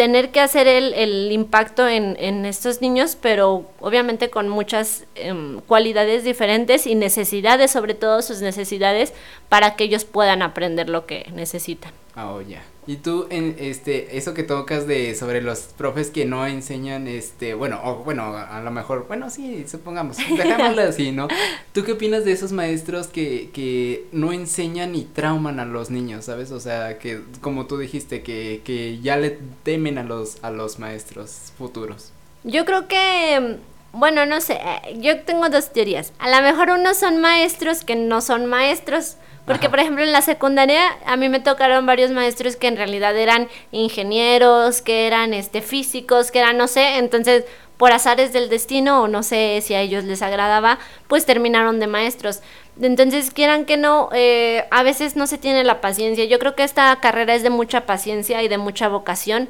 tener 0.01 0.31
que 0.31 0.41
hacer 0.41 0.67
el, 0.67 0.95
el 0.95 1.31
impacto 1.31 1.87
en, 1.87 2.17
en, 2.19 2.47
estos 2.47 2.81
niños, 2.81 3.19
pero 3.21 3.67
obviamente 3.81 4.31
con 4.31 4.49
muchas 4.49 5.05
em, 5.15 5.61
cualidades 5.61 6.25
diferentes 6.25 6.87
y 6.87 6.95
necesidades, 6.95 7.71
sobre 7.71 7.93
todo 7.93 8.23
sus 8.23 8.41
necesidades, 8.41 9.13
para 9.51 9.77
que 9.77 9.85
ellos 9.85 10.07
puedan 10.07 10.41
aprender 10.41 10.89
lo 10.89 11.05
que 11.05 11.29
necesitan. 11.35 11.93
Oh, 12.23 12.41
ya. 12.41 12.63
Y 12.87 12.97
tú, 12.97 13.27
en 13.31 13.57
este, 13.59 14.17
eso 14.17 14.35
que 14.35 14.43
tocas 14.43 14.87
de 14.87 15.15
sobre 15.15 15.43
los 15.43 15.61
profes 15.61 16.11
que 16.11 16.25
no 16.25 16.47
enseñan, 16.47 17.07
este, 17.07 17.55
bueno, 17.55 17.81
o 17.85 17.97
bueno, 17.97 18.37
a 18.37 18.61
lo 18.63 18.71
mejor, 18.71 19.07
bueno, 19.07 19.31
sí, 19.31 19.65
supongamos, 19.69 20.17
dejámoslo 20.37 20.83
así, 20.83 21.13
¿no? 21.13 21.29
¿Tú 21.73 21.85
qué 21.85 21.93
opinas 21.93 22.25
de 22.25 22.33
esos 22.33 22.53
maestros 22.53 23.07
que, 23.07 23.51
que 23.53 24.07
no 24.13 24.33
enseñan 24.33 24.95
y 24.95 25.05
trauman 25.05 25.61
a 25.61 25.67
los 25.67 25.91
niños, 25.91 26.25
sabes? 26.25 26.51
O 26.51 26.59
sea, 26.59 26.99
que, 26.99 27.21
como 27.41 27.67
tú 27.67 27.79
dijiste, 27.79 28.23
que, 28.23 28.63
que 28.65 28.99
ya 29.01 29.17
le 29.17 29.39
temen 29.63 29.99
a 29.99 30.03
los, 30.03 30.43
a 30.43 30.51
los 30.51 30.79
maestros 30.79 31.53
futuros. 31.57 32.13
Yo 32.43 32.65
creo 32.65 32.89
que, 32.89 33.59
bueno, 33.93 34.27
no 34.27 34.41
sé, 34.41 34.55
eh, 34.55 34.99
yo 34.99 35.21
tengo 35.21 35.49
dos 35.49 35.73
teorías. 35.73 36.13
A 36.19 36.31
lo 36.31 36.43
mejor 36.43 36.71
unos 36.71 36.97
son 36.97 37.21
maestros 37.21 37.85
que 37.85 37.95
no 37.95 38.21
son 38.21 38.47
maestros, 38.47 39.17
porque, 39.51 39.69
por 39.69 39.81
ejemplo, 39.81 40.05
en 40.05 40.13
la 40.13 40.23
secundaria 40.23 40.97
a 41.05 41.17
mí 41.17 41.29
me 41.29 41.41
tocaron 41.41 41.85
varios 41.85 42.13
maestros 42.13 42.55
que 42.55 42.69
en 42.69 42.77
realidad 42.77 43.17
eran 43.17 43.49
ingenieros, 43.73 44.81
que 44.81 45.09
eran 45.09 45.35
este, 45.35 45.61
físicos, 45.61 46.31
que 46.31 46.39
eran, 46.39 46.57
no 46.57 46.69
sé, 46.69 46.99
entonces 46.99 47.45
por 47.77 47.91
azares 47.91 48.33
del 48.33 48.49
destino 48.49 49.03
o 49.03 49.09
no 49.09 49.25
sé 49.25 49.61
si 49.61 49.75
a 49.75 49.81
ellos 49.81 50.05
les 50.05 50.23
agradaba, 50.23 50.79
pues 51.09 51.27
terminaron 51.27 51.81
de 51.81 51.89
maestros. 51.89 52.43
Entonces, 52.81 53.33
quieran 53.33 53.65
que 53.65 53.77
no, 53.77 54.09
eh, 54.13 54.67
a 54.71 54.85
veces 54.85 55.17
no 55.17 55.27
se 55.27 55.37
tiene 55.37 55.65
la 55.65 55.81
paciencia. 55.81 56.27
Yo 56.27 56.39
creo 56.39 56.55
que 56.55 56.63
esta 56.63 57.01
carrera 57.01 57.35
es 57.35 57.43
de 57.43 57.51
mucha 57.51 57.87
paciencia 57.87 58.45
y 58.45 58.49
de 58.49 58.57
mucha 58.59 58.87
vocación, 58.87 59.49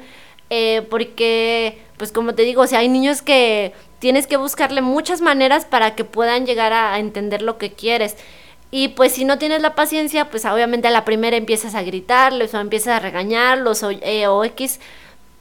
eh, 0.49 0.81
porque, 0.89 1.77
pues 1.97 2.11
como 2.11 2.33
te 2.33 2.41
digo, 2.41 2.63
o 2.63 2.67
sea, 2.67 2.79
hay 2.79 2.89
niños 2.89 3.21
que 3.21 3.73
tienes 3.99 4.25
que 4.25 4.37
buscarle 4.37 4.81
muchas 4.81 5.21
maneras 5.21 5.65
para 5.65 5.93
que 5.93 6.05
puedan 6.05 6.47
llegar 6.47 6.73
a 6.73 6.97
entender 6.97 7.43
lo 7.43 7.59
que 7.59 7.73
quieres. 7.73 8.15
Y 8.71 8.89
pues 8.89 9.11
si 9.11 9.25
no 9.25 9.37
tienes 9.37 9.61
la 9.61 9.75
paciencia, 9.75 10.29
pues 10.29 10.45
obviamente 10.45 10.87
a 10.87 10.91
la 10.91 11.03
primera 11.03 11.35
empiezas 11.35 11.75
a 11.75 11.83
gritarles 11.83 12.53
o 12.53 12.59
empiezas 12.59 12.95
a 12.95 12.99
regañarlos 12.99 13.83
o, 13.83 13.91
eh, 13.91 14.27
o 14.27 14.45
X. 14.45 14.79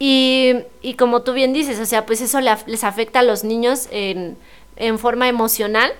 Y, 0.01 0.55
y, 0.83 0.95
como 0.95 1.23
tú 1.23 1.33
bien 1.33 1.53
dices, 1.53 1.79
o 1.79 1.87
sea, 1.87 2.07
pues 2.07 2.21
eso 2.23 2.41
les 2.41 2.85
afecta 2.85 3.21
a 3.21 3.23
los 3.23 3.45
niños 3.45 3.87
en, 3.93 4.37
en 4.77 4.99
forma 4.99 5.29
emocional. 5.29 5.93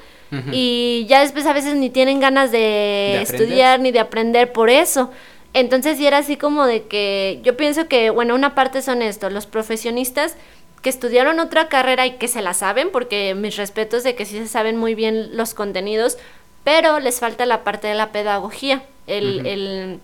Y 0.53 1.07
ya 1.09 1.23
después 1.23 1.45
a 1.47 1.53
veces 1.53 1.75
ni 1.75 1.91
tienen 1.91 2.21
ganas 2.21 2.53
de, 2.53 3.21
estudiar 3.21 3.81
ni 3.81 3.91
de 3.91 3.99
aprender 3.99 4.53
por 4.53 4.71
eso. 4.71 5.11
Entonces, 5.55 5.99
sí 5.99 6.07
era 6.07 6.19
así 6.19 6.37
como 6.37 6.67
de 6.67 6.85
que 6.85 7.41
yo 7.43 7.57
pienso 7.57 7.89
que, 7.89 8.11
bueno, 8.11 8.37
una 8.37 8.55
parte 8.55 8.81
son 8.81 9.03
esto, 9.03 9.29
los 9.29 9.47
profesionistas 9.47 10.37
que 10.83 10.89
estudiaron 10.89 11.41
otra 11.41 11.69
carrera 11.69 12.07
y 12.07 12.13
que 12.13 12.29
se 12.29 12.43
la 12.43 12.55
saben, 12.55 12.91
porque 12.93 13.35
mis 13.35 13.57
respetos 13.57 14.05
de 14.05 14.15
que 14.15 14.25
sí 14.25 14.39
se 14.39 14.47
saben 14.47 14.77
muy 14.77 14.95
bien 14.95 15.37
los 15.37 15.53
contenidos, 15.53 16.17
pero 16.65 17.01
les 17.01 17.21
falta 17.21 17.47
la 17.47 17.65
parte 17.65 17.89
de 17.89 17.95
la 17.95 18.13
pedagogía, 18.13 18.83
el, 19.07 20.01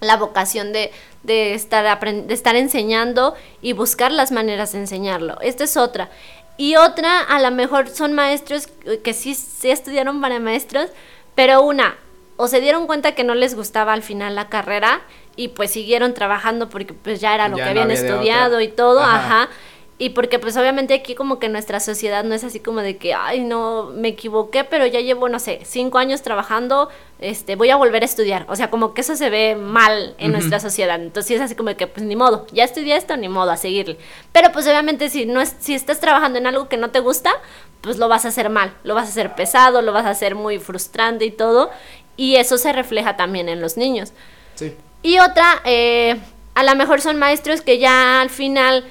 la 0.00 0.16
vocación 0.16 0.72
de, 0.72 0.92
de, 1.22 1.54
estar 1.54 2.00
de 2.00 2.34
estar 2.34 2.56
enseñando 2.56 3.34
y 3.62 3.72
buscar 3.72 4.12
las 4.12 4.32
maneras 4.32 4.72
de 4.72 4.80
enseñarlo. 4.80 5.38
Esta 5.40 5.64
es 5.64 5.76
otra. 5.76 6.10
Y 6.58 6.76
otra, 6.76 7.20
a 7.20 7.40
lo 7.40 7.50
mejor 7.50 7.88
son 7.88 8.14
maestros 8.14 8.68
que 9.02 9.12
sí, 9.12 9.34
sí 9.34 9.70
estudiaron 9.70 10.20
para 10.20 10.40
maestros, 10.40 10.88
pero 11.34 11.62
una, 11.62 11.96
o 12.36 12.48
se 12.48 12.60
dieron 12.60 12.86
cuenta 12.86 13.14
que 13.14 13.24
no 13.24 13.34
les 13.34 13.54
gustaba 13.54 13.92
al 13.92 14.02
final 14.02 14.34
la 14.34 14.48
carrera 14.48 15.02
y 15.36 15.48
pues 15.48 15.70
siguieron 15.70 16.14
trabajando 16.14 16.68
porque 16.70 16.94
pues 16.94 17.20
ya 17.20 17.34
era 17.34 17.48
lo 17.48 17.56
que 17.56 17.62
habían 17.62 17.90
estudiado 17.90 18.60
y 18.60 18.68
todo, 18.68 19.00
ajá. 19.00 19.48
Y 19.98 20.10
porque 20.10 20.38
pues 20.38 20.54
obviamente 20.58 20.92
aquí 20.92 21.14
como 21.14 21.38
que 21.38 21.48
nuestra 21.48 21.80
sociedad 21.80 22.22
no 22.22 22.34
es 22.34 22.44
así 22.44 22.60
como 22.60 22.80
de 22.80 22.98
que, 22.98 23.14
ay, 23.14 23.40
no, 23.40 23.84
me 23.94 24.08
equivoqué, 24.08 24.62
pero 24.62 24.84
ya 24.84 25.00
llevo, 25.00 25.30
no 25.30 25.38
sé, 25.38 25.60
cinco 25.64 25.96
años 25.96 26.20
trabajando, 26.20 26.90
este, 27.18 27.56
voy 27.56 27.70
a 27.70 27.76
volver 27.76 28.02
a 28.02 28.04
estudiar. 28.04 28.44
O 28.50 28.56
sea, 28.56 28.68
como 28.68 28.92
que 28.92 29.00
eso 29.00 29.16
se 29.16 29.30
ve 29.30 29.56
mal 29.56 30.14
en 30.18 30.32
nuestra 30.32 30.60
sociedad. 30.60 31.00
Entonces 31.00 31.36
es 31.36 31.40
así 31.40 31.54
como 31.54 31.70
de 31.70 31.76
que, 31.76 31.86
pues 31.86 32.04
ni 32.04 32.14
modo, 32.14 32.46
ya 32.52 32.64
estudié 32.64 32.94
esto, 32.94 33.16
ni 33.16 33.30
modo, 33.30 33.50
a 33.50 33.56
seguirle. 33.56 33.96
Pero 34.32 34.52
pues 34.52 34.66
obviamente 34.66 35.08
si, 35.08 35.24
no 35.24 35.40
es, 35.40 35.56
si 35.60 35.74
estás 35.74 35.98
trabajando 35.98 36.38
en 36.38 36.46
algo 36.46 36.68
que 36.68 36.76
no 36.76 36.90
te 36.90 37.00
gusta, 37.00 37.32
pues 37.80 37.96
lo 37.96 38.08
vas 38.08 38.26
a 38.26 38.28
hacer 38.28 38.50
mal, 38.50 38.74
lo 38.84 38.94
vas 38.94 39.06
a 39.06 39.10
hacer 39.10 39.34
pesado, 39.34 39.80
lo 39.80 39.94
vas 39.94 40.04
a 40.04 40.10
hacer 40.10 40.34
muy 40.34 40.58
frustrante 40.58 41.24
y 41.24 41.30
todo. 41.30 41.70
Y 42.18 42.36
eso 42.36 42.58
se 42.58 42.74
refleja 42.74 43.16
también 43.16 43.48
en 43.48 43.62
los 43.62 43.78
niños. 43.78 44.12
Sí. 44.56 44.74
Y 45.00 45.20
otra, 45.20 45.62
eh, 45.64 46.20
a 46.54 46.64
lo 46.64 46.74
mejor 46.74 47.00
son 47.00 47.18
maestros 47.18 47.62
que 47.62 47.78
ya 47.78 48.20
al 48.20 48.28
final 48.28 48.84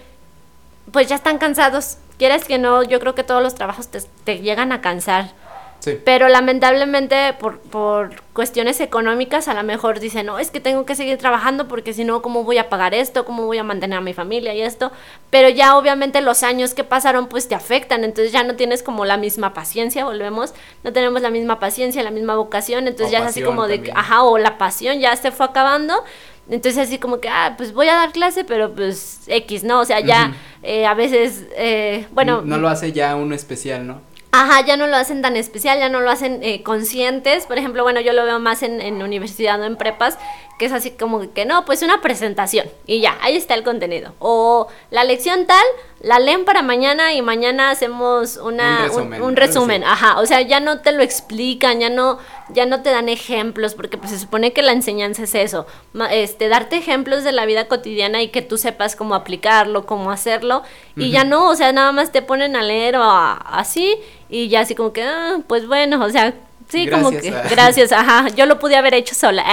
pues 0.95 1.09
ya 1.09 1.15
están 1.15 1.39
cansados. 1.39 1.97
Quieres 2.17 2.45
que 2.45 2.57
no, 2.57 2.81
yo 2.81 3.01
creo 3.01 3.15
que 3.15 3.25
todos 3.25 3.43
los 3.43 3.53
trabajos 3.53 3.89
te, 3.89 4.39
llegan 4.39 4.71
a 4.71 4.79
cansar. 4.79 5.33
Sí. 5.81 5.99
Pero 6.05 6.29
lamentablemente 6.29 7.33
por, 7.37 7.59
por, 7.59 8.23
cuestiones 8.31 8.79
económicas 8.79 9.49
a 9.49 9.53
lo 9.53 9.61
mejor 9.63 9.99
dicen, 9.99 10.27
no, 10.27 10.39
es 10.39 10.51
que 10.51 10.61
tengo 10.61 10.85
que 10.85 10.95
seguir 10.95 11.17
trabajando 11.17 11.67
porque 11.67 11.91
si 11.91 12.05
no, 12.05 12.21
¿cómo 12.21 12.45
voy 12.45 12.59
a 12.59 12.69
pagar 12.69 12.93
esto? 12.93 13.25
¿Cómo 13.25 13.45
voy 13.45 13.57
a 13.57 13.63
mantener 13.65 13.97
a 13.97 14.01
mi 14.01 14.13
familia 14.13 14.53
y 14.53 14.61
esto? 14.61 14.93
Pero 15.31 15.49
ya 15.49 15.77
obviamente 15.77 16.21
los 16.21 16.43
años 16.43 16.73
que 16.73 16.85
pasaron 16.85 17.27
pues 17.27 17.49
te 17.49 17.55
afectan, 17.55 18.05
entonces 18.05 18.31
ya 18.31 18.43
no 18.43 18.55
tienes 18.55 18.81
como 18.81 19.03
la 19.03 19.17
misma 19.17 19.53
paciencia, 19.53 20.05
volvemos, 20.05 20.53
no 20.85 20.93
tenemos 20.93 21.21
la 21.21 21.29
misma 21.29 21.59
paciencia, 21.59 22.03
la 22.03 22.11
misma 22.11 22.37
vocación, 22.37 22.87
entonces 22.87 23.11
ya 23.11 23.19
es 23.19 23.25
así 23.25 23.41
como 23.41 23.67
de, 23.67 23.91
ajá, 23.93 24.23
o 24.23 24.37
la 24.37 24.57
pasión 24.57 25.01
ya 25.01 25.13
se 25.17 25.31
fue 25.31 25.45
acabando 25.45 26.05
entonces 26.49 26.87
así 26.87 26.99
como 26.99 27.19
que, 27.19 27.29
ah, 27.29 27.55
pues 27.57 27.73
voy 27.73 27.87
a 27.87 27.95
dar 27.95 28.11
clase, 28.11 28.43
pero 28.43 28.73
pues 28.73 29.21
X, 29.27 29.63
¿no? 29.63 29.79
O 29.79 29.85
sea, 29.85 29.99
ya 29.99 30.33
eh, 30.63 30.85
a 30.85 30.93
veces, 30.93 31.45
eh, 31.55 32.07
bueno... 32.11 32.41
No 32.43 32.57
lo 32.57 32.69
hace 32.69 32.91
ya 32.91 33.15
uno 33.15 33.35
especial, 33.35 33.87
¿no? 33.87 34.01
Ajá, 34.37 34.65
ya 34.65 34.75
no 34.75 34.85
lo 34.87 34.97
hacen 34.97 35.21
tan 35.21 35.37
especial, 35.37 35.79
ya 35.79 35.87
no 35.87 36.01
lo 36.01 36.11
hacen 36.11 36.43
eh, 36.43 36.61
conscientes. 36.61 37.45
Por 37.45 37.57
ejemplo, 37.57 37.83
bueno, 37.83 38.01
yo 38.01 38.11
lo 38.11 38.25
veo 38.25 38.37
más 38.37 38.63
en, 38.63 38.81
en 38.81 39.01
universidad 39.01 39.61
o 39.61 39.63
en 39.63 39.77
prepas, 39.77 40.17
que 40.59 40.65
es 40.65 40.73
así 40.73 40.91
como 40.91 41.31
que 41.33 41.45
no, 41.45 41.63
pues 41.63 41.81
una 41.83 42.01
presentación 42.01 42.67
y 42.85 42.99
ya, 42.99 43.17
ahí 43.21 43.37
está 43.37 43.53
el 43.53 43.63
contenido. 43.63 44.13
O 44.19 44.67
la 44.91 45.05
lección 45.05 45.45
tal, 45.45 45.63
la 46.05 46.19
leen 46.19 46.45
para 46.45 46.61
mañana 46.61 47.13
y 47.13 47.23
mañana 47.23 47.71
hacemos 47.71 48.37
una, 48.37 48.91
un 48.93 49.35
resumen. 49.35 49.83
Ajá, 49.83 50.19
o 50.19 50.25
sea, 50.27 50.39
ya 50.41 50.59
no 50.59 50.81
te 50.81 50.91
lo 50.91 51.01
explican, 51.01 51.79
ya 51.79 51.89
no, 51.89 52.19
ya 52.49 52.67
no 52.67 52.83
te 52.83 52.91
dan 52.91 53.09
ejemplos, 53.09 53.73
porque 53.73 53.97
pues 53.97 54.11
se 54.11 54.19
supone 54.19 54.53
que 54.53 54.61
la 54.61 54.71
enseñanza 54.71 55.23
es 55.23 55.33
eso, 55.33 55.65
este, 56.11 56.47
darte 56.47 56.77
ejemplos 56.77 57.23
de 57.23 57.31
la 57.31 57.47
vida 57.47 57.67
cotidiana 57.67 58.21
y 58.21 58.27
que 58.27 58.43
tú 58.43 58.59
sepas 58.59 58.95
cómo 58.95 59.15
aplicarlo, 59.15 59.87
cómo 59.87 60.11
hacerlo, 60.11 60.61
y 60.95 61.09
ya 61.09 61.23
no, 61.23 61.49
o 61.49 61.55
sea, 61.55 61.71
nada 61.71 61.91
más 61.91 62.11
te 62.11 62.21
ponen 62.21 62.55
a 62.55 62.61
leer 62.61 62.97
o 62.97 63.03
así, 63.03 63.95
y 64.29 64.47
ya 64.47 64.59
así 64.59 64.75
como 64.75 64.93
que, 64.93 65.01
ah, 65.01 65.39
pues 65.47 65.65
bueno, 65.65 66.05
o 66.05 66.09
sea, 66.11 66.35
Sí, 66.67 66.89
como 66.89 67.11
que, 67.11 67.31
gracias, 67.49 67.91
ajá, 67.91 68.29
yo 68.29 68.45
lo 68.45 68.59
pude 68.59 68.75
haber 68.75 68.93
hecho 68.93 69.15
sola. 69.15 69.45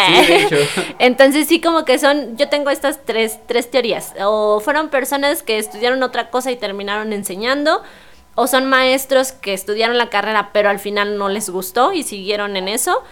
Entonces 0.99 1.47
sí, 1.47 1.61
como 1.61 1.85
que 1.85 1.99
son, 1.99 2.37
yo 2.37 2.49
tengo 2.49 2.71
estas 2.71 3.05
tres, 3.05 3.39
tres 3.47 3.71
teorías. 3.71 4.15
O 4.25 4.61
fueron 4.61 4.89
personas 4.89 5.43
que 5.43 5.59
estudiaron 5.59 6.03
otra 6.03 6.31
cosa 6.31 6.51
y 6.51 6.57
terminaron 6.57 7.13
enseñando, 7.13 7.83
o 8.35 8.47
son 8.47 8.67
maestros 8.67 9.33
que 9.33 9.53
estudiaron 9.53 9.99
la 9.99 10.09
carrera 10.09 10.51
pero 10.53 10.71
al 10.71 10.79
final 10.79 11.19
no 11.19 11.29
les 11.29 11.51
gustó 11.51 11.93
y 11.93 12.03
siguieron 12.03 12.57
en 12.57 12.69
eso, 12.69 13.03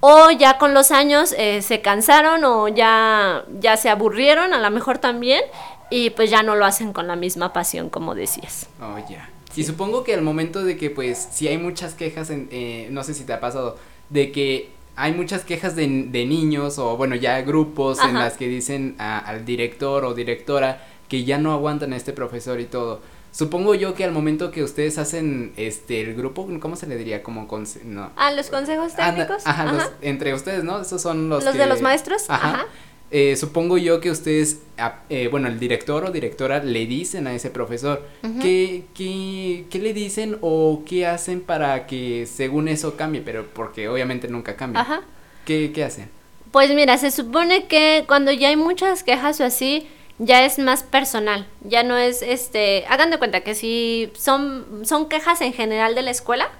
o 0.00 0.30
ya 0.30 0.58
con 0.58 0.74
los 0.74 0.92
años 0.92 1.34
eh, 1.36 1.62
se 1.62 1.80
cansaron 1.80 2.44
o 2.44 2.68
ya, 2.68 3.44
ya 3.58 3.76
se 3.76 3.90
aburrieron, 3.90 4.54
a 4.54 4.58
lo 4.58 4.70
mejor 4.70 4.98
también, 4.98 5.42
y 5.90 6.10
pues 6.10 6.30
ya 6.30 6.42
no 6.44 6.54
lo 6.54 6.64
hacen 6.64 6.92
con 6.92 7.08
la 7.08 7.16
misma 7.16 7.52
pasión 7.52 7.90
como 7.90 8.14
decías. 8.14 8.68
Oh, 8.80 8.96
ya. 9.08 9.28
Y 9.56 9.64
supongo 9.64 10.04
que 10.04 10.14
al 10.14 10.22
momento 10.22 10.64
de 10.64 10.76
que, 10.76 10.90
pues, 10.90 11.28
si 11.32 11.48
hay 11.48 11.58
muchas 11.58 11.94
quejas, 11.94 12.30
en, 12.30 12.48
eh, 12.50 12.88
no 12.90 13.02
sé 13.02 13.14
si 13.14 13.24
te 13.24 13.32
ha 13.32 13.40
pasado, 13.40 13.76
de 14.10 14.30
que 14.30 14.70
hay 14.96 15.12
muchas 15.12 15.44
quejas 15.44 15.76
de, 15.76 15.86
de 16.10 16.26
niños 16.26 16.78
o, 16.78 16.96
bueno, 16.96 17.14
ya 17.14 17.40
grupos 17.42 17.98
en 18.02 18.14
las 18.14 18.36
que 18.36 18.48
dicen 18.48 18.96
al 18.98 19.44
director 19.44 20.04
o 20.04 20.14
directora 20.14 20.86
que 21.08 21.24
ya 21.24 21.38
no 21.38 21.52
aguantan 21.52 21.92
a 21.92 21.96
este 21.96 22.12
profesor 22.12 22.60
y 22.60 22.66
todo. 22.66 23.00
Supongo 23.30 23.74
yo 23.74 23.94
que 23.94 24.04
al 24.04 24.10
momento 24.10 24.50
que 24.50 24.62
ustedes 24.62 24.98
hacen 24.98 25.52
este 25.56 26.00
el 26.00 26.14
grupo, 26.14 26.48
¿cómo 26.60 26.76
se 26.76 26.86
le 26.86 26.96
diría? 26.96 27.22
Como 27.22 27.46
no. 27.84 28.10
Ah, 28.16 28.32
los 28.32 28.48
consejos 28.48 28.96
técnicos. 28.96 29.46
ajá, 29.46 29.90
entre 30.00 30.34
ustedes, 30.34 30.64
¿no? 30.64 30.80
Esos 30.80 31.02
son 31.02 31.28
los 31.28 31.44
Los 31.44 31.54
de 31.54 31.66
los 31.66 31.82
maestros. 31.82 32.24
Ajá. 32.28 32.66
Eh, 33.10 33.36
supongo 33.36 33.78
yo 33.78 34.00
que 34.00 34.10
ustedes, 34.10 34.60
eh, 35.08 35.28
bueno, 35.30 35.48
el 35.48 35.58
director 35.58 36.04
o 36.04 36.10
directora 36.10 36.62
le 36.62 36.86
dicen 36.86 37.26
a 37.26 37.34
ese 37.34 37.48
profesor, 37.50 38.06
¿qué, 38.42 38.84
qué, 38.94 39.78
le 39.78 39.94
dicen 39.94 40.36
o 40.42 40.82
qué 40.86 41.06
hacen 41.06 41.40
para 41.40 41.86
que 41.86 42.26
según 42.26 42.68
eso 42.68 42.96
cambie? 42.96 43.22
Pero 43.22 43.46
porque 43.46 43.88
obviamente 43.88 44.28
nunca 44.28 44.56
cambia. 44.56 44.82
Ajá. 44.82 45.00
¿Qué, 45.46 45.72
¿Qué 45.74 45.84
hacen? 45.84 46.10
Pues 46.50 46.74
mira, 46.74 46.98
se 46.98 47.10
supone 47.10 47.66
que 47.66 48.04
cuando 48.06 48.30
ya 48.32 48.48
hay 48.48 48.56
muchas 48.56 49.02
quejas 49.02 49.40
o 49.40 49.44
así, 49.44 49.86
ya 50.18 50.44
es 50.44 50.58
más 50.58 50.82
personal, 50.82 51.46
ya 51.62 51.82
no 51.82 51.96
es, 51.96 52.22
este, 52.22 52.84
hagan 52.88 53.10
de 53.10 53.18
cuenta 53.18 53.40
que 53.40 53.54
si 53.54 54.12
son, 54.16 54.82
son 54.84 55.08
quejas 55.08 55.40
en 55.40 55.52
general 55.52 55.94
de 55.94 56.02
la 56.02 56.10
escuela, 56.10 56.50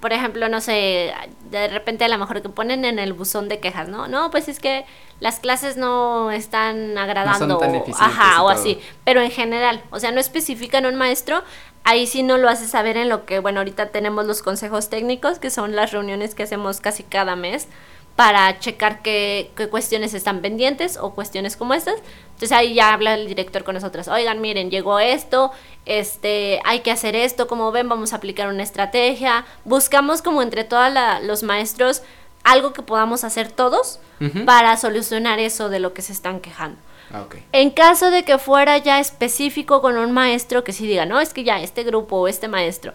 por 0.00 0.14
ejemplo, 0.14 0.48
no 0.48 0.62
sé, 0.62 1.12
de 1.50 1.68
repente 1.68 2.02
a 2.06 2.08
lo 2.08 2.16
mejor 2.16 2.40
que 2.40 2.48
ponen 2.48 2.86
en 2.86 2.98
el 2.98 3.12
buzón 3.12 3.50
de 3.50 3.60
quejas, 3.60 3.88
¿no? 3.88 4.08
No, 4.08 4.30
pues 4.30 4.48
es 4.48 4.58
que 4.58 4.86
las 5.20 5.38
clases 5.38 5.76
no 5.76 6.30
están 6.30 6.96
agradando, 6.96 7.60
ajá, 7.98 8.42
o 8.42 8.48
así, 8.48 8.78
pero 9.04 9.20
en 9.20 9.30
general, 9.30 9.82
o 9.90 10.00
sea, 10.00 10.12
no 10.12 10.20
especifican 10.20 10.86
un 10.86 10.94
maestro, 10.94 11.42
ahí 11.84 12.06
sí 12.06 12.22
no 12.22 12.38
lo 12.38 12.48
hace 12.48 12.66
saber 12.66 12.96
en 12.96 13.10
lo 13.10 13.26
que, 13.26 13.38
bueno, 13.38 13.60
ahorita 13.60 13.90
tenemos 13.90 14.24
los 14.24 14.40
consejos 14.40 14.88
técnicos, 14.88 15.38
que 15.38 15.50
son 15.50 15.76
las 15.76 15.92
reuniones 15.92 16.34
que 16.34 16.44
hacemos 16.44 16.80
casi 16.80 17.02
cada 17.02 17.36
mes, 17.36 17.68
para 18.16 18.58
checar 18.58 19.02
qué, 19.02 19.50
cuestiones 19.70 20.14
están 20.14 20.40
pendientes 20.40 20.98
o 20.98 21.14
cuestiones 21.14 21.56
como 21.56 21.74
estas. 21.74 21.96
Entonces 22.26 22.52
ahí 22.52 22.74
ya 22.74 22.92
habla 22.92 23.14
el 23.14 23.26
director 23.26 23.64
con 23.64 23.74
nosotros. 23.74 24.08
Oigan, 24.08 24.40
miren, 24.40 24.70
llegó 24.70 24.98
esto, 24.98 25.52
este, 25.86 26.60
hay 26.64 26.80
que 26.80 26.90
hacer 26.90 27.16
esto, 27.16 27.46
como 27.46 27.72
ven, 27.72 27.88
vamos 27.88 28.12
a 28.12 28.16
aplicar 28.16 28.48
una 28.48 28.62
estrategia. 28.62 29.44
Buscamos 29.64 30.22
como 30.22 30.42
entre 30.42 30.64
todos 30.64 30.92
los 31.22 31.42
maestros 31.42 32.02
algo 32.44 32.72
que 32.72 32.82
podamos 32.82 33.24
hacer 33.24 33.50
todos 33.52 34.00
para 34.44 34.76
solucionar 34.76 35.38
eso 35.38 35.68
de 35.68 35.80
lo 35.80 35.94
que 35.94 36.02
se 36.02 36.12
están 36.12 36.40
quejando. 36.40 36.78
Ah, 37.12 37.26
en 37.52 37.70
caso 37.70 38.10
de 38.10 38.22
que 38.22 38.38
fuera 38.38 38.78
ya 38.78 39.00
específico 39.00 39.80
con 39.80 39.96
un 39.96 40.12
maestro 40.12 40.62
que 40.62 40.72
sí 40.72 40.86
diga, 40.86 41.06
no, 41.06 41.20
es 41.20 41.34
que 41.34 41.42
ya 41.42 41.60
este 41.60 41.82
grupo 41.82 42.16
o 42.16 42.28
este 42.28 42.46
maestro, 42.46 42.92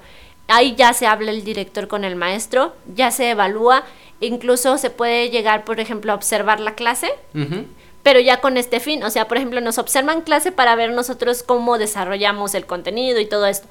ahí 0.47 0.76
ya 0.76 0.93
se 0.93 1.05
habla 1.05 1.32
el 1.32 1.43
director 1.43 1.88
con 1.88 2.05
el 2.05 2.16
maestro, 2.16 2.74
ya 2.93 3.11
se 3.11 3.32
evalúa 3.32 3.84
Incluso 4.22 4.78
se 4.78 4.89
puede 4.89 5.30
llegar, 5.30 5.66
por 5.66 5.80
ejemplo, 5.80 6.11
a 6.11 6.16
observar 6.16 6.59
la 6.59 6.76
clase, 6.76 7.11
pero 8.03 8.20
ya 8.20 8.39
con 8.39 8.57
este 8.57 8.80
fin. 8.80 9.03
O 9.03 9.09
sea, 9.09 9.28
por 9.28 9.38
ejemplo, 9.38 9.61
nos 9.61 9.78
observan 9.78 10.22
clase 10.22 10.51
para 10.51 10.76
ver 10.76 10.91
nosotros 10.91 11.43
cómo 11.43 11.78
desarrollamos 11.78 12.55
el 12.55 12.66
contenido 12.66 13.20
y 13.20 13.26
todo 13.26 13.45
esto. 13.45 13.68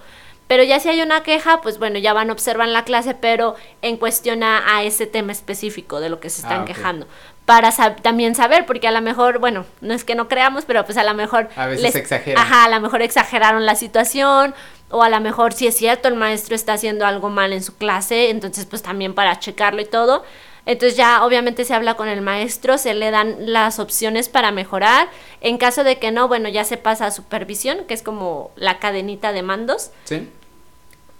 Pero 0.47 0.63
ya 0.63 0.79
si 0.79 0.91
hay 0.91 1.01
una 1.01 1.23
queja, 1.23 1.63
pues 1.63 1.79
bueno, 1.79 1.99
ya 1.99 2.13
van 2.13 2.29
a 2.29 2.35
observar 2.35 2.69
la 2.69 2.85
clase, 2.85 3.15
pero 3.15 3.55
en 3.81 3.97
cuestión 3.97 4.43
a, 4.43 4.83
ese 4.83 5.07
tema 5.07 5.33
específico 5.33 6.01
de 6.01 6.11
lo 6.11 6.21
que 6.21 6.29
se 6.29 6.43
están 6.43 6.63
ah, 6.63 6.65
quejando. 6.67 7.07
Para 7.45 7.71
también 8.01 8.35
saber, 8.35 8.65
porque 8.65 8.89
a 8.89 8.91
lo 8.91 9.03
mejor, 9.03 9.39
bueno, 9.39 9.67
no 9.83 9.93
es 9.93 10.03
que 10.05 10.15
no 10.15 10.29
creamos, 10.29 10.65
pero 10.65 10.85
pues 10.87 10.97
a 10.97 11.05
lo 11.05 11.13
mejor... 11.13 11.51
A 11.57 11.67
veces 11.67 11.95
exageran. 11.95 12.43
Ajá, 12.43 12.65
a 12.65 12.69
lo 12.71 12.81
mejor 12.81 13.03
exageraron 13.03 13.67
la 13.67 13.75
situación, 13.75 14.55
o 14.91 15.03
a 15.03 15.09
lo 15.09 15.21
mejor 15.21 15.53
si 15.53 15.67
es 15.67 15.77
cierto 15.77 16.09
el 16.09 16.15
maestro 16.15 16.55
está 16.55 16.73
haciendo 16.73 17.05
algo 17.05 17.29
mal 17.29 17.53
en 17.53 17.63
su 17.63 17.77
clase, 17.77 18.31
entonces 18.31 18.65
pues 18.65 18.83
también 18.83 19.15
para 19.15 19.39
checarlo 19.39 19.83
y 19.83 19.87
todo. 19.87 20.25
Entonces 20.67 20.97
ya 20.97 21.25
obviamente 21.25 21.65
se 21.65 21.75
habla 21.75 21.95
con 21.95 22.09
el 22.09 22.23
maestro, 22.23 22.79
se 22.79 22.95
le 22.95 23.11
dan 23.11 23.37
las 23.41 23.79
opciones 23.79 24.29
para 24.29 24.51
mejorar. 24.51 25.09
En 25.41 25.59
caso 25.59 25.85
de 25.85 25.99
que 25.99 26.11
no, 26.11 26.29
bueno, 26.29 26.49
ya 26.49 26.65
se 26.65 26.77
pasa 26.79 27.07
a 27.07 27.11
supervisión, 27.11 27.85
que 27.87 27.93
es 27.93 28.03
como 28.03 28.51
la 28.57 28.79
cadenita 28.79 29.33
de 29.33 29.43
mandos. 29.43 29.91
Sí. 30.05 30.29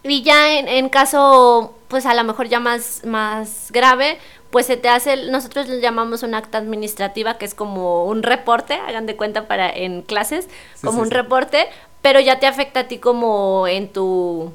Y 0.03 0.23
ya 0.23 0.59
en, 0.59 0.69
en 0.69 0.89
caso, 0.89 1.75
pues 1.89 2.07
a 2.07 2.15
lo 2.15 2.25
mejor 2.25 2.49
ya 2.49 2.61
más, 2.61 3.05
más 3.05 3.71
grave, 3.71 4.19
pues 4.55 4.67
se 4.67 4.77
te 4.77 4.89
hace, 4.89 5.17
nosotros 5.17 5.67
le 5.67 5.81
llamamos 5.81 6.23
una 6.23 6.39
acta 6.39 6.59
administrativa, 6.59 7.39
que 7.39 7.45
es 7.45 7.57
como 7.57 8.05
un 8.05 8.23
reporte, 8.23 8.75
hagan 8.75 9.05
de 9.05 9.17
cuenta 9.17 9.49
para 9.49 9.69
en 9.69 10.03
clases, 10.03 10.49
como 10.81 11.03
un 11.03 11.11
reporte 11.11 11.67
pero 12.03 12.21
ya 12.21 12.39
te 12.39 12.47
afecta 12.47 12.81
a 12.81 12.85
ti 12.85 12.99
como 12.99 13.67
en 13.67 13.89
tu 13.89 14.53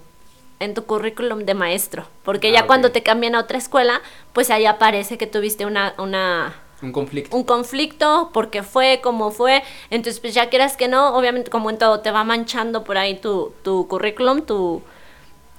en 0.62 0.74
tu 0.74 0.86
currículum 0.86 1.40
de 1.40 1.54
maestro, 1.54 2.06
porque 2.24 2.54
ya 2.54 2.62
ah, 2.62 2.66
cuando 2.66 2.94
te 2.94 3.04
cambian 3.04 3.36
a 3.36 3.42
otra 3.42 3.58
escuela, 3.58 4.02
pues 4.32 4.52
ahí 4.52 4.66
aparece 4.66 5.18
que 5.18 5.28
tuviste 5.28 5.66
una, 5.66 5.96
una 5.98 6.54
un 6.82 6.94
conflicto. 6.94 7.36
Un 7.36 7.44
conflicto, 7.44 8.30
porque 8.34 8.64
fue, 8.64 9.02
como 9.04 9.32
fue. 9.32 9.64
Entonces, 9.90 10.22
pues 10.22 10.34
ya 10.34 10.48
quieras 10.50 10.78
que 10.78 10.88
no, 10.88 11.14
obviamente 11.18 11.52
como 11.52 11.70
en 11.70 11.78
todo, 11.78 12.00
te 12.00 12.12
va 12.12 12.24
manchando 12.24 12.86
por 12.86 12.98
ahí 12.98 13.20
tu, 13.20 13.52
tu 13.64 13.86
currículum, 13.90 14.44
tu, 14.44 14.82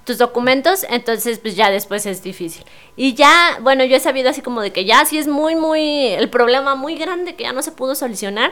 tus 0.03 0.17
documentos, 0.17 0.85
entonces 0.89 1.39
pues 1.39 1.55
ya 1.55 1.69
después 1.69 2.05
es 2.05 2.23
difícil. 2.23 2.63
Y 2.95 3.13
ya, 3.13 3.57
bueno, 3.61 3.83
yo 3.83 3.95
he 3.95 3.99
sabido 3.99 4.29
así 4.29 4.41
como 4.41 4.61
de 4.61 4.71
que 4.71 4.85
ya 4.85 5.05
si 5.05 5.17
es 5.17 5.27
muy, 5.27 5.55
muy, 5.55 6.07
el 6.07 6.29
problema 6.29 6.75
muy 6.75 6.95
grande 6.95 7.35
que 7.35 7.43
ya 7.43 7.53
no 7.53 7.61
se 7.61 7.71
pudo 7.71 7.95
solucionar, 7.95 8.51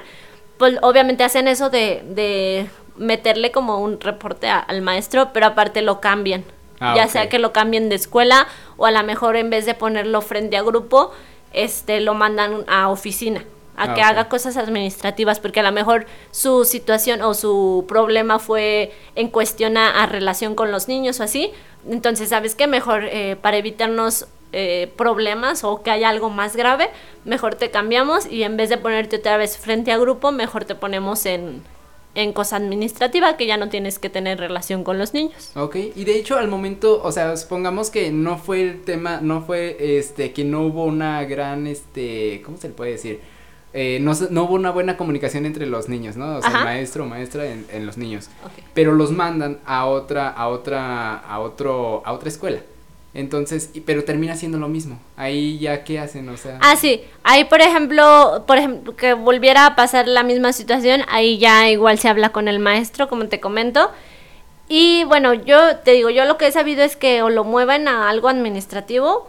pues 0.58 0.78
obviamente 0.82 1.24
hacen 1.24 1.48
eso 1.48 1.70
de, 1.70 2.04
de 2.06 2.68
meterle 2.98 3.52
como 3.52 3.80
un 3.80 4.00
reporte 4.00 4.50
al 4.50 4.82
maestro, 4.82 5.32
pero 5.34 5.48
aparte 5.48 5.82
lo 5.82 6.00
cambian. 6.02 6.44
Ah, 6.82 6.94
ya 6.96 7.08
sea 7.08 7.28
que 7.28 7.40
lo 7.40 7.52
cambien 7.52 7.90
de 7.90 7.96
escuela 7.96 8.48
o 8.78 8.86
a 8.86 8.92
lo 8.92 9.04
mejor 9.04 9.36
en 9.36 9.50
vez 9.50 9.66
de 9.66 9.74
ponerlo 9.74 10.22
frente 10.22 10.56
a 10.56 10.62
grupo, 10.62 11.12
este 11.52 12.00
lo 12.00 12.14
mandan 12.14 12.64
a 12.68 12.90
oficina 12.90 13.44
a 13.80 13.92
ah, 13.92 13.94
que 13.94 14.02
haga 14.02 14.28
cosas 14.28 14.58
administrativas, 14.58 15.40
porque 15.40 15.62
a 15.62 15.64
lo 15.64 15.72
mejor 15.72 16.06
su 16.32 16.66
situación 16.66 17.22
o 17.22 17.34
su 17.34 17.86
problema 17.88 18.38
fue 18.38 18.92
en 19.16 19.30
cuestión 19.30 19.78
a, 19.78 20.06
relación 20.06 20.54
con 20.54 20.70
los 20.70 20.90
niños 20.90 21.22
o 21.22 21.24
así. 21.24 21.52
Entonces, 21.90 22.30
¿sabes 22.30 22.56
qué? 22.56 22.68
Mejor 22.68 23.06
eh, 23.06 23.38
para 23.42 23.56
evitarnos 23.56 24.28
eh, 24.52 24.92
problemas 24.98 25.64
o 25.64 25.82
que 25.82 25.92
haya 25.92 26.10
algo 26.10 26.30
más 26.30 26.58
grave, 26.58 26.90
mejor 27.24 27.56
te 27.56 27.72
cambiamos 27.72 28.26
y 28.30 28.44
en 28.44 28.58
vez 28.58 28.68
de 28.70 28.78
ponerte 28.78 29.16
otra 29.16 29.38
vez 29.38 29.58
frente 29.58 29.94
a 29.94 29.98
grupo, 29.98 30.34
mejor 30.34 30.66
te 30.66 30.76
ponemos 30.76 31.26
en, 31.26 31.64
en 32.16 32.34
cosa 32.34 32.58
administrativa 32.58 33.38
que 33.38 33.46
ya 33.46 33.56
no 33.56 33.70
tienes 33.70 33.98
que 33.98 34.10
tener 34.10 34.40
relación 34.40 34.84
con 34.84 34.98
los 34.98 35.14
niños. 35.14 35.52
Ok, 35.56 35.78
y 35.96 36.04
de 36.04 36.18
hecho 36.18 36.38
al 36.38 36.50
momento, 36.50 37.02
o 37.02 37.14
sea, 37.14 37.38
supongamos 37.38 37.92
que 37.92 38.12
no 38.12 38.38
fue 38.38 38.62
el 38.62 38.82
tema, 38.82 39.22
no 39.22 39.42
fue 39.42 39.78
este, 39.80 40.34
que 40.34 40.44
no 40.44 40.66
hubo 40.66 40.84
una 40.84 41.24
gran, 41.24 41.66
este, 41.66 42.42
¿cómo 42.44 42.58
se 42.58 42.68
le 42.68 42.74
puede 42.74 42.92
decir? 42.92 43.22
Eh, 43.74 44.00
no, 44.02 44.14
no, 44.32 44.44
hubo 44.46 44.56
una 44.56 44.72
buena 44.72 44.98
comunicación 44.98 45.46
entre 45.46 45.68
los 45.68 45.90
niños, 45.90 46.18
¿no? 46.18 46.38
O 46.38 46.42
sea, 46.42 46.50
maestro 46.50 47.04
o 47.04 47.08
maestra 47.08 47.46
en, 47.46 47.86
los 47.86 47.98
niños. 47.98 48.30
Pero 48.74 48.94
los 48.94 49.12
mandan 49.12 49.60
a 49.66 49.86
otra, 49.86 50.30
a 50.30 50.48
otra, 50.48 51.16
a 51.16 51.40
otro, 51.40 52.02
a 52.06 52.14
otra 52.14 52.30
escuela. 52.30 52.62
Entonces, 53.14 53.72
pero 53.86 54.04
termina 54.04 54.36
siendo 54.36 54.58
lo 54.58 54.68
mismo. 54.68 55.00
Ahí 55.18 55.60
ya 55.60 55.84
qué 55.84 56.00
hacen, 56.00 56.30
o 56.30 56.38
sea. 56.38 56.58
Ah, 56.62 56.76
sí. 56.76 57.02
Ahí, 57.24 57.44
por 57.46 57.62
ejemplo, 57.62 58.44
por 58.48 58.58
ejemplo, 58.58 58.96
que 58.96 59.14
volviera 59.14 59.66
a 59.68 59.76
pasar 59.76 60.08
la 60.08 60.24
misma 60.24 60.54
situación, 60.54 61.02
ahí 61.08 61.38
ya 61.38 61.70
igual 61.70 62.00
se 62.00 62.08
habla 62.08 62.30
con 62.30 62.48
el 62.48 62.60
maestro, 62.60 63.08
como 63.08 63.28
te 63.28 63.40
comento. 63.40 63.92
Y 64.68 65.04
bueno, 65.06 65.34
yo 65.34 65.78
te 65.78 65.92
digo, 65.92 66.10
yo 66.12 66.26
lo 66.26 66.38
que 66.38 66.48
he 66.48 66.52
sabido 66.52 66.84
es 66.84 66.96
que 66.96 67.24
o 67.24 67.30
lo 67.30 67.44
muevan 67.44 67.88
a 67.88 68.10
algo 68.10 68.30
administrativo 68.30 69.28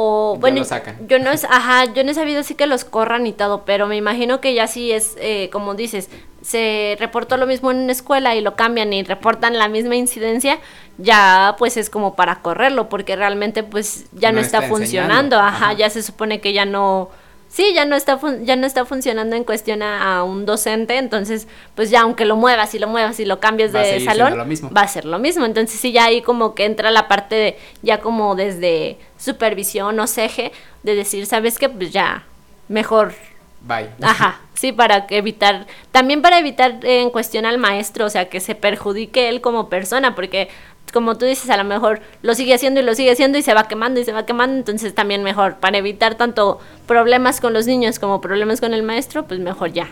o 0.00 0.36
bueno, 0.38 0.62
yo 1.08 1.18
no 1.18 1.32
es, 1.32 1.42
ajá, 1.42 1.92
yo 1.92 2.04
no 2.04 2.12
he 2.12 2.14
sabido 2.14 2.44
si 2.44 2.54
que 2.54 2.68
los 2.68 2.84
corran 2.84 3.26
y 3.26 3.32
todo, 3.32 3.64
pero 3.64 3.88
me 3.88 3.96
imagino 3.96 4.40
que 4.40 4.54
ya 4.54 4.68
sí 4.68 4.92
es, 4.92 5.16
eh, 5.18 5.50
como 5.50 5.74
dices, 5.74 6.08
se 6.40 6.96
reportó 7.00 7.36
lo 7.36 7.48
mismo 7.48 7.72
en 7.72 7.78
una 7.78 7.90
escuela 7.90 8.36
y 8.36 8.40
lo 8.40 8.54
cambian 8.54 8.92
y 8.92 9.02
reportan 9.02 9.58
la 9.58 9.66
misma 9.66 9.96
incidencia, 9.96 10.60
ya 10.98 11.56
pues 11.58 11.76
es 11.76 11.90
como 11.90 12.14
para 12.14 12.42
correrlo, 12.42 12.88
porque 12.88 13.16
realmente 13.16 13.64
pues 13.64 14.06
ya 14.12 14.30
no, 14.30 14.38
está, 14.38 14.62
funcionando, 14.62 15.36
ajá, 15.40 15.72
ya 15.72 15.90
se 15.90 16.04
supone 16.04 16.40
que 16.40 16.52
ya 16.52 16.64
no, 16.64 17.10
sí, 17.48 17.72
ya 17.74 17.84
no 17.84 17.96
está, 17.96 18.18
ya 18.42 18.56
no 18.56 18.66
está 18.66 18.84
funcionando 18.84 19.34
en 19.36 19.44
cuestión 19.44 19.82
a, 19.82 20.22
un 20.22 20.46
docente, 20.46 20.96
entonces, 20.96 21.48
pues 21.74 21.90
ya 21.90 22.02
aunque 22.02 22.24
lo 22.24 22.36
muevas 22.36 22.74
y 22.74 22.78
lo 22.78 22.88
muevas 22.88 23.18
y 23.20 23.24
lo 23.24 23.40
cambies 23.40 23.72
de 23.72 24.00
salón, 24.00 24.38
va 24.76 24.82
a 24.82 24.88
ser 24.88 25.04
lo 25.04 25.18
mismo. 25.18 25.44
Entonces, 25.44 25.80
sí, 25.80 25.92
ya 25.92 26.04
ahí 26.04 26.22
como 26.22 26.54
que 26.54 26.64
entra 26.64 26.90
la 26.90 27.08
parte 27.08 27.34
de, 27.34 27.58
ya 27.82 28.00
como 28.00 28.34
desde 28.34 28.98
supervisión 29.18 29.98
o 29.98 30.06
ceje, 30.06 30.52
de 30.82 30.94
decir, 30.94 31.26
¿sabes 31.26 31.58
qué? 31.58 31.68
Pues 31.68 31.90
ya, 31.90 32.24
mejor. 32.68 33.14
Bye. 33.60 33.88
Ajá, 34.02 34.40
sí, 34.54 34.72
para 34.72 35.06
evitar, 35.10 35.66
también 35.90 36.22
para 36.22 36.38
evitar 36.38 36.78
en 36.82 37.10
cuestión 37.10 37.44
al 37.44 37.58
maestro, 37.58 38.06
o 38.06 38.10
sea, 38.10 38.28
que 38.28 38.40
se 38.40 38.54
perjudique 38.54 39.28
él 39.28 39.40
como 39.40 39.68
persona, 39.68 40.14
porque 40.14 40.48
como 40.92 41.16
tú 41.16 41.24
dices, 41.26 41.50
a 41.50 41.56
lo 41.56 41.64
mejor 41.64 42.00
lo 42.22 42.34
sigue 42.34 42.54
haciendo 42.54 42.80
y 42.80 42.82
lo 42.82 42.94
sigue 42.94 43.12
haciendo 43.12 43.38
y 43.38 43.42
se 43.42 43.54
va 43.54 43.68
quemando 43.68 44.00
y 44.00 44.04
se 44.04 44.12
va 44.12 44.26
quemando, 44.26 44.56
entonces 44.56 44.94
también 44.94 45.22
mejor, 45.22 45.56
para 45.56 45.78
evitar 45.78 46.16
tanto 46.16 46.58
problemas 46.86 47.40
con 47.40 47.52
los 47.52 47.66
niños 47.66 47.98
como 47.98 48.20
problemas 48.20 48.60
con 48.60 48.74
el 48.74 48.82
maestro, 48.82 49.26
pues 49.26 49.40
mejor 49.40 49.72
ya. 49.72 49.88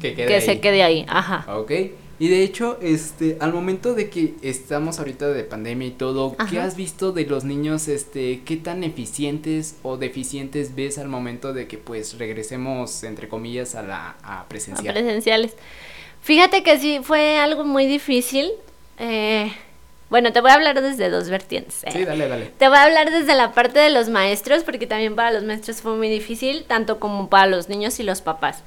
Que, 0.00 0.40
se 0.42 0.60
quede 0.60 0.82
ahí, 0.82 1.06
ajá. 1.08 1.46
Ok. 1.56 1.72
Y 2.18 2.28
de 2.28 2.42
hecho, 2.42 2.78
este, 2.80 3.38
al 3.40 3.52
momento 3.52 3.94
de 3.94 4.08
que 4.08 4.34
estamos 4.42 4.98
ahorita 4.98 5.28
de 5.28 5.42
pandemia 5.42 5.88
y 5.88 5.90
todo, 5.92 6.36
¿qué 6.48 6.60
has 6.60 6.76
visto 6.76 7.12
de 7.12 7.26
los 7.26 7.44
niños, 7.44 7.88
este, 7.88 8.42
qué 8.44 8.56
tan 8.56 8.84
eficientes 8.84 9.76
o 9.82 9.96
deficientes 9.96 10.76
ves 10.76 10.98
al 10.98 11.08
momento 11.08 11.52
de 11.52 11.66
que 11.66 11.76
pues 11.76 12.18
regresemos, 12.18 13.02
entre 13.02 13.28
comillas, 13.28 13.74
a 13.74 13.82
la 13.82 14.16
a 14.22 14.46
presencial? 14.48 14.96
A 14.96 15.00
presenciales. 15.00 15.54
Fíjate 16.22 16.62
que 16.62 16.78
sí, 16.78 17.00
fue 17.02 17.38
algo 17.38 17.64
muy 17.64 17.86
difícil. 17.86 18.52
Eh, 18.98 19.52
bueno, 20.10 20.32
te 20.32 20.40
voy 20.40 20.50
a 20.50 20.54
hablar 20.54 20.80
desde 20.80 21.10
dos 21.10 21.30
vertientes. 21.30 21.82
¿eh? 21.84 21.90
Sí, 21.90 22.04
dale, 22.04 22.28
dale. 22.28 22.52
Te 22.58 22.68
voy 22.68 22.76
a 22.76 22.84
hablar 22.84 23.10
desde 23.10 23.34
la 23.34 23.52
parte 23.52 23.78
de 23.78 23.90
los 23.90 24.08
maestros, 24.08 24.62
porque 24.62 24.86
también 24.86 25.16
para 25.16 25.30
los 25.30 25.42
maestros 25.42 25.80
fue 25.80 25.96
muy 25.96 26.08
difícil, 26.08 26.64
tanto 26.64 27.00
como 27.00 27.28
para 27.28 27.46
los 27.46 27.68
niños 27.68 27.98
y 28.00 28.02
los 28.02 28.20
papás. 28.20 28.62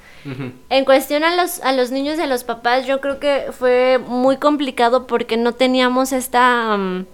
En 0.69 0.83
cuestión 0.83 1.23
a 1.23 1.35
los, 1.35 1.61
a 1.61 1.71
los 1.71 1.91
niños 1.91 2.19
y 2.19 2.21
a 2.21 2.27
los 2.27 2.43
papás, 2.43 2.85
yo 2.85 2.99
creo 2.99 3.19
que 3.19 3.45
fue 3.51 3.97
muy 3.97 4.37
complicado 4.37 5.07
porque 5.07 5.37
no 5.37 5.53
teníamos 5.53 6.11
esta... 6.11 6.75
Mm, 6.75 7.05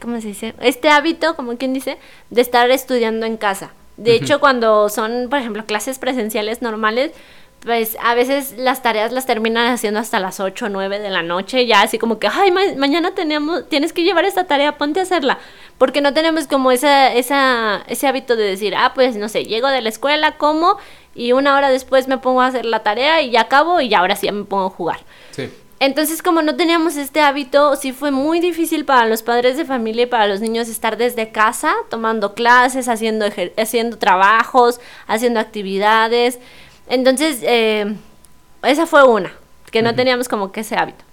¿Cómo 0.00 0.20
se 0.20 0.28
dice? 0.28 0.54
Este 0.60 0.88
hábito, 0.88 1.36
como 1.36 1.56
quien 1.56 1.72
dice, 1.72 1.96
de 2.30 2.40
estar 2.40 2.70
estudiando 2.70 3.24
en 3.24 3.36
casa. 3.36 3.72
De 3.96 4.14
hecho, 4.14 4.40
cuando 4.40 4.88
son, 4.88 5.28
por 5.28 5.38
ejemplo, 5.38 5.66
clases 5.66 5.98
presenciales 5.98 6.62
normales, 6.62 7.12
pues 7.60 7.96
a 8.02 8.14
veces 8.14 8.54
las 8.56 8.82
tareas 8.82 9.12
las 9.12 9.26
terminan 9.26 9.66
haciendo 9.66 10.00
hasta 10.00 10.18
las 10.18 10.40
8 10.40 10.66
o 10.66 10.68
9 10.70 10.98
de 10.98 11.10
la 11.10 11.22
noche, 11.22 11.66
ya 11.66 11.82
así 11.82 11.98
como 11.98 12.18
que, 12.18 12.26
ay, 12.26 12.50
mañana 12.76 13.14
tenemos, 13.14 13.68
tienes 13.68 13.92
que 13.92 14.02
llevar 14.02 14.24
esta 14.24 14.44
tarea, 14.44 14.78
ponte 14.78 15.00
a 15.00 15.02
hacerla, 15.02 15.38
porque 15.76 16.00
no 16.00 16.14
tenemos 16.14 16.46
como 16.46 16.72
esa, 16.72 17.12
esa, 17.12 17.82
ese 17.86 18.06
hábito 18.06 18.36
de 18.36 18.44
decir, 18.44 18.74
ah, 18.74 18.92
pues 18.94 19.16
no 19.16 19.28
sé, 19.28 19.44
llego 19.44 19.68
de 19.68 19.82
la 19.82 19.90
escuela, 19.90 20.38
como, 20.38 20.78
y 21.14 21.32
una 21.32 21.54
hora 21.54 21.68
después 21.68 22.08
me 22.08 22.16
pongo 22.16 22.40
a 22.40 22.46
hacer 22.46 22.64
la 22.64 22.82
tarea 22.82 23.20
y 23.20 23.30
ya 23.30 23.42
acabo 23.42 23.80
y 23.80 23.92
ahora 23.92 24.16
sí 24.16 24.26
ya 24.26 24.32
me 24.32 24.44
pongo 24.44 24.66
a 24.66 24.70
jugar. 24.70 25.00
Sí. 25.32 25.50
Entonces, 25.80 26.22
como 26.22 26.42
no 26.42 26.56
teníamos 26.56 26.96
este 26.96 27.22
hábito, 27.22 27.74
sí 27.74 27.92
fue 27.92 28.10
muy 28.10 28.38
difícil 28.38 28.84
para 28.84 29.06
los 29.06 29.22
padres 29.22 29.56
de 29.56 29.64
familia 29.64 30.02
y 30.02 30.06
para 30.06 30.26
los 30.26 30.40
niños 30.40 30.68
estar 30.68 30.98
desde 30.98 31.32
casa, 31.32 31.74
tomando 31.88 32.34
clases, 32.34 32.86
haciendo, 32.86 33.26
haciendo 33.56 33.96
trabajos, 33.96 34.78
haciendo 35.06 35.40
actividades. 35.40 36.38
Entonces, 36.90 37.38
eh, 37.42 37.94
esa 38.62 38.84
fue 38.84 39.04
una, 39.04 39.32
que 39.70 39.80
no 39.80 39.94
teníamos 39.94 40.28
como 40.28 40.52
que 40.52 40.60
ese 40.60 40.76
hábito. 40.76 41.04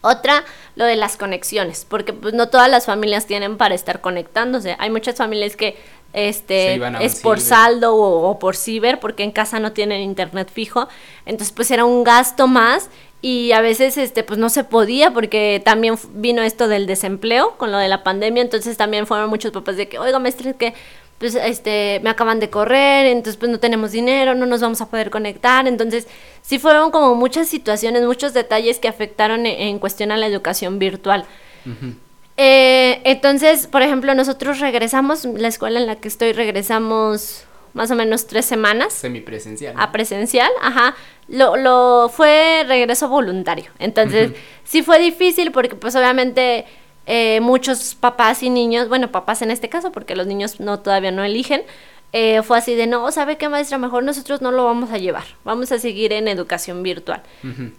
Otra, 0.00 0.42
lo 0.74 0.84
de 0.84 0.96
las 0.96 1.16
conexiones, 1.16 1.86
porque 1.88 2.12
pues 2.12 2.34
no 2.34 2.48
todas 2.48 2.68
las 2.68 2.86
familias 2.86 3.26
tienen 3.26 3.56
para 3.56 3.76
estar 3.76 4.00
conectándose. 4.00 4.74
Hay 4.80 4.90
muchas 4.90 5.14
familias 5.14 5.54
que 5.54 5.76
este 6.12 6.80
es 7.00 7.20
por 7.20 7.40
saldo 7.40 7.94
o, 7.94 8.38
por 8.38 8.56
ciber, 8.56 8.98
porque 8.98 9.22
en 9.22 9.30
casa 9.30 9.60
no 9.60 9.72
tienen 9.72 10.00
internet 10.00 10.50
fijo. 10.52 10.88
Entonces, 11.24 11.52
pues 11.54 11.70
era 11.70 11.84
un 11.84 12.02
gasto 12.02 12.48
más 12.48 12.90
y 13.20 13.52
a 13.52 13.60
veces 13.60 13.96
este 13.96 14.24
pues 14.24 14.38
no 14.40 14.48
se 14.48 14.64
podía 14.64 15.12
porque 15.12 15.62
también 15.64 15.94
vino 16.14 16.42
esto 16.42 16.66
del 16.66 16.86
desempleo 16.86 17.52
con 17.56 17.70
lo 17.70 17.78
de 17.78 17.86
la 17.86 18.02
pandemia, 18.02 18.42
entonces 18.42 18.76
también 18.76 19.06
fueron 19.06 19.30
muchos 19.30 19.52
papás 19.52 19.76
de 19.76 19.88
que, 19.88 20.00
"Oiga, 20.00 20.18
maestro, 20.18 20.56
que 20.58 20.74
pues 21.22 21.36
este, 21.36 22.00
me 22.02 22.10
acaban 22.10 22.40
de 22.40 22.50
correr, 22.50 23.06
entonces 23.06 23.36
pues 23.36 23.48
no 23.48 23.60
tenemos 23.60 23.92
dinero, 23.92 24.34
no 24.34 24.44
nos 24.44 24.60
vamos 24.60 24.80
a 24.80 24.90
poder 24.90 25.08
conectar, 25.08 25.68
entonces 25.68 26.08
sí 26.40 26.58
fueron 26.58 26.90
como 26.90 27.14
muchas 27.14 27.48
situaciones, 27.48 28.02
muchos 28.02 28.34
detalles 28.34 28.80
que 28.80 28.88
afectaron 28.88 29.46
e, 29.46 29.68
en, 29.68 29.78
cuestión 29.78 30.10
a 30.10 30.16
la 30.16 30.26
educación 30.26 30.80
virtual. 30.80 31.24
Eh, 32.36 33.02
entonces, 33.04 33.68
por 33.68 33.82
ejemplo, 33.82 34.12
nosotros 34.16 34.58
regresamos, 34.58 35.24
la 35.24 35.46
escuela 35.46 35.78
en 35.78 35.86
la 35.86 35.94
que 35.94 36.08
estoy, 36.08 36.32
regresamos 36.32 37.44
más 37.72 37.92
o 37.92 37.94
menos 37.94 38.26
tres 38.26 38.44
semanas. 38.44 38.92
Semipresencial. 38.92 39.76
A 39.78 39.92
presencial, 39.92 40.50
ajá. 40.60 40.96
Lo, 41.28 41.56
lo 41.56 42.10
fue 42.12 42.64
regreso 42.66 43.08
voluntario. 43.08 43.70
Entonces, 43.78 44.32
sí 44.64 44.82
fue 44.82 44.98
difícil 44.98 45.52
porque 45.52 45.76
pues 45.76 45.94
obviamente 45.94 46.66
eh, 47.06 47.40
muchos 47.40 47.94
papás 47.94 48.42
y 48.42 48.50
niños, 48.50 48.88
bueno, 48.88 49.10
papás 49.10 49.42
en 49.42 49.50
este 49.50 49.68
caso, 49.68 49.92
porque 49.92 50.16
los 50.16 50.26
niños 50.26 50.60
no 50.60 50.80
todavía 50.80 51.10
no 51.10 51.24
eligen, 51.24 51.62
eh, 52.14 52.42
fue 52.42 52.58
así 52.58 52.74
de, 52.74 52.86
no, 52.86 53.10
¿sabe 53.10 53.38
qué 53.38 53.48
maestra? 53.48 53.78
Mejor 53.78 54.04
nosotros 54.04 54.42
no 54.42 54.52
lo 54.52 54.66
vamos 54.66 54.90
a 54.90 54.98
llevar, 54.98 55.24
vamos 55.44 55.72
a 55.72 55.78
seguir 55.78 56.12
en 56.12 56.28
educación 56.28 56.82
virtual. 56.82 57.22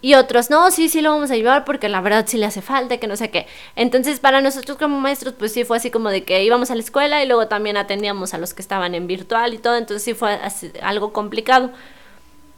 Y 0.01 0.15
otros, 0.15 0.49
no, 0.49 0.71
sí, 0.71 0.89
sí 0.89 1.01
lo 1.01 1.11
vamos 1.11 1.29
a 1.29 1.35
llevar 1.35 1.65
porque 1.65 1.87
la 1.87 2.01
verdad 2.01 2.25
sí 2.27 2.39
le 2.39 2.47
hace 2.47 2.63
falta, 2.63 2.97
que 2.97 3.05
no 3.05 3.15
sé 3.15 3.29
qué. 3.29 3.45
Entonces, 3.75 4.19
para 4.19 4.41
nosotros 4.41 4.77
como 4.77 4.99
maestros, 4.99 5.35
pues 5.37 5.53
sí 5.53 5.65
fue 5.65 5.77
así 5.77 5.91
como 5.91 6.09
de 6.09 6.23
que 6.23 6.43
íbamos 6.43 6.71
a 6.71 6.75
la 6.75 6.81
escuela 6.81 7.23
y 7.23 7.27
luego 7.27 7.47
también 7.47 7.77
atendíamos 7.77 8.33
a 8.33 8.39
los 8.39 8.55
que 8.55 8.63
estaban 8.63 8.95
en 8.95 9.05
virtual 9.05 9.53
y 9.53 9.59
todo, 9.59 9.77
entonces 9.77 10.03
sí 10.03 10.15
fue 10.15 10.39
algo 10.81 11.13
complicado. 11.13 11.69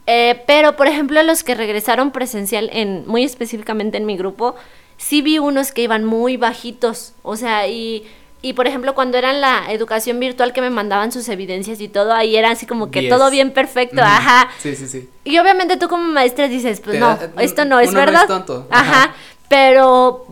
Eh, 0.07 0.43
pero, 0.47 0.77
por 0.77 0.87
ejemplo, 0.87 1.21
los 1.23 1.43
que 1.43 1.55
regresaron 1.55 2.11
presencial, 2.11 2.69
en, 2.71 3.05
muy 3.05 3.25
específicamente 3.25 3.97
en 3.97 4.05
mi 4.05 4.15
grupo, 4.15 4.55
sí 4.97 5.21
vi 5.21 5.39
unos 5.39 5.71
que 5.71 5.81
iban 5.81 6.03
muy 6.03 6.37
bajitos. 6.37 7.13
O 7.23 7.35
sea, 7.35 7.67
y, 7.67 8.05
y 8.41 8.53
por 8.53 8.67
ejemplo, 8.67 8.95
cuando 8.95 9.17
era 9.17 9.33
la 9.33 9.71
educación 9.71 10.19
virtual 10.19 10.53
que 10.53 10.61
me 10.61 10.69
mandaban 10.69 11.11
sus 11.11 11.27
evidencias 11.29 11.81
y 11.81 11.87
todo, 11.87 12.13
ahí 12.13 12.35
era 12.35 12.51
así 12.51 12.65
como 12.65 12.91
que 12.91 13.09
todo 13.09 13.29
bien 13.29 13.51
perfecto, 13.51 14.01
ajá. 14.01 14.49
Sí, 14.59 14.75
sí, 14.75 14.87
sí. 14.87 15.09
Y 15.23 15.37
obviamente 15.39 15.77
tú 15.77 15.87
como 15.87 16.03
maestra 16.03 16.47
dices, 16.47 16.81
pues 16.81 16.99
no, 16.99 17.17
esto 17.39 17.65
no 17.65 17.79
es 17.79 17.93
verdad. 17.93 18.27
No 18.27 18.35
es 18.35 18.45
tonto. 18.45 18.67
Ajá. 18.69 19.13
Pero, 19.47 20.25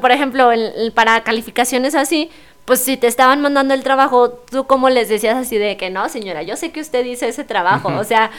por 0.00 0.12
ejemplo, 0.12 0.50
para 0.94 1.22
calificaciones 1.24 1.94
así, 1.94 2.30
pues 2.64 2.80
si 2.80 2.96
te 2.96 3.06
estaban 3.06 3.40
mandando 3.40 3.74
el 3.74 3.82
trabajo, 3.82 4.30
tú 4.30 4.64
como 4.66 4.88
les 4.90 5.08
decías 5.08 5.36
así 5.36 5.58
de 5.58 5.76
que 5.76 5.90
no, 5.90 6.08
señora, 6.08 6.42
yo 6.42 6.56
sé 6.56 6.70
que 6.70 6.80
usted 6.80 7.04
dice 7.04 7.28
ese 7.28 7.44
trabajo, 7.44 7.88
o 7.88 8.04
sea, 8.04 8.30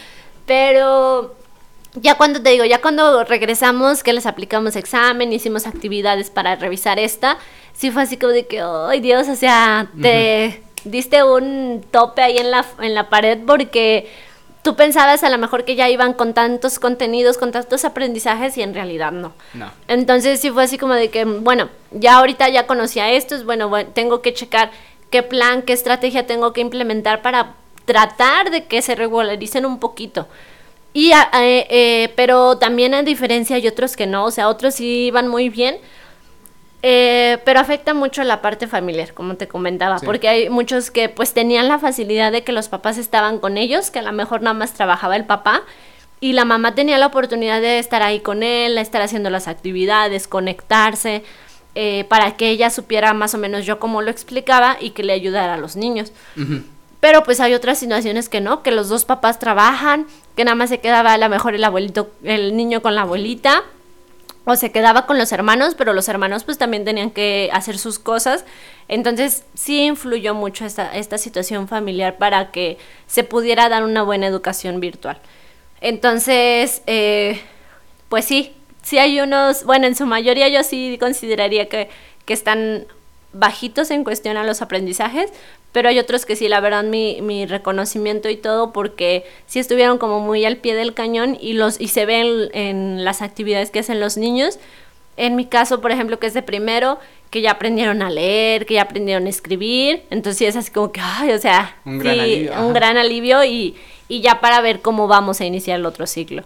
pero 0.45 1.35
ya 1.95 2.15
cuando 2.15 2.41
te 2.41 2.49
digo, 2.49 2.65
ya 2.65 2.81
cuando 2.81 3.23
regresamos, 3.23 4.03
que 4.03 4.13
les 4.13 4.25
aplicamos 4.25 4.75
examen, 4.75 5.33
hicimos 5.33 5.67
actividades 5.67 6.29
para 6.29 6.55
revisar 6.55 6.99
esta, 6.99 7.37
sí 7.73 7.91
fue 7.91 8.03
así 8.03 8.17
como 8.17 8.33
de 8.33 8.47
que, 8.47 8.61
ay 8.61 8.99
Dios, 8.99 9.27
o 9.27 9.35
sea, 9.35 9.89
te 10.01 10.61
diste 10.83 11.23
un 11.23 11.83
tope 11.91 12.21
ahí 12.21 12.37
en 12.37 12.51
la, 12.51 12.65
en 12.79 12.93
la 12.93 13.09
pared 13.09 13.39
porque 13.45 14.09
tú 14.61 14.75
pensabas 14.75 15.23
a 15.23 15.29
lo 15.29 15.37
mejor 15.37 15.63
que 15.63 15.75
ya 15.75 15.89
iban 15.89 16.13
con 16.13 16.33
tantos 16.33 16.79
contenidos, 16.79 17.37
con 17.37 17.51
tantos 17.51 17.85
aprendizajes 17.85 18.57
y 18.57 18.63
en 18.63 18.73
realidad 18.73 19.11
no. 19.11 19.33
No. 19.53 19.71
Entonces 19.87 20.39
sí 20.39 20.49
fue 20.49 20.63
así 20.63 20.77
como 20.77 20.93
de 20.93 21.09
que, 21.09 21.23
bueno, 21.23 21.69
ya 21.91 22.17
ahorita 22.17 22.49
ya 22.49 22.65
conocía 22.65 23.11
esto, 23.11 23.43
bueno, 23.43 23.69
bueno, 23.69 23.91
tengo 23.93 24.21
que 24.21 24.33
checar 24.33 24.71
qué 25.11 25.23
plan, 25.23 25.61
qué 25.61 25.73
estrategia 25.73 26.25
tengo 26.25 26.51
que 26.51 26.61
implementar 26.61 27.21
para 27.21 27.53
tratar 27.85 28.49
de 28.49 28.65
que 28.65 28.81
se 28.81 28.95
regularicen 28.95 29.65
un 29.65 29.79
poquito. 29.79 30.27
Y, 30.95 31.11
eh, 31.11 31.67
eh, 31.69 32.13
pero 32.15 32.57
también 32.57 32.93
a 32.93 33.03
diferencia 33.03 33.57
hay 33.57 33.67
otros 33.67 33.97
que 33.97 34.07
no, 34.07 34.23
o 34.23 34.31
sea, 34.31 34.47
otros 34.47 34.75
sí 34.75 35.07
iban 35.07 35.27
muy 35.27 35.49
bien, 35.49 35.75
eh, 36.83 37.37
pero 37.43 37.59
afecta 37.59 37.93
mucho 37.93 38.23
la 38.23 38.41
parte 38.41 38.65
familiar, 38.65 39.13
como 39.13 39.35
te 39.35 39.45
comentaba, 39.45 39.97
porque 39.99 40.29
hay 40.29 40.49
muchos 40.49 40.91
que 40.91 41.09
pues 41.09 41.33
tenían 41.33 41.67
la 41.67 41.79
facilidad 41.79 42.31
de 42.31 42.45
que 42.45 42.53
los 42.53 42.69
papás 42.69 42.97
estaban 42.97 43.39
con 43.39 43.57
ellos, 43.57 43.91
que 43.91 43.99
a 43.99 44.03
lo 44.03 44.13
mejor 44.13 44.41
nada 44.41 44.53
más 44.53 44.73
trabajaba 44.73 45.17
el 45.17 45.25
papá 45.25 45.63
y 46.21 46.31
la 46.31 46.45
mamá 46.45 46.75
tenía 46.75 46.97
la 46.97 47.07
oportunidad 47.07 47.59
de 47.59 47.77
estar 47.77 48.01
ahí 48.01 48.21
con 48.21 48.41
él, 48.41 48.77
estar 48.77 49.01
haciendo 49.01 49.29
las 49.29 49.49
actividades, 49.49 50.29
conectarse, 50.29 51.23
eh, 51.75 52.05
para 52.07 52.37
que 52.37 52.51
ella 52.51 52.69
supiera 52.69 53.13
más 53.13 53.33
o 53.33 53.37
menos 53.37 53.65
yo 53.65 53.79
cómo 53.79 54.01
lo 54.01 54.11
explicaba 54.11 54.77
y 54.79 54.91
que 54.91 55.03
le 55.03 55.11
ayudara 55.11 55.55
a 55.55 55.57
los 55.57 55.75
niños. 55.75 56.13
Pero 57.05 57.23
pues 57.23 57.39
hay 57.39 57.53
otras 57.53 57.77
situaciones 57.77 58.29
que 58.29 58.41
no, 58.41 58.63
que 58.63 58.71
los 58.71 58.89
dos 58.89 59.05
papás 59.05 59.37
trabajan, 59.37 60.07
que 60.35 60.43
nada 60.43 60.55
más 60.55 60.69
se 60.69 60.79
quedaba 60.79 61.13
a 61.13 61.19
lo 61.19 61.29
mejor 61.29 61.53
el 61.53 61.63
abuelito, 61.63 62.09
el 62.23 62.57
niño 62.57 62.81
con 62.81 62.95
la 62.95 63.01
abuelita 63.01 63.61
o 64.43 64.55
se 64.55 64.71
quedaba 64.71 65.05
con 65.05 65.19
los 65.19 65.31
hermanos, 65.31 65.75
pero 65.75 65.93
los 65.93 66.09
hermanos 66.09 66.45
pues 66.45 66.57
también 66.57 66.83
tenían 66.83 67.11
que 67.11 67.51
hacer 67.53 67.77
sus 67.77 67.99
cosas. 67.99 68.43
Entonces 68.87 69.43
sí 69.53 69.85
influyó 69.85 70.33
mucho 70.33 70.65
esta, 70.65 70.97
esta 70.97 71.19
situación 71.19 71.67
familiar 71.67 72.17
para 72.17 72.49
que 72.49 72.79
se 73.05 73.23
pudiera 73.23 73.69
dar 73.69 73.83
una 73.83 74.01
buena 74.01 74.25
educación 74.25 74.79
virtual. 74.79 75.19
Entonces, 75.81 76.81
eh, 76.87 77.39
pues 78.09 78.25
sí, 78.25 78.55
sí 78.81 78.97
hay 78.97 79.21
unos, 79.21 79.63
bueno, 79.63 79.85
en 79.85 79.95
su 79.95 80.07
mayoría 80.07 80.47
yo 80.47 80.63
sí 80.63 80.97
consideraría 80.99 81.69
que, 81.69 81.87
que 82.25 82.33
están 82.33 82.87
bajitos 83.35 83.91
en 83.91 84.03
cuestión 84.03 84.37
a 84.37 84.43
los 84.43 84.61
aprendizajes, 84.61 85.31
pero 85.71 85.89
hay 85.89 85.99
otros 85.99 86.25
que 86.25 86.35
sí, 86.35 86.47
la 86.47 86.61
verdad, 86.61 86.83
mi, 86.83 87.21
mi 87.21 87.45
reconocimiento 87.45 88.29
y 88.29 88.37
todo, 88.37 88.71
porque 88.71 89.25
sí 89.45 89.59
estuvieron 89.59 89.97
como 89.97 90.21
muy 90.21 90.45
al 90.45 90.57
pie 90.57 90.73
del 90.73 90.93
cañón 90.93 91.37
y, 91.39 91.53
los, 91.53 91.79
y 91.81 91.89
se 91.89 92.05
ven 92.05 92.49
en 92.53 93.03
las 93.03 93.21
actividades 93.21 93.71
que 93.71 93.79
hacen 93.79 93.99
los 93.99 94.15
niños. 94.15 94.57
En 95.17 95.35
mi 95.35 95.45
caso, 95.45 95.81
por 95.81 95.91
ejemplo, 95.91 96.17
que 96.17 96.27
es 96.27 96.33
de 96.33 96.41
primero, 96.41 96.97
que 97.29 97.41
ya 97.41 97.51
aprendieron 97.51 98.01
a 98.01 98.09
leer, 98.09 98.65
que 98.65 98.75
ya 98.75 98.83
aprendieron 98.83 99.25
a 99.25 99.29
escribir, 99.29 100.03
entonces 100.09 100.37
sí 100.37 100.45
es 100.45 100.55
así 100.55 100.71
como 100.71 100.93
que, 100.93 101.01
ay, 101.01 101.31
o 101.31 101.39
sea, 101.39 101.75
un 101.83 101.99
gran 101.99 102.19
alivio, 102.19 102.53
un 102.61 102.73
gran 102.73 102.97
alivio 102.97 103.43
y, 103.43 103.75
y, 104.07 104.21
ya 104.21 104.39
para 104.39 104.61
ver 104.61 104.81
cómo 104.81 105.07
vamos 105.07 105.41
a 105.41 105.45
iniciar 105.45 105.79
el 105.79 105.85
otro 105.85 106.07
ciclo. 106.07 106.43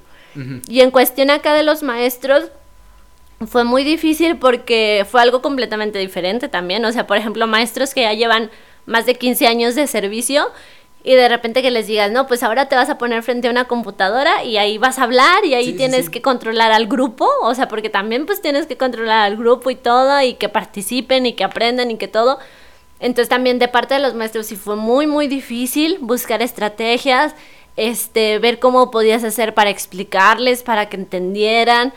Y 0.68 0.82
en 0.82 0.92
cuestión 0.92 1.32
acá 1.32 1.54
de 1.54 1.64
los 1.64 1.84
maestros, 1.84 2.46
fue 3.48 3.64
muy 3.64 3.84
difícil 3.84 4.38
porque 4.38 5.06
fue 5.10 5.22
algo 5.22 5.42
completamente 5.42 6.00
diferente 6.00 6.50
también, 6.50 6.84
o 6.86 6.92
sea, 6.92 7.08
por 7.08 7.18
ejemplo, 7.18 7.48
maestros 7.48 7.94
que 7.94 8.02
ya 8.02 8.14
llevan 8.14 8.52
más 8.86 9.06
de 9.06 9.16
15 9.16 9.48
años 9.48 9.76
de 9.76 9.88
servicio 9.88 10.52
y 11.04 11.16
de 11.16 11.30
repente 11.30 11.62
que 11.62 11.72
les 11.72 11.88
digas, 11.88 12.12
no, 12.12 12.28
pues 12.28 12.44
ahora 12.44 12.68
te 12.68 12.76
vas 12.76 12.90
a 12.90 12.98
poner 12.98 13.24
frente 13.24 13.48
a 13.48 13.52
una 13.52 13.66
computadora 13.66 14.44
y 14.44 14.58
ahí 14.58 14.78
vas 14.78 15.00
a 15.00 15.04
hablar 15.04 15.46
y 15.46 15.54
ahí 15.54 15.74
tienes 15.74 16.10
que 16.10 16.22
controlar 16.22 16.74
al 16.74 16.88
grupo, 16.88 17.30
o 17.42 17.56
sea, 17.56 17.70
porque 17.70 17.90
también 17.90 18.26
pues 18.26 18.42
tienes 18.42 18.66
que 18.66 18.76
controlar 18.76 19.26
al 19.26 19.38
grupo 19.38 19.70
y 19.70 19.76
todo 19.76 20.22
y 20.22 20.34
que 20.34 20.50
participen 20.50 21.26
y 21.26 21.34
que 21.34 21.46
aprendan 21.46 21.90
y 21.92 21.98
que 21.98 22.10
todo. 22.10 22.40
Entonces 23.00 23.30
también 23.30 23.60
de 23.60 23.70
parte 23.70 23.94
de 23.94 24.02
los 24.02 24.14
maestros 24.14 24.48
sí 24.48 24.58
fue 24.58 24.76
muy, 24.76 25.08
muy 25.08 25.30
difícil 25.30 26.00
buscar 26.02 26.42
estrategias, 26.42 27.34
este, 27.78 28.40
ver 28.40 28.60
cómo 28.60 28.92
podías 28.92 29.24
hacer 29.24 29.54
para 29.54 29.70
explicarles, 29.70 30.64
para 30.64 30.90
que 30.90 30.98
entendieran. 30.98 31.94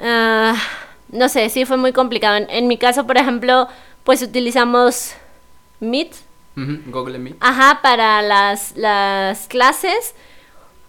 Ah, 0.00 0.54
no 1.08 1.28
sé, 1.28 1.48
sí 1.48 1.64
fue 1.64 1.76
muy 1.76 1.92
complicado. 1.92 2.36
En, 2.36 2.50
en 2.50 2.68
mi 2.68 2.78
caso, 2.78 3.06
por 3.06 3.16
ejemplo, 3.16 3.68
pues 4.04 4.22
utilizamos 4.22 5.14
Meet. 5.80 6.14
Google 6.56 7.18
Meet. 7.18 7.36
Ajá, 7.40 7.80
para 7.82 8.22
las, 8.22 8.76
las 8.76 9.48
clases. 9.48 10.14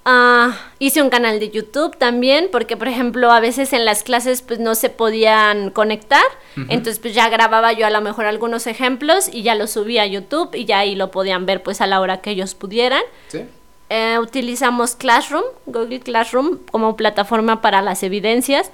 Ah, 0.07 0.55
hice 0.77 1.01
un 1.01 1.09
canal 1.09 1.39
de 1.39 1.49
YouTube 1.49 1.97
también, 1.97 2.49
porque 2.51 2.77
por 2.77 2.87
ejemplo 2.87 3.31
a 3.31 3.39
veces 3.39 3.73
en 3.73 3.85
las 3.85 4.03
clases 4.03 4.43
pues 4.43 4.59
no 4.59 4.75
se 4.75 4.91
podían 4.91 5.71
conectar, 5.71 6.21
entonces 6.55 6.99
pues 6.99 7.15
ya 7.15 7.27
grababa 7.27 7.73
yo 7.73 7.87
a 7.87 7.89
lo 7.89 8.01
mejor 8.01 8.25
algunos 8.25 8.67
ejemplos 8.67 9.27
y 9.33 9.41
ya 9.41 9.55
los 9.55 9.71
subía 9.71 10.03
a 10.03 10.05
YouTube 10.05 10.53
y 10.53 10.65
ya 10.65 10.77
ahí 10.77 10.93
lo 10.93 11.09
podían 11.09 11.47
ver 11.47 11.63
pues 11.63 11.81
a 11.81 11.87
la 11.87 12.01
hora 12.01 12.21
que 12.21 12.29
ellos 12.29 12.53
pudieran. 12.53 13.01
¿Sí? 13.29 13.45
Eh, 13.89 14.19
utilizamos 14.19 14.95
Classroom, 14.95 15.43
Google 15.65 15.99
Classroom 16.01 16.59
como 16.69 16.95
plataforma 16.95 17.63
para 17.63 17.81
las 17.81 18.03
evidencias. 18.03 18.69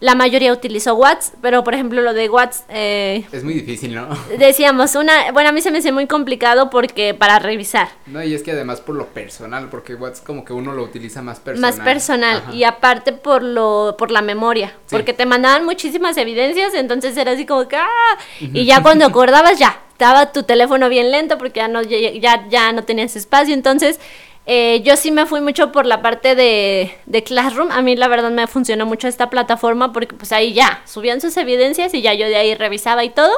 La 0.00 0.14
mayoría 0.14 0.52
utilizó 0.52 0.94
Watts, 0.94 1.32
pero 1.40 1.64
por 1.64 1.74
ejemplo 1.74 2.02
lo 2.02 2.12
de 2.12 2.28
Watts... 2.28 2.64
Eh, 2.68 3.24
es 3.32 3.44
muy 3.44 3.54
difícil, 3.54 3.94
¿no? 3.94 4.08
Decíamos, 4.38 4.94
una... 4.96 5.32
Bueno, 5.32 5.50
a 5.50 5.52
mí 5.52 5.60
se 5.60 5.70
me 5.70 5.78
hace 5.78 5.92
muy 5.92 6.06
complicado 6.06 6.68
porque 6.68 7.14
para 7.14 7.38
revisar. 7.38 7.88
No, 8.06 8.22
y 8.22 8.34
es 8.34 8.42
que 8.42 8.52
además 8.52 8.80
por 8.80 8.96
lo 8.96 9.06
personal, 9.06 9.68
porque 9.70 9.94
Watts 9.94 10.20
como 10.20 10.44
que 10.44 10.52
uno 10.52 10.72
lo 10.72 10.82
utiliza 10.82 11.22
más 11.22 11.40
personal. 11.40 11.70
Más 11.70 11.84
personal, 11.84 12.42
y 12.52 12.64
aparte 12.64 13.12
por 13.12 13.42
lo 13.42 13.94
por 13.96 14.10
la 14.10 14.22
memoria, 14.22 14.74
porque 14.90 15.12
te 15.12 15.26
mandaban 15.26 15.64
muchísimas 15.64 16.16
evidencias, 16.16 16.74
entonces 16.74 17.16
era 17.16 17.32
así 17.32 17.46
como 17.46 17.68
que... 17.68 17.76
¡ah! 17.76 18.18
Y 18.40 18.64
ya 18.64 18.82
cuando 18.82 19.06
acordabas 19.06 19.58
ya, 19.58 19.80
estaba 19.92 20.32
tu 20.32 20.42
teléfono 20.42 20.88
bien 20.88 21.12
lento 21.12 21.38
porque 21.38 21.60
ya 21.60 21.68
no, 21.68 21.82
ya, 21.82 22.48
ya 22.48 22.72
no 22.72 22.82
tenías 22.82 23.14
espacio, 23.16 23.54
entonces 23.54 24.00
eh, 24.46 24.82
yo 24.84 24.96
sí 24.96 25.10
me 25.10 25.24
fui 25.24 25.40
mucho 25.40 25.72
por 25.72 25.86
la 25.86 26.02
parte 26.02 26.34
de, 26.34 27.24
Classroom. 27.24 27.70
A 27.70 27.80
mí 27.80 27.96
la 27.96 28.08
verdad 28.08 28.30
me 28.30 28.46
funcionó 28.46 28.84
mucho 28.84 29.08
esta 29.08 29.30
plataforma 29.30 29.92
porque 29.92 30.14
pues 30.14 30.32
ahí 30.32 30.52
ya 30.52 30.82
subían 30.84 31.20
sus 31.20 31.36
evidencias 31.38 31.94
y 31.94 32.02
ya 32.02 32.12
yo 32.12 32.26
de 32.26 32.36
ahí 32.36 32.54
revisaba 32.54 33.04
y 33.04 33.10
todo, 33.10 33.32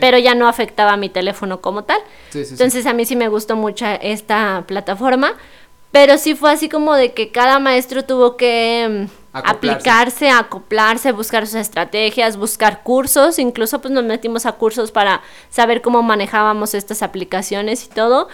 pero 0.00 0.16
ya 0.18 0.34
no 0.34 0.48
afectaba 0.48 0.94
a 0.94 0.96
mi 0.96 1.10
teléfono 1.10 1.60
como 1.60 1.84
tal. 1.84 2.00
Entonces 2.32 2.86
a 2.86 2.94
mí 2.94 3.04
sí 3.04 3.16
me 3.16 3.28
gustó 3.28 3.54
mucho 3.56 3.84
esta 4.00 4.64
plataforma, 4.66 5.34
pero 5.92 6.16
sí 6.16 6.34
fue 6.34 6.52
así 6.52 6.70
como 6.70 6.94
de 6.94 7.12
que 7.12 7.30
cada 7.30 7.58
maestro 7.58 8.04
tuvo 8.04 8.38
que 8.38 9.08
mm, 9.08 9.26
aplicarse, 9.34 10.30
acoplarse, 10.30 11.12
buscar 11.12 11.46
sus 11.46 11.56
estrategias, 11.56 12.38
buscar 12.38 12.82
cursos, 12.82 13.38
incluso 13.38 13.82
pues 13.82 13.92
nos 13.92 14.04
metimos 14.04 14.46
a 14.46 14.52
cursos 14.52 14.90
para 14.90 15.20
saber 15.50 15.82
cómo 15.82 16.02
manejábamos 16.02 16.72
estas 16.72 17.02
aplicaciones 17.02 17.84
y 17.84 17.88
todo. 17.88 18.28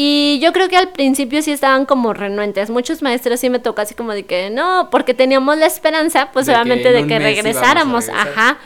Y 0.00 0.38
yo 0.38 0.52
creo 0.52 0.68
que 0.68 0.76
al 0.76 0.90
principio 0.90 1.42
sí 1.42 1.50
estaban 1.50 1.84
como 1.84 2.14
renuentes. 2.14 2.70
Muchos 2.70 3.02
maestros 3.02 3.40
sí 3.40 3.50
me 3.50 3.58
tocó 3.58 3.80
así 3.80 3.96
como 3.96 4.12
de 4.12 4.24
que 4.24 4.48
no, 4.48 4.90
porque 4.92 5.12
teníamos 5.12 5.58
la 5.58 5.66
esperanza, 5.66 6.30
pues 6.32 6.48
obviamente 6.48 6.92
de 6.92 7.04
que 7.08 7.18
regresáramos. 7.18 8.08
Ajá. 8.08 8.58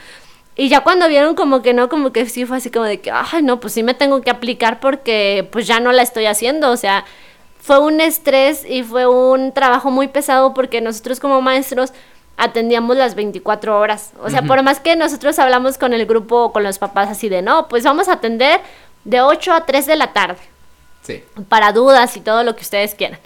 Y 0.56 0.68
ya 0.68 0.80
cuando 0.80 1.08
vieron 1.08 1.34
como 1.34 1.62
que 1.62 1.72
no, 1.72 1.88
como 1.88 2.12
que 2.12 2.26
sí 2.26 2.44
fue 2.44 2.58
así 2.58 2.70
como 2.70 2.84
de 2.84 3.00
que, 3.00 3.10
ay, 3.10 3.42
no, 3.42 3.60
pues 3.60 3.72
sí 3.72 3.82
me 3.82 3.94
tengo 3.94 4.20
que 4.20 4.28
aplicar 4.28 4.78
porque 4.78 5.48
pues 5.50 5.66
ya 5.66 5.80
no 5.80 5.90
la 5.92 6.02
estoy 6.02 6.26
haciendo. 6.26 6.70
O 6.70 6.76
sea, 6.76 7.06
fue 7.58 7.78
un 7.78 8.02
estrés 8.02 8.66
y 8.68 8.82
fue 8.82 9.06
un 9.06 9.52
trabajo 9.52 9.90
muy 9.90 10.08
pesado 10.08 10.52
porque 10.52 10.82
nosotros 10.82 11.18
como 11.18 11.40
maestros 11.40 11.94
atendíamos 12.36 12.94
las 12.98 13.14
24 13.14 13.80
horas. 13.80 14.12
O 14.22 14.28
sea, 14.28 14.42
por 14.42 14.62
más 14.62 14.80
que 14.80 14.96
nosotros 14.96 15.38
hablamos 15.38 15.78
con 15.78 15.94
el 15.94 16.04
grupo 16.04 16.42
o 16.42 16.52
con 16.52 16.62
los 16.62 16.78
papás 16.78 17.08
así 17.08 17.30
de, 17.30 17.40
no, 17.40 17.68
pues 17.68 17.84
vamos 17.84 18.08
a 18.08 18.12
atender 18.12 18.60
de 19.04 19.22
8 19.22 19.54
a 19.54 19.64
3 19.64 19.86
de 19.86 19.96
la 19.96 20.12
tarde. 20.12 20.51
Para 21.48 21.72
dudas 21.72 22.16
y 22.16 22.20
todo 22.20 22.44
lo 22.44 22.54
que 22.56 22.62
ustedes 22.62 22.94
quieran. 22.94 23.18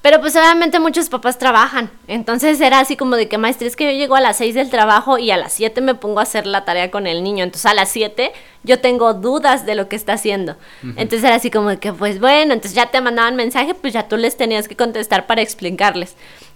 Pero 0.00 0.20
pues 0.20 0.36
obviamente 0.36 0.78
muchos 0.78 1.08
papás 1.08 1.38
trabajan. 1.38 1.90
Entonces 2.06 2.60
era 2.60 2.78
así 2.78 2.96
como 2.96 3.16
de 3.16 3.28
que, 3.28 3.36
maestra, 3.36 3.66
es 3.66 3.74
que 3.74 3.84
yo 3.84 3.90
llego 3.98 4.14
a 4.14 4.20
las 4.20 4.36
6 4.36 4.54
del 4.54 4.70
trabajo 4.70 5.18
y 5.18 5.32
a 5.32 5.36
las 5.36 5.52
7 5.52 5.80
me 5.80 5.94
pongo 5.96 6.20
a 6.20 6.22
hacer 6.22 6.46
la 6.46 6.64
tarea 6.64 6.90
con 6.90 7.06
el 7.06 7.24
niño. 7.24 7.42
Entonces 7.42 7.66
a 7.66 7.74
las 7.74 7.88
7 7.90 8.32
yo 8.62 8.80
tengo 8.80 9.12
dudas 9.14 9.66
de 9.66 9.74
lo 9.74 9.88
que 9.88 9.96
está 9.96 10.12
haciendo. 10.14 10.56
Entonces 10.82 11.24
era 11.24 11.34
así 11.34 11.50
como 11.50 11.70
de 11.70 11.78
que, 11.78 11.92
pues 11.92 12.20
bueno, 12.20 12.54
entonces 12.54 12.74
ya 12.74 12.90
te 12.90 13.00
mandaban 13.00 13.34
mensaje, 13.34 13.74
pues 13.74 13.92
ya 13.92 14.06
tú 14.06 14.16
les 14.16 14.36
tenías 14.36 14.68
que 14.68 14.76
contestar 14.76 15.26
para 15.26 15.42
explicarles. 15.42 16.14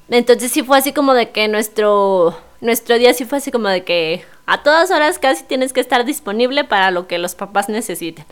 Entonces 0.09 0.53
sí 0.53 0.63
fue 0.63 0.79
así 0.79 0.93
como 0.93 1.13
de 1.13 1.31
que 1.31 1.49
nuestro, 1.49 2.39
nuestro 2.61 2.97
día 2.97 3.13
sí 3.13 3.25
fue 3.25 3.39
así 3.39 3.51
como 3.51 3.69
de 3.69 3.83
que 3.83 4.25
a 4.47 4.63
todas 4.63 4.91
horas 4.91 5.19
casi 5.19 5.45
tienes 5.45 5.73
que 5.73 5.81
estar 5.81 6.05
disponible 6.05 6.65
para 6.65 6.91
lo 6.91 7.07
que 7.07 7.19
los 7.19 7.35
papás 7.35 7.69
necesiten. 7.69 8.25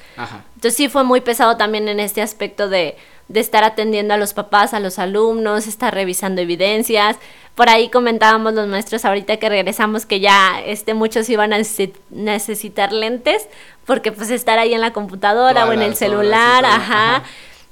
Entonces 0.55 0.77
sí 0.77 0.89
fue 0.89 1.05
muy 1.05 1.21
pesado 1.21 1.57
también 1.57 1.89
en 1.89 2.01
este 2.01 2.23
aspecto 2.23 2.69
de 2.69 2.97
de 3.31 3.39
estar 3.39 3.63
atendiendo 3.63 4.13
a 4.13 4.17
los 4.17 4.35
papás, 4.35 4.75
a 4.75 4.81
los 4.81 4.99
alumnos, 4.99 5.69
estar 5.69 5.95
revisando 5.95 6.41
evidencias. 6.43 7.17
Por 7.55 7.69
ahí 7.69 7.89
comentábamos 7.89 8.55
los 8.55 8.67
maestros 8.67 9.05
ahorita 9.05 9.37
que 9.37 9.49
regresamos 9.49 10.05
que 10.05 10.19
ya 10.19 10.61
este, 10.67 10.95
muchos 10.95 11.29
iban 11.31 11.53
a 11.53 11.59
necesitar 12.11 12.93
lentes 12.93 13.49
porque 13.87 14.11
pues 14.11 14.31
estar 14.31 14.59
ahí 14.59 14.75
en 14.75 14.81
la 14.81 14.93
computadora 14.93 15.67
o 15.67 15.73
en 15.73 15.81
el 15.81 15.95
celular, 15.95 16.65
ajá. 16.65 17.23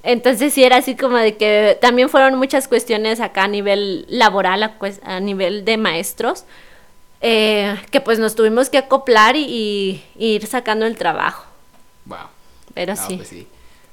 Entonces 0.05 0.55
sí 0.55 0.63
era 0.63 0.77
así 0.77 0.95
como 0.95 1.17
de 1.17 1.37
que 1.37 1.77
también 1.81 2.09
fueron 2.09 2.37
muchas 2.37 2.69
cuestiones 2.69 3.19
acá 3.19 3.45
a 3.45 3.49
nivel 3.49 4.07
laboral, 4.09 4.75
a, 5.03 5.21
nivel 5.21 5.65
de 5.65 5.77
maestros, 5.77 6.45
eh, 7.21 7.77
que 7.91 8.01
pues 8.01 8.19
nos 8.19 8.35
tuvimos 8.35 8.71
que 8.71 8.79
acoplar 8.79 9.37
y, 9.37 10.03
ir 10.17 10.47
sacando 10.47 10.87
el 10.87 10.97
trabajo. 10.97 11.45
Wow. 12.05 12.19
Pero 12.75 12.97
sí. 12.97 13.17
Pues 13.17 13.29
sí. 13.29 13.47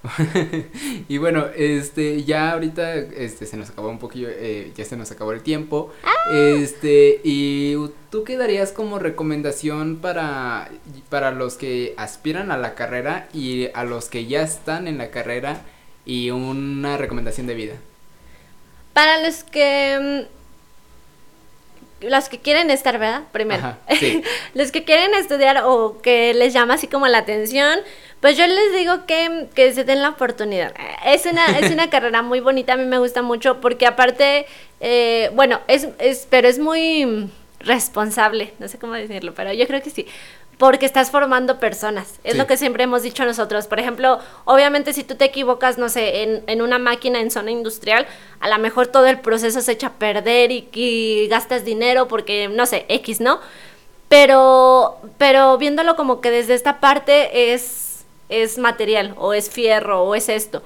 y 1.10 1.18
bueno, 1.18 1.47
este, 1.56 2.23
ya 2.23 2.52
ahorita, 2.52 2.93
este, 2.93 3.45
se 3.45 3.57
nos 3.57 3.72
acabó 3.72 3.89
un 3.89 3.97
poquillo, 3.97 4.27
eh, 4.30 4.72
ya 4.76 4.85
se 4.85 4.95
nos 4.95 5.11
acabó 5.11 5.31
el 5.31 5.41
tiempo. 5.41 5.91
Este, 6.31 7.22
y 7.23 7.76
tú 8.10 8.23
qué 8.23 8.38
darías 8.38 8.72
como 8.72 8.99
recomendación 8.99 9.97
para, 9.97 10.69
para 11.10 11.31
los 11.31 11.56
que 11.56 11.93
aspiran 11.97 12.52
a 12.52 12.57
la 12.57 12.76
carrera 12.76 13.27
y 13.34 13.69
a 13.73 13.84
los 13.84 14.10
que 14.10 14.26
ya 14.26 14.41
están 14.41 14.88
en 14.88 14.97
la 14.97 15.11
carrera 15.11 15.61
y 16.06 16.31
una 16.31 16.97
recomendación 16.97 17.47
de 17.47 17.56
vida. 17.56 17.73
Para 18.93 19.19
los 19.22 19.43
que 19.43 20.27
los 22.01 22.30
que 22.30 22.39
quieren 22.39 22.69
estar, 22.69 22.99
¿verdad? 22.99 23.23
Primero. 23.31 23.77
los 24.53 24.72
que 24.73 24.84
quieren 24.84 25.13
estudiar 25.13 25.63
o 25.65 26.01
que 26.01 26.34
les 26.34 26.53
llama 26.53 26.76
así 26.76 26.88
como 26.88 27.07
la 27.07 27.19
atención, 27.19 27.80
pues 28.19 28.38
yo 28.38 28.45
les 28.47 28.73
digo 28.73 29.05
que, 29.05 29.47
que 29.53 29.73
se 29.73 29.84
den 29.84 30.01
la 30.01 30.09
oportunidad. 30.09 30.73
Es 31.05 31.26
una, 31.26 31.45
es 31.59 31.72
una 31.72 31.89
carrera 31.91 32.22
muy 32.22 32.39
bonita, 32.39 32.73
a 32.73 32.77
mí 32.77 32.85
me 32.85 32.97
gusta 32.97 33.22
mucho 33.22 33.61
porque 33.61 33.85
aparte, 33.85 34.45
eh, 34.80 35.31
bueno, 35.34 35.61
es, 35.67 35.88
es, 35.99 36.27
pero 36.30 36.47
es 36.47 36.59
muy 36.59 37.30
responsable, 37.59 38.53
no 38.59 38.67
sé 38.67 38.77
cómo 38.77 38.93
decirlo, 38.93 39.34
pero 39.34 39.51
yo 39.53 39.65
creo 39.65 39.81
que 39.81 39.89
sí, 39.89 40.05
porque 40.57 40.86
estás 40.86 41.11
formando 41.11 41.60
personas, 41.60 42.19
es 42.23 42.38
lo 42.38 42.48
que 42.48 42.57
siempre 42.57 42.84
hemos 42.84 43.03
dicho 43.03 43.26
nosotros. 43.26 43.68
Por 43.68 43.80
ejemplo, 43.80 44.19
obviamente 44.45 44.94
si 44.94 45.03
tú 45.03 45.15
te 45.15 45.26
equivocas, 45.26 45.77
no 45.77 45.90
sé, 45.90 46.23
en, 46.23 46.44
en 46.48 46.61
una 46.61 46.80
máquina 46.80 47.19
en 47.19 47.32
zona 47.32 47.52
industrial, 47.52 48.06
a 48.40 48.48
lo 48.48 48.57
mejor 48.60 48.88
todo 48.88 49.07
el 49.07 49.19
proceso 49.19 49.61
se 49.61 49.73
echa 49.73 49.88
a 49.88 49.94
perder 49.94 50.52
y, 50.52 50.69
y 50.73 51.27
gastas 51.27 51.65
dinero 51.65 52.07
porque, 52.07 52.48
no 52.48 52.65
sé, 52.65 52.86
X, 52.88 53.19
¿no? 53.19 53.40
Pero, 54.07 54.98
pero 55.18 55.57
viéndolo 55.57 55.95
como 55.95 56.22
que 56.22 56.32
desde 56.32 56.53
esta 56.53 56.80
parte 56.80 57.53
es 57.53 57.85
es 58.30 58.57
material 58.57 59.14
o 59.18 59.34
es 59.34 59.49
fierro 59.49 60.03
o 60.03 60.15
es 60.15 60.30
esto. 60.30 60.64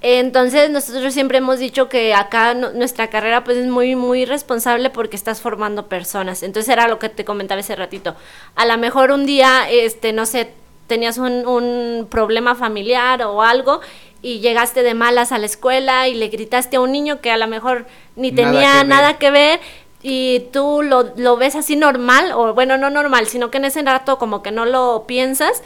Entonces 0.00 0.70
nosotros 0.70 1.12
siempre 1.12 1.38
hemos 1.38 1.58
dicho 1.58 1.88
que 1.88 2.14
acá 2.14 2.54
nuestra 2.54 3.08
carrera 3.08 3.44
pues 3.44 3.58
es 3.58 3.66
muy 3.66 3.96
muy 3.96 4.24
responsable 4.24 4.90
porque 4.90 5.16
estás 5.16 5.40
formando 5.40 5.86
personas. 5.86 6.42
Entonces 6.42 6.70
era 6.72 6.88
lo 6.88 6.98
que 6.98 7.08
te 7.08 7.24
comentaba 7.24 7.60
ese 7.60 7.76
ratito. 7.76 8.16
A 8.54 8.66
lo 8.66 8.78
mejor 8.78 9.10
un 9.10 9.26
día 9.26 9.68
este 9.70 10.12
no 10.12 10.26
sé, 10.26 10.52
tenías 10.86 11.18
un, 11.18 11.46
un 11.46 12.06
problema 12.10 12.54
familiar 12.54 13.22
o 13.22 13.42
algo 13.42 13.80
y 14.22 14.40
llegaste 14.40 14.82
de 14.82 14.94
malas 14.94 15.32
a 15.32 15.38
la 15.38 15.46
escuela 15.46 16.08
y 16.08 16.14
le 16.14 16.28
gritaste 16.28 16.76
a 16.76 16.80
un 16.80 16.92
niño 16.92 17.20
que 17.20 17.30
a 17.30 17.36
lo 17.36 17.46
mejor 17.46 17.86
ni 18.16 18.32
tenía 18.32 18.82
nada 18.84 19.18
que 19.18 19.30
ver 19.30 19.60
y 20.02 20.48
tú 20.52 20.82
lo, 20.82 21.12
lo 21.16 21.36
ves 21.36 21.56
así 21.56 21.74
normal, 21.74 22.32
o 22.32 22.54
bueno, 22.54 22.78
no 22.78 22.90
normal, 22.90 23.26
sino 23.26 23.50
que 23.50 23.58
en 23.58 23.64
ese 23.64 23.82
rato 23.82 24.18
como 24.18 24.42
que 24.42 24.52
no 24.52 24.64
lo 24.64 25.04
piensas, 25.06 25.62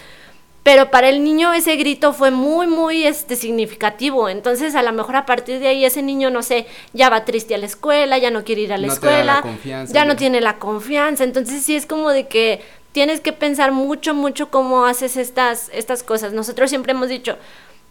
pero 0.62 0.91
para 0.91 1.09
el 1.09 1.24
niño 1.24 1.53
ese 1.55 1.77
grito 1.77 2.12
fue 2.12 2.31
muy, 2.31 2.66
muy 2.66 3.07
este, 3.07 3.37
significativo. 3.37 4.28
Entonces, 4.28 4.74
a 4.74 4.82
lo 4.82 4.93
mejor 4.93 5.16
a 5.16 5.24
partir 5.24 5.59
de 5.59 5.69
ahí 5.69 5.85
ese 5.85 6.03
niño, 6.03 6.31
no 6.31 6.43
sé, 6.43 6.66
ya 6.93 7.09
va 7.09 7.24
triste 7.24 7.55
a 7.55 7.59
la 7.59 7.66
escuela, 7.66 8.19
ya 8.19 8.31
no 8.31 8.45
quiere 8.45 8.62
ir 8.62 8.73
a 8.73 8.78
la 8.78 8.89
escuela, 8.89 9.43
ya, 9.65 10.05
no 10.05 10.16
tiene 10.16 10.41
la 10.41 10.59
confianza. 10.59 11.24
Entonces, 11.24 11.62
sí 11.62 11.77
es 11.77 11.87
como 11.87 12.11
de 12.11 12.28
que 12.28 12.61
tienes 12.93 13.20
que 13.20 13.32
pensar 13.32 13.73
mucho, 13.73 14.15
mucho 14.15 14.51
cómo 14.51 14.85
haces 14.85 15.16
estas, 15.16 15.70
estas 15.73 16.03
cosas. 16.03 16.35
Nosotros 16.35 16.69
siempre 16.69 16.93
hemos 16.93 17.09
dicho, 17.09 17.39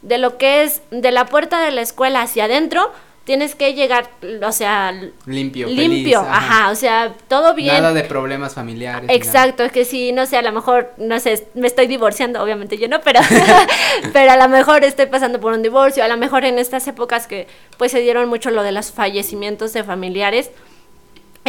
de 0.03 0.19
lo 0.19 0.37
que 0.37 0.63
es 0.63 0.81
de 0.91 1.11
la 1.11 1.25
puerta 1.25 1.61
de 1.61 1.71
la 1.71 1.81
escuela 1.81 2.21
hacia 2.21 2.45
adentro, 2.45 2.91
tienes 3.29 3.53
que 3.53 3.75
llegar, 3.75 4.09
o 4.43 4.51
sea, 4.51 4.91
limpio, 5.27 5.67
limpio, 5.67 6.19
ajá. 6.19 6.71
o 6.71 6.75
sea, 6.75 7.13
todo 7.27 7.53
bien. 7.53 7.75
Nada 7.75 7.93
de 7.93 8.03
problemas 8.03 8.55
familiares. 8.55 9.07
Exacto, 9.13 9.61
es 9.61 9.71
que 9.71 9.85
si, 9.85 10.11
no 10.11 10.25
sé, 10.25 10.37
a 10.37 10.41
lo 10.41 10.51
mejor, 10.51 10.93
no 10.97 11.19
sé, 11.19 11.47
me 11.53 11.67
estoy 11.67 11.85
divorciando, 11.85 12.41
obviamente 12.41 12.79
yo 12.79 12.87
no, 12.87 13.01
pero, 13.01 13.19
pero 14.13 14.31
a 14.31 14.35
lo 14.35 14.49
mejor 14.49 14.83
estoy 14.83 15.05
pasando 15.05 15.39
por 15.39 15.53
un 15.53 15.61
divorcio, 15.61 16.03
a 16.03 16.07
lo 16.07 16.17
mejor 16.17 16.43
en 16.43 16.57
estas 16.57 16.87
épocas 16.87 17.27
que 17.27 17.45
pues 17.77 17.91
se 17.91 17.99
dieron 17.99 18.27
mucho 18.29 18.49
lo 18.49 18.63
de 18.63 18.71
los 18.71 18.91
fallecimientos 18.91 19.73
de 19.73 19.83
familiares, 19.83 20.49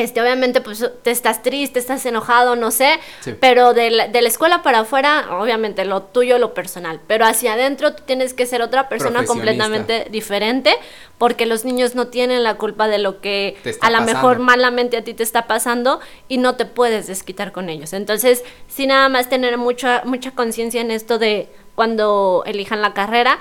este, 0.02 0.20
obviamente, 0.20 0.60
pues 0.60 0.88
te 1.02 1.10
estás 1.10 1.42
triste, 1.42 1.78
estás 1.78 2.04
enojado, 2.06 2.56
no 2.56 2.70
sé, 2.70 2.98
pero 3.40 3.74
de 3.74 3.90
la, 3.90 4.08
de 4.08 4.22
la, 4.22 4.28
escuela 4.28 4.62
para 4.62 4.80
afuera, 4.80 5.26
obviamente 5.38 5.84
lo 5.84 6.02
tuyo, 6.02 6.38
lo 6.38 6.54
personal, 6.54 7.00
pero 7.06 7.24
hacia 7.24 7.54
adentro 7.54 7.94
tú 7.94 8.02
tienes 8.06 8.34
que 8.34 8.46
ser 8.46 8.62
otra 8.62 8.88
persona 8.88 9.24
completamente 9.24 10.06
diferente, 10.10 10.74
porque 11.18 11.46
los 11.46 11.64
niños 11.64 11.94
no 11.94 12.08
tienen 12.08 12.42
la 12.42 12.54
culpa 12.54 12.88
de 12.88 12.98
lo 12.98 13.20
que 13.20 13.56
a 13.80 13.90
lo 13.90 14.00
mejor 14.02 14.38
malamente 14.38 14.96
a 14.96 15.04
ti 15.04 15.14
te 15.14 15.22
está 15.22 15.46
pasando 15.46 16.00
y 16.28 16.38
no 16.38 16.56
te 16.56 16.64
puedes 16.64 17.06
desquitar 17.06 17.52
con 17.52 17.68
ellos. 17.68 17.92
Entonces, 17.92 18.42
sí 18.68 18.86
nada 18.86 19.08
más 19.08 19.28
tener 19.28 19.58
mucha, 19.58 20.02
mucha 20.04 20.30
conciencia 20.32 20.80
en 20.80 20.90
esto 20.90 21.18
de 21.18 21.48
cuando 21.74 22.42
elijan 22.46 22.82
la 22.82 22.94
carrera, 22.94 23.38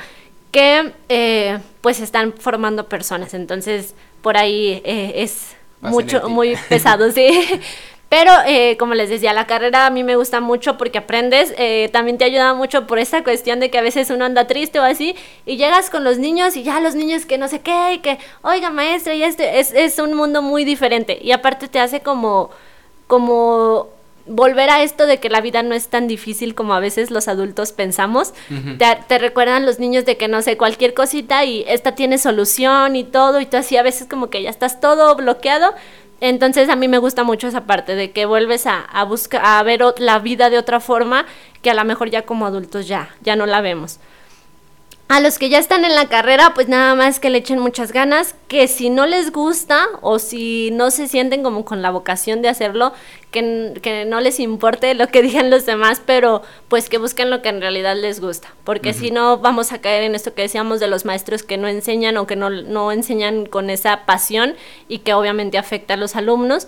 que 0.51 0.93
eh, 1.09 1.59
pues 1.81 1.99
están 1.99 2.33
formando 2.33 2.89
personas, 2.89 3.33
entonces 3.33 3.93
por 4.21 4.37
ahí 4.37 4.81
eh, 4.83 5.13
es 5.17 5.55
mucho, 5.81 6.29
muy 6.29 6.55
pesado, 6.67 7.11
sí. 7.13 7.29
Pero 8.09 8.31
eh, 8.47 8.75
como 8.77 8.95
les 8.95 9.09
decía, 9.09 9.33
la 9.33 9.45
carrera 9.45 9.85
a 9.85 9.91
mí 9.91 10.03
me 10.03 10.15
gusta 10.15 10.41
mucho 10.41 10.77
porque 10.77 10.97
aprendes, 10.97 11.53
eh, 11.59 11.89
también 11.93 12.17
te 12.17 12.25
ayuda 12.25 12.55
mucho 12.55 12.87
por 12.87 12.97
esta 12.97 13.23
cuestión 13.23 13.59
de 13.59 13.69
que 13.69 13.77
a 13.77 13.83
veces 13.83 14.09
uno 14.09 14.25
anda 14.25 14.47
triste 14.47 14.79
o 14.79 14.83
así 14.83 15.15
y 15.45 15.57
llegas 15.57 15.91
con 15.91 16.03
los 16.03 16.17
niños 16.17 16.55
y 16.55 16.63
ya 16.63 16.79
los 16.79 16.95
niños 16.95 17.27
que 17.27 17.37
no 17.37 17.47
sé 17.47 17.59
qué 17.59 17.93
y 17.93 17.99
que, 17.99 18.17
oiga 18.41 18.71
maestra, 18.71 19.13
y 19.13 19.21
este 19.21 19.59
es, 19.59 19.73
es 19.73 19.99
un 19.99 20.15
mundo 20.15 20.41
muy 20.41 20.65
diferente 20.65 21.19
y 21.21 21.31
aparte 21.33 21.67
te 21.67 21.79
hace 21.79 21.99
como, 21.99 22.49
como 23.05 23.89
volver 24.29 24.69
a 24.69 24.83
esto 24.83 25.07
de 25.07 25.19
que 25.19 25.29
la 25.29 25.41
vida 25.41 25.63
no 25.63 25.75
es 25.75 25.89
tan 25.89 26.07
difícil 26.07 26.55
como 26.55 26.73
a 26.73 26.79
veces 26.79 27.11
los 27.11 27.27
adultos 27.27 27.71
pensamos. 27.71 28.33
te, 28.77 29.17
recuerdan 29.17 29.65
los 29.65 29.79
niños 29.79 30.05
de 30.05 30.17
que 30.17 30.27
no 30.27 30.41
sé, 30.41 30.55
cualquier 30.55 30.93
cosita 30.93 31.43
y 31.43 31.65
esta 31.67 31.95
tiene 31.95 32.17
solución 32.17 32.95
y 32.95 33.03
todo, 33.03 33.41
y 33.41 33.45
tú 33.45 33.57
así 33.57 33.75
a 33.75 33.83
veces 33.83 34.07
como 34.07 34.29
que 34.29 34.43
ya 34.43 34.49
estás 34.49 34.79
todo 34.79 35.15
bloqueado. 35.15 35.73
Entonces 36.21 36.69
a 36.69 36.75
mí 36.75 36.87
me 36.87 36.97
gusta 36.97 37.23
mucho 37.23 37.47
esa 37.47 37.65
parte 37.65 37.95
de 37.95 38.11
que 38.11 38.25
vuelves 38.25 38.67
a, 38.67 38.81
a 38.81 39.03
buscar, 39.05 39.41
a 39.43 39.63
ver 39.63 39.81
la 39.97 40.19
vida 40.19 40.49
de 40.49 40.57
otra 40.57 40.79
forma 40.79 41.25
que 41.61 41.71
a 41.71 41.73
lo 41.73 41.83
mejor 41.85 42.09
ya 42.09 42.23
como 42.23 42.45
adultos 42.45 42.87
ya, 42.87 43.15
ya 43.21 43.35
no 43.35 43.45
la 43.45 43.61
vemos. 43.61 43.99
A 45.11 45.21
los 45.21 45.39
que 45.39 45.49
ya 45.49 45.57
están 45.57 45.85
en 45.85 45.95
la 45.95 46.07
carrera, 46.07 46.53
pues 46.53 46.67
nada 46.67 46.93
más 46.93 47.19
que 47.19 47.31
le 47.31 47.39
echen 47.39 47.57
muchas 47.57 47.91
ganas, 47.91 48.35
que 48.47 48.67
si 48.67 48.91
no 48.91 49.07
les 49.07 49.31
gusta 49.31 49.87
o 50.01 50.19
si 50.19 50.69
no 50.69 50.91
se 50.91 51.07
sienten 51.07 51.41
como 51.41 51.65
con 51.65 51.81
la 51.81 51.89
vocación 51.89 52.43
de 52.43 52.47
hacerlo, 52.47 52.93
que, 53.31 53.73
que 53.81 54.05
no 54.05 54.21
les 54.21 54.39
importe 54.39 54.93
lo 54.93 55.07
que 55.07 55.21
digan 55.23 55.49
los 55.49 55.65
demás, 55.65 55.99
pero 56.05 56.43
pues 56.67 56.89
que 56.89 56.99
busquen 56.99 57.31
lo 57.31 57.41
que 57.41 57.49
en 57.49 57.59
realidad 57.59 57.95
les 57.95 58.21
gusta, 58.21 58.53
porque 58.63 58.93
si 58.93 59.09
no 59.09 59.39
vamos 59.39 59.71
a 59.71 59.81
caer 59.81 60.03
en 60.03 60.13
esto 60.13 60.35
que 60.35 60.43
decíamos 60.43 60.79
de 60.79 60.87
los 60.87 61.05
maestros 61.05 61.41
que 61.41 61.57
no 61.57 61.67
enseñan 61.67 62.15
o 62.17 62.27
que 62.27 62.35
no, 62.35 62.51
no 62.51 62.91
enseñan 62.91 63.47
con 63.47 63.71
esa 63.71 64.05
pasión 64.05 64.53
y 64.87 64.99
que 64.99 65.15
obviamente 65.15 65.57
afecta 65.57 65.95
a 65.95 65.97
los 65.97 66.15
alumnos. 66.15 66.67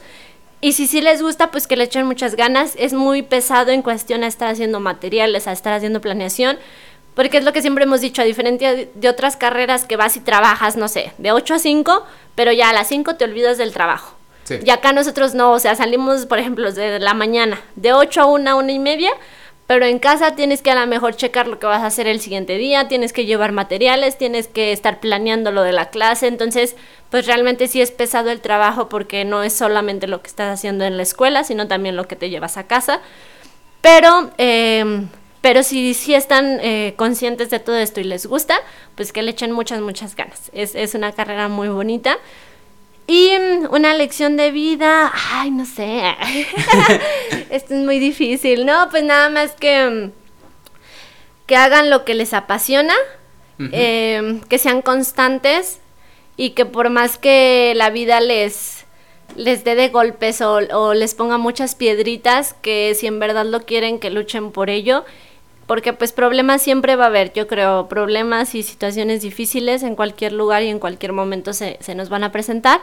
Y 0.64 0.74
si 0.74 0.86
sí 0.86 1.02
les 1.02 1.24
gusta, 1.24 1.50
pues 1.50 1.66
que 1.66 1.76
le 1.76 1.86
echen 1.86 2.06
muchas 2.06 2.36
ganas. 2.36 2.76
Es 2.78 2.94
muy 2.94 3.24
pesado 3.24 3.72
en 3.72 3.82
cuestión 3.82 4.24
a 4.24 4.28
estar 4.28 4.48
haciendo 4.48 4.80
materiales, 4.80 5.48
a 5.48 5.52
estar 5.54 5.74
haciendo 5.74 6.02
planeación 6.02 6.60
porque 7.14 7.38
es 7.38 7.44
lo 7.44 7.54
que 7.54 7.62
siempre 7.62 7.84
hemos 7.84 8.02
dicho, 8.02 8.22
a 8.22 8.26
diferencia 8.26 8.74
de 8.94 9.10
otras 9.10 9.38
carreras 9.38 9.86
que 9.86 9.98
vas 9.98 10.16
y 10.16 10.22
trabajas, 10.22 10.78
no 10.78 10.88
sé, 10.88 11.14
de 11.18 11.32
8 11.32 11.56
a 11.56 11.60
5, 11.60 12.06
pero 12.36 12.52
ya 12.52 12.70
a 12.70 12.74
las 12.74 12.88
5 12.88 13.16
te 13.16 13.26
olvidas 13.26 13.58
del 13.58 13.74
trabajo. 13.74 14.16
Y 14.66 14.70
acá 14.70 14.92
nosotros 14.92 15.34
no, 15.34 15.54
o 15.54 15.60
sea, 15.60 15.76
salimos, 15.76 16.26
por 16.26 16.38
ejemplo, 16.38 16.74
de 16.74 17.00
la 17.00 17.14
mañana, 17.14 17.62
de 17.78 17.94
8 17.94 18.22
a 18.22 18.26
1, 18.26 18.58
1 18.58 18.70
y 18.70 18.80
media, 18.80 19.12
pero 19.66 19.86
en 19.86 20.00
casa 20.00 20.36
tienes 20.36 20.62
que 20.62 20.72
a 20.72 20.76
lo 20.76 20.86
mejor 20.88 21.16
checar 21.16 21.48
lo 21.48 21.58
que 21.58 21.68
vas 21.68 21.82
a 21.84 21.86
hacer 21.86 22.06
el 22.06 22.20
siguiente 22.20 22.58
día, 22.58 22.90
tienes 22.90 23.14
que 23.14 23.26
llevar 23.26 23.54
materiales, 23.54 24.18
tienes 24.18 24.50
que 24.50 24.74
estar 24.74 25.00
planeando 25.00 25.52
lo 25.52 25.64
de 25.64 25.72
la 25.72 25.90
clase, 25.90 26.28
entonces 26.28 26.76
pues 27.10 27.26
realmente 27.26 27.70
sí 27.70 27.82
es 27.82 27.92
pesado 27.92 28.32
el 28.32 28.42
trabajo 28.42 28.90
porque 28.90 29.24
no 29.24 29.44
es 29.44 29.54
solamente 29.54 30.08
lo 30.08 30.22
que 30.22 30.28
estás 30.28 30.54
haciendo 30.54 30.84
en 30.84 30.98
la 30.98 31.04
escuela, 31.04 31.46
sino 31.46 31.70
también 31.70 31.96
lo 31.96 32.06
que 32.06 32.18
te 32.18 32.30
llevas 32.30 32.58
a 32.58 32.68
casa. 32.68 33.00
Pero, 33.80 34.32
eh, 34.38 35.06
pero 35.42 35.64
si, 35.64 35.96
si 35.96 36.14
están 36.14 36.60
eh, 36.62 36.94
conscientes 36.96 37.50
de 37.50 37.60
todo 37.60 37.76
esto 37.76 38.00
y 38.00 38.04
les 38.04 38.28
gusta, 38.28 38.62
pues 38.96 39.12
que 39.12 39.24
le 39.24 39.32
echen 39.32 39.52
muchas, 39.52 39.82
muchas 39.82 40.16
ganas. 40.16 40.52
Es, 40.54 40.76
es 40.76 40.94
una 40.94 41.12
carrera 41.14 41.48
muy 41.48 41.68
bonita. 41.68 42.20
Y 43.08 43.32
mm, 43.32 43.74
una 43.74 43.96
lección 43.96 44.38
de 44.38 44.52
vida, 44.52 45.12
ay, 45.32 45.50
no 45.50 45.66
sé. 45.66 46.04
Esto 47.50 47.74
es 47.74 47.84
muy 47.84 47.98
difícil, 47.98 48.68
¿no? 48.68 48.88
Pues 48.92 49.04
nada 49.04 49.30
más 49.30 49.54
que, 49.54 49.90
mm, 49.90 50.12
que 51.48 51.56
hagan 51.56 51.90
lo 51.90 52.06
que 52.06 52.14
les 52.14 52.36
apasiona, 52.36 52.94
em, 53.58 54.42
que 54.42 54.58
sean 54.58 54.82
constantes 54.82 55.80
y 56.38 56.52
que 56.52 56.66
por 56.66 56.90
más 56.90 57.18
que 57.18 57.74
la 57.76 57.90
vida 57.90 58.20
les, 58.20 58.86
les 59.36 59.64
dé 59.64 59.76
de 59.76 59.90
golpes 59.90 60.42
o, 60.42 60.60
o 60.72 60.94
les 60.94 61.14
ponga 61.14 61.38
muchas 61.38 61.76
piedritas, 61.76 62.56
que 62.62 62.96
si 62.96 63.08
en 63.08 63.20
verdad 63.20 63.46
lo 63.46 63.66
quieren, 63.66 64.00
que 64.00 64.10
luchen 64.10 64.52
por 64.52 64.70
ello 64.70 65.04
porque 65.72 65.94
pues 65.94 66.12
problemas 66.12 66.62
siempre 66.62 66.98
va 66.98 67.06
a 67.06 67.08
haber, 67.08 67.32
yo 67.32 67.48
creo, 67.48 67.88
problemas 67.88 68.56
y 68.56 68.62
situaciones 68.62 69.22
difíciles 69.22 69.84
en 69.84 69.96
cualquier 69.96 70.34
lugar 70.34 70.64
y 70.64 70.68
en 70.68 70.80
cualquier 70.80 71.14
momento 71.14 71.54
se, 71.54 71.78
se 71.80 71.96
nos 71.96 72.10
van 72.10 72.26
a 72.26 72.32
presentar, 72.34 72.82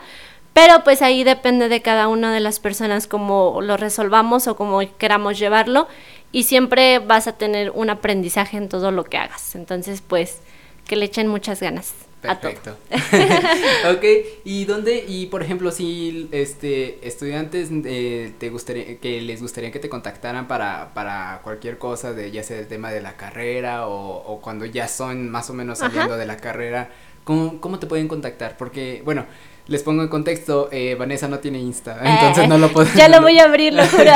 pero 0.55 0.83
pues 0.85 1.03
ahí 1.03 1.23
depende 1.23 1.69
de 1.69 1.83
cada 1.83 2.09
una 2.09 2.33
de 2.33 2.41
las 2.41 2.61
personas 2.61 3.07
cómo 3.07 3.61
lo 3.61 3.77
resolvamos 3.77 4.47
o 4.47 4.57
cómo 4.57 4.81
queramos 4.97 5.39
llevarlo 5.39 5.87
y 6.33 6.45
siempre 6.45 6.99
vas 6.99 7.27
a 7.27 7.33
tener 7.33 7.73
un 7.73 7.91
aprendizaje 7.91 8.57
en 8.57 8.71
todo 8.71 8.91
lo 8.91 9.05
que 9.05 9.19
hagas, 9.19 9.55
entonces 9.55 10.01
pues 10.01 10.41
que 10.87 10.97
le 10.97 11.05
echen 11.05 11.29
muchas 11.29 11.61
ganas. 11.61 12.08
Perfecto. 12.21 12.77
ok, 13.91 14.05
¿y 14.45 14.65
dónde, 14.65 15.05
y 15.07 15.27
por 15.27 15.43
ejemplo, 15.43 15.71
si 15.71 16.29
este 16.33 17.07
estudiantes 17.07 17.69
eh, 17.85 18.33
te 18.39 18.51
gustaría, 18.51 18.99
que 18.99 19.21
les 19.21 19.41
gustaría 19.41 19.71
que 19.71 19.79
te 19.79 19.89
contactaran 19.89 20.49
para, 20.49 20.93
para 20.95 21.41
cualquier 21.45 21.79
cosa, 21.79 22.13
de 22.13 22.31
ya 22.33 22.43
sea 22.43 22.59
el 22.59 22.67
tema 22.67 22.91
de 22.91 23.01
la 23.01 23.17
carrera 23.17 23.87
o, 23.87 24.17
o 24.17 24.41
cuando 24.41 24.65
ya 24.67 24.89
son 24.89 25.31
más 25.31 25.49
o 25.51 25.55
menos 25.55 25.79
saliendo 25.79 26.17
de 26.17 26.27
la 26.27 26.37
carrera, 26.39 26.91
¿cómo, 27.23 27.61
¿cómo 27.61 27.79
te 27.79 27.87
pueden 27.87 28.09
contactar? 28.09 28.57
Porque, 28.57 29.01
bueno, 29.05 29.25
les 29.69 29.83
pongo 29.83 30.03
en 30.03 30.09
contexto, 30.09 30.71
eh, 30.73 30.97
Vanessa 30.99 31.29
no 31.29 31.39
tiene 31.39 31.59
Insta, 31.59 31.99
eh, 32.03 32.09
entonces 32.09 32.49
no 32.49 32.59
lo 32.59 32.69
puedo... 32.73 32.89
Ya 32.97 33.09
lo 33.09 33.21
voy 33.23 33.39
a 33.39 33.45
abrir, 33.45 33.75
lo 33.75 33.87
juro. 33.87 34.11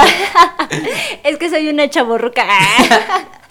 es 1.22 1.36
que 1.36 1.50
soy 1.50 1.68
una 1.68 1.88
chaborruca. 1.88 2.44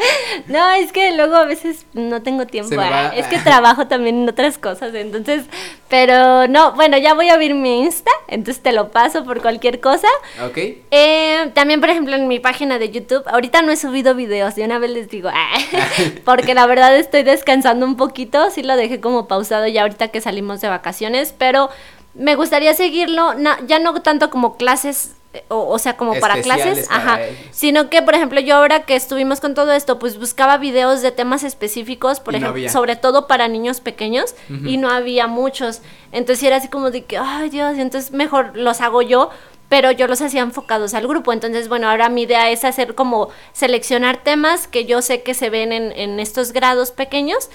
no, 0.47 0.71
es 0.71 0.91
que 0.91 1.11
luego 1.15 1.35
a 1.35 1.45
veces 1.45 1.85
no 1.93 2.21
tengo 2.21 2.45
tiempo. 2.45 2.75
Ah, 2.79 3.11
es 3.15 3.27
que 3.27 3.39
trabajo 3.39 3.87
también 3.87 4.23
en 4.23 4.29
otras 4.29 4.57
cosas, 4.57 4.93
entonces... 4.95 5.43
Pero 5.89 6.47
no, 6.47 6.71
bueno, 6.71 6.97
ya 6.97 7.13
voy 7.13 7.27
a 7.27 7.33
abrir 7.33 7.53
mi 7.53 7.81
Insta, 7.81 8.11
entonces 8.29 8.63
te 8.63 8.71
lo 8.71 8.91
paso 8.91 9.25
por 9.25 9.41
cualquier 9.41 9.81
cosa. 9.81 10.07
Ok. 10.41 10.57
Eh, 10.89 11.51
también, 11.53 11.81
por 11.81 11.89
ejemplo, 11.89 12.15
en 12.15 12.29
mi 12.29 12.39
página 12.39 12.79
de 12.79 12.91
YouTube, 12.91 13.23
ahorita 13.27 13.61
no 13.61 13.73
he 13.73 13.75
subido 13.75 14.15
videos, 14.15 14.55
de 14.55 14.63
una 14.63 14.79
vez 14.79 14.91
les 14.91 15.09
digo, 15.09 15.29
ah, 15.33 15.57
porque 16.25 16.53
la 16.53 16.65
verdad 16.65 16.95
estoy 16.95 17.23
descansando 17.23 17.85
un 17.85 17.97
poquito, 17.97 18.49
sí 18.51 18.63
lo 18.63 18.77
dejé 18.77 19.01
como 19.01 19.27
pausado 19.27 19.67
ya 19.67 19.81
ahorita 19.81 20.07
que 20.09 20.21
salimos 20.21 20.61
de 20.61 20.69
vacaciones, 20.69 21.35
pero 21.37 21.69
me 22.13 22.35
gustaría 22.35 22.73
seguirlo, 22.73 23.33
ya 23.67 23.79
no 23.79 24.01
tanto 24.01 24.29
como 24.29 24.57
clases, 24.57 25.15
o, 25.47 25.79
sea, 25.79 25.95
como 25.95 26.19
para 26.19 26.41
clases, 26.41 26.87
ajá, 26.89 27.19
sino 27.51 27.89
que, 27.89 28.01
por 28.01 28.15
ejemplo, 28.15 28.39
yo 28.41 28.55
ahora 28.55 28.83
que 28.83 28.95
estuvimos 28.95 29.39
con 29.39 29.53
todo 29.53 29.71
esto, 29.71 29.97
pues 29.97 30.19
buscaba 30.19 30.57
videos 30.57 31.01
de 31.01 31.11
temas 31.11 31.43
específicos, 31.43 32.19
por 32.19 32.35
ejemplo, 32.35 32.67
sobre 32.69 32.97
todo 32.97 33.27
para 33.27 33.47
niños 33.47 33.79
pequeños, 33.79 34.35
y 34.65 34.77
no 34.77 34.89
había 34.89 35.27
muchos. 35.27 35.81
Entonces 36.11 36.43
era 36.43 36.57
así 36.57 36.67
como 36.67 36.91
de 36.91 37.05
que, 37.05 37.17
ay 37.17 37.49
Dios, 37.49 37.77
entonces 37.77 38.11
mejor 38.11 38.57
los 38.57 38.81
hago 38.81 39.01
yo, 39.01 39.29
pero 39.69 39.91
yo 39.91 40.05
los 40.07 40.21
hacía 40.21 40.41
enfocados 40.41 40.93
al 40.93 41.07
grupo. 41.07 41.31
Entonces, 41.31 41.69
bueno, 41.69 41.89
ahora 41.89 42.09
mi 42.09 42.23
idea 42.23 42.49
es 42.49 42.65
hacer 42.65 42.93
como 42.93 43.29
seleccionar 43.53 44.21
temas 44.21 44.67
que 44.67 44.83
yo 44.83 45.01
sé 45.01 45.23
que 45.23 45.33
se 45.33 45.49
ven 45.49 45.71
en, 45.71 45.93
en 45.93 46.19
estos 46.19 46.51
grados 46.51 46.91
pequeños 46.91 47.49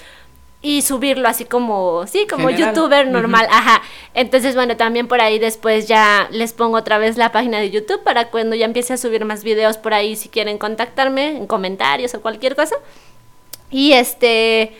y 0.61 0.81
subirlo 0.81 1.27
así 1.27 1.45
como, 1.45 2.07
sí, 2.07 2.25
como 2.27 2.49
youtuber 2.49 3.07
normal, 3.07 3.47
ajá. 3.49 3.81
Entonces, 4.13 4.55
bueno, 4.55 4.75
también 4.75 5.07
por 5.07 5.21
ahí 5.21 5.37
después 5.37 5.87
ya 5.87 6.27
les 6.31 6.53
pongo 6.53 6.77
otra 6.77 6.97
vez 6.97 7.15
la 7.15 7.31
página 7.31 7.59
de 7.59 7.69
YouTube 7.69 8.03
para 8.03 8.29
cuando 8.29 8.55
ya 8.55 8.65
empiece 8.65 8.93
a 8.93 8.97
subir 8.97 9.23
más 9.23 9.43
videos 9.43 9.77
por 9.77 9.93
ahí 9.93 10.15
si 10.15 10.29
quieren 10.29 10.57
contactarme 10.57 11.37
en 11.37 11.47
comentarios 11.47 12.15
o 12.15 12.21
cualquier 12.21 12.55
cosa. 12.55 12.75
Y 13.69 13.93
este, 13.93 14.73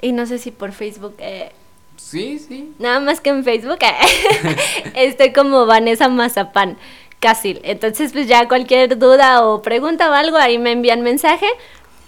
y 0.00 0.12
no 0.12 0.26
sé 0.26 0.38
si 0.38 0.50
por 0.50 0.72
Facebook. 0.72 1.14
Eh, 1.18 1.50
sí, 1.96 2.38
sí. 2.38 2.72
Nada 2.78 3.00
más 3.00 3.20
que 3.20 3.30
en 3.30 3.42
Facebook. 3.42 3.78
Eh, 3.80 4.86
estoy 4.94 5.32
como 5.32 5.66
Vanessa 5.66 6.08
Mazapán. 6.08 6.78
Casi. 7.20 7.58
Entonces, 7.64 8.12
pues 8.12 8.28
ya 8.28 8.46
cualquier 8.46 8.96
duda 8.96 9.44
o 9.44 9.60
pregunta 9.60 10.08
o 10.08 10.14
algo, 10.14 10.36
ahí 10.36 10.56
me 10.58 10.70
envían 10.70 11.02
mensaje. 11.02 11.46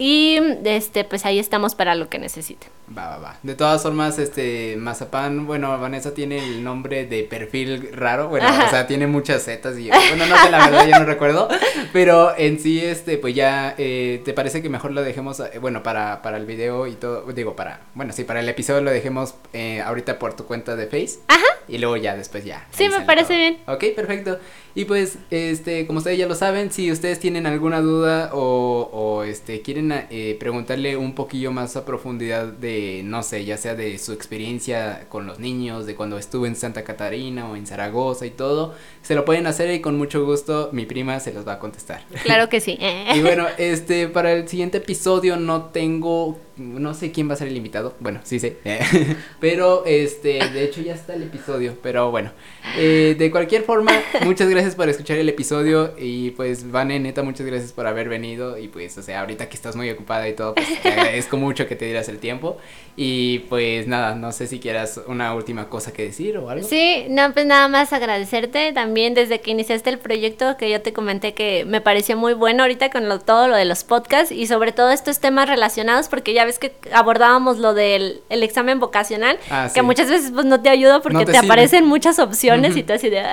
Y 0.03 0.39
este, 0.63 1.03
pues 1.03 1.27
ahí 1.27 1.37
estamos 1.37 1.75
para 1.75 1.93
lo 1.93 2.09
que 2.09 2.17
necesiten. 2.17 2.71
Va, 2.97 3.07
va, 3.07 3.17
va. 3.19 3.39
De 3.43 3.53
todas 3.53 3.83
formas, 3.83 4.17
este, 4.17 4.75
Mazapán, 4.75 5.45
bueno, 5.45 5.79
Vanessa 5.79 6.15
tiene 6.15 6.39
el 6.39 6.63
nombre 6.63 7.05
de 7.05 7.21
perfil 7.21 7.91
raro, 7.93 8.27
bueno, 8.27 8.47
o 8.49 8.69
sea, 8.71 8.87
tiene 8.87 9.05
muchas 9.05 9.43
zetas 9.43 9.77
y, 9.77 9.89
bueno, 9.89 10.25
no 10.25 10.35
sé, 10.39 10.49
la 10.49 10.67
verdad, 10.67 10.87
ya 10.87 10.97
no 10.97 11.05
recuerdo, 11.05 11.49
pero 11.93 12.35
en 12.35 12.59
sí, 12.59 12.83
este, 12.83 13.19
pues 13.19 13.35
ya, 13.35 13.75
eh, 13.77 14.23
¿te 14.25 14.33
parece 14.33 14.63
que 14.63 14.69
mejor 14.69 14.91
lo 14.91 15.03
dejemos, 15.03 15.39
eh, 15.39 15.59
bueno, 15.59 15.83
para, 15.83 16.23
para 16.23 16.37
el 16.37 16.47
video 16.47 16.87
y 16.87 16.93
todo, 16.93 17.31
digo, 17.31 17.55
para, 17.55 17.81
bueno, 17.93 18.11
sí, 18.11 18.23
para 18.23 18.39
el 18.39 18.49
episodio 18.49 18.81
lo 18.81 18.89
dejemos 18.89 19.35
eh, 19.53 19.81
ahorita 19.81 20.17
por 20.17 20.35
tu 20.35 20.45
cuenta 20.45 20.75
de 20.75 20.87
Face? 20.87 21.19
Ajá. 21.27 21.45
Y 21.67 21.77
luego 21.77 21.95
ya 21.95 22.17
después 22.17 22.43
ya. 22.43 22.65
Sí, 22.71 22.89
me 22.89 23.01
parece 23.01 23.37
bien. 23.37 23.59
Ok, 23.67 23.85
perfecto. 23.95 24.39
Y 24.73 24.85
pues, 24.85 25.17
este, 25.31 25.85
como 25.85 25.99
ustedes 25.99 26.17
ya 26.17 26.27
lo 26.27 26.35
saben, 26.35 26.71
si 26.71 26.91
ustedes 26.91 27.19
tienen 27.19 27.45
alguna 27.45 27.81
duda 27.81 28.31
o, 28.33 28.89
o 28.91 29.23
este, 29.23 29.61
quieren 29.61 29.91
eh, 29.91 30.37
preguntarle 30.39 30.95
un 30.95 31.13
poquillo 31.13 31.51
más 31.51 31.75
a 31.75 31.85
profundidad 31.85 32.45
de, 32.45 33.01
no 33.03 33.21
sé, 33.23 33.43
ya 33.43 33.57
sea 33.57 33.75
de 33.75 33.97
su 33.97 34.13
experiencia 34.13 35.07
con 35.09 35.27
los 35.27 35.39
niños, 35.39 35.85
de 35.85 35.95
cuando 35.95 36.17
estuvo 36.17 36.45
en 36.45 36.55
Santa 36.55 36.83
Catarina 36.83 37.49
o 37.49 37.55
en 37.55 37.67
Zaragoza 37.67 38.25
y 38.25 38.31
todo, 38.31 38.73
se 39.01 39.15
lo 39.15 39.25
pueden 39.25 39.47
hacer 39.47 39.73
y 39.73 39.81
con 39.81 39.97
mucho 39.97 40.25
gusto 40.25 40.69
mi 40.71 40.85
prima 40.85 41.19
se 41.19 41.33
los 41.33 41.45
va 41.45 41.53
a 41.53 41.59
contestar. 41.59 42.03
Claro 42.23 42.47
que 42.47 42.61
sí. 42.61 42.79
y 43.13 43.21
bueno, 43.21 43.47
este, 43.57 44.07
para 44.07 44.31
el 44.31 44.47
siguiente 44.47 44.77
episodio 44.77 45.35
no 45.37 45.65
tengo 45.65 46.39
no 46.57 46.93
sé 46.93 47.11
quién 47.11 47.29
va 47.29 47.33
a 47.33 47.37
ser 47.37 47.47
el 47.47 47.57
invitado, 47.57 47.95
bueno, 47.99 48.19
sí 48.23 48.39
sé, 48.39 48.57
pero 49.39 49.85
este, 49.85 50.39
de 50.49 50.63
hecho 50.63 50.81
ya 50.81 50.93
está 50.93 51.13
el 51.13 51.23
episodio, 51.23 51.77
pero 51.81 52.11
bueno, 52.11 52.31
eh, 52.77 53.15
de 53.17 53.31
cualquier 53.31 53.63
forma, 53.63 53.91
muchas 54.23 54.49
gracias 54.49 54.75
por 54.75 54.89
escuchar 54.89 55.17
el 55.17 55.29
episodio 55.29 55.93
y 55.97 56.31
pues 56.31 56.69
Vane, 56.71 56.99
neta, 56.99 57.23
muchas 57.23 57.45
gracias 57.45 57.71
por 57.71 57.87
haber 57.87 58.09
venido 58.09 58.57
y 58.57 58.67
pues, 58.67 58.97
o 58.97 59.01
sea, 59.01 59.21
ahorita 59.21 59.49
que 59.49 59.55
estás 59.55 59.75
muy 59.75 59.89
ocupada 59.89 60.27
y 60.27 60.33
todo, 60.33 60.55
pues 60.55 60.81
te 60.81 60.89
agradezco 60.89 61.37
mucho 61.37 61.67
que 61.67 61.75
te 61.75 61.85
dieras 61.85 62.09
el 62.09 62.19
tiempo 62.19 62.57
y 62.95 63.39
pues 63.49 63.87
nada, 63.87 64.15
no 64.15 64.31
sé 64.31 64.47
si 64.47 64.59
quieras 64.59 64.99
una 65.07 65.33
última 65.33 65.69
cosa 65.69 65.93
que 65.93 66.03
decir 66.03 66.37
o 66.37 66.49
algo. 66.49 66.67
Sí, 66.67 67.05
no, 67.09 67.33
pues 67.33 67.45
nada 67.45 67.67
más 67.67 67.93
agradecerte 67.93 68.73
también 68.73 69.13
desde 69.13 69.41
que 69.41 69.51
iniciaste 69.51 69.89
el 69.89 69.99
proyecto 69.99 70.57
que 70.57 70.69
yo 70.69 70.81
te 70.81 70.93
comenté 70.93 71.33
que 71.33 71.65
me 71.65 71.81
pareció 71.81 72.17
muy 72.17 72.33
bueno 72.33 72.63
ahorita 72.63 72.89
con 72.89 73.03
todo 73.25 73.47
lo 73.47 73.55
de 73.55 73.65
los 73.65 73.83
podcasts 73.83 74.31
y 74.31 74.47
sobre 74.47 74.71
todo 74.71 74.91
estos 74.91 75.19
temas 75.19 75.47
relacionados 75.47 76.09
porque 76.09 76.33
ya 76.33 76.40
ves 76.45 76.59
que 76.59 76.73
abordábamos 76.93 77.57
lo 77.57 77.73
del 77.73 78.21
el 78.29 78.43
examen 78.43 78.79
vocacional, 78.79 79.39
ah, 79.49 79.69
que 79.73 79.81
muchas 79.81 80.09
veces 80.09 80.31
pues 80.31 80.45
no 80.45 80.61
te 80.61 80.69
ayuda 80.69 81.01
porque 81.01 81.25
te, 81.25 81.37
aparecen 81.37 81.85
muchas 81.85 82.19
opciones 82.19 82.75
y 82.77 82.83
te 82.83 82.93
así 82.93 83.09
de... 83.09 83.23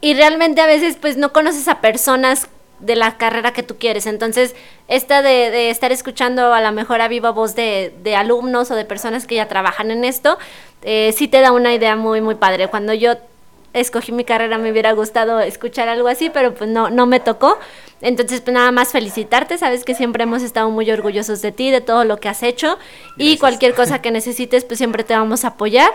Y 0.00 0.14
realmente 0.14 0.60
a 0.60 0.66
veces 0.66 0.96
pues 1.00 1.16
no 1.16 1.32
conoces 1.32 1.68
a 1.68 1.80
personas 1.80 2.48
de 2.80 2.96
la 2.96 3.16
carrera 3.16 3.52
que 3.52 3.62
tú 3.62 3.76
quieres. 3.78 4.06
Entonces, 4.06 4.54
esta 4.88 5.22
de, 5.22 5.70
estar 5.70 5.92
escuchando 5.92 6.52
a 6.52 6.60
la 6.60 6.72
mejor 6.72 7.00
a 7.00 7.08
viva 7.08 7.30
voz 7.30 7.54
de, 7.54 7.92
alumnos 8.16 8.70
o 8.70 8.74
de 8.74 8.84
personas 8.84 9.26
que 9.26 9.36
ya 9.36 9.48
trabajan 9.48 9.90
en 9.90 10.04
esto, 10.04 10.38
eh, 10.82 11.12
sí 11.16 11.28
te 11.28 11.40
da 11.40 11.52
una 11.52 11.74
idea 11.74 11.96
muy, 11.96 12.20
muy 12.20 12.34
padre. 12.34 12.68
Cuando 12.68 12.92
yo 12.92 13.16
escogí 13.80 14.12
mi 14.12 14.24
carrera 14.24 14.58
me 14.58 14.70
hubiera 14.70 14.92
gustado 14.92 15.40
escuchar 15.40 15.88
algo 15.88 16.08
así, 16.08 16.30
pero 16.30 16.54
pues 16.54 16.68
no, 16.70 16.90
no 16.90 17.06
me 17.06 17.20
tocó. 17.20 17.58
Entonces, 18.00 18.40
pues 18.40 18.54
nada 18.54 18.72
más 18.72 18.92
felicitarte, 18.92 19.56
sabes 19.58 19.84
que 19.84 19.94
siempre 19.94 20.24
hemos 20.24 20.42
estado 20.42 20.70
muy 20.70 20.90
orgullosos 20.90 21.40
de 21.42 21.52
ti, 21.52 21.70
de 21.70 21.80
todo 21.80 22.04
lo 22.04 22.18
que 22.18 22.28
has 22.28 22.42
hecho 22.42 22.78
y 23.16 23.38
cualquier 23.38 23.74
cosa 23.74 24.02
que 24.02 24.10
necesites, 24.10 24.64
pues 24.64 24.78
siempre 24.78 25.04
te 25.04 25.14
vamos 25.14 25.44
a 25.44 25.48
apoyar. 25.48 25.90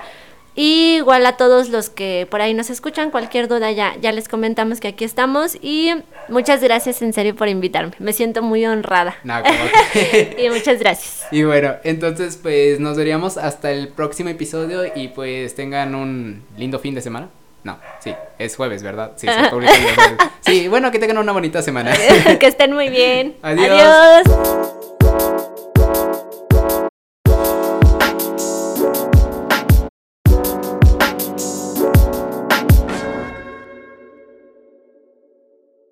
Y 0.54 0.96
igual 0.98 1.26
a 1.26 1.38
todos 1.38 1.70
los 1.70 1.90
que 1.90 2.28
por 2.30 2.42
ahí 2.42 2.54
nos 2.54 2.70
escuchan, 2.70 3.10
cualquier 3.10 3.48
duda 3.48 3.72
ya, 3.72 3.96
ya 4.02 4.12
les 4.12 4.28
comentamos 4.28 4.82
que 4.82 4.90
aquí 4.90 5.06
estamos 5.06 5.58
y 5.62 5.92
muchas 6.28 6.62
gracias 6.62 7.02
en 7.02 7.14
serio 7.14 7.38
por 7.38 7.48
invitarme. 7.48 7.94
Me 8.00 8.12
siento 8.12 8.42
muy 8.42 8.66
honrada. 8.66 9.16
y 10.38 10.50
muchas 10.50 10.80
gracias. 10.80 11.24
Y 11.32 11.44
bueno, 11.44 11.76
entonces 11.86 12.36
pues 12.36 12.82
nos 12.82 12.98
veríamos 12.98 13.38
hasta 13.38 13.72
el 13.72 13.88
próximo 13.90 14.30
episodio 14.30 14.82
y 14.94 15.08
pues 15.08 15.56
tengan 15.56 15.96
un 15.96 16.44
lindo 16.58 16.80
fin 16.80 16.96
de 16.96 17.02
semana. 17.02 17.30
No, 17.64 17.80
sí, 18.00 18.14
es 18.40 18.56
jueves, 18.56 18.82
¿verdad? 18.82 19.12
Sí, 19.16 19.28
se 19.28 19.50
publica 19.50 19.76
el 19.76 19.84
jueves. 19.84 20.18
Sí, 20.42 20.68
bueno, 20.68 20.92
que 20.92 20.98
tengan 20.98 21.20
una 21.20 21.32
bonita 21.32 21.62
semana. 21.62 21.94
que 22.40 22.48
estén 22.48 22.74
muy 22.74 22.90
bien. 22.90 23.38
Adiós. 23.44 23.70
Adiós. 23.70 25.01